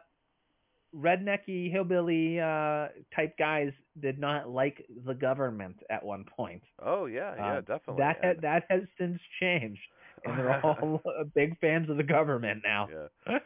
rednecky, 0.95 1.71
hillbilly 1.71 2.39
uh, 2.39 2.87
type 3.15 3.37
guys 3.37 3.71
did 4.01 4.19
not 4.19 4.49
like 4.49 4.85
the 5.05 5.13
government 5.13 5.77
at 5.89 6.03
one 6.03 6.25
point. 6.35 6.61
oh 6.83 7.05
yeah, 7.05 7.33
yeah, 7.37 7.57
Um, 7.57 7.63
definitely. 7.63 7.95
That, 8.03 8.17
ha- 8.21 8.29
and- 8.31 8.41
that 8.41 8.63
has 8.69 8.81
since 8.99 9.19
changed. 9.39 9.81
And 10.25 10.37
they're 10.37 10.59
all 10.65 11.01
big 11.35 11.59
fans 11.59 11.89
of 11.89 11.97
the 11.97 12.03
government 12.03 12.61
now. 12.63 12.89
Yeah. 13.27 13.39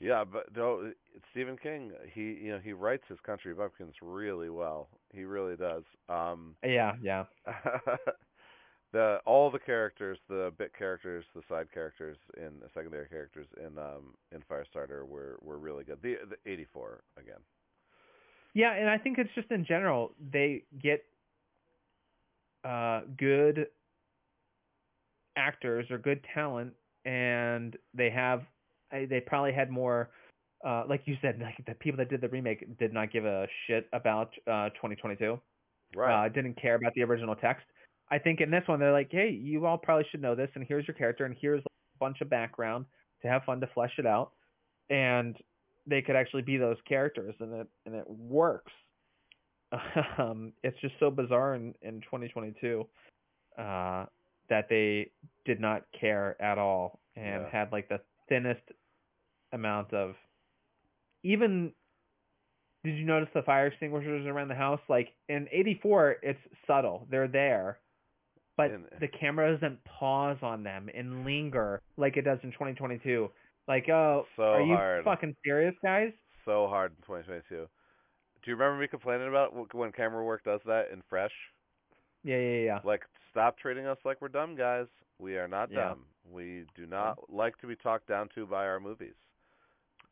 Yeah, 0.00 0.24
but 0.24 0.54
no, 0.54 0.92
Stephen 1.30 1.56
King, 1.56 1.92
he 2.12 2.22
you 2.42 2.52
know 2.52 2.58
he 2.58 2.72
writes 2.72 3.04
his 3.08 3.18
country 3.20 3.54
bumpkins 3.54 3.94
really 4.02 4.50
well. 4.50 4.88
He 5.12 5.24
really 5.24 5.56
does. 5.56 5.84
Um, 6.08 6.56
Yeah, 6.64 6.92
yeah. 7.02 7.24
the 8.92 9.18
all 9.24 9.50
the 9.50 9.58
characters, 9.58 10.18
the 10.28 10.52
bit 10.58 10.72
characters, 10.76 11.24
the 11.34 11.42
side 11.48 11.70
characters, 11.72 12.16
and 12.36 12.60
the 12.60 12.68
secondary 12.74 13.08
characters 13.08 13.46
in 13.58 13.78
um 13.78 14.14
in 14.32 14.40
Firestarter 14.42 15.06
were 15.06 15.38
were 15.42 15.58
really 15.58 15.84
good. 15.84 16.00
The 16.02 16.16
the 16.28 16.50
84 16.50 17.02
again. 17.16 17.40
Yeah, 18.54 18.72
and 18.74 18.88
I 18.88 18.98
think 18.98 19.18
it's 19.18 19.32
just 19.34 19.50
in 19.50 19.64
general 19.64 20.12
they 20.32 20.64
get 20.82 21.04
uh 22.64 23.02
good 23.18 23.66
actors 25.36 25.90
or 25.90 25.98
good 25.98 26.24
talent 26.34 26.72
and 27.04 27.76
they 27.92 28.10
have 28.10 28.42
they 28.92 29.20
probably 29.20 29.52
had 29.52 29.70
more 29.70 30.10
uh 30.64 30.84
like 30.88 31.02
you 31.04 31.16
said 31.20 31.38
like 31.40 31.56
the 31.66 31.74
people 31.74 31.98
that 31.98 32.08
did 32.08 32.20
the 32.20 32.28
remake 32.28 32.78
did 32.78 32.92
not 32.92 33.12
give 33.12 33.24
a 33.24 33.46
shit 33.66 33.88
about 33.92 34.30
uh 34.46 34.68
2022. 34.70 35.38
Right. 35.96 36.26
Uh 36.26 36.28
didn't 36.28 36.60
care 36.60 36.76
about 36.76 36.94
the 36.94 37.02
original 37.02 37.34
text. 37.34 37.66
I 38.10 38.18
think 38.18 38.40
in 38.40 38.50
this 38.50 38.62
one 38.66 38.78
they're 38.78 38.92
like, 38.92 39.08
"Hey, 39.10 39.30
you 39.30 39.66
all 39.66 39.78
probably 39.78 40.06
should 40.10 40.22
know 40.22 40.34
this 40.34 40.50
and 40.54 40.64
here's 40.66 40.86
your 40.86 40.94
character 40.94 41.24
and 41.24 41.36
here's 41.40 41.62
a 41.64 41.98
bunch 41.98 42.20
of 42.20 42.30
background 42.30 42.86
to 43.22 43.28
have 43.28 43.44
fun 43.44 43.60
to 43.60 43.66
flesh 43.74 43.92
it 43.98 44.06
out." 44.06 44.32
And 44.90 45.36
they 45.86 46.02
could 46.02 46.16
actually 46.16 46.42
be 46.42 46.56
those 46.56 46.76
characters 46.88 47.34
and 47.40 47.52
it 47.52 47.66
and 47.86 47.94
it 47.94 48.08
works. 48.08 48.72
Um 50.18 50.52
it's 50.62 50.80
just 50.80 50.94
so 51.00 51.10
bizarre 51.10 51.56
in 51.56 51.74
in 51.82 52.00
2022 52.02 52.86
uh 53.58 54.06
that 54.48 54.68
they 54.68 55.10
did 55.44 55.60
not 55.60 55.82
care 55.98 56.40
at 56.40 56.58
all 56.58 57.00
and 57.16 57.42
Yeah. 57.42 57.50
had 57.50 57.72
like 57.72 57.88
the 57.88 58.00
thinnest 58.28 58.62
amount 59.52 59.92
of 59.92 60.14
even 61.22 61.72
did 62.82 62.96
you 62.98 63.04
notice 63.04 63.28
the 63.34 63.42
fire 63.42 63.68
extinguishers 63.68 64.26
around 64.26 64.48
the 64.48 64.54
house 64.54 64.80
like 64.88 65.08
in 65.28 65.48
84 65.52 66.16
it's 66.22 66.38
subtle 66.66 67.06
they're 67.10 67.28
there 67.28 67.78
but 68.56 68.70
And- 68.70 68.86
eh. 68.92 68.98
the 69.00 69.08
camera 69.08 69.52
doesn't 69.52 69.82
pause 69.84 70.38
on 70.42 70.62
them 70.62 70.88
and 70.94 71.24
linger 71.24 71.80
like 71.96 72.16
it 72.16 72.22
does 72.22 72.38
in 72.42 72.52
2022 72.52 73.30
like 73.68 73.88
oh 73.88 74.26
So 74.36 74.42
are 74.42 74.60
you 74.62 74.74
hard. 74.76 75.04
fucking 75.04 75.36
serious 75.44 75.74
guys 75.82 76.12
so 76.44 76.66
hard 76.66 76.92
in 76.92 77.02
2022. 77.06 77.48
Do 77.56 78.50
you 78.50 78.54
remember 78.54 78.78
me 78.78 78.86
complaining 78.86 79.28
about 79.28 79.74
when 79.74 79.90
camera 79.92 80.22
work 80.22 80.44
does 80.44 80.60
that 80.66 80.90
in 80.92 81.00
Fresh? 81.08 81.32
Yeah 82.24 82.38
yeah 82.38 82.64
yeah 82.64 82.80
Like, 82.84 83.02
stop 83.30 83.58
treating 83.58 83.86
us 83.86 83.98
like 84.04 84.20
we're 84.20 84.28
dumb, 84.28 84.56
guys. 84.56 84.86
We 85.18 85.36
are 85.38 85.48
not 85.48 85.72
Yeah. 85.72 85.94
dumb. 85.94 86.06
We 86.30 86.66
do 86.74 86.86
not 86.86 87.18
like 87.30 87.58
to 87.58 87.66
be 87.66 87.76
talked 87.76 88.08
down 88.08 88.28
to 88.34 88.46
by 88.46 88.66
our 88.66 88.80
movies. 88.80 89.14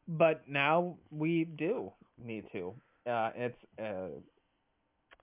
but 0.08 0.42
now 0.48 0.96
we 1.10 1.44
do 1.44 1.92
need 2.22 2.46
to. 2.52 2.74
Uh, 3.08 3.30
it's 3.34 3.58
uh, 3.78 4.08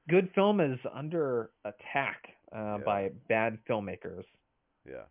good 0.09 0.29
film 0.35 0.59
is 0.59 0.79
under 0.93 1.51
attack 1.65 2.23
uh, 2.55 2.77
Yeah. 2.77 2.83
by 2.85 3.09
bad 3.27 3.57
filmmakers. 3.69 4.25
Yeah. 4.85 5.05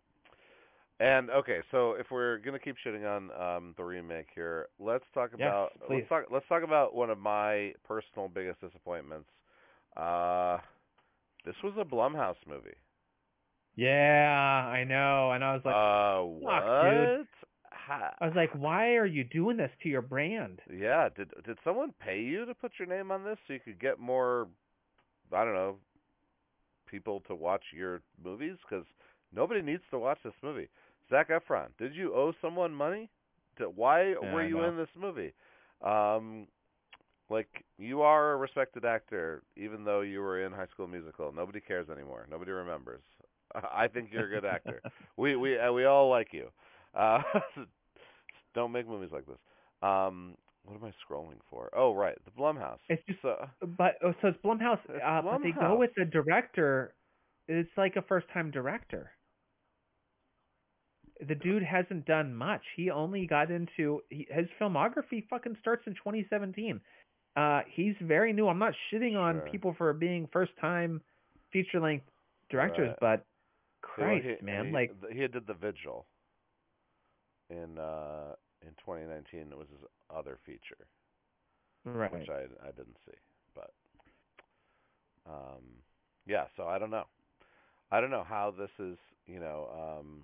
And 0.99 1.29
okay, 1.31 1.59
so 1.71 1.93
if 1.93 2.07
we're 2.11 2.37
gonna 2.39 2.59
keep 2.59 2.75
shitting 2.85 3.05
on 3.07 3.31
um, 3.39 3.73
the 3.77 3.83
remake 3.83 4.27
here, 4.35 4.67
let's 4.79 5.05
talk 5.13 5.33
Yes, 5.37 5.55
about 5.57 5.71
please. 5.87 6.05
let's 6.05 6.09
talk 6.09 6.25
let's 6.31 6.47
talk 6.47 6.63
about 6.63 6.93
one 6.95 7.09
of 7.09 7.17
my 7.19 7.73
personal 7.87 8.27
biggest 8.27 8.59
disappointments. 8.61 9.29
Uh, 9.95 10.57
this 11.45 11.55
was 11.63 11.73
a 11.77 11.83
Blumhouse 11.85 12.35
movie. 12.47 12.75
Yeah, 13.75 13.89
I 14.67 14.83
know. 14.83 15.31
And 15.31 15.43
I 15.43 15.53
was 15.53 15.61
like, 15.65 15.75
uh, 15.75 16.21
what? 16.23 16.63
dude. 16.81 17.27
I 17.89 18.25
was 18.25 18.35
like, 18.35 18.51
why 18.53 18.95
are 18.95 19.05
you 19.05 19.23
doing 19.23 19.57
this 19.57 19.71
to 19.83 19.89
your 19.89 20.01
brand? 20.01 20.59
yeah, 20.71 21.09
did 21.15 21.31
did 21.45 21.57
someone 21.63 21.93
pay 21.99 22.19
you 22.21 22.45
to 22.45 22.53
put 22.53 22.73
your 22.79 22.87
name 22.87 23.11
on 23.11 23.23
this 23.23 23.37
so 23.47 23.53
you 23.53 23.59
could 23.59 23.79
get 23.79 23.99
more? 23.99 24.47
I 25.33 25.43
don't 25.43 25.53
know, 25.53 25.77
people 26.87 27.21
to 27.27 27.35
watch 27.35 27.63
your 27.75 28.01
movies 28.23 28.57
because 28.67 28.85
nobody 29.33 29.61
needs 29.61 29.83
to 29.91 29.99
watch 29.99 30.19
this 30.23 30.33
movie. 30.41 30.69
Zac 31.09 31.29
Efron, 31.29 31.67
did 31.77 31.93
you 31.95 32.13
owe 32.13 32.33
someone 32.41 32.73
money? 32.73 33.09
To, 33.57 33.69
why 33.69 34.13
Yeah, 34.21 34.31
were 34.33 34.43
you 34.43 34.61
in 34.63 34.77
this 34.77 34.89
movie? 34.99 35.33
Um, 35.83 36.47
like 37.29 37.63
you 37.77 38.01
are 38.01 38.33
a 38.33 38.37
respected 38.37 38.85
actor, 38.85 39.43
even 39.55 39.83
though 39.83 40.01
you 40.01 40.19
were 40.21 40.43
in 40.45 40.51
High 40.51 40.67
School 40.73 40.87
Musical. 40.87 41.31
Nobody 41.31 41.59
cares 41.59 41.89
anymore. 41.89 42.27
Nobody 42.29 42.51
remembers. 42.51 43.01
I 43.73 43.87
think 43.87 44.09
you're 44.11 44.25
a 44.25 44.29
good 44.29 44.45
actor. 44.45 44.81
we 45.17 45.35
we 45.35 45.57
uh, 45.57 45.71
we 45.71 45.85
all 45.85 46.09
like 46.09 46.29
you. 46.33 46.49
Uh, 46.93 47.21
don't 48.55 48.71
make 48.71 48.87
movies 48.87 49.09
like 49.11 49.25
this. 49.25 49.37
Um, 49.81 50.35
what 50.65 50.75
am 50.75 50.83
I 50.83 50.93
scrolling 51.05 51.39
for? 51.49 51.69
Oh, 51.75 51.93
right, 51.93 52.17
the 52.25 52.31
Blumhouse. 52.31 52.79
It's 52.89 53.01
just- 53.07 53.21
so, 53.21 53.47
But 53.77 53.95
oh, 54.03 54.13
so 54.21 54.29
it's 54.29 54.37
Blumhouse. 54.43 54.79
It's 54.89 55.01
uh, 55.03 55.21
But 55.21 55.41
they 55.41 55.51
go 55.51 55.75
with 55.77 55.91
the 55.95 56.05
director. 56.05 56.93
It's 57.47 57.69
like 57.77 57.95
a 57.95 58.01
first-time 58.03 58.51
director. 58.51 59.11
The 61.27 61.35
dude 61.35 61.63
hasn't 61.63 62.05
done 62.05 62.33
much. 62.35 62.61
He 62.75 62.91
only 62.91 63.25
got 63.25 63.51
into 63.51 64.01
he, 64.09 64.27
his 64.29 64.47
filmography. 64.61 65.27
Fucking 65.29 65.57
starts 65.59 65.83
in 65.87 65.93
2017. 65.95 66.79
Uh, 67.39 67.61
he's 67.73 67.95
very 68.01 68.33
new. 68.33 68.47
I'm 68.49 68.59
not 68.59 68.73
shitting 68.91 69.15
on 69.15 69.39
people 69.51 69.73
for 69.77 69.93
being 69.93 70.27
first-time 70.33 71.01
feature-length 71.53 72.05
directors, 72.49 72.89
Right. 72.89 72.97
but 72.99 73.25
so 73.81 73.91
Christ, 73.93 74.25
he, 74.39 74.45
man, 74.45 74.67
he, 74.67 74.71
like 74.73 74.91
he 75.11 75.19
did 75.27 75.47
the 75.47 75.53
Vigil 75.53 76.05
in 77.49 77.77
uh 77.79 78.35
in 78.61 78.71
2019. 78.85 79.47
It 79.51 79.57
was 79.57 79.67
his 79.69 79.79
other 80.13 80.37
feature. 80.45 80.85
right. 81.85 82.11
which 82.11 82.27
I 82.29 82.41
I 82.67 82.71
didn't 82.71 82.97
see, 83.05 83.17
but 83.55 83.71
um, 85.25 85.63
yeah. 86.27 86.45
So 86.57 86.63
I 86.67 86.77
don't 86.77 86.91
know. 86.91 87.05
I 87.91 88.01
don't 88.01 88.11
know 88.11 88.25
how 88.27 88.53
this 88.57 88.71
is. 88.79 88.97
You 89.27 89.39
know, 89.39 89.67
um, 89.99 90.23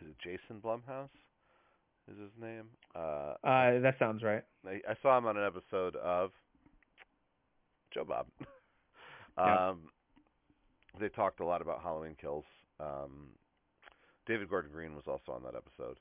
is 0.00 0.08
it 0.08 0.16
Jason 0.22 0.60
Blumhouse? 0.62 1.08
Is 2.10 2.18
his 2.18 2.30
name? 2.40 2.64
Uh, 2.94 3.34
Uh, 3.44 3.80
that 3.80 3.96
sounds 3.98 4.22
right. 4.22 4.42
I, 4.66 4.80
I 4.88 4.94
saw 5.02 5.16
him 5.18 5.26
on 5.26 5.36
an 5.36 5.44
episode 5.46 5.96
of 5.96 6.30
Joe 7.92 8.04
Bob. 8.04 8.26
Yeah. 9.38 9.68
um, 9.68 9.82
they 10.98 11.08
talked 11.08 11.38
a 11.38 11.44
lot 11.44 11.62
about 11.62 11.80
Halloween 11.80 12.16
Kills. 12.20 12.44
Um, 12.80 13.28
David 14.26 14.50
Gordon 14.50 14.72
Green 14.72 14.96
was 14.96 15.04
also 15.06 15.30
on 15.30 15.44
that 15.44 15.54
episode. 15.54 15.96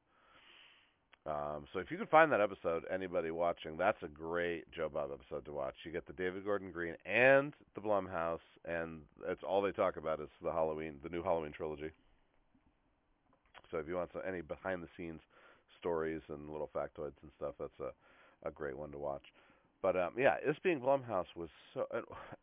Um, 1.27 1.65
so 1.71 1.77
if 1.79 1.91
you 1.91 1.97
can 1.97 2.07
find 2.07 2.31
that 2.31 2.41
episode, 2.41 2.85
anybody 2.91 3.29
watching, 3.29 3.77
that's 3.77 4.01
a 4.01 4.07
great 4.07 4.63
Joe 4.71 4.89
Bob 4.91 5.11
episode 5.13 5.45
to 5.45 5.51
watch. 5.51 5.75
You 5.83 5.91
get 5.91 6.07
the 6.07 6.13
David 6.13 6.45
Gordon 6.45 6.71
Green 6.71 6.95
and 7.05 7.53
the 7.75 7.81
Blumhouse, 7.81 8.39
and 8.65 9.01
that's 9.27 9.43
all 9.47 9.61
they 9.61 9.71
talk 9.71 9.97
about 9.97 10.19
is 10.19 10.29
the 10.41 10.51
Halloween, 10.51 10.95
the 11.03 11.09
new 11.09 11.21
Halloween 11.21 11.51
trilogy. 11.51 11.91
So 13.69 13.77
if 13.77 13.87
you 13.87 13.93
want 13.97 14.09
some, 14.13 14.23
any 14.27 14.41
behind 14.41 14.81
the 14.81 14.87
scenes 14.97 15.21
stories 15.79 16.21
and 16.29 16.49
little 16.49 16.69
factoids 16.73 17.21
and 17.21 17.31
stuff, 17.37 17.55
that's 17.59 17.79
a 17.79 17.91
a 18.47 18.51
great 18.51 18.77
one 18.77 18.91
to 18.91 18.97
watch. 18.99 19.25
But 19.81 19.95
um, 19.97 20.13
yeah, 20.17 20.35
this 20.45 20.57
being 20.63 20.79
Blumhouse 20.79 21.33
was 21.35 21.49
so. 21.73 21.85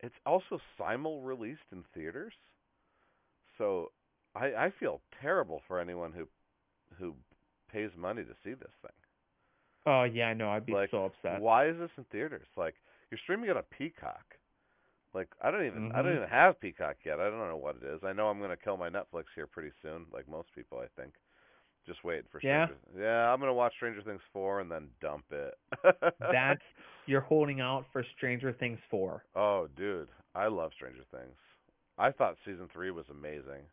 It's 0.01 0.15
also 0.25 0.59
simul 0.77 1.21
released 1.21 1.69
in 1.71 1.83
theaters, 1.93 2.33
so 3.57 3.91
I 4.35 4.53
I 4.65 4.69
feel 4.71 5.01
terrible 5.21 5.61
for 5.67 5.79
anyone 5.79 6.11
who 6.13 6.27
who 6.97 7.15
pays 7.71 7.91
money 7.95 8.23
to 8.23 8.35
see 8.43 8.53
this 8.53 8.73
thing. 8.81 8.91
Oh 9.85 10.03
yeah, 10.03 10.27
I 10.29 10.33
know. 10.33 10.49
I'd 10.49 10.65
be 10.65 10.77
Like, 10.77 10.91
so 10.91 11.05
upset. 11.05 11.43
Why 11.43 11.67
is 11.67 11.77
this 11.77 11.91
in 11.97 12.03
theaters? 12.05 12.47
Like 12.55 12.75
you're 13.09 13.17
streaming 13.19 13.49
it 13.49 13.57
on 13.57 13.63
Peacock. 13.63 14.37
Like 15.13 15.29
I 15.41 15.51
don't 15.51 15.65
even 15.65 15.89
I 15.93 16.01
don't 16.01 16.15
Mhm. 16.15 16.17
even 16.17 16.27
have 16.29 16.59
Peacock 16.59 16.97
yet. 17.05 17.19
I 17.19 17.29
don't 17.29 17.47
know 17.49 17.57
what 17.57 17.77
it 17.77 17.83
is. 17.83 18.03
I 18.03 18.13
know 18.13 18.27
I'm 18.29 18.39
gonna 18.39 18.57
kill 18.57 18.77
my 18.77 18.89
Netflix 18.89 19.25
here 19.35 19.47
pretty 19.47 19.71
soon, 19.81 20.05
like 20.11 20.27
most 20.27 20.53
people 20.55 20.79
I 20.79 20.87
think. 20.99 21.13
Just 21.85 22.03
wait 22.03 22.23
for 22.31 22.39
Yeah? 22.43 22.65
Stranger 22.67 23.03
Yeah, 23.05 23.31
I'm 23.31 23.39
gonna 23.39 23.53
watch 23.53 23.73
Stranger 23.75 24.01
Things 24.01 24.21
four 24.33 24.59
and 24.61 24.71
then 24.71 24.87
dump 25.01 25.25
it. 25.31 25.53
That's 26.19 26.61
you're 27.05 27.21
holding 27.21 27.61
out 27.61 27.85
for 27.91 28.03
Stranger 28.17 28.51
Things 28.53 28.79
four. 28.89 29.23
Oh 29.35 29.67
dude, 29.77 30.07
I 30.33 30.47
love 30.47 30.71
Stranger 30.75 31.03
Things. 31.11 31.35
I 31.97 32.11
thought 32.11 32.35
season 32.45 32.67
three 32.73 32.91
was 32.91 33.05
amazing. 33.09 33.63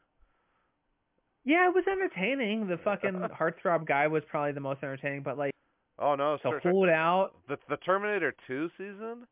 Yeah, 1.44 1.68
it 1.68 1.74
was 1.74 1.84
entertaining. 1.90 2.68
The 2.68 2.76
fucking 2.84 3.14
heartthrob 3.40 3.86
guy 3.86 4.06
was 4.06 4.22
probably 4.30 4.52
the 4.52 4.60
most 4.60 4.82
entertaining, 4.82 5.22
but 5.22 5.38
like 5.38 5.52
Oh 5.98 6.14
no, 6.14 6.34
to 6.36 6.40
Star- 6.40 6.60
hold 6.60 6.88
out. 6.88 7.30
the 7.48 7.56
the 7.68 7.76
Terminator 7.78 8.34
two 8.46 8.68
season, 8.76 9.26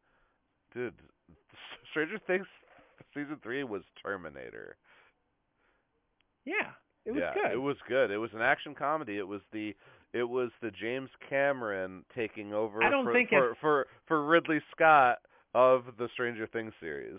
dude. 0.72 0.94
Stranger 1.90 2.18
Things 2.26 2.46
season 3.14 3.38
three 3.42 3.62
was 3.64 3.82
Terminator. 4.02 4.76
Yeah, 6.46 6.70
it 7.06 7.12
was 7.12 7.22
yeah, 7.22 7.34
good. 7.34 7.52
It 7.52 7.60
was 7.60 7.76
good. 7.88 8.10
It 8.10 8.18
was 8.18 8.30
an 8.34 8.42
action 8.42 8.74
comedy. 8.74 9.18
It 9.18 9.26
was 9.26 9.40
the 9.52 9.74
it 10.12 10.24
was 10.24 10.50
the 10.60 10.70
James 10.70 11.10
Cameron 11.28 12.04
taking 12.14 12.52
over 12.52 12.82
I 12.82 12.90
don't 12.90 13.04
for, 13.04 13.12
think 13.12 13.30
for, 13.30 13.56
for 13.60 13.86
for 14.06 14.24
Ridley 14.26 14.60
Scott 14.74 15.18
of 15.54 15.84
the 15.98 16.08
Stranger 16.12 16.46
Things 16.46 16.72
series. 16.80 17.18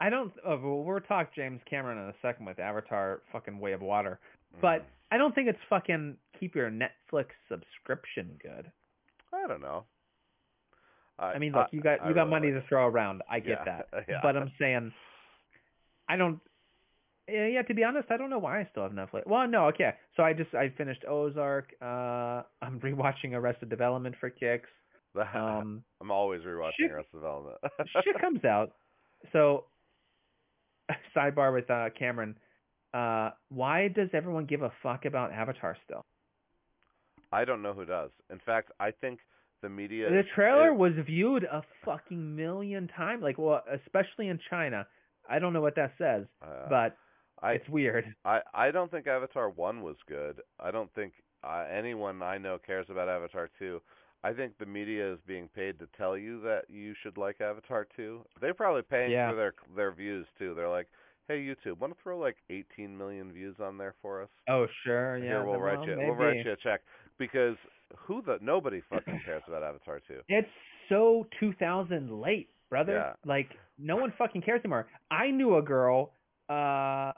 I 0.00 0.08
don't. 0.08 0.32
Oh, 0.46 0.58
well, 0.62 0.82
we'll 0.82 1.00
talk 1.00 1.34
James 1.34 1.60
Cameron 1.68 1.98
in 1.98 2.04
a 2.04 2.14
second 2.22 2.46
with 2.46 2.58
Avatar, 2.58 3.20
fucking 3.32 3.58
Way 3.58 3.72
of 3.72 3.82
Water. 3.82 4.18
But 4.60 4.82
Mm. 4.82 4.84
I 5.12 5.18
don't 5.18 5.34
think 5.34 5.48
it's 5.48 5.58
fucking 5.68 6.16
keep 6.38 6.54
your 6.54 6.70
Netflix 6.70 7.26
subscription 7.48 8.38
good. 8.42 8.70
I 9.32 9.46
don't 9.46 9.60
know. 9.60 9.84
I, 11.18 11.32
I 11.32 11.38
mean, 11.38 11.52
look, 11.52 11.68
you 11.72 11.80
got 11.80 12.00
I 12.00 12.08
you 12.08 12.14
got 12.14 12.22
really 12.22 12.30
money 12.30 12.52
like 12.52 12.62
to 12.62 12.68
throw 12.68 12.86
around. 12.86 13.22
I 13.30 13.40
get 13.40 13.58
Yeah, 13.66 13.82
that. 13.92 14.04
yeah. 14.08 14.20
But 14.22 14.36
I'm 14.36 14.52
saying, 14.58 14.92
I 16.08 16.16
don't. 16.16 16.40
Yeah, 17.32 17.46
yeah, 17.46 17.62
to 17.62 17.74
be 17.74 17.84
honest, 17.84 18.10
I 18.10 18.16
don't 18.16 18.30
know 18.30 18.38
why 18.38 18.60
I 18.60 18.68
still 18.70 18.82
have 18.82 18.92
Netflix. 18.92 19.26
Well, 19.26 19.46
no, 19.48 19.66
okay. 19.68 19.90
So 20.16 20.22
I 20.22 20.32
just 20.32 20.54
I 20.54 20.70
finished 20.76 21.04
Ozark. 21.08 21.72
Uh, 21.80 22.42
I'm 22.62 22.80
rewatching 22.82 23.32
Arrested 23.32 23.68
Development 23.70 24.14
for 24.20 24.30
kicks. 24.30 24.68
Um, 25.34 25.82
I'm 26.00 26.10
always 26.10 26.42
rewatching 26.42 26.72
shit- 26.80 26.90
Arrested 26.92 27.14
Development. 27.16 27.56
shit 28.04 28.20
comes 28.20 28.44
out. 28.44 28.72
So, 29.32 29.64
sidebar 31.16 31.52
with 31.52 31.70
uh, 31.70 31.88
Cameron. 31.98 32.36
Uh, 32.92 33.30
why 33.50 33.88
does 33.88 34.08
everyone 34.12 34.46
give 34.46 34.62
a 34.62 34.72
fuck 34.82 35.04
about 35.04 35.32
Avatar 35.32 35.76
still? 35.84 36.04
I 37.32 37.44
don't 37.44 37.62
know 37.62 37.72
who 37.72 37.84
does. 37.84 38.10
In 38.30 38.40
fact, 38.44 38.72
I 38.80 38.90
think 38.90 39.20
the 39.62 39.68
media. 39.68 40.08
The 40.10 40.22
trailer 40.34 40.72
is- 40.72 40.78
was 40.78 40.92
viewed 41.06 41.44
a 41.44 41.62
fucking 41.84 42.34
million 42.36 42.88
times. 42.88 43.22
Like, 43.22 43.38
well, 43.38 43.62
especially 43.84 44.28
in 44.28 44.40
China. 44.50 44.86
I 45.28 45.38
don't 45.38 45.52
know 45.52 45.60
what 45.60 45.76
that 45.76 45.92
says, 45.96 46.24
uh, 46.42 46.66
but 46.68 46.96
I 47.42 47.52
it's 47.52 47.68
weird. 47.68 48.14
I 48.24 48.40
I 48.54 48.70
don't 48.70 48.90
think 48.90 49.06
Avatar 49.06 49.48
one 49.50 49.82
was 49.82 49.96
good. 50.08 50.40
I 50.58 50.70
don't 50.70 50.92
think 50.94 51.12
uh, 51.42 51.64
anyone 51.72 52.22
I 52.22 52.38
know 52.38 52.58
cares 52.64 52.86
about 52.90 53.08
Avatar 53.08 53.48
two. 53.58 53.80
I 54.22 54.34
think 54.34 54.58
the 54.58 54.66
media 54.66 55.14
is 55.14 55.18
being 55.26 55.48
paid 55.54 55.78
to 55.78 55.88
tell 55.96 56.16
you 56.18 56.40
that 56.42 56.64
you 56.68 56.94
should 57.02 57.16
like 57.16 57.40
Avatar 57.40 57.86
two. 57.96 58.20
They're 58.40 58.52
probably 58.54 58.82
paying 58.82 59.10
Yeah. 59.12 59.30
for 59.30 59.36
their 59.36 59.54
their 59.74 59.92
views 59.92 60.26
too. 60.38 60.52
They're 60.54 60.68
like, 60.68 60.88
hey 61.28 61.38
YouTube, 61.38 61.78
want 61.78 61.94
to 61.96 62.02
throw 62.02 62.18
like 62.18 62.36
18 62.50 62.96
million 62.96 63.32
views 63.32 63.56
on 63.62 63.78
there 63.78 63.94
for 64.02 64.22
us? 64.22 64.28
Oh, 64.48 64.66
sure, 64.84 65.16
yeah. 65.16 65.24
Here 65.24 65.44
we'll 65.44 65.58
write 65.60 65.78
well, 65.78 65.88
you 65.88 65.96
maybe. 65.96 66.10
we'll 66.10 66.16
write 66.18 66.44
you 66.44 66.52
a 66.52 66.56
check 66.56 66.82
because 67.18 67.56
who 67.96 68.20
the 68.20 68.38
nobody 68.42 68.82
fucking 68.90 69.22
cares 69.24 69.42
about 69.48 69.62
Avatar 69.62 70.00
two. 70.06 70.20
It's 70.28 70.48
so 70.90 71.26
2000 71.40 72.20
late, 72.20 72.50
brother. 72.68 72.92
Yeah. 72.94 73.12
Like 73.24 73.48
no 73.78 73.96
one 73.96 74.12
fucking 74.18 74.42
cares 74.42 74.60
anymore. 74.62 74.86
I 75.10 75.30
knew 75.30 75.56
a 75.56 75.62
girl. 75.62 76.12
Uh, 76.50 77.12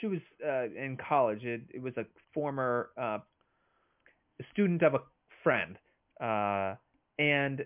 she 0.00 0.06
was 0.06 0.20
uh 0.44 0.64
in 0.64 0.96
college. 0.96 1.44
It, 1.44 1.62
it 1.74 1.82
was 1.82 1.96
a 1.96 2.04
former 2.34 2.90
uh 2.96 3.18
student 4.52 4.82
of 4.82 4.94
a 4.94 5.00
friend. 5.42 5.76
Uh, 6.20 6.74
and 7.18 7.64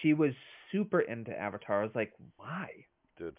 she 0.00 0.14
was 0.14 0.32
super 0.70 1.00
into 1.00 1.32
Avatar. 1.38 1.80
I 1.80 1.84
was 1.84 1.94
like, 1.94 2.12
why? 2.36 2.68
Dude, 3.18 3.36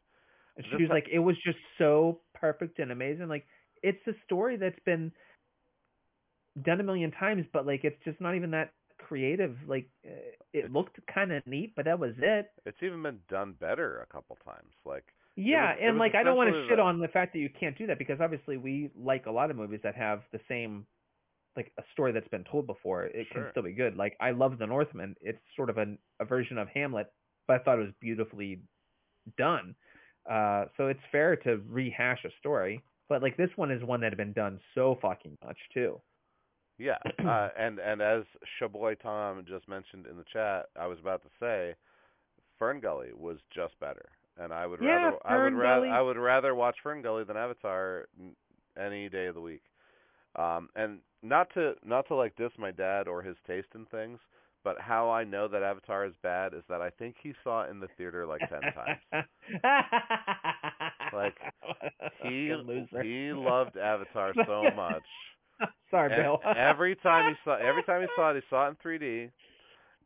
And 0.57 0.65
she 0.69 0.83
was 0.83 0.89
like, 0.89 1.07
it 1.11 1.19
was 1.19 1.35
just 1.45 1.57
so 1.77 2.19
perfect 2.33 2.79
and 2.79 2.91
amazing. 2.91 3.27
Like, 3.27 3.45
it's 3.81 4.05
a 4.07 4.13
story 4.25 4.57
that's 4.57 4.79
been 4.85 5.11
done 6.63 6.79
a 6.79 6.83
million 6.83 7.11
times, 7.11 7.45
but 7.51 7.65
like, 7.65 7.83
it's 7.83 8.01
just 8.05 8.21
not 8.21 8.35
even 8.35 8.51
that 8.51 8.71
creative. 8.97 9.55
Like, 9.67 9.89
uh, 10.05 10.11
it 10.53 10.71
looked 10.71 10.99
kind 11.13 11.31
of 11.31 11.45
neat, 11.47 11.73
but 11.75 11.85
that 11.85 11.99
was 11.99 12.13
it. 12.19 12.51
it's 12.65 12.77
even 12.81 13.01
been 13.01 13.19
done 13.29 13.55
better 13.59 14.01
a 14.01 14.13
couple 14.13 14.37
times. 14.45 14.73
Like 14.85 15.05
Yeah, 15.35 15.71
was- 15.73 15.79
and 15.81 15.97
like, 15.97 16.15
I 16.15 16.23
don't 16.23 16.37
want 16.37 16.53
to 16.53 16.67
shit 16.67 16.79
on 16.79 16.99
the 16.99 17.07
fact 17.07 17.33
that 17.33 17.39
you 17.39 17.49
can't 17.59 17.77
do 17.77 17.87
that 17.87 17.97
because 17.97 18.19
obviously 18.21 18.57
we 18.57 18.91
like 18.95 19.25
a 19.25 19.31
lot 19.31 19.49
of 19.51 19.57
movies 19.57 19.79
that 19.83 19.95
have 19.95 20.21
the 20.31 20.39
same, 20.47 20.85
like 21.55 21.71
a 21.79 21.83
story 21.91 22.11
that's 22.11 22.27
been 22.27 22.43
told 22.43 22.67
before. 22.67 23.05
It 23.05 23.27
Sure. 23.31 23.43
can 23.43 23.51
still 23.51 23.63
be 23.63 23.73
good. 23.73 23.95
Like, 23.95 24.15
I 24.19 24.31
love 24.31 24.57
The 24.59 24.67
Northman. 24.67 25.15
It's 25.21 25.41
sort 25.55 25.69
of 25.69 25.77
an, 25.77 25.97
a 26.19 26.25
version 26.25 26.57
of 26.57 26.67
Hamlet, 26.69 27.11
but 27.47 27.59
I 27.59 27.63
thought 27.63 27.79
it 27.79 27.83
was 27.83 27.93
beautifully 27.99 28.61
done. 29.37 29.75
Uh, 30.29 30.65
so 30.77 30.87
it's 30.87 30.99
fair 31.11 31.35
to 31.35 31.61
rehash 31.67 32.23
a 32.25 32.29
story, 32.39 32.81
but 33.09 33.21
like 33.21 33.35
this 33.35 33.49
one 33.55 33.71
is 33.71 33.83
one 33.83 33.99
that 34.01 34.11
had 34.11 34.17
been 34.17 34.33
done 34.33 34.59
so 34.73 34.97
fucking 35.01 35.37
much 35.43 35.57
too. 35.73 35.99
Yeah, 36.79 36.97
uh, 37.27 37.49
and 37.57 37.79
and 37.79 38.01
as 38.01 38.23
Shaboy 38.59 39.01
Tom 39.01 39.43
just 39.47 39.67
mentioned 39.67 40.05
in 40.09 40.15
the 40.17 40.23
chat, 40.31 40.67
I 40.79 40.87
was 40.87 40.97
about 40.99 41.21
to 41.23 41.29
say, 41.39 41.75
FernGully 42.59 43.13
was 43.13 43.37
just 43.53 43.77
better, 43.79 44.05
and 44.37 44.53
I 44.53 44.65
would 44.65 44.79
Yeah, 44.79 45.11
rather 45.11 45.17
I 45.25 45.37
would 45.37 45.53
rather 45.53 45.85
I 45.87 46.01
would 46.01 46.17
rather 46.17 46.55
watch 46.55 46.77
FernGully 46.83 47.27
than 47.27 47.37
Avatar 47.37 48.07
any 48.77 49.09
day 49.09 49.27
of 49.27 49.35
the 49.35 49.41
week. 49.41 49.63
Um, 50.35 50.69
and 50.75 50.99
not 51.21 51.49
to 51.55 51.75
not 51.83 52.07
to 52.07 52.15
like 52.15 52.35
diss 52.35 52.51
my 52.57 52.71
dad 52.71 53.07
or 53.07 53.21
his 53.21 53.37
taste 53.47 53.69
in 53.75 53.85
things, 53.87 54.19
but 54.63 54.79
how 54.79 55.09
I 55.09 55.23
know 55.23 55.47
that 55.47 55.63
Avatar 55.63 56.05
is 56.05 56.13
bad 56.23 56.53
is 56.53 56.63
that 56.69 56.81
I 56.81 56.89
think 56.91 57.15
he 57.21 57.33
saw 57.43 57.63
it 57.63 57.69
in 57.71 57.79
the 57.79 57.89
theater 57.97 58.25
like 58.25 58.45
ten 58.47 58.69
times. 58.69 58.99
Like, 61.11 61.37
He 62.21 62.53
he 62.99 63.33
loved 63.33 63.77
Avatar 63.77 64.35
so 64.45 64.69
much 64.69 65.05
Sorry, 65.91 66.09
Bill. 66.09 66.39
every 66.55 66.95
time 66.95 67.27
he 67.27 67.33
saw 67.43 67.55
every 67.57 67.83
time 67.83 68.01
he 68.01 68.07
saw 68.15 68.31
it, 68.31 68.35
he 68.35 68.41
saw 68.49 68.67
it 68.67 68.69
in 68.71 68.75
3D. 68.77 69.31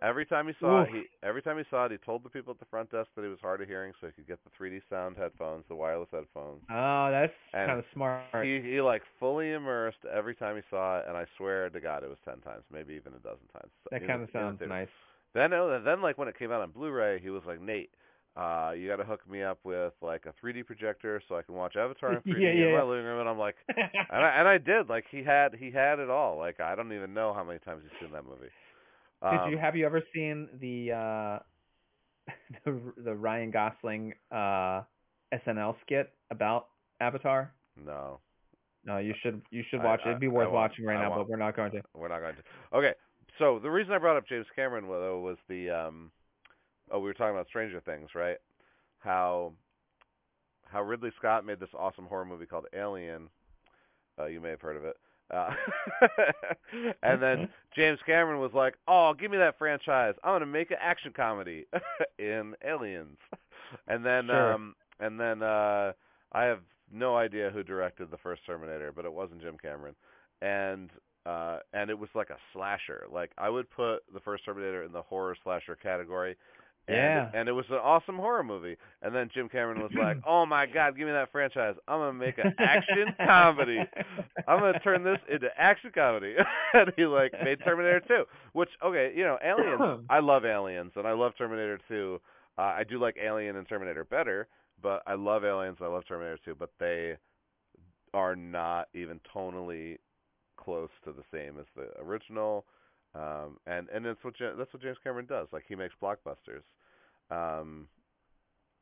Every 0.01 0.25
time 0.25 0.47
he 0.47 0.53
saw 0.59 0.81
Oof. 0.83 0.87
it, 0.89 0.93
he 0.93 1.03
every 1.27 1.41
time 1.41 1.57
he 1.57 1.63
saw 1.69 1.85
it, 1.85 1.91
he 1.91 1.97
told 1.97 2.23
the 2.23 2.29
people 2.29 2.51
at 2.51 2.59
the 2.59 2.65
front 2.65 2.91
desk 2.91 3.09
that 3.15 3.23
he 3.23 3.27
was 3.29 3.39
hard 3.41 3.61
of 3.61 3.67
hearing, 3.67 3.93
so 3.99 4.07
he 4.07 4.13
could 4.13 4.27
get 4.27 4.39
the 4.43 4.51
3D 4.63 4.81
sound 4.89 5.17
headphones, 5.17 5.63
the 5.69 5.75
wireless 5.75 6.09
headphones. 6.11 6.61
oh, 6.69 7.09
that's 7.11 7.33
kind 7.53 7.71
of 7.79 7.85
smart. 7.93 8.23
He 8.45 8.61
he 8.61 8.79
like 8.81 9.01
fully 9.19 9.53
immersed 9.53 9.97
every 10.13 10.35
time 10.35 10.55
he 10.55 10.61
saw 10.69 10.99
it, 10.99 11.05
and 11.07 11.17
I 11.17 11.25
swear 11.37 11.69
to 11.69 11.79
God, 11.79 12.03
it 12.03 12.09
was 12.09 12.19
ten 12.25 12.39
times, 12.41 12.63
maybe 12.71 12.93
even 12.93 13.13
a 13.13 13.19
dozen 13.19 13.47
times. 13.53 13.71
that 13.91 14.05
kind 14.05 14.21
of 14.21 14.29
sounds 14.31 14.61
nice. 14.67 14.87
Then 15.33 15.53
oh, 15.53 15.81
then 15.83 16.01
like 16.01 16.17
when 16.17 16.27
it 16.27 16.37
came 16.37 16.51
out 16.51 16.61
on 16.61 16.71
Blu-ray, 16.71 17.19
he 17.19 17.29
was 17.29 17.41
like 17.47 17.61
Nate. 17.61 17.89
Uh, 18.35 18.71
you 18.77 18.87
got 18.87 18.97
to 18.97 19.03
hook 19.03 19.27
me 19.27 19.41
up 19.41 19.57
with 19.63 19.93
like 19.99 20.25
a 20.27 20.45
3D 20.45 20.63
projector 20.63 21.19
so 21.27 21.35
I 21.37 21.41
can 21.41 21.55
watch 21.55 21.75
Avatar 21.75 22.13
in 22.13 22.19
3D 22.19 22.25
Yeah, 22.39 22.49
in 22.49 22.71
my 22.71 22.77
yeah. 22.77 22.83
living 22.83 23.05
room, 23.05 23.19
and 23.19 23.27
I'm 23.27 23.39
like, 23.39 23.55
and 23.67 24.23
I, 24.23 24.29
and 24.39 24.47
I 24.47 24.59
did. 24.59 24.89
Like 24.89 25.05
he 25.09 25.23
had 25.23 25.55
he 25.55 25.71
had 25.71 25.97
it 25.97 26.11
all. 26.11 26.37
Like 26.37 26.59
I 26.59 26.75
don't 26.75 26.93
even 26.93 27.15
know 27.15 27.33
how 27.33 27.43
many 27.43 27.57
times 27.59 27.81
he's 27.83 27.99
seen 27.99 28.13
that 28.13 28.25
movie. 28.25 28.51
Did 29.23 29.39
Um, 29.41 29.51
you 29.51 29.57
have 29.57 29.75
you 29.75 29.85
ever 29.85 30.01
seen 30.13 30.47
the 30.59 30.91
uh 30.91 31.39
the, 32.65 32.93
the 32.97 33.15
Ryan 33.15 33.51
Gosling 33.51 34.13
uh 34.31 34.83
SNL 35.33 35.75
skit 35.81 36.13
about 36.29 36.67
Avatar? 36.99 37.53
No, 37.83 38.19
No, 38.85 38.97
you 38.97 39.13
should 39.21 39.41
you 39.51 39.63
should 39.69 39.83
watch 39.83 40.01
it. 40.05 40.07
I- 40.07 40.09
It'd 40.11 40.19
be 40.21 40.27
worth 40.27 40.51
watching 40.51 40.85
right 40.85 40.97
I 40.97 41.09
now, 41.09 41.15
but 41.15 41.29
we're 41.29 41.37
not 41.37 41.55
going 41.55 41.71
to. 41.71 41.81
we're 41.93 42.07
not 42.09 42.19
going 42.19 42.35
to. 42.35 42.77
Okay, 42.77 42.93
so 43.39 43.59
the 43.59 43.69
reason 43.69 43.93
I 43.93 43.97
brought 43.97 44.17
up 44.17 44.27
James 44.27 44.45
Cameron 44.55 44.87
though 44.87 45.19
was 45.19 45.37
the 45.47 45.69
um, 45.69 46.11
oh 46.91 46.99
we 46.99 47.05
were 47.05 47.13
talking 47.13 47.35
about 47.35 47.47
Stranger 47.47 47.81
Things, 47.81 48.09
right? 48.15 48.37
How 48.99 49.53
how 50.65 50.81
Ridley 50.81 51.11
Scott 51.17 51.45
made 51.45 51.59
this 51.59 51.69
awesome 51.77 52.05
horror 52.05 52.25
movie 52.25 52.45
called 52.45 52.65
Alien. 52.73 53.29
Uh, 54.19 54.25
you 54.25 54.41
may 54.41 54.49
have 54.49 54.61
heard 54.61 54.75
of 54.75 54.83
it. 54.85 54.97
Uh, 55.31 55.51
and 57.03 57.21
then 57.21 57.47
James 57.75 57.99
Cameron 58.05 58.39
was 58.39 58.51
like, 58.53 58.75
"Oh, 58.87 59.13
give 59.13 59.31
me 59.31 59.37
that 59.37 59.57
franchise. 59.57 60.15
I'm 60.23 60.33
gonna 60.35 60.45
make 60.45 60.71
an 60.71 60.77
action 60.81 61.13
comedy 61.15 61.65
in 62.19 62.53
Aliens." 62.65 63.17
And 63.87 64.05
then, 64.05 64.29
Sure. 64.29 64.53
um, 64.53 64.75
and 64.99 65.19
then 65.19 65.41
uh, 65.43 65.93
I 66.31 66.43
have 66.45 66.59
no 66.91 67.15
idea 67.17 67.49
who 67.49 67.63
directed 67.63 68.09
the 68.11 68.17
first 68.17 68.45
Terminator, 68.45 68.91
but 68.91 69.05
it 69.05 69.11
wasn't 69.13 69.41
Jim 69.41 69.57
Cameron. 69.61 69.95
And 70.41 70.89
uh, 71.25 71.59
and 71.73 71.89
it 71.89 71.97
was 71.97 72.09
like 72.15 72.29
a 72.29 72.37
slasher. 72.53 73.05
Like 73.11 73.31
I 73.37 73.49
would 73.49 73.69
put 73.69 73.99
the 74.13 74.19
first 74.21 74.45
Terminator 74.45 74.83
in 74.83 74.91
the 74.91 75.01
horror 75.01 75.35
slasher 75.43 75.75
category. 75.75 76.35
And, 76.87 76.95
Yeah. 76.95 77.29
and 77.33 77.49
it 77.49 77.51
was 77.51 77.65
an 77.69 77.75
awesome 77.75 78.15
horror 78.17 78.43
movie. 78.43 78.77
And 79.01 79.13
then 79.13 79.29
Jim 79.33 79.49
Cameron 79.49 79.81
was 79.81 79.91
like, 79.99 80.17
"Oh 80.27 80.45
my 80.45 80.65
God, 80.65 80.97
give 80.97 81.05
me 81.05 81.11
that 81.13 81.31
franchise! 81.31 81.75
I'm 81.87 81.99
gonna 81.99 82.13
make 82.13 82.37
an 82.37 82.53
action 82.59 83.13
comedy. 83.25 83.79
I'm 84.47 84.59
gonna 84.59 84.79
turn 84.79 85.03
this 85.03 85.19
into 85.29 85.47
action 85.57 85.91
comedy." 85.93 86.35
and 86.73 86.91
he 86.95 87.05
like 87.05 87.33
made 87.43 87.59
Terminator 87.63 88.01
2, 88.07 88.23
which 88.53 88.69
okay, 88.83 89.11
you 89.15 89.23
know, 89.23 89.37
Aliens. 89.43 90.01
I 90.09 90.19
love 90.19 90.45
Aliens 90.45 90.91
and 90.95 91.05
I 91.07 91.11
love 91.11 91.33
Terminator 91.37 91.79
2. 91.89 92.19
Uh, 92.57 92.61
I 92.61 92.83
do 92.83 92.99
like 92.99 93.17
Alien 93.21 93.57
and 93.57 93.67
Terminator 93.67 94.03
better, 94.05 94.47
but 94.81 95.03
I 95.05 95.13
love 95.15 95.43
Aliens. 95.43 95.77
I 95.81 95.87
love 95.87 96.03
Terminator 96.07 96.39
2, 96.45 96.55
but 96.55 96.71
they 96.79 97.17
are 98.13 98.35
not 98.35 98.87
even 98.95 99.19
tonally 99.35 99.97
close 100.57 100.89
to 101.03 101.11
the 101.11 101.23
same 101.31 101.59
as 101.59 101.65
the 101.75 101.89
original. 102.01 102.65
Um, 103.15 103.57
and 103.67 103.87
and 103.89 104.05
that's 104.05 104.23
what 104.23 104.33
that's 104.39 104.71
what 104.73 104.81
James 104.81 104.97
Cameron 105.03 105.25
does. 105.27 105.47
Like 105.51 105.63
he 105.67 105.75
makes 105.75 105.93
blockbusters. 106.01 106.63
Um, 107.29 107.87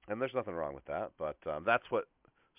and 0.07 0.22
there's 0.22 0.34
nothing 0.35 0.53
wrong 0.53 0.76
with 0.76 0.85
that, 0.85 1.11
but 1.17 1.38
um, 1.49 1.63
that's 1.65 1.84
what 1.89 2.05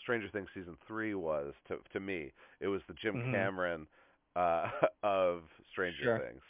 Stranger 0.02 0.28
Things 0.32 0.48
season 0.54 0.76
three 0.86 1.14
was 1.14 1.52
to 1.68 1.76
to 1.92 2.00
me. 2.00 2.32
It 2.60 2.66
was 2.68 2.80
the 2.88 2.94
Jim 2.94 3.14
Mhm. 3.16 3.30
Cameron 3.32 3.86
uh, 4.34 4.68
of 5.02 5.42
Stranger 5.70 6.02
Sure. 6.02 6.18
Things. 6.18 6.42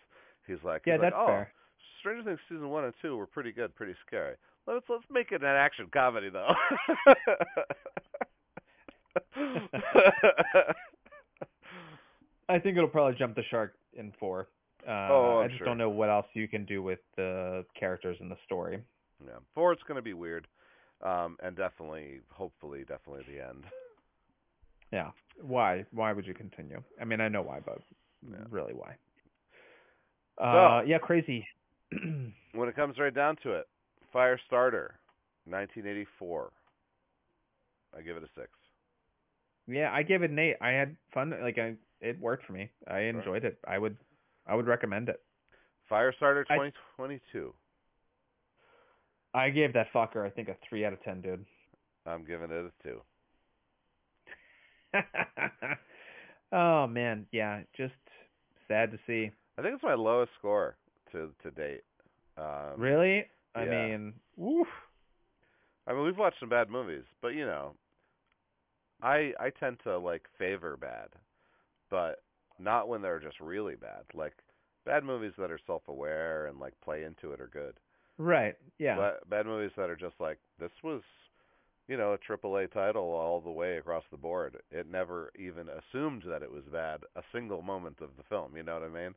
He's 0.46 0.62
like, 0.64 0.82
yeah, 0.86 0.94
he's 0.94 1.02
like, 1.02 1.12
that's 1.12 1.20
oh, 1.20 1.26
fair. 1.26 1.52
Stranger 2.00 2.22
Things 2.24 2.40
season 2.48 2.68
one 2.70 2.84
and 2.84 2.94
two 3.02 3.16
were 3.16 3.26
pretty 3.26 3.52
good, 3.52 3.74
pretty 3.74 3.94
scary. 4.06 4.36
Let's 4.66 4.86
let's 4.88 5.04
make 5.10 5.32
it 5.32 5.42
an 5.42 5.48
action 5.48 5.88
comedy 5.92 6.28
though. 6.30 6.52
I 12.48 12.58
think 12.58 12.76
it'll 12.76 12.88
probably 12.88 13.18
jump 13.18 13.34
the 13.34 13.42
shark 13.50 13.74
in 13.94 14.12
four. 14.18 14.48
Uh, 14.86 15.08
Oh, 15.10 15.38
I 15.40 15.44
I'm 15.44 15.48
just 15.48 15.58
sure. 15.58 15.66
don't 15.66 15.78
know 15.78 15.90
what 15.90 16.10
else 16.10 16.26
you 16.34 16.46
can 16.46 16.64
do 16.64 16.82
with 16.82 17.00
the 17.16 17.64
characters 17.78 18.16
in 18.20 18.28
the 18.28 18.36
story. 18.44 18.80
Yeah, 19.24 19.38
four 19.54 19.72
it's 19.72 19.82
gonna 19.84 20.02
be 20.02 20.14
weird, 20.14 20.46
um, 21.02 21.36
and 21.42 21.56
definitely, 21.56 22.20
hopefully, 22.30 22.84
definitely 22.86 23.24
the 23.32 23.46
end. 23.46 23.64
Yeah. 24.92 25.10
Why? 25.42 25.84
Why 25.92 26.12
would 26.12 26.26
you 26.26 26.34
continue? 26.34 26.82
I 27.00 27.04
mean, 27.04 27.20
I 27.20 27.28
know 27.28 27.42
why, 27.42 27.60
but 27.60 27.78
Yeah. 28.22 28.44
really 28.50 28.72
why? 28.72 28.96
Uh, 30.38 30.82
yeah, 30.86 30.98
crazy. 30.98 31.46
When 32.52 32.68
it 32.68 32.76
comes 32.76 32.98
right 32.98 33.12
down 33.14 33.36
to 33.42 33.52
it, 33.52 33.66
Firestarter, 34.14 34.92
1984. 35.44 36.52
I 37.96 38.00
give 38.00 38.16
it 38.16 38.22
a 38.22 38.28
six. 38.34 38.48
yeah, 39.66 39.90
I 39.92 40.02
gave 40.02 40.22
it 40.22 40.30
an 40.30 40.38
eight. 40.38 40.56
I 40.60 40.70
had 40.70 40.96
fun. 41.12 41.34
Like, 41.42 41.58
I 41.58 41.74
it 42.00 42.18
worked 42.20 42.44
for 42.46 42.52
me. 42.52 42.70
I 42.88 43.00
enjoyed 43.00 43.44
it. 43.44 43.58
I 43.66 43.78
would, 43.78 43.96
I 44.46 44.54
would 44.54 44.66
recommend 44.66 45.08
it. 45.08 45.20
Firestarter 45.90 46.44
2022. 46.48 47.52
I 47.52 47.52
gave 49.50 49.72
that 49.74 49.92
fucker, 49.94 50.24
I 50.26 50.30
think, 50.30 50.48
a 50.48 50.56
three 50.68 50.84
out 50.84 50.92
of 50.92 51.02
ten, 51.02 51.20
dude. 51.20 51.44
I'm 52.06 52.24
giving 52.24 52.50
it 52.50 52.52
a 52.52 52.70
two. 52.82 53.00
oh 56.52 56.86
man, 56.86 57.26
yeah, 57.32 57.60
just 57.76 57.94
sad 58.68 58.90
to 58.92 58.98
see. 59.06 59.30
I 59.58 59.62
think 59.62 59.74
it's 59.74 59.82
my 59.82 59.94
lowest 59.94 60.32
score 60.38 60.76
to 61.12 61.30
to 61.42 61.50
date. 61.50 61.84
Um, 62.38 62.78
really? 62.78 63.26
I 63.54 63.64
yeah. 63.64 63.86
mean, 63.86 64.14
woof. 64.36 64.68
I 65.86 65.92
mean, 65.92 66.04
we've 66.04 66.18
watched 66.18 66.40
some 66.40 66.48
bad 66.48 66.70
movies, 66.70 67.04
but 67.22 67.28
you 67.28 67.46
know, 67.46 67.74
I 69.02 69.32
I 69.38 69.50
tend 69.58 69.78
to 69.84 69.98
like 69.98 70.22
favor 70.38 70.76
bad, 70.76 71.08
but 71.90 72.22
not 72.58 72.88
when 72.88 73.02
they're 73.02 73.20
just 73.20 73.40
really 73.40 73.76
bad. 73.76 74.04
Like 74.14 74.34
bad 74.84 75.04
movies 75.04 75.32
that 75.38 75.50
are 75.50 75.60
self-aware 75.66 76.46
and 76.46 76.58
like 76.58 76.74
play 76.82 77.04
into 77.04 77.32
it 77.32 77.40
are 77.40 77.50
good. 77.52 77.74
Right. 78.18 78.54
Yeah. 78.78 78.96
But 78.96 79.28
bad 79.28 79.46
movies 79.46 79.72
that 79.76 79.90
are 79.90 79.96
just 79.96 80.14
like 80.20 80.38
this 80.58 80.70
was, 80.82 81.02
you 81.88 81.96
know, 81.96 82.12
a 82.14 82.18
triple 82.18 82.56
A 82.56 82.66
title 82.66 83.04
all 83.04 83.40
the 83.40 83.50
way 83.50 83.78
across 83.78 84.04
the 84.10 84.16
board. 84.16 84.56
It 84.70 84.90
never 84.90 85.32
even 85.38 85.68
assumed 85.68 86.22
that 86.26 86.42
it 86.42 86.50
was 86.50 86.64
bad 86.72 87.00
a 87.14 87.22
single 87.32 87.62
moment 87.62 88.00
of 88.00 88.10
the 88.16 88.24
film. 88.28 88.56
You 88.56 88.62
know 88.62 88.74
what 88.74 88.82
I 88.82 88.88
mean? 88.88 89.14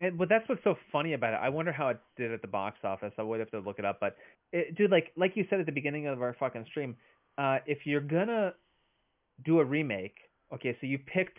And 0.00 0.18
but 0.18 0.28
that's 0.28 0.48
what's 0.48 0.64
so 0.64 0.74
funny 0.90 1.12
about 1.14 1.34
it. 1.34 1.40
I 1.42 1.48
wonder 1.48 1.72
how 1.72 1.88
it 1.88 2.00
did 2.16 2.32
at 2.32 2.42
the 2.42 2.48
box 2.48 2.78
office. 2.82 3.12
I 3.18 3.22
would 3.22 3.40
have 3.40 3.50
to 3.50 3.60
look 3.60 3.78
it 3.78 3.84
up, 3.84 3.98
but 4.00 4.16
it, 4.52 4.76
dude, 4.76 4.90
like 4.90 5.12
like 5.16 5.32
you 5.36 5.44
said 5.48 5.60
at 5.60 5.66
the 5.66 5.72
beginning 5.72 6.08
of 6.08 6.20
our 6.20 6.34
fucking 6.38 6.66
stream, 6.68 6.96
uh, 7.38 7.58
if 7.66 7.86
you're 7.86 8.00
gonna 8.00 8.54
do 9.44 9.60
a 9.60 9.64
remake, 9.64 10.16
okay, 10.52 10.76
so 10.80 10.86
you 10.86 10.98
picked 10.98 11.38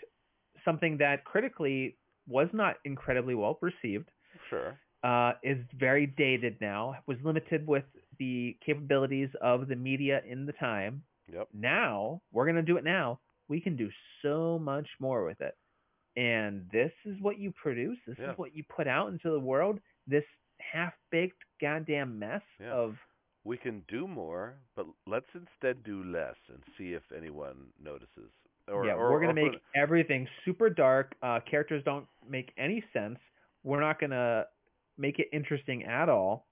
something 0.64 0.98
that 0.98 1.26
critically 1.26 1.98
was 2.28 2.48
not 2.54 2.78
incredibly 2.86 3.36
well 3.36 3.60
received, 3.62 4.10
Sure. 4.50 4.80
Uh, 5.04 5.34
is 5.44 5.58
very 5.78 6.08
dated 6.08 6.58
now, 6.62 6.96
was 7.08 7.18
limited 7.24 7.68
with 7.68 7.84
the 8.20 8.56
capabilities 8.66 9.30
of 9.42 9.68
the 9.68 9.76
media 9.76 10.22
in 10.28 10.46
the 10.46 10.54
time. 10.54 11.04
Yep. 11.32 11.50
Now 11.54 12.22
we're 12.32 12.46
gonna 12.46 12.62
do 12.62 12.78
it 12.78 12.84
now. 12.84 13.20
We 13.48 13.60
can 13.60 13.76
do 13.76 13.90
so 14.22 14.60
much 14.60 14.88
more 15.00 15.26
with 15.26 15.42
it. 15.42 15.56
And 16.16 16.70
this 16.72 16.92
is 17.06 17.20
what 17.22 17.38
you 17.40 17.52
produce. 17.52 17.98
This 18.06 18.18
Yeah. 18.20 18.32
is 18.32 18.38
what 18.38 18.56
you 18.56 18.64
put 18.64 18.88
out 18.88 19.10
into 19.12 19.30
the 19.32 19.40
world. 19.40 19.80
This 20.08 20.26
half-baked 20.60 21.44
goddamn 21.60 22.18
mess 22.20 22.44
Yeah. 22.60 22.72
of 22.74 22.98
We 23.46 23.58
can 23.58 23.82
do 23.90 24.08
more, 24.08 24.56
but 24.74 24.88
let's 25.06 25.28
instead 25.36 25.84
do 25.84 26.02
less 26.06 26.38
and 26.48 26.64
see 26.78 26.94
if 26.94 27.04
anyone 27.12 27.74
notices. 27.78 28.32
Or, 28.70 28.86
yeah, 28.86 28.94
or, 28.94 29.12
we're 29.12 29.20
gonna 29.20 29.42
or 29.42 29.52
make 29.52 29.62
everything 29.76 30.30
super 30.46 30.70
dark. 30.70 31.14
Uh, 31.22 31.42
characters 31.42 31.84
don't 31.84 32.08
make 32.26 32.54
any 32.58 32.82
sense. 32.94 33.20
We're 33.64 33.82
not 33.82 34.00
gonna 34.00 34.48
make 34.98 35.20
it 35.20 35.28
interesting 35.34 35.84
at 35.84 36.10
all. 36.10 36.46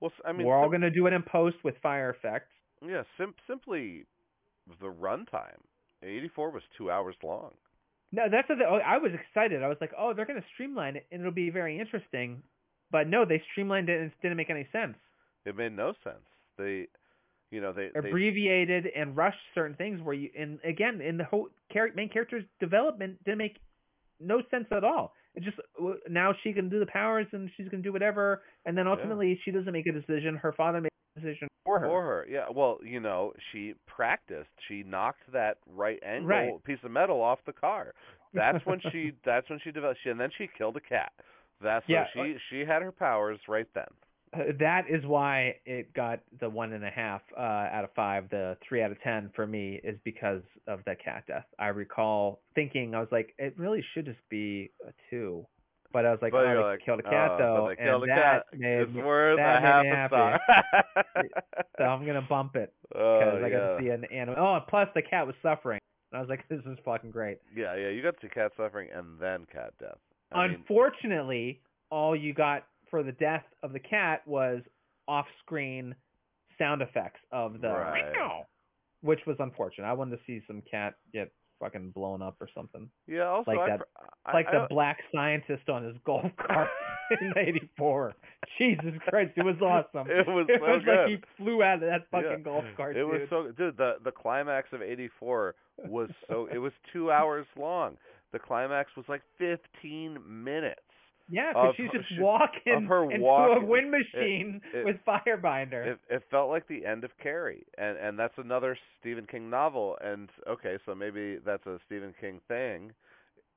Well, 0.00 0.12
I 0.24 0.32
mean, 0.32 0.46
we're 0.46 0.56
all 0.56 0.68
gonna 0.70 0.90
do 0.90 1.06
it 1.06 1.12
in 1.12 1.22
post 1.22 1.56
with 1.64 1.74
fire 1.82 2.10
effects. 2.10 2.52
yeah, 2.86 3.02
sim- 3.16 3.34
simply 3.46 4.04
the 4.80 4.86
runtime. 4.86 5.60
84 6.02 6.50
was 6.50 6.62
two 6.76 6.90
hours 6.90 7.14
long. 7.22 7.52
No, 8.12 8.24
that's 8.30 8.48
the. 8.48 8.54
Oh, 8.68 8.78
I 8.84 8.98
was 8.98 9.12
excited. 9.12 9.62
I 9.62 9.68
was 9.68 9.78
like, 9.80 9.92
oh, 9.98 10.12
they're 10.14 10.26
gonna 10.26 10.44
streamline 10.54 10.96
it 10.96 11.06
and 11.10 11.20
it'll 11.20 11.32
be 11.32 11.50
very 11.50 11.80
interesting. 11.80 12.42
But 12.90 13.08
no, 13.08 13.24
they 13.24 13.42
streamlined 13.52 13.88
it 13.88 14.00
and 14.00 14.06
it 14.12 14.22
didn't 14.22 14.36
make 14.36 14.50
any 14.50 14.68
sense. 14.70 14.96
It 15.44 15.56
made 15.56 15.76
no 15.76 15.94
sense. 16.04 16.22
They, 16.56 16.86
you 17.50 17.60
know, 17.60 17.72
they, 17.72 17.90
they 17.92 18.08
Abbreviated 18.08 18.86
and 18.94 19.16
rushed 19.16 19.38
certain 19.54 19.76
things 19.76 20.00
where 20.02 20.14
you 20.14 20.30
and 20.38 20.58
again 20.64 21.00
in 21.00 21.16
the 21.16 21.24
whole 21.24 21.48
main 21.94 22.08
character's 22.08 22.44
development 22.60 23.22
didn't 23.24 23.38
make 23.38 23.56
no 24.20 24.42
sense 24.50 24.66
at 24.70 24.84
all. 24.84 25.12
Just 25.40 25.58
now 26.08 26.32
she 26.42 26.52
can 26.52 26.68
do 26.70 26.78
the 26.80 26.86
powers 26.86 27.26
and 27.32 27.50
she's 27.56 27.68
gonna 27.68 27.82
do 27.82 27.92
whatever, 27.92 28.42
and 28.64 28.76
then 28.76 28.86
ultimately 28.86 29.38
she 29.44 29.50
doesn't 29.50 29.72
make 29.72 29.86
a 29.86 29.92
decision. 29.92 30.36
Her 30.36 30.52
father 30.52 30.80
makes 30.80 30.94
a 31.16 31.20
decision 31.20 31.48
for 31.64 31.78
her. 31.78 31.86
for 31.86 32.02
her. 32.02 32.26
Yeah, 32.28 32.46
well, 32.54 32.78
you 32.82 33.00
know, 33.00 33.32
she 33.52 33.74
practiced. 33.86 34.48
She 34.68 34.82
knocked 34.82 35.30
that 35.32 35.58
right 35.66 35.98
angle 36.02 36.28
Right. 36.28 36.64
piece 36.64 36.78
of 36.84 36.90
metal 36.90 37.20
off 37.20 37.38
the 37.44 37.52
car. 37.52 37.92
That's 38.32 38.64
when 38.64 38.80
she. 38.92 39.12
That's 39.24 39.48
when 39.50 39.58
she 39.62 39.70
developed. 39.72 40.00
She, 40.04 40.10
and 40.10 40.18
then 40.20 40.30
she 40.38 40.48
killed 40.56 40.76
a 40.76 40.80
cat. 40.80 41.12
That's 41.62 41.84
Yeah, 41.88 42.04
she. 42.12 42.20
Uh, 42.20 42.38
she 42.50 42.60
had 42.60 42.82
her 42.82 42.92
powers 42.92 43.38
right 43.48 43.68
then. 43.74 43.88
Uh, 44.34 44.52
that 44.58 44.84
is 44.90 45.04
why 45.04 45.54
it 45.64 45.92
got 45.94 46.20
the 46.40 46.48
one 46.48 46.72
and 46.72 46.84
a 46.84 46.90
half 46.90 47.22
uh, 47.36 47.40
out 47.40 47.84
of 47.84 47.90
five. 47.94 48.28
The 48.30 48.56
three 48.68 48.82
out 48.82 48.90
of 48.90 49.00
ten 49.02 49.30
for 49.34 49.46
me 49.46 49.80
is 49.84 49.98
because 50.04 50.42
of 50.66 50.80
the 50.84 50.94
cat 50.96 51.24
death. 51.26 51.46
I 51.58 51.68
recall 51.68 52.40
thinking 52.54 52.94
I 52.94 53.00
was 53.00 53.08
like, 53.12 53.34
it 53.38 53.54
really 53.56 53.84
should 53.94 54.04
just 54.04 54.18
be 54.28 54.70
a 54.86 54.92
two, 55.10 55.46
but 55.92 56.04
I 56.04 56.10
was 56.10 56.18
like, 56.20 56.32
but 56.32 56.44
oh, 56.44 56.70
like, 56.72 56.84
killed 56.84 57.00
a 57.00 57.02
cat 57.02 57.30
oh, 57.32 57.38
though, 57.38 57.66
but 57.68 57.76
they 57.76 57.84
killed 57.84 58.02
and 58.02 58.12
a 58.12 58.14
that 58.14 58.44
cat. 58.50 58.58
made 58.58 58.80
it's 58.80 58.92
worth 58.94 59.38
that 59.38 59.58
a 59.58 59.60
half 59.60 59.84
me 59.84 59.90
a 59.90 59.94
happy. 59.94 60.14
star. 60.14 60.40
so 61.78 61.84
I'm 61.84 62.04
gonna 62.04 62.26
bump 62.28 62.56
it 62.56 62.72
Oh, 62.94 63.20
because 63.20 63.42
I 63.44 63.48
got 63.48 63.56
yeah. 63.56 63.76
to 63.76 63.78
see 63.80 63.88
an 63.90 64.04
animal. 64.12 64.42
Oh, 64.42 64.58
plus 64.68 64.88
the 64.94 65.02
cat 65.02 65.26
was 65.26 65.36
suffering. 65.42 65.80
And 66.12 66.18
I 66.18 66.20
was 66.20 66.28
like, 66.28 66.46
this 66.48 66.60
is 66.66 66.78
fucking 66.84 67.10
great. 67.12 67.38
Yeah, 67.54 67.76
yeah, 67.76 67.88
you 67.88 68.02
got 68.02 68.20
to 68.20 68.26
see 68.26 68.28
cat 68.28 68.52
suffering 68.56 68.88
and 68.94 69.18
then 69.20 69.46
cat 69.52 69.72
death. 69.80 69.98
I 70.32 70.48
mean, 70.48 70.56
Unfortunately, 70.56 71.60
all 71.90 72.16
you 72.16 72.34
got 72.34 72.64
for 72.90 73.02
the 73.02 73.12
death 73.12 73.44
of 73.62 73.72
the 73.72 73.80
cat 73.80 74.22
was 74.26 74.62
off-screen 75.08 75.94
sound 76.58 76.82
effects 76.82 77.20
of 77.32 77.60
the 77.60 77.68
Right. 77.68 78.44
which 79.02 79.20
was 79.26 79.36
unfortunate. 79.40 79.86
I 79.86 79.92
wanted 79.92 80.16
to 80.16 80.22
see 80.26 80.42
some 80.46 80.62
cat 80.62 80.94
get 81.12 81.30
fucking 81.60 81.90
blown 81.92 82.20
up 82.22 82.36
or 82.40 82.48
something, 82.54 82.90
yeah, 83.06 83.28
also 83.28 83.50
like 83.50 83.60
I, 83.60 83.68
that- 83.76 83.88
I, 84.26 84.32
like 84.34 84.46
I 84.48 84.52
the 84.52 84.58
don't- 84.58 84.68
black 84.70 84.98
scientist 85.14 85.68
on 85.70 85.84
his 85.84 85.96
golf 86.04 86.30
cart 86.36 86.68
in 87.20 87.32
'84. 87.36 88.14
Jesus 88.58 88.92
Christ, 89.08 89.32
it 89.36 89.44
was 89.44 89.56
awesome. 89.62 90.10
It 90.10 90.26
was 90.26 90.46
It 90.50 90.60
so 90.60 90.66
was 90.66 90.82
like 90.86 91.08
he 91.08 91.16
flew 91.36 91.62
out 91.62 91.74
of 91.76 91.80
that 91.88 92.02
fucking 92.10 92.30
Yeah. 92.30 92.36
golf 92.38 92.64
cart, 92.76 92.96
It 92.96 93.04
was 93.04 93.22
so 93.30 93.50
dude. 93.56 93.76
The 93.76 93.94
the 94.04 94.12
climax 94.12 94.68
of 94.72 94.82
'84 94.82 95.54
was 95.86 96.10
so. 96.28 96.46
it 96.52 96.58
was 96.58 96.72
two 96.92 97.10
hours 97.10 97.46
long. 97.56 97.96
The 98.32 98.38
climax 98.38 98.90
was 98.96 99.06
like 99.08 99.22
15 99.38 100.18
minutes. 100.26 100.80
Yeah, 101.28 101.52
because 101.52 101.74
she's 101.76 101.90
just 101.90 102.08
she- 102.08 102.20
walking 102.20 102.86
her 102.88 103.04
into 103.10 103.26
a 103.26 103.64
wind 103.64 103.90
machine 103.90 104.60
it- 104.72 104.84
with 104.84 104.96
Firebinder. 105.06 105.86
It 105.92 105.98
it 106.08 106.22
felt 106.30 106.48
like 106.50 106.66
the 106.68 106.84
end 106.86 107.04
of 107.04 107.10
Carrie, 107.22 107.64
and 107.78 107.96
and 107.98 108.18
that's 108.18 108.36
another 108.38 108.76
Stephen 109.00 109.26
King 109.26 109.50
novel. 109.50 109.96
And 110.02 110.28
okay, 110.48 110.78
so 110.84 110.94
maybe 110.94 111.38
that's 111.44 111.66
a 111.66 111.78
Stephen 111.86 112.14
King 112.20 112.40
thing, 112.48 112.92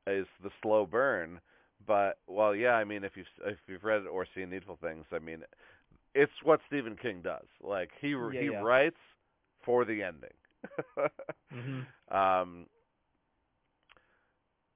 is 0.07 0.27
the 0.43 0.49
slow 0.61 0.85
burn. 0.85 1.39
But 1.85 2.17
well, 2.27 2.55
yeah, 2.55 2.73
I 2.73 2.83
mean, 2.83 3.03
if 3.03 3.15
you've 3.15 3.27
if 3.45 3.57
you've 3.67 3.83
read 3.83 4.05
or 4.05 4.25
seen 4.35 4.49
Needful 4.49 4.77
Things, 4.81 5.05
I 5.11 5.19
mean, 5.19 5.43
it's 6.15 6.31
what 6.43 6.59
Stephen 6.67 6.95
King 7.01 7.21
does. 7.21 7.45
Like 7.61 7.91
he 8.01 8.09
Yeah, 8.09 8.41
he 8.41 8.49
yeah. 8.49 8.59
writes 8.59 8.97
for 9.63 9.85
the 9.85 10.01
ending. 10.03 10.33
Mhm. 11.53 11.85
Um, 12.11 12.65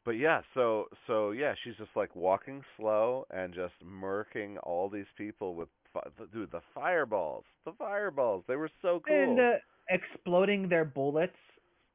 but 0.06 0.12
yeah, 0.12 0.42
so 0.54 0.88
so 1.08 1.32
yeah, 1.32 1.54
she's 1.64 1.76
just 1.78 1.92
like 1.96 2.16
walking 2.16 2.64
slow 2.78 3.26
and 3.32 3.54
just 3.54 3.74
murking 3.86 4.58
all 4.64 4.90
these 4.90 5.08
people 5.18 5.56
with 5.56 5.70
fi- 5.94 6.02
dude 6.34 6.52
the 6.52 6.62
fireballs, 6.74 7.46
the 7.66 7.74
fireballs. 7.74 8.44
They 8.48 8.56
were 8.56 8.72
so 8.82 9.02
cool. 9.06 9.14
And 9.14 9.40
uh, 9.40 9.52
exploding 9.90 10.70
their 10.70 10.86
bullets 10.86 11.38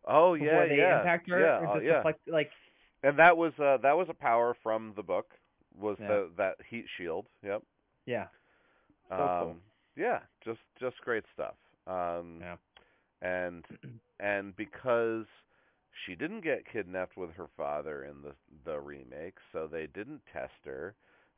oh 0.07 0.35
before 0.39 0.65
yeah, 0.65 0.67
they 0.67 0.77
yeah, 0.77 0.91
impact 0.91 1.29
her. 1.29 1.53
yeah, 1.61 1.61
uh, 1.67 1.79
yeah. 1.81 2.03
deflect, 2.03 2.21
like 2.29 2.51
And 3.03 3.19
that 3.19 3.37
was 3.37 3.53
uh 3.59 3.79
that 3.79 3.97
was 3.97 4.09
a 4.09 4.15
power 4.15 4.55
from 4.63 4.93
the 4.97 5.03
book 5.03 5.33
was 5.77 5.99
Yeah. 5.99 6.07
the 6.07 6.31
that 6.37 6.57
heat 6.69 6.87
shield. 6.97 7.27
Yep. 7.43 7.63
yeah. 8.07 8.27
So 9.17 9.25
um, 9.25 9.31
cool. 9.39 9.57
Yeah, 9.97 10.21
just 10.45 10.61
just 10.81 10.97
great 11.03 11.25
stuff. 11.35 11.55
Um, 11.87 12.41
Yeah. 12.41 12.57
and 13.23 13.65
and 14.21 14.55
because 14.57 15.27
she 16.06 16.15
didn't 16.15 16.43
get 16.43 16.70
kidnapped 16.70 17.16
with 17.16 17.31
her 17.32 17.48
father 17.56 18.05
in 18.05 18.23
the 18.23 18.35
the 18.65 18.78
remake, 18.78 19.36
so 19.52 19.66
they 19.70 19.86
didn't 19.86 20.23
test 20.32 20.52
her. 20.65 20.94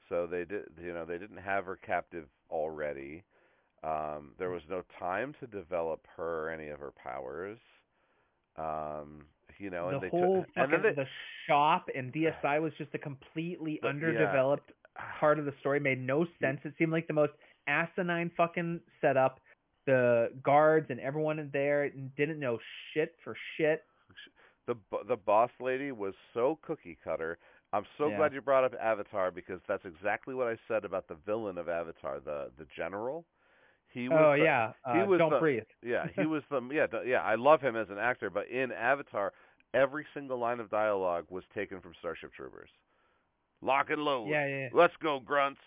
So 0.08 0.26
they 0.26 0.44
did, 0.44 0.64
you 0.82 0.92
know, 0.92 1.04
they 1.04 1.18
didn't 1.18 1.38
have 1.38 1.64
her 1.64 1.76
captive 1.76 2.26
already. 2.50 3.22
Um, 3.82 4.32
there 4.38 4.50
was 4.50 4.62
no 4.68 4.82
time 4.98 5.34
to 5.40 5.46
develop 5.46 6.06
her 6.16 6.48
or 6.48 6.50
any 6.50 6.68
of 6.68 6.80
her 6.80 6.92
powers. 6.92 7.58
Um, 8.56 9.24
you 9.58 9.70
know, 9.70 9.88
the 9.88 9.94
and 9.94 10.02
they 10.02 10.08
whole 10.08 10.44
took, 10.44 10.48
and 10.56 10.70
fucking 10.70 10.82
they, 10.82 10.94
the 10.94 11.08
shop 11.46 11.88
and 11.94 12.12
DSI 12.12 12.60
was 12.60 12.72
just 12.76 12.90
a 12.94 12.98
completely 12.98 13.78
yeah. 13.82 13.88
underdeveloped 13.88 14.72
part 15.18 15.38
of 15.38 15.44
the 15.44 15.54
story. 15.60 15.80
Made 15.80 16.00
no 16.00 16.26
sense. 16.40 16.60
It 16.64 16.74
seemed 16.78 16.92
like 16.92 17.06
the 17.06 17.14
most 17.14 17.32
asinine 17.66 18.30
fucking 18.36 18.80
setup. 19.00 19.40
The 19.86 20.30
guards 20.42 20.86
and 20.90 21.00
everyone 21.00 21.38
in 21.38 21.50
there 21.52 21.90
didn't 22.16 22.38
know 22.38 22.58
shit 22.92 23.14
for 23.24 23.34
shit. 23.56 23.82
The 24.74 25.04
the 25.08 25.16
boss 25.16 25.50
lady 25.60 25.92
was 25.92 26.14
so 26.34 26.58
cookie 26.62 26.98
cutter. 27.02 27.38
I'm 27.72 27.84
so 27.98 28.08
Yeah. 28.08 28.16
glad 28.16 28.32
you 28.34 28.40
brought 28.40 28.64
up 28.64 28.74
Avatar 28.80 29.30
because 29.30 29.60
that's 29.68 29.84
exactly 29.84 30.34
what 30.34 30.48
I 30.48 30.56
said 30.68 30.84
about 30.84 31.06
the 31.08 31.14
villain 31.26 31.58
of 31.58 31.68
Avatar, 31.68 32.20
the 32.20 32.50
the 32.58 32.66
general. 32.76 33.24
He 33.88 34.08
was 34.08 34.18
Oh 34.20 34.32
the- 34.36 34.44
yeah, 34.44 34.72
he 34.92 35.00
uh, 35.00 35.06
was 35.06 35.18
don't 35.18 35.30
the- 35.30 35.38
breathe. 35.40 35.64
yeah, 35.82 36.06
he 36.16 36.26
was 36.34 36.42
the 36.50 36.60
yeah, 36.72 36.86
yeah, 37.04 37.22
I 37.22 37.34
love 37.36 37.60
him 37.60 37.76
as 37.76 37.88
an 37.90 37.98
actor, 37.98 38.30
but 38.30 38.48
in 38.48 38.72
Avatar, 38.72 39.32
every 39.74 40.06
single 40.14 40.38
line 40.38 40.60
of 40.60 40.70
dialogue 40.70 41.26
was 41.30 41.44
taken 41.54 41.80
from 41.80 41.92
Starship 41.98 42.32
Troopers. 42.34 42.70
Lock 43.62 43.90
and 43.90 44.02
load. 44.02 44.28
Yeah, 44.28 44.46
yeah. 44.46 44.58
yeah. 44.62 44.68
Let's 44.72 44.94
go 45.02 45.20
grunts. 45.20 45.60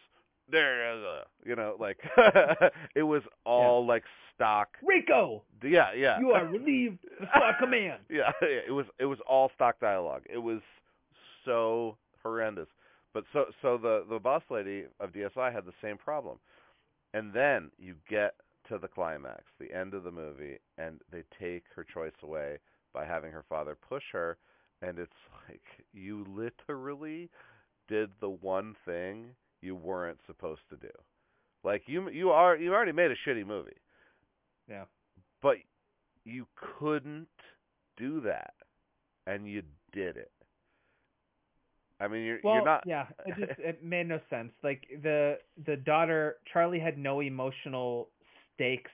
There 0.50 0.92
uh, 0.94 1.24
you 1.46 1.56
know, 1.56 1.76
like 1.80 1.98
it 2.96 3.04
was 3.04 3.22
all 3.46 3.86
like 3.86 4.04
stock. 4.36 4.78
Rico, 4.84 5.44
Yeah, 5.64 5.94
yeah. 5.96 6.20
you 6.20 6.32
are 6.32 6.46
relieved 6.46 7.00
of 7.20 7.28
star 7.30 7.56
command. 7.60 8.02
Yeah, 8.10 8.32
yeah, 8.42 8.60
it 8.68 8.72
was 8.72 8.86
it 9.00 9.06
was 9.06 9.20
all 9.30 9.52
stock 9.56 9.80
dialogue. 9.80 10.24
It 10.32 10.38
was 10.40 10.62
so 11.46 11.98
horrendous. 12.22 12.68
But 13.14 13.26
so 13.34 13.46
so 13.62 13.78
the 13.78 14.06
the 14.10 14.20
boss 14.20 14.44
lady 14.50 14.86
of 15.00 15.12
DSI 15.14 15.54
had 15.54 15.66
the 15.66 15.74
same 15.82 15.98
problem. 15.98 16.38
And 17.14 17.32
then 17.34 17.70
you 17.78 17.96
get 18.10 18.34
to 18.70 18.78
the 18.80 18.88
climax, 18.88 19.44
the 19.60 19.72
end 19.72 19.94
of 19.94 20.04
the 20.04 20.12
movie, 20.12 20.58
and 20.78 21.00
they 21.12 21.24
take 21.40 21.64
her 21.76 21.84
choice 21.84 22.14
away 22.24 22.58
by 22.94 23.06
having 23.06 23.32
her 23.32 23.44
father 23.48 23.76
push 23.88 24.04
her 24.14 24.38
and 24.82 25.00
it's 25.00 25.12
like 25.50 25.62
you 25.94 26.26
literally 26.30 27.30
did 27.88 28.10
the 28.22 28.30
one 28.30 28.76
thing 28.86 29.26
you 29.62 29.76
weren't 29.76 30.20
supposed 30.26 30.62
to 30.70 30.76
do. 30.78 30.90
Like 31.64 31.84
you 31.88 32.10
you 32.10 32.30
are 32.32 32.56
you 32.58 32.74
already 32.74 32.92
made 32.92 33.12
a 33.12 33.16
shitty 33.30 33.46
movie. 33.46 33.78
Yeah. 34.70 34.86
But 35.42 35.58
you 36.26 36.48
couldn't 36.80 37.28
do 37.98 38.22
that, 38.22 38.54
and 39.28 39.48
you 39.48 39.64
did 39.92 40.18
it. 40.18 40.32
I 42.00 42.08
mean, 42.08 42.24
you're 42.24 42.40
Well, 42.44 42.56
you're 42.56 42.66
not. 42.66 42.84
yeah, 42.86 43.06
it 43.26 43.36
just 43.38 43.60
it 43.60 43.84
made 43.84 44.08
no 44.08 44.20
sense. 44.30 44.52
Like 44.64 44.84
the 45.02 45.38
the 45.66 45.78
daughter 45.78 46.38
Charlie 46.52 46.80
had 46.80 46.98
no 46.98 47.22
emotional 47.22 48.10
stakes 48.54 48.92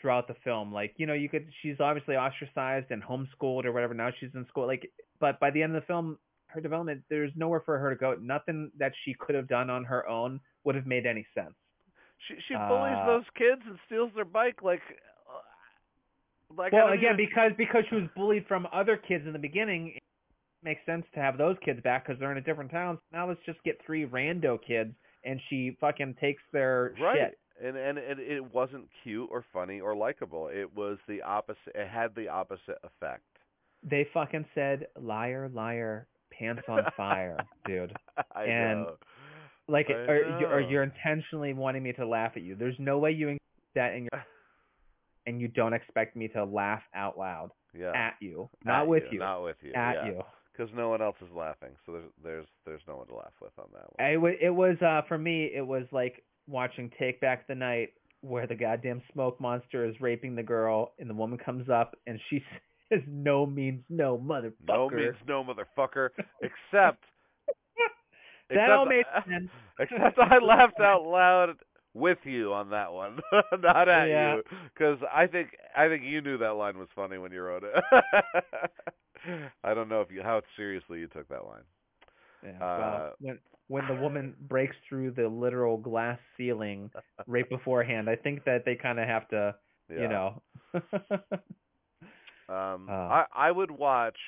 throughout 0.00 0.26
the 0.28 0.34
film. 0.44 0.72
Like 0.72 0.94
you 0.96 1.06
know, 1.06 1.14
you 1.14 1.28
could 1.28 1.48
she's 1.62 1.80
obviously 1.80 2.16
ostracized 2.16 2.90
and 2.90 3.02
homeschooled 3.02 3.64
or 3.64 3.72
whatever. 3.72 3.94
Now 3.94 4.10
she's 4.18 4.30
in 4.34 4.46
school. 4.48 4.66
Like, 4.66 4.90
but 5.20 5.38
by 5.40 5.50
the 5.50 5.62
end 5.62 5.76
of 5.76 5.82
the 5.82 5.86
film, 5.86 6.18
her 6.48 6.60
development 6.60 7.02
there's 7.08 7.32
nowhere 7.36 7.62
for 7.64 7.78
her 7.78 7.90
to 7.90 7.96
go. 7.96 8.16
Nothing 8.20 8.70
that 8.78 8.92
she 9.04 9.14
could 9.14 9.34
have 9.34 9.48
done 9.48 9.70
on 9.70 9.84
her 9.84 10.08
own 10.08 10.40
would 10.64 10.74
have 10.74 10.86
made 10.86 11.06
any 11.06 11.26
sense. 11.34 11.54
She 12.26 12.34
she 12.48 12.54
bullies 12.54 12.96
uh, 12.98 13.06
those 13.06 13.24
kids 13.36 13.62
and 13.66 13.78
steals 13.86 14.10
their 14.14 14.24
bike 14.24 14.62
like. 14.62 14.82
uh, 15.28 16.54
Like 16.56 16.72
well, 16.72 16.88
again, 16.88 17.14
even- 17.14 17.26
because 17.28 17.52
because 17.56 17.84
she 17.88 17.94
was 17.96 18.08
bullied 18.16 18.46
from 18.46 18.66
other 18.72 18.96
kids 18.96 19.26
in 19.26 19.32
the 19.32 19.38
beginning, 19.38 19.92
it 19.96 20.02
makes 20.62 20.84
sense 20.86 21.04
to 21.14 21.20
have 21.20 21.38
those 21.38 21.56
kids 21.64 21.80
back 21.82 22.06
because 22.06 22.18
they're 22.18 22.32
in 22.32 22.38
a 22.38 22.42
different 22.42 22.70
town. 22.70 22.98
Now 23.12 23.28
let's 23.28 23.40
just 23.46 23.62
get 23.64 23.78
three 23.84 24.06
rando 24.06 24.58
kids, 24.60 24.92
and 25.24 25.40
she 25.48 25.76
fucking 25.80 26.16
takes 26.20 26.42
their 26.52 26.94
right, 27.00 27.18
shit. 27.30 27.38
and 27.64 27.76
and 27.76 27.98
it, 27.98 28.18
it 28.18 28.54
wasn't 28.54 28.88
cute 29.02 29.28
or 29.30 29.44
funny 29.52 29.80
or 29.80 29.94
likable. 29.94 30.48
It 30.48 30.74
was 30.74 30.98
the 31.06 31.22
opposite. 31.22 31.74
It 31.74 31.88
had 31.88 32.14
the 32.14 32.28
opposite 32.28 32.78
effect. 32.82 33.22
They 33.88 34.06
fucking 34.12 34.44
said 34.56 34.88
liar, 35.00 35.48
liar, 35.54 36.08
pants 36.36 36.62
on 36.68 36.84
fire, 36.96 37.36
dude. 37.64 37.94
I 38.34 38.44
And 38.44 38.80
know. 38.82 38.96
Like, 39.68 39.86
I 39.90 39.92
or, 39.92 40.46
or 40.54 40.60
you're 40.60 40.82
intentionally 40.82 41.52
wanting 41.52 41.82
me 41.82 41.92
to 41.92 42.06
laugh 42.06 42.32
at 42.36 42.42
you. 42.42 42.54
There's 42.54 42.76
no 42.78 42.98
way 42.98 43.12
you 43.12 43.28
include 43.28 43.40
that 43.74 43.92
in 43.94 44.08
your, 44.10 44.24
and 45.26 45.40
you 45.40 45.48
don't 45.48 45.74
expect 45.74 46.16
me 46.16 46.28
to 46.28 46.44
laugh 46.44 46.82
out 46.94 47.18
loud 47.18 47.50
yeah. 47.78 47.92
at 47.94 48.14
you, 48.20 48.48
not 48.64 48.82
At 48.82 48.88
with 48.88 49.04
you, 49.10 49.18
Not 49.20 49.42
with 49.42 49.56
you. 49.62 49.72
at 49.74 49.94
yeah. 49.94 50.06
you. 50.06 50.22
Because 50.52 50.74
no 50.74 50.88
one 50.88 51.00
else 51.00 51.14
is 51.20 51.28
laughing, 51.36 51.70
so 51.86 51.92
there's 51.92 52.10
there's 52.24 52.46
there's 52.66 52.80
no 52.88 52.96
one 52.96 53.06
to 53.06 53.14
laugh 53.14 53.32
with 53.40 53.52
on 53.60 53.66
that 53.74 53.84
one. 53.96 54.08
I 54.08 54.14
w- 54.14 54.36
it 54.40 54.50
was 54.50 54.76
uh 54.82 55.02
for 55.06 55.16
me 55.16 55.52
it 55.54 55.64
was 55.64 55.84
like 55.92 56.24
watching 56.48 56.90
Take 56.98 57.20
Back 57.20 57.46
the 57.46 57.54
Night 57.54 57.90
where 58.22 58.48
the 58.48 58.56
goddamn 58.56 59.00
smoke 59.12 59.40
monster 59.40 59.84
is 59.84 59.94
raping 60.00 60.34
the 60.34 60.42
girl 60.42 60.94
and 60.98 61.08
the 61.08 61.14
woman 61.14 61.38
comes 61.38 61.68
up 61.68 61.96
and 62.08 62.18
she 62.28 62.42
says 62.92 63.02
no 63.06 63.46
means 63.46 63.84
no 63.88 64.18
motherfucker. 64.18 64.52
No 64.66 64.90
means 64.90 65.14
no, 65.28 65.44
motherfucker. 65.44 66.08
Except, 66.42 67.04
that 68.50 68.56
except 68.56 68.70
all 68.70 68.86
made 68.86 69.04
sense. 69.28 69.50
Except 69.78 70.18
I 70.18 70.38
laughed 70.38 70.80
out 70.80 71.04
loud 71.04 71.56
with 71.94 72.18
you 72.24 72.52
on 72.52 72.70
that 72.70 72.92
one, 72.92 73.18
not 73.60 73.88
at 73.88 74.08
Yeah. 74.08 74.36
you, 74.36 74.42
because 74.74 74.98
I 75.12 75.26
think 75.26 75.50
I 75.76 75.88
think 75.88 76.02
you 76.04 76.20
knew 76.20 76.38
that 76.38 76.50
line 76.54 76.78
was 76.78 76.88
funny 76.94 77.18
when 77.18 77.32
you 77.32 77.42
wrote 77.42 77.64
it. 77.64 77.74
I 79.64 79.74
don't 79.74 79.88
know 79.88 80.00
if 80.00 80.10
you 80.10 80.22
how 80.22 80.42
seriously 80.56 81.00
you 81.00 81.08
took 81.08 81.28
that 81.28 81.44
line. 81.44 81.62
Yeah. 82.44 82.64
Uh, 82.64 83.10
when 83.20 83.38
when 83.68 83.86
the 83.88 83.94
woman 83.94 84.34
breaks 84.48 84.76
through 84.88 85.10
the 85.12 85.28
literal 85.28 85.76
glass 85.76 86.18
ceiling 86.36 86.90
right 87.26 87.48
beforehand, 87.48 88.08
I 88.08 88.16
think 88.16 88.44
that 88.44 88.64
they 88.64 88.76
kind 88.76 88.98
of 89.00 89.06
have 89.08 89.28
to, 89.28 89.54
Yeah. 89.90 90.00
you 90.02 90.08
know. 90.08 90.42
Um, 92.48 92.88
Uh. 92.88 92.92
I 92.92 93.26
I 93.34 93.50
would 93.50 93.70
watch 93.70 94.18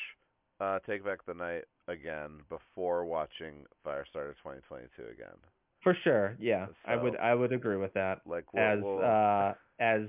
uh, 0.60 0.78
Take 0.86 1.04
Back 1.04 1.24
the 1.26 1.34
Night 1.34 1.64
again 1.90 2.30
before 2.48 3.04
watching 3.04 3.64
Firestarter 3.86 4.34
2022 4.42 5.02
again. 5.12 5.36
For 5.82 5.96
sure, 6.04 6.36
yeah, 6.38 6.66
I 6.86 6.96
would 6.96 7.16
I 7.16 7.34
would 7.34 7.52
agree 7.52 7.76
with 7.76 7.94
that. 7.94 8.20
Like 8.26 8.52
we'll, 8.54 8.62
as 8.64 8.78
we'll- 8.82 9.04
uh 9.04 9.52
as 9.80 10.02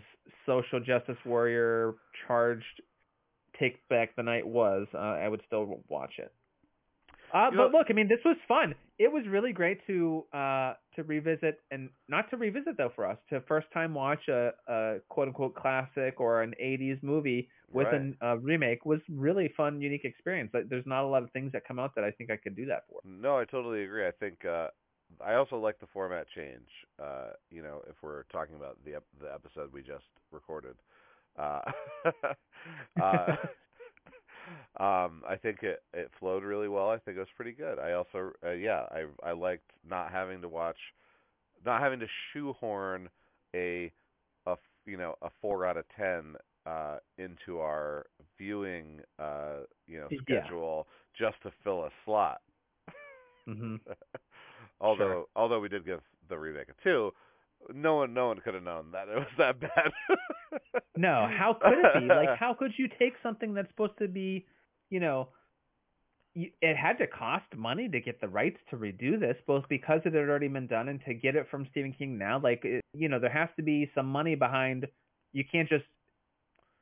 social 0.46 0.80
justice 0.82 1.18
warrior 1.26 1.94
charged 2.28 2.82
take 3.60 3.88
back 3.90 4.16
the 4.18 4.24
night 4.24 4.46
was 4.46 4.86
uh, 4.94 4.98
i 4.98 5.28
would 5.30 5.42
still 5.48 5.82
watch 5.88 6.14
it 6.18 6.32
uh 7.34 7.50
but 7.52 7.56
know- 7.72 7.78
look 7.78 7.88
i 7.90 7.94
mean 7.94 8.08
this 8.10 8.20
was 8.26 8.36
fun 8.48 8.76
it 8.98 9.12
was 9.12 9.24
really 9.28 9.52
great 9.54 9.86
to 9.88 10.26
uh 10.34 10.74
to 10.96 11.04
revisit 11.04 11.60
and 11.72 11.90
not 12.08 12.30
to 12.30 12.38
revisit 12.38 12.78
though 12.78 12.92
for 12.96 13.06
us 13.06 13.18
to 13.30 13.42
first 13.48 13.68
time 13.74 13.94
watch 13.94 14.28
a, 14.28 14.52
a 14.68 14.98
quote 15.10 15.28
unquote 15.28 15.56
classic 15.56 16.20
or 16.20 16.42
an 16.42 16.54
80s 16.60 16.98
movie 17.02 17.50
with 17.72 17.92
Right. 17.92 17.94
an- 17.94 18.18
a 18.22 18.38
remake 18.38 18.86
was 18.86 19.00
really 19.10 19.52
fun 19.58 19.82
unique 19.82 20.06
experience 20.06 20.52
Like, 20.54 20.70
there's 20.70 20.86
not 20.86 21.04
a 21.04 21.08
lot 21.08 21.24
of 21.24 21.32
things 21.32 21.52
that 21.54 21.66
come 21.68 21.80
out 21.80 21.96
that 21.96 22.04
i 22.04 22.12
think 22.12 22.30
i 22.32 22.38
could 22.38 22.56
do 22.56 22.66
that 22.68 22.84
for 22.90 23.02
No, 23.04 23.38
I 23.38 23.46
totally 23.46 23.84
agree. 23.84 24.08
I 24.08 24.12
think 24.12 24.46
uh 24.46 24.68
I 25.22 25.36
also 25.36 25.58
like 25.58 25.80
the 25.80 25.88
format 25.88 26.28
change. 26.36 26.68
Uh, 27.02 27.32
you 27.50 27.62
know, 27.62 27.82
if 27.88 27.96
we're 28.02 28.24
talking 28.24 28.56
about 28.56 28.78
the 28.86 28.96
ep- 28.96 29.20
the 29.22 29.32
episode 29.34 29.72
we 29.74 29.82
just 29.82 30.06
recorded. 30.32 30.76
Uh, 31.38 31.62
uh 32.98 33.36
um 34.80 35.24
I 35.28 35.38
think 35.42 35.64
it 35.64 35.84
it 35.94 36.12
flowed 36.20 36.44
really 36.44 36.68
well. 36.70 36.90
I 36.90 36.98
think 37.00 37.18
it 37.18 37.22
was 37.22 37.30
pretty 37.36 37.54
good. 37.54 37.80
I 37.80 37.94
also 37.94 38.32
uh, 38.46 38.52
yeah, 38.52 38.86
I 38.92 39.06
I 39.24 39.32
liked 39.34 39.70
not 39.88 40.12
having 40.12 40.42
to 40.42 40.50
watch 40.50 40.78
not 41.66 41.82
having 41.82 42.00
to 42.00 42.08
shoehorn 42.34 43.10
a 43.56 43.92
a 44.48 44.52
f- 44.52 44.60
you 44.86 44.98
know, 44.98 45.16
a 45.22 45.30
4 45.42 45.66
out 45.66 45.78
of 45.78 45.86
10 45.98 46.36
uh 46.66 46.98
into 47.18 47.60
our 47.60 48.06
viewing 48.38 49.00
uh 49.20 49.62
you 49.88 50.00
know 50.00 50.10
Yeah. 50.28 50.52
schedule 50.52 50.88
just 51.18 51.36
to 51.44 51.52
fill 51.64 51.86
a 51.86 51.90
slot. 52.06 52.42
hmm 53.46 53.78
although 54.82 54.98
Sure. 54.98 55.18
although 55.36 55.60
we 55.60 55.70
did 55.70 55.86
give 55.86 56.02
the 56.30 56.38
remake 56.38 56.68
a 56.70 56.84
two, 56.84 57.12
no 57.74 57.96
one 57.98 58.14
no 58.14 58.28
one 58.28 58.40
could 58.40 58.54
have 58.54 58.64
known 58.64 58.92
that 58.92 59.08
it 59.08 59.16
was 59.16 59.28
that 59.38 59.60
bad. 59.60 59.92
No, 60.98 61.28
how 61.30 61.54
could 61.62 61.74
it 61.80 62.00
be? 62.02 62.08
Like, 62.08 62.38
how 62.38 62.54
could 62.54 62.72
you 62.78 62.88
take 63.00 63.14
something 63.24 63.54
that's 63.54 63.70
supposed 63.70 63.98
to 64.00 64.08
be, 64.08 64.46
you 64.90 65.00
know, 65.00 65.30
it 66.36 66.78
had 66.78 66.98
to 67.00 67.08
cost 67.08 67.46
money 67.56 67.90
to 67.90 68.00
get 68.00 68.22
the 68.22 68.28
rights 68.28 68.58
to 68.70 68.78
redo 68.78 69.20
this, 69.20 69.36
both 69.48 69.64
because 69.70 70.00
it 70.06 70.14
had 70.14 70.30
already 70.30 70.48
been 70.48 70.68
done 70.68 70.88
and 70.90 71.02
to 71.06 71.14
get 71.14 71.36
it 71.36 71.48
from 71.52 71.68
Stephen 71.72 71.94
King 71.98 72.18
now. 72.18 72.40
Like, 72.42 72.64
it, 72.64 72.82
you 72.94 73.10
know, 73.10 73.20
there 73.20 73.30
has 73.32 73.50
to 73.58 73.64
be 73.64 73.90
some 73.96 74.06
money 74.06 74.36
behind. 74.36 74.88
You 75.34 75.44
can't 75.50 75.68
just 75.70 75.84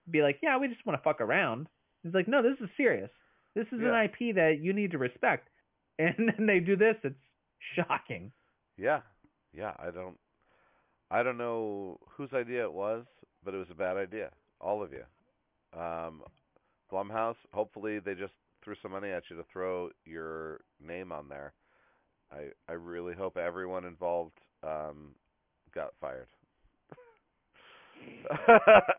be 0.10 0.22
like, 0.22 0.38
yeah, 0.44 0.58
we 0.58 0.68
just 0.68 0.86
want 0.86 1.00
to 1.00 1.04
fuck 1.04 1.22
around. 1.22 1.68
It's 2.04 2.14
like, 2.16 2.28
no, 2.28 2.42
this 2.44 2.58
is 2.62 2.70
serious. 2.78 3.10
This 3.56 3.66
is 3.72 3.80
Yeah. 3.82 3.96
an 4.00 4.06
IP 4.06 4.36
that 4.36 4.60
you 4.62 4.74
need 4.74 4.92
to 4.92 4.98
respect. 4.98 5.48
And 6.00 6.16
then 6.38 6.46
they 6.48 6.60
do 6.60 6.76
this. 6.78 6.96
It's 7.04 7.16
shocking. 7.76 8.32
yeah, 8.78 9.02
yeah. 9.54 9.74
I 9.78 9.92
don't 9.92 10.16
I 11.12 11.24
don't 11.24 11.38
know 11.38 12.00
whose 12.10 12.34
idea 12.34 12.64
it 12.64 12.74
was, 12.74 13.06
but 13.44 13.54
it 13.54 13.58
was 13.58 13.68
a 13.72 13.76
bad 13.76 13.98
idea. 13.98 14.30
All 14.62 14.84
of 14.84 14.92
you. 14.92 15.04
Um, 15.80 16.22
Blumhouse. 16.92 17.36
Hopefully 17.54 18.00
they 18.00 18.14
just 18.14 18.34
threw 18.64 18.76
some 18.82 18.92
money 18.92 19.10
at 19.10 19.24
you 19.30 19.38
to 19.38 19.46
throw 19.52 19.90
your 20.06 20.60
name 20.86 21.12
on 21.12 21.30
there. 21.30 21.54
I 22.32 22.50
I 22.68 22.74
really 22.74 23.14
hope 23.16 23.38
everyone 23.38 23.86
involved 23.86 24.38
um, 24.64 25.16
got 25.74 25.94
fired. 26.00 26.28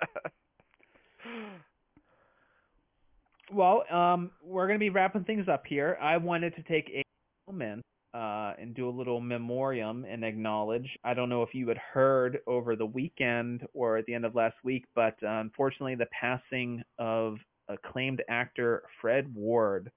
Well, 3.53 3.85
um, 3.91 4.31
we're 4.45 4.67
going 4.67 4.79
to 4.79 4.83
be 4.83 4.91
wrapping 4.91 5.25
things 5.25 5.49
up 5.49 5.65
here. 5.67 5.99
I 6.01 6.17
wanted 6.19 6.55
to 6.57 6.63
take 6.63 6.89
a 6.95 7.03
moment 7.51 7.85
uh, 8.15 8.55
and 8.59 8.75
do 8.75 8.89
a 8.89 8.91
little 8.91 9.21
memoriam 9.21 10.05
and 10.09 10.25
acknowledge. 10.25 10.89
I 11.05 11.15
don't 11.15 11.29
know 11.29 11.43
if 11.43 11.55
you 11.55 11.69
had 11.69 11.79
heard 11.79 12.39
over 12.47 12.75
the 12.77 12.87
weekend 12.87 13.67
or 13.75 13.97
at 13.97 14.07
the 14.07 14.15
end 14.15 14.25
of 14.25 14.35
last 14.35 14.57
week, 14.65 14.85
but 14.95 15.15
uh, 15.23 15.29
unfortunately, 15.41 15.95
the 15.95 16.07
passing 16.19 16.83
of 16.99 17.37
acclaimed 17.69 18.23
actor 18.29 18.83
Fred 19.01 19.33
Ward, 19.35 19.91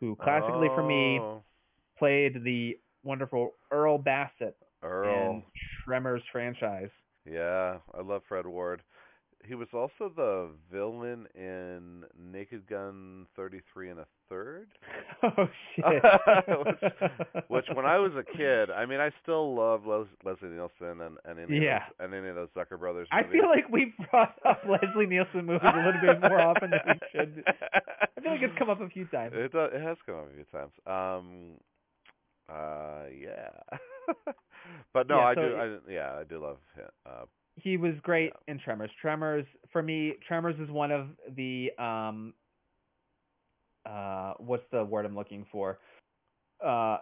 who 0.00 0.16
classically 0.16 0.68
for 0.74 0.82
me 0.82 1.18
Oh, 1.20 1.42
played 1.98 2.42
the 2.44 2.78
wonderful 3.04 3.52
Earl 3.70 3.98
Bassett 3.98 4.56
Earl. 4.82 5.34
in 5.34 5.42
Tremors 5.84 6.22
franchise. 6.32 6.90
Yeah, 7.30 7.76
I 7.96 8.00
love 8.02 8.22
Fred 8.28 8.46
Ward. 8.46 8.82
He 9.46 9.54
was 9.54 9.68
also 9.72 10.12
the 10.14 10.48
villain 10.70 11.26
in 11.34 12.04
Naked 12.32 12.66
Gun 12.68 13.26
33 13.36 13.90
and 13.90 14.00
a 14.00 14.06
third. 14.28 14.68
Oh 15.22 15.46
shit! 15.76 15.84
Which- 16.48 17.44
Which, 17.48 17.66
when 17.74 17.84
I 17.84 17.98
was 17.98 18.12
a 18.16 18.22
kid, 18.36 18.70
I 18.70 18.86
mean, 18.86 19.00
I 19.00 19.10
still 19.22 19.54
love 19.54 19.84
Les- 19.86 20.06
Leslie 20.24 20.48
Nielsen 20.48 21.00
and, 21.02 21.18
and 21.26 21.38
any 21.38 21.62
Yeah. 21.64 21.76
of 21.76 21.82
those, 21.98 22.04
and 22.06 22.14
any 22.14 22.28
of 22.28 22.34
those 22.36 22.48
Zucker 22.56 22.78
brothers. 22.78 23.06
I 23.12 23.24
feel 23.24 23.46
like 23.48 23.68
we 23.70 23.92
brought 24.10 24.34
up 24.46 24.62
Leslie 24.66 25.04
Nielsen 25.06 25.44
movies 25.44 25.60
a 25.62 25.76
little 25.76 26.00
bit 26.00 26.20
more 26.22 26.40
often 26.40 26.70
than 26.70 26.80
we 26.86 27.00
should. 27.12 27.44
I 28.16 28.20
feel 28.22 28.32
like 28.32 28.40
it's 28.42 28.58
come 28.58 28.70
up 28.70 28.80
a 28.80 28.88
few 28.88 29.04
times. 29.06 29.32
It 29.36 29.52
does, 29.52 29.70
it 29.74 29.82
has 29.82 29.96
come 30.06 30.14
up 30.16 30.28
a 30.30 30.34
few 30.34 30.44
times. 30.44 30.72
Um, 30.86 31.50
uh, 32.48 33.04
yeah. 33.14 33.50
but 34.94 35.06
no, 35.08 35.18
Yeah, 35.18 35.24
I 35.26 35.34
so 35.34 35.40
do. 35.42 35.56
I, 35.56 35.92
yeah, 35.92 36.12
I 36.18 36.24
do 36.24 36.42
love 36.42 36.58
him. 36.76 36.84
Uh, 37.04 37.24
He 37.62 37.76
was 37.76 37.94
great 38.02 38.32
in 38.48 38.58
Tremors. 38.58 38.90
Tremors 39.00 39.46
for 39.72 39.82
me, 39.82 40.14
Tremors 40.26 40.56
is 40.60 40.70
one 40.70 40.90
of 40.90 41.08
the 41.36 41.70
um 41.78 42.34
uh 43.86 44.34
what's 44.38 44.64
the 44.72 44.84
word 44.84 45.06
I'm 45.06 45.14
looking 45.14 45.46
for? 45.50 45.78
Uh 46.64 46.98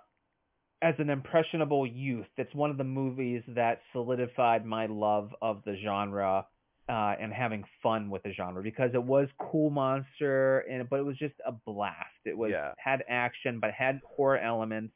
as 0.81 0.95
an 0.99 1.11
impressionable 1.11 1.85
youth, 1.87 2.29
it's 2.37 2.55
one 2.55 2.71
of 2.71 2.77
the 2.79 2.85
movies 2.85 3.43
that 3.49 3.81
solidified 3.93 4.65
my 4.65 4.87
love 4.87 5.31
of 5.43 5.63
the 5.65 5.77
genre 5.85 6.47
uh 6.89 7.15
and 7.21 7.33
having 7.33 7.65
fun 7.83 8.11
with 8.11 8.23
the 8.23 8.33
genre 8.33 8.63
because 8.63 8.91
it 8.95 9.03
was 9.03 9.29
cool 9.39 9.71
monster 9.71 10.61
and 10.61 10.89
but 10.89 11.01
it 11.01 11.05
was 11.05 11.19
just 11.19 11.35
a 11.47 11.53
blast. 11.67 11.97
It 12.25 12.37
was 12.37 12.51
Yeah. 12.53 12.73
had 12.79 13.03
action 13.09 13.59
but 13.61 13.73
had 13.73 14.01
horror 14.05 14.39
elements, 14.39 14.95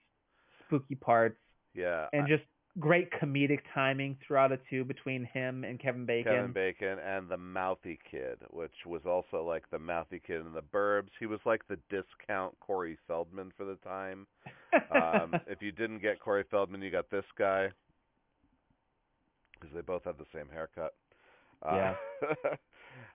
spooky 0.67 0.95
parts 0.95 1.39
yeah, 1.75 2.07
and 2.13 2.29
just 2.29 2.43
great 2.79 3.09
comedic 3.11 3.61
timing 3.75 4.17
throughout 4.27 4.53
it 4.53 4.63
too 4.71 4.85
between 4.85 5.25
him 5.25 5.65
and 5.65 5.79
Kevin 5.79 6.07
Bacon. 6.07 6.33
Kevin 6.33 6.53
Bacon 6.53 6.99
and 6.99 7.29
the 7.29 7.37
mouthy 7.37 7.99
kid, 8.11 8.39
which 8.51 8.73
was 8.87 9.03
also 9.07 9.45
like 9.45 9.65
the 9.71 9.79
mouthy 9.79 10.21
kid 10.27 10.41
in 10.41 10.53
the 10.53 10.63
Burbs. 10.63 11.11
He 11.19 11.27
was 11.27 11.41
like 11.45 11.67
the 11.69 11.79
discount 11.91 12.59
Corey 12.61 12.97
Feldman 13.07 13.53
for 13.57 13.65
the 13.65 13.77
time. 13.77 14.27
Um, 14.91 15.35
if 15.47 15.61
you 15.61 15.73
didn't 15.73 16.01
get 16.01 16.21
Corey 16.21 16.45
Feldman, 16.51 16.83
you 16.83 16.91
got 16.91 17.11
this 17.11 17.25
guy 17.39 17.69
because 19.61 19.75
they 19.75 19.83
both 19.83 20.05
have 20.05 20.19
the 20.19 20.27
same 20.35 20.49
haircut. 20.53 20.95
Uh, 21.63 21.77
Yeah. 21.77 21.95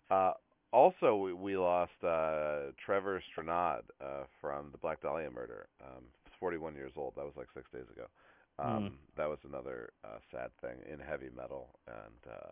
uh, 0.16 0.34
also, 0.72 1.16
we, 1.16 1.34
we 1.34 1.58
lost 1.58 1.92
uh, 2.04 2.72
Trevor 2.86 3.22
Strnad 3.34 3.82
uh, 4.02 4.24
from 4.42 4.70
the 4.72 4.78
Black 4.78 5.02
Dahlia 5.02 5.32
murder. 5.32 5.68
Um, 5.82 6.04
he's 6.26 6.34
41 6.40 6.76
years 6.76 6.92
old. 6.98 7.14
That 7.16 7.26
was 7.26 7.34
like 7.38 7.48
six 7.54 7.66
days 7.72 7.90
ago. 7.92 8.08
Um, 8.60 8.98
That 9.18 9.30
was 9.30 9.40
another 9.44 9.94
uh, 10.04 10.20
sad 10.32 10.52
thing 10.62 10.78
in 10.92 11.00
heavy 11.00 11.30
metal, 11.36 11.80
and 11.88 12.34
uh, 12.34 12.52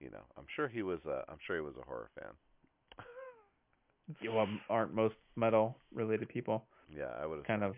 you 0.00 0.10
know, 0.10 0.24
I'm 0.36 0.46
sure 0.56 0.68
he 0.68 0.82
was. 0.82 1.00
A, 1.06 1.24
I'm 1.28 1.38
sure 1.46 1.56
he 1.56 1.62
was 1.62 1.76
a 1.80 1.84
horror 1.86 2.10
fan. 2.18 2.32
well, 4.32 4.48
aren't 4.68 4.94
most 4.94 5.16
metal 5.36 5.76
related 5.92 6.28
people 6.28 6.64
Yeah, 6.88 7.10
I 7.20 7.26
would 7.26 7.38
have 7.38 7.46
kind 7.46 7.62
of 7.62 7.74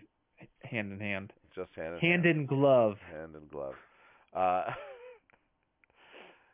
hand 0.63 0.91
in 0.93 0.99
hand, 0.99 1.33
just 1.55 1.73
hand 1.75 1.95
in 1.95 2.01
hand 2.01 2.25
in 2.25 2.45
glove? 2.45 2.97
hand 2.99 3.35
in 3.35 3.47
glove. 3.47 3.75
Uh, 4.33 4.63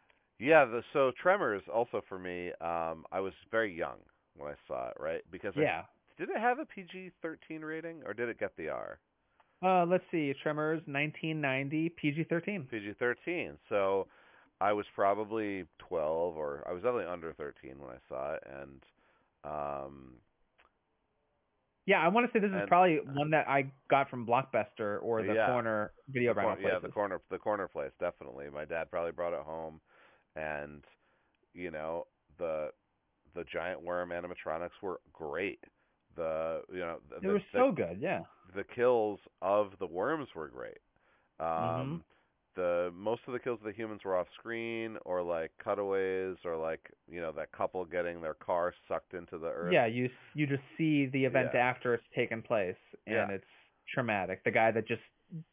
yeah, 0.39 0.65
the 0.65 0.81
so 0.93 1.11
Tremors 1.21 1.63
also 1.73 2.01
for 2.09 2.19
me. 2.19 2.49
Um, 2.61 3.05
I 3.11 3.19
was 3.19 3.33
very 3.51 3.73
young 3.75 3.97
when 4.35 4.49
I 4.51 4.55
saw 4.67 4.89
it, 4.89 4.97
right? 4.99 5.21
Because 5.31 5.53
I, 5.57 5.63
Yeah. 5.63 5.83
did 6.17 6.29
it 6.29 6.37
have 6.37 6.59
a 6.59 6.65
PG-13 6.65 7.61
rating 7.63 8.03
or 8.05 8.13
did 8.13 8.29
it 8.29 8.39
get 8.39 8.55
the 8.57 8.69
R? 8.69 8.99
Uh, 9.63 9.85
let's 9.85 10.03
see, 10.11 10.33
Tremors, 10.43 10.81
1990, 10.87 11.89
PG-13. 11.89 12.69
PG-13. 12.69 13.51
So 13.69 14.07
I 14.59 14.73
was 14.73 14.85
probably 14.93 15.65
12 15.87 16.35
or 16.37 16.65
I 16.67 16.73
was 16.73 16.81
definitely 16.83 17.05
under 17.11 17.33
13 17.33 17.79
when 17.79 17.89
I 17.91 17.97
saw 18.09 18.33
it, 18.33 18.43
and 18.45 18.83
um, 19.45 20.13
Yeah, 21.85 21.99
I 21.99 22.07
want 22.09 22.25
to 22.27 22.33
say 22.33 22.39
this 22.39 22.49
is 22.49 22.55
And- 22.61 22.67
probably 22.67 22.97
one 23.13 23.29
that 23.31 23.47
I 23.47 23.71
got 23.89 24.09
from 24.09 24.25
Blockbuster 24.25 24.99
or 25.01 25.21
the 25.23 25.33
Yeah. 25.33 25.47
corner 25.47 25.91
video 26.07 26.33
the 26.33 26.41
cor- 26.41 26.49
rental 26.51 26.69
yeah, 26.69 26.79
the 26.79 26.89
corner 26.89 27.21
the 27.29 27.37
corner 27.39 27.67
place 27.67 27.91
definitely. 27.99 28.49
My 28.49 28.65
dad 28.65 28.89
probably 28.91 29.11
brought 29.11 29.33
it 29.33 29.41
home, 29.43 29.79
and 30.35 30.85
you 31.53 31.71
know 31.71 32.07
the 32.37 32.71
the 33.35 33.43
giant 33.45 33.81
worm 33.81 34.09
animatronics 34.09 34.81
were 34.81 35.01
great. 35.11 35.59
The 36.15 36.61
you 36.71 36.79
know 36.79 36.97
the, 37.09 37.19
They 37.21 37.27
were 37.27 37.39
the, 37.39 37.43
so 37.59 37.71
good, 37.71 37.97
yeah. 37.99 38.21
the 38.55 38.63
kills 38.63 39.19
of 39.41 39.71
the 39.79 39.87
worms 39.87 40.27
were 40.35 40.47
great. 40.47 40.77
Um, 41.39 41.47
Mhm. 41.47 42.01
The 42.55 42.91
most 42.95 43.21
of 43.25 43.33
the 43.33 43.39
kills 43.39 43.57
of 43.61 43.65
the 43.65 43.71
humans 43.71 44.01
were 44.05 44.15
off 44.15 44.27
screen 44.37 44.97
or 45.05 45.23
like 45.23 45.51
cutaways 45.57 46.37
or 46.45 46.55
like 46.55 46.87
you 47.09 47.19
know 47.19 47.31
that 47.31 47.51
couple 47.51 47.83
getting 47.83 48.21
their 48.21 48.35
car 48.35 48.75
sucked 48.87 49.15
into 49.15 49.39
the 49.39 49.47
earth. 49.47 49.73
Yeah, 49.73 49.87
you 49.87 50.07
you 50.35 50.45
just 50.45 50.61
see 50.77 51.07
the 51.07 51.25
event 51.25 51.49
Yeah. 51.55 51.61
after 51.61 51.95
it's 51.95 52.07
taken 52.13 52.43
place, 52.43 52.77
and 53.07 53.15
Yeah. 53.15 53.35
it's 53.37 53.45
traumatic. 53.91 54.43
The 54.43 54.51
guy 54.51 54.69
that 54.69 54.85
just 54.87 55.01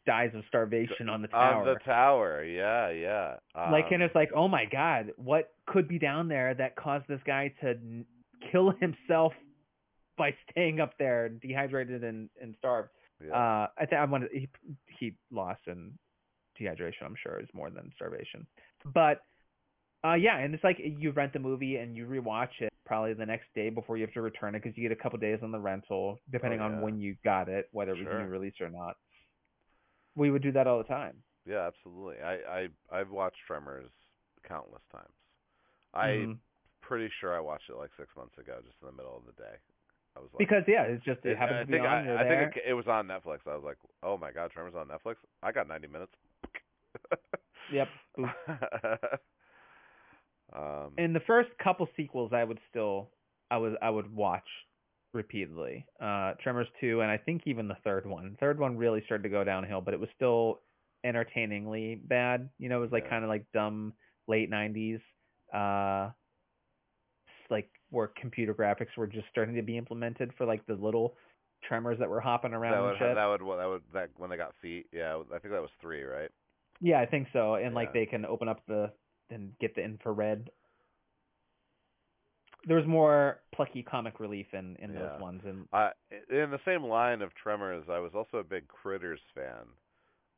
dies 0.05 0.35
of 0.35 0.45
starvation 0.47 1.09
on 1.09 1.23
the 1.23 1.29
tower. 1.29 1.55
On 1.61 1.65
the 1.65 1.77
tower, 1.87 2.45
yeah, 2.45 2.91
yeah. 2.91 3.39
like, 3.55 3.87
and 3.93 4.03
Um, 4.03 4.07
it's 4.07 4.15
like, 4.15 4.31
oh 4.35 4.47
my 4.47 4.67
god, 4.67 5.15
what 5.17 5.55
could 5.65 5.89
be 5.89 5.99
down 5.99 6.29
there 6.29 6.53
that 6.53 6.77
caused 6.77 7.09
this 7.09 7.23
guy 7.23 7.49
to 7.63 7.71
n- 7.71 8.05
kill 8.53 8.73
himself 8.73 9.33
by 10.21 10.35
staying 10.51 10.81
up 10.81 10.93
there, 10.99 11.29
dehydrated 11.31 12.05
and 12.05 12.29
and 12.41 12.55
starved? 12.59 12.91
yeah. 13.27 13.35
Uh, 13.35 13.67
I 13.79 13.87
think 13.89 13.95
I 14.01 14.05
wanted 14.05 14.31
he 14.33 14.49
he 14.99 15.15
lost 15.31 15.63
in 15.67 15.99
dehydration. 16.61 17.05
I'm 17.05 17.17
sure 17.23 17.41
is 17.41 17.49
more 17.55 17.71
than 17.71 17.91
starvation, 17.97 18.47
but 18.95 19.23
uh, 20.05 20.15
yeah, 20.15 20.39
and 20.39 20.55
it's 20.55 20.65
like 20.65 20.79
you 20.81 21.11
rent 21.13 21.33
the 21.33 21.39
movie 21.39 21.77
and 21.77 21.97
you 21.97 22.07
rewatch 22.07 22.61
it 22.61 22.73
probably 22.87 23.15
the 23.15 23.27
next 23.27 23.47
day 23.55 23.71
before 23.71 23.97
you 23.97 24.05
have 24.05 24.15
to 24.15 24.23
return 24.23 24.55
it 24.55 24.63
because 24.63 24.77
you 24.77 24.83
get 24.89 24.97
a 24.99 25.03
couple 25.03 25.19
days 25.19 25.39
on 25.43 25.53
the 25.53 25.59
rental, 25.59 26.19
depending 26.33 26.61
Oh, 26.61 26.65
on 26.67 26.81
when 26.81 26.99
you 27.01 27.17
got 27.25 27.49
it, 27.49 27.69
whether 27.73 27.93
it 27.93 27.99
was 27.99 28.09
Sure. 28.09 28.19
new 28.19 28.27
release 28.27 28.55
or 28.61 28.71
not. 28.71 28.97
We 30.17 30.31
would 30.31 30.43
do 30.43 30.53
that 30.53 30.67
all 30.67 30.79
the 30.79 30.85
time. 30.85 31.23
Yeah, 31.47 31.67
absolutely. 31.67 32.21
I 32.23 32.35
I 32.35 32.69
I've 32.93 33.11
watched 33.11 33.39
Tremors 33.47 33.91
countless 34.47 34.83
times. 34.93 35.15
I'm 35.95 36.29
Mhm. 36.29 36.39
pretty 36.83 37.11
sure 37.21 37.35
I 37.37 37.41
watched 37.41 37.71
it 37.71 37.77
like 37.77 37.91
six 37.99 38.09
months 38.17 38.39
ago, 38.39 38.61
just 38.65 38.77
in 38.83 38.87
the 38.87 38.93
middle 38.93 39.17
of 39.17 39.27
the 39.27 39.33
day. 39.43 39.57
I 40.21 40.23
was 40.23 40.31
like, 40.35 40.47
because 40.47 40.65
yeah, 40.69 40.83
it's 40.85 41.05
just 41.05 41.25
it 41.25 41.37
I 41.37 41.41
happens 41.41 41.61
to 41.61 41.67
be 41.67 41.79
think 41.79 41.85
on. 41.85 42.09
I, 42.09 42.21
I 42.21 42.25
there. 42.25 42.43
think 42.51 42.57
it, 42.57 42.71
it 42.71 42.75
was 42.75 42.87
on 42.87 43.07
Netflix. 43.09 43.41
I 43.47 43.55
was 43.57 43.65
like, 43.65 43.79
oh 44.03 44.19
my 44.19 44.31
god, 44.33 44.51
Tremors 44.53 44.75
on 44.77 44.89
Netflix. 44.89 45.17
I 45.43 45.53
got 45.53 45.69
90 45.69 45.89
minutes. 45.89 46.13
Yep. 47.73 47.89
Um, 50.53 50.93
in 50.99 51.13
the 51.13 51.21
first 51.21 51.51
couple 51.63 51.89
sequels 51.97 52.33
I 52.33 52.43
would 52.45 52.59
still 52.71 53.11
I 53.51 53.59
was 53.59 53.75
I 53.81 53.91
would 53.91 54.13
watch 54.15 54.49
repeatedly. 55.13 55.87
Uh 56.01 56.35
Tremors 56.43 56.69
2 56.81 57.01
and 57.03 57.11
I 57.11 57.19
think 57.19 57.43
even 57.47 57.69
the 57.69 57.77
third 57.85 58.07
one. 58.07 58.37
Third 58.41 58.59
one 58.59 58.77
really 58.77 59.03
started 59.07 59.23
to 59.25 59.29
go 59.29 59.45
downhill, 59.45 59.81
but 59.81 59.95
it 59.95 60.01
was 60.01 60.09
still 60.17 60.61
entertainingly 61.05 61.95
bad. 62.05 62.51
You 62.59 62.69
know, 62.69 62.79
it 62.79 62.83
was 62.83 62.93
like 62.93 63.05
Yeah. 63.05 63.11
kind 63.11 63.25
of 63.25 63.29
like 63.31 63.47
dumb 63.53 63.93
late 64.27 64.51
90s 64.51 65.01
uh 65.55 66.11
like 67.51 67.71
where 67.91 68.09
computer 68.21 68.55
graphics 68.55 68.97
were 68.97 69.07
just 69.07 69.27
starting 69.31 69.55
to 69.55 69.63
be 69.63 69.77
implemented 69.77 70.33
for 70.39 70.47
like 70.47 70.65
the 70.67 70.75
little 70.75 71.15
tremors 71.69 71.99
that 71.99 72.09
were 72.09 72.21
hopping 72.21 72.53
around 72.55 72.73
that 72.73 72.89
and 72.91 72.99
shit. 72.99 73.15
that 73.15 73.27
would 73.27 73.41
that 73.59 73.69
would 73.69 73.83
that 73.93 74.11
when 74.17 74.31
they 74.31 74.37
got 74.37 74.55
feet. 74.63 74.87
Yeah, 74.93 75.17
I 75.35 75.39
think 75.39 75.53
that 75.53 75.61
was 75.61 75.71
three, 75.81 76.03
right? 76.03 76.31
Yeah, 76.81 77.01
I 77.01 77.07
think 77.07 77.29
so. 77.33 77.57
And 77.57 77.75
like 77.75 77.93
they 77.93 78.07
can 78.07 78.25
open 78.25 78.49
up 78.49 78.63
the 78.67 78.91
and 79.31 79.53
get 79.61 79.75
the 79.75 79.83
infrared. 79.83 80.51
There 82.67 82.77
was 82.77 82.87
more 82.87 83.41
plucky 83.55 83.83
comic 83.83 84.21
relief 84.21 84.47
in 84.53 84.77
in 84.77 84.93
Yeah. 84.93 85.01
those 85.13 85.21
ones, 85.21 85.43
and 85.45 85.67
I 85.73 85.93
in 86.31 86.51
the 86.51 86.61
same 86.65 86.85
line 86.85 87.23
of 87.23 87.35
Tremors, 87.35 87.85
I 87.89 87.99
was 87.99 88.13
also 88.15 88.39
a 88.39 88.45
big 88.45 88.69
Critters 88.69 89.21
fan. 89.35 89.67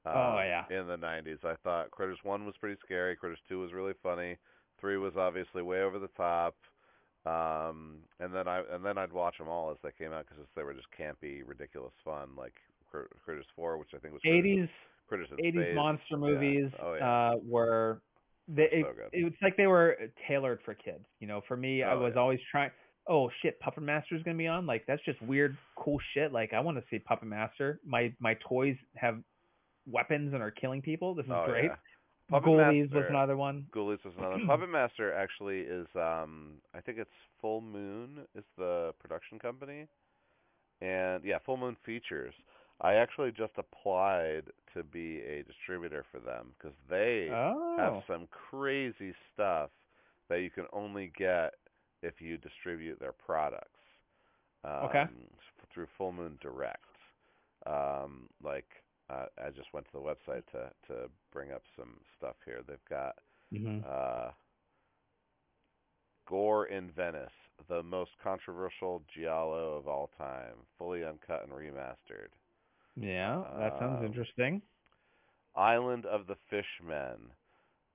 Um, 0.04 0.12
Oh, 0.16 0.38
yeah. 0.42 0.64
In 0.70 0.86
the 0.88 0.96
'90s, 0.96 1.44
I 1.44 1.54
thought 1.62 1.90
Critters 1.90 2.18
One 2.24 2.44
was 2.44 2.56
pretty 2.58 2.78
scary. 2.84 3.16
Critters 3.16 3.38
Two 3.48 3.60
was 3.60 3.72
really 3.72 3.94
funny. 4.02 4.36
Three 4.80 4.96
was 4.96 5.16
obviously 5.16 5.62
way 5.62 5.82
over 5.82 5.98
the 5.98 6.08
top. 6.16 6.56
Um, 7.24 7.98
and 8.18 8.34
then 8.34 8.48
I 8.48 8.62
and 8.72 8.84
then 8.84 8.98
I'd 8.98 9.12
watch 9.12 9.38
them 9.38 9.48
all 9.48 9.70
as 9.70 9.76
they 9.82 9.90
came 9.96 10.12
out 10.12 10.26
because 10.28 10.44
they 10.56 10.62
were 10.64 10.74
just 10.74 10.88
campy, 10.98 11.42
ridiculous 11.46 11.92
fun. 12.04 12.30
Like 12.36 12.54
Crit- 12.90 13.10
Critters 13.24 13.46
Four, 13.54 13.78
which 13.78 13.90
I 13.94 13.98
think 13.98 14.12
was 14.12 14.22
eighties 14.26 14.68
Critters 15.08 15.28
eighties 15.38 15.74
monster 15.74 16.16
movies 16.16 16.70
Oh, 16.82 16.94
yeah. 16.94 17.30
uh 17.30 17.34
were 17.44 18.02
they 18.48 18.64
it, 18.72 18.84
So 18.88 18.92
good. 18.94 19.08
it's 19.12 19.36
like 19.40 19.56
they 19.56 19.68
were 19.68 19.96
tailored 20.26 20.58
for 20.64 20.74
kids. 20.74 21.04
You 21.20 21.28
know, 21.28 21.42
for 21.46 21.56
me, 21.56 21.82
I 21.84 21.92
Oh, 21.92 22.00
was 22.00 22.12
yeah. 22.16 22.20
always 22.20 22.40
trying. 22.50 22.70
Oh 23.08 23.30
shit, 23.40 23.58
Puppet 23.60 23.82
Master's 23.84 24.22
gonna 24.24 24.36
be 24.36 24.48
on. 24.48 24.66
Like 24.66 24.84
that's 24.86 25.04
just 25.04 25.22
weird, 25.22 25.56
cool 25.76 25.98
shit. 26.14 26.32
Like 26.32 26.52
I 26.52 26.60
want 26.60 26.76
to 26.78 26.84
see 26.90 26.98
Puppet 26.98 27.28
Master. 27.28 27.80
My 27.86 28.12
my 28.18 28.34
toys 28.48 28.76
have 28.96 29.18
weapons 29.86 30.34
and 30.34 30.42
are 30.42 30.50
killing 30.50 30.82
people. 30.82 31.14
This 31.14 31.26
is 31.26 31.32
oh, 31.32 31.44
great. 31.46 31.70
Puppet 32.30 32.48
Ghoulies 32.48 32.92
was 32.92 33.04
another 33.10 33.36
one. 33.36 33.66
Ghoulies 33.74 34.04
was 34.04 34.14
another. 34.16 34.38
Puppet 34.46 34.70
Master 34.70 35.12
actually 35.12 35.60
is 35.60 35.86
um 35.96 36.54
I 36.74 36.80
think 36.80 36.98
it's 36.98 37.10
Full 37.40 37.60
Moon 37.60 38.20
is 38.34 38.44
the 38.56 38.92
production 39.00 39.38
company. 39.38 39.86
And 40.80 41.24
yeah, 41.24 41.38
Full 41.44 41.56
Moon 41.56 41.76
Features. 41.84 42.34
I 42.80 42.94
actually 42.94 43.30
just 43.30 43.52
applied 43.58 44.44
to 44.74 44.82
be 44.82 45.20
a 45.20 45.44
distributor 45.44 46.04
for 46.10 46.18
them 46.18 46.48
because 46.58 46.76
they 46.90 47.28
Oh. 47.32 47.76
have 47.78 48.02
some 48.08 48.26
crazy 48.50 49.14
stuff 49.32 49.70
that 50.28 50.40
you 50.40 50.50
can 50.50 50.66
only 50.72 51.12
get 51.16 51.54
if 52.02 52.20
you 52.20 52.38
distribute 52.38 52.98
their 52.98 53.12
products. 53.12 53.68
Um, 54.64 54.72
Okay. 54.86 55.04
Through 55.72 55.86
Full 55.96 56.12
Moon 56.12 56.38
Direct. 56.42 56.84
Um, 57.66 58.28
like 58.42 58.66
uh, 59.12 59.26
I 59.46 59.50
just 59.50 59.72
went 59.74 59.86
to 59.86 59.92
the 59.94 60.00
website 60.00 60.46
to 60.52 60.72
to 60.88 61.10
bring 61.32 61.52
up 61.52 61.62
some 61.76 62.00
stuff 62.18 62.36
here. 62.46 62.62
They've 62.66 62.78
got 62.90 63.16
Mhm. 63.52 63.86
uh, 63.86 64.32
Gore 66.28 66.66
in 66.66 66.90
Venice, 66.92 67.32
the 67.68 67.82
most 67.82 68.12
controversial 68.22 69.04
giallo 69.14 69.76
of 69.76 69.88
all 69.88 70.10
time, 70.18 70.66
fully 70.78 71.04
uncut 71.04 71.44
and 71.44 71.52
remastered. 71.52 72.30
Yeah, 72.96 73.44
that 73.58 73.74
sounds 73.78 74.00
Um, 74.00 74.02
interesting. 74.02 74.62
Island 75.56 76.06
of 76.06 76.26
the 76.26 76.36
Fishmen. 76.50 77.32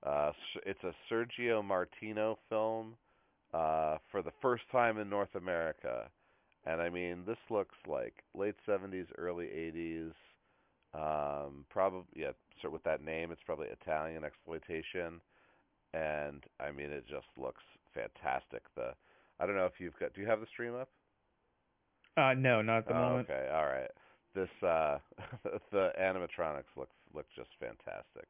Uh, 0.02 0.32
it's 0.66 0.82
a 0.84 0.94
Sergio 1.10 1.64
Martino 1.64 2.38
film 2.48 2.96
uh, 3.52 3.98
for 4.10 4.22
the 4.22 4.32
first 4.42 4.64
time 4.72 4.98
in 4.98 5.08
North 5.10 5.34
America, 5.34 6.10
and 6.66 6.80
I 6.82 6.90
mean 6.90 7.24
this 7.26 7.38
looks 7.50 7.76
like 7.86 8.24
late 8.34 8.56
'70s, 8.66 9.08
early 9.16 9.46
'80s. 9.46 10.14
Um, 10.94 11.64
probably 11.68 12.04
yeah, 12.14 12.32
so 12.62 12.70
with 12.70 12.82
that 12.84 13.02
name, 13.04 13.30
it's 13.30 13.42
probably 13.44 13.68
Italian 13.68 14.24
exploitation, 14.24 15.20
and 15.94 16.42
I 16.60 16.70
mean 16.72 16.90
it 16.90 17.04
just 17.08 17.26
looks 17.36 17.62
fantastic. 17.94 18.62
The 18.74 18.94
I 19.40 19.46
don't 19.46 19.56
know 19.56 19.66
if 19.66 19.78
you've 19.78 19.98
got. 19.98 20.14
Do 20.14 20.20
you 20.20 20.26
have 20.26 20.40
the 20.40 20.46
stream 20.46 20.74
up? 20.74 20.88
Uh, 22.16 22.34
no, 22.34 22.62
not 22.62 22.78
at 22.78 22.88
the 22.88 22.94
Oh, 22.94 22.98
moment. 23.00 23.28
Okay, 23.30 23.48
all 23.52 23.66
right. 23.66 23.90
This 24.34 24.48
uh 24.62 24.98
the 25.72 25.90
animatronics 26.00 26.72
look 26.76 26.90
look 27.14 27.26
just 27.36 27.50
fantastic. 27.60 28.28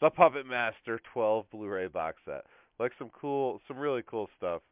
The 0.00 0.10
Puppet 0.10 0.46
Master 0.46 1.00
12 1.12 1.50
Blu-ray 1.50 1.88
box 1.88 2.18
set. 2.24 2.44
Like 2.78 2.92
some 2.98 3.10
cool 3.18 3.60
some 3.68 3.78
really 3.78 4.02
cool 4.06 4.28
stuff. 4.36 4.62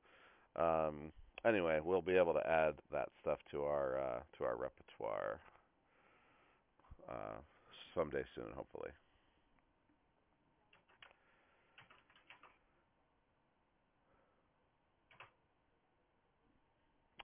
Um 0.56 1.12
anyway, 1.47 1.81
we'll 1.82 2.02
be 2.02 2.16
able 2.16 2.32
to 2.35 2.47
add 2.48 2.74
that 2.93 3.09
stuff 3.20 3.39
to 3.51 3.62
our 3.65 3.98
uh 4.01 4.20
to 4.39 4.44
our 4.44 4.56
repertoire 4.56 5.40
uh 7.09 7.39
someday 7.94 8.24
soon, 8.35 8.47
hopefully. 8.56 8.90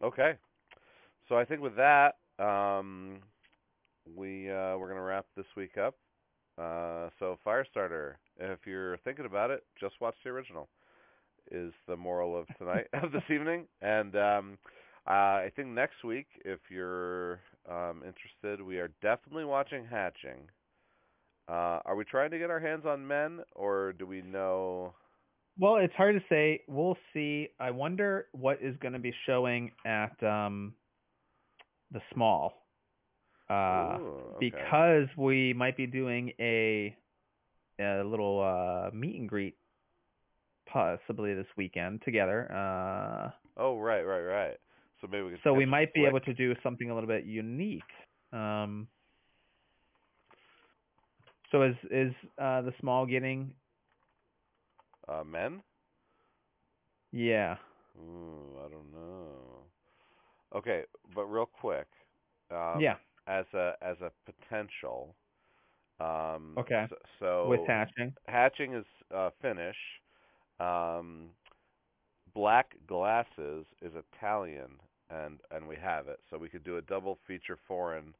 Okay. 0.02 0.34
So 1.28 1.36
I 1.38 1.44
think 1.44 1.60
with 1.60 1.76
that, 1.76 2.16
um, 2.38 3.18
we 4.16 4.50
uh, 4.50 4.76
we're 4.78 4.88
gonna 4.88 5.02
wrap 5.02 5.26
this 5.36 5.46
week 5.56 5.78
up. 5.78 5.96
Uh, 6.58 7.08
so 7.18 7.38
Firestarter, 7.46 8.14
if 8.38 8.60
you're 8.66 8.98
thinking 8.98 9.26
about 9.26 9.50
it, 9.50 9.64
just 9.80 9.94
watch 10.00 10.14
the 10.24 10.30
original. 10.30 10.68
Is 11.50 11.72
the 11.88 11.96
moral 11.96 12.38
of 12.38 12.46
tonight 12.58 12.88
of 12.94 13.12
this 13.12 13.24
evening, 13.30 13.66
and 13.82 14.16
um, 14.16 14.58
uh, 15.08 15.10
I 15.44 15.52
think 15.56 15.68
next 15.68 16.04
week, 16.04 16.26
if 16.44 16.60
you're 16.70 17.40
um, 17.70 18.02
interested, 18.06 18.64
we 18.64 18.78
are 18.78 18.90
definitely 19.00 19.44
watching 19.44 19.86
Hatching. 19.86 20.48
Uh, 21.48 21.80
are 21.84 21.96
we 21.96 22.04
trying 22.04 22.30
to 22.30 22.38
get 22.38 22.50
our 22.50 22.60
hands 22.60 22.84
on 22.86 23.06
men, 23.06 23.40
or 23.54 23.92
do 23.92 24.06
we 24.06 24.22
know? 24.22 24.94
Well, 25.58 25.76
it's 25.76 25.94
hard 25.94 26.14
to 26.14 26.22
say. 26.28 26.62
We'll 26.68 26.96
see. 27.12 27.48
I 27.58 27.70
wonder 27.70 28.26
what 28.32 28.58
is 28.62 28.76
going 28.80 28.94
to 28.94 28.98
be 28.98 29.12
showing 29.26 29.72
at 29.84 30.22
um 30.22 30.74
the 31.92 32.00
small. 32.14 32.54
Uh 33.48 33.98
Ooh, 34.00 34.34
okay. 34.36 34.38
because 34.38 35.08
we 35.16 35.52
might 35.52 35.76
be 35.76 35.86
doing 35.86 36.32
a 36.38 36.96
a 37.80 38.02
little 38.04 38.40
uh 38.40 38.94
meet 38.94 39.16
and 39.18 39.28
greet 39.28 39.56
possibly 40.66 41.34
this 41.34 41.48
weekend 41.56 42.02
together. 42.04 42.50
Uh 42.52 43.30
oh 43.56 43.78
right, 43.78 44.02
right, 44.02 44.20
right. 44.22 44.56
So 45.00 45.06
maybe 45.10 45.24
we 45.24 45.36
so 45.44 45.52
we 45.52 45.66
might 45.66 45.92
be 45.94 46.04
able 46.06 46.20
to 46.20 46.34
do 46.34 46.54
something 46.62 46.90
a 46.90 46.94
little 46.94 47.08
bit 47.08 47.24
unique. 47.24 47.82
Um 48.32 48.88
so 51.50 51.62
is 51.62 51.76
is 51.90 52.12
uh 52.38 52.62
the 52.62 52.72
small 52.80 53.06
getting 53.06 53.52
uh, 55.08 55.24
men. 55.24 55.62
yeah. 57.12 57.56
Ooh, 57.98 58.56
I 58.64 58.68
don't 58.68 58.92
know. 58.92 59.64
Okay, 60.54 60.84
but 61.14 61.24
real 61.24 61.46
quick. 61.46 61.86
Um, 62.50 62.80
yeah. 62.80 62.96
As 63.26 63.44
a 63.54 63.74
as 63.82 63.96
a 64.00 64.10
potential. 64.30 65.14
Um, 66.00 66.54
Okay. 66.58 66.86
So, 66.88 66.96
so 67.20 67.48
With 67.48 67.60
hatching. 67.66 68.14
hatching 68.26 68.74
is 68.74 68.84
uh, 69.14 69.30
Finnish. 69.42 69.76
Um, 70.60 71.30
Black 72.34 72.74
Glasses 72.86 73.66
is 73.82 73.92
Italian, 73.94 74.78
and 75.10 75.38
and 75.50 75.66
we 75.66 75.76
have 75.76 76.08
it. 76.08 76.20
So 76.30 76.38
we 76.38 76.48
could 76.48 76.64
do 76.64 76.78
a 76.78 76.82
double 76.82 77.18
feature 77.26 77.58
foreign. 77.66 78.14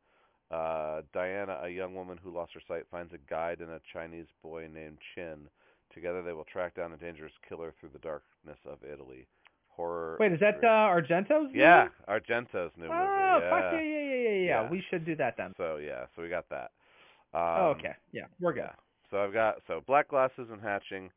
Uh, 0.50 1.02
Diana, 1.14 1.60
a 1.62 1.68
young 1.68 1.94
woman 1.94 2.18
who 2.22 2.34
lost 2.34 2.52
her 2.54 2.60
sight, 2.66 2.84
finds 2.90 3.12
a 3.12 3.18
guide 3.30 3.60
and 3.60 3.70
a 3.70 3.80
Chinese 3.92 4.26
boy 4.42 4.68
named 4.72 4.98
Chin. 5.14 5.48
Together, 5.94 6.22
they 6.22 6.32
will 6.32 6.44
track 6.44 6.74
down 6.74 6.92
a 6.92 6.96
dangerous 6.96 7.32
killer 7.48 7.72
through 7.78 7.90
the 7.92 7.98
darkness 8.00 8.58
of 8.66 8.78
Italy. 8.84 9.26
Horror. 9.68 10.16
Wait, 10.18 10.32
is 10.32 10.40
that 10.40 10.58
uh, 10.62 10.66
Argento's? 10.66 11.50
Yeah. 11.54 11.88
Argento's 12.08 12.72
new 12.76 12.84
movie. 12.84 12.94
Oh, 12.94 13.38
yeah. 13.40 13.50
fuck 13.50 13.72
yeah, 13.72 13.80
yeah, 13.80 14.00
yeah, 14.00 14.14
yeah, 14.14 14.30
yeah. 14.30 14.62
Yeah. 14.62 14.70
We 14.70 14.82
should 14.90 15.06
do 15.06 15.14
that 15.16 15.36
then. 15.36 15.52
So 15.56 15.76
yeah, 15.76 16.06
so 16.14 16.22
we 16.22 16.28
got 16.28 16.48
that. 16.50 16.72
Um, 17.32 17.40
oh, 17.42 17.74
okay. 17.78 17.94
Yeah, 18.12 18.24
we're 18.40 18.52
good. 18.52 18.64
Yeah. 18.64 18.72
So 19.10 19.18
I've 19.18 19.32
got 19.32 19.56
so 19.66 19.82
black 19.86 20.08
glasses 20.08 20.48
and 20.50 20.60
hatching 20.60 21.10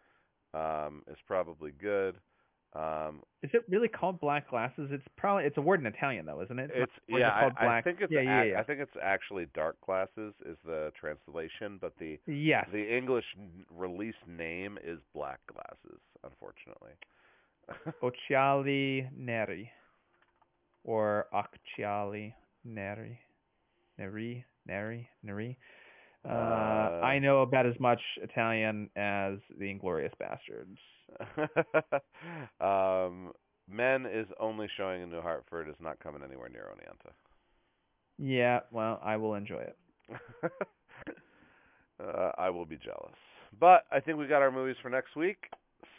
um, 0.54 1.04
is 1.08 1.18
probably 1.28 1.72
good. 1.82 2.16
Um, 2.76 3.22
Is 3.44 3.52
it 3.54 3.64
really 3.70 3.88
called 3.88 4.20
black 4.20 4.50
glasses? 4.50 4.90
It's 4.92 5.04
probably 5.16 5.44
it's 5.46 5.58
a 5.58 5.62
word 5.62 5.80
in 5.80 5.86
Italian 5.86 6.26
though, 6.26 6.42
isn't 6.42 6.58
it? 6.58 6.72
it's 6.74 6.92
yeah, 7.08 7.30
I, 7.30 7.78
I 7.78 7.82
think 7.82 8.00
it's 8.02 8.12
yeah, 8.12 8.22
yeah, 8.22 8.44
yeah. 8.44 8.60
I 8.60 8.64
think 8.64 8.80
it's 8.80 8.96
actually 9.02 9.46
dark 9.54 9.78
glasses 9.86 10.34
is 10.44 10.58
the 10.66 10.92
translation, 11.00 11.78
but 11.80 11.94
the 12.00 12.18
yes. 12.26 12.66
the 12.72 12.98
English 12.98 13.26
release 13.70 14.16
name 14.28 14.80
is 14.84 14.98
black 15.14 15.40
glasses, 15.52 16.02
unfortunately. 16.24 16.94
Occhiali 18.04 19.08
neri 19.16 19.70
or 20.84 21.28
occhiali 21.34 22.34
neri, 22.66 23.20
neri, 23.98 24.46
neri, 24.66 25.08
neri. 25.22 25.58
Uh, 26.28 27.02
I 27.04 27.20
know 27.20 27.42
about 27.42 27.66
as 27.66 27.78
much 27.80 28.00
Italian 28.22 28.90
as 28.96 29.40
the 29.60 29.66
Inglourious 29.66 30.12
Basterds. 30.22 30.78
um, 33.08 33.34
Men 33.70 34.06
is 34.06 34.28
only 34.40 34.68
showing 34.78 35.02
in 35.02 35.10
New 35.10 35.22
Hartford. 35.22 35.70
Is 35.70 35.76
not 35.80 36.00
coming 36.00 36.22
anywhere 36.24 36.50
near 36.50 36.66
Oneonta. 36.74 37.12
Yeah, 38.18 38.60
well, 38.72 39.00
I 39.04 39.18
will 39.18 39.36
enjoy 39.36 39.62
it. 39.62 39.78
uh, 42.04 42.32
I 42.38 42.50
will 42.50 42.66
be 42.66 42.78
jealous. 42.78 43.16
But 43.60 43.86
I 43.92 44.00
think 44.00 44.18
we 44.18 44.28
got 44.28 44.42
our 44.42 44.52
movies 44.52 44.76
for 44.82 44.90
next 44.90 45.16
week. 45.16 45.38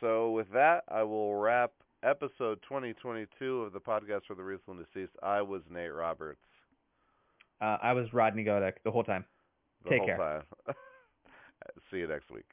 So 0.01 0.31
with 0.31 0.47
that, 0.53 0.85
I 0.89 1.03
will 1.03 1.35
wrap 1.37 1.73
episode 2.03 2.59
2022 2.69 3.63
of 3.63 3.73
the 3.73 3.81
podcast 3.81 4.27
for 4.27 4.35
the 4.35 4.43
recently 4.43 4.85
deceased. 4.85 5.13
I 5.23 5.41
was 5.41 5.63
Nate 5.71 5.93
Roberts. 5.93 6.41
Uh, 7.61 7.79
I 7.83 7.93
was 7.95 8.13
Rodney 8.13 8.45
Godek 8.45 8.75
the 8.85 8.91
whole 8.91 9.05
time. 9.05 9.25
The 9.85 9.90
Take 9.90 9.98
whole 9.98 10.06
care. 10.06 10.16
time. 10.16 10.43
See 11.90 11.98
you 11.98 12.06
next 12.06 12.31
week. 12.31 12.47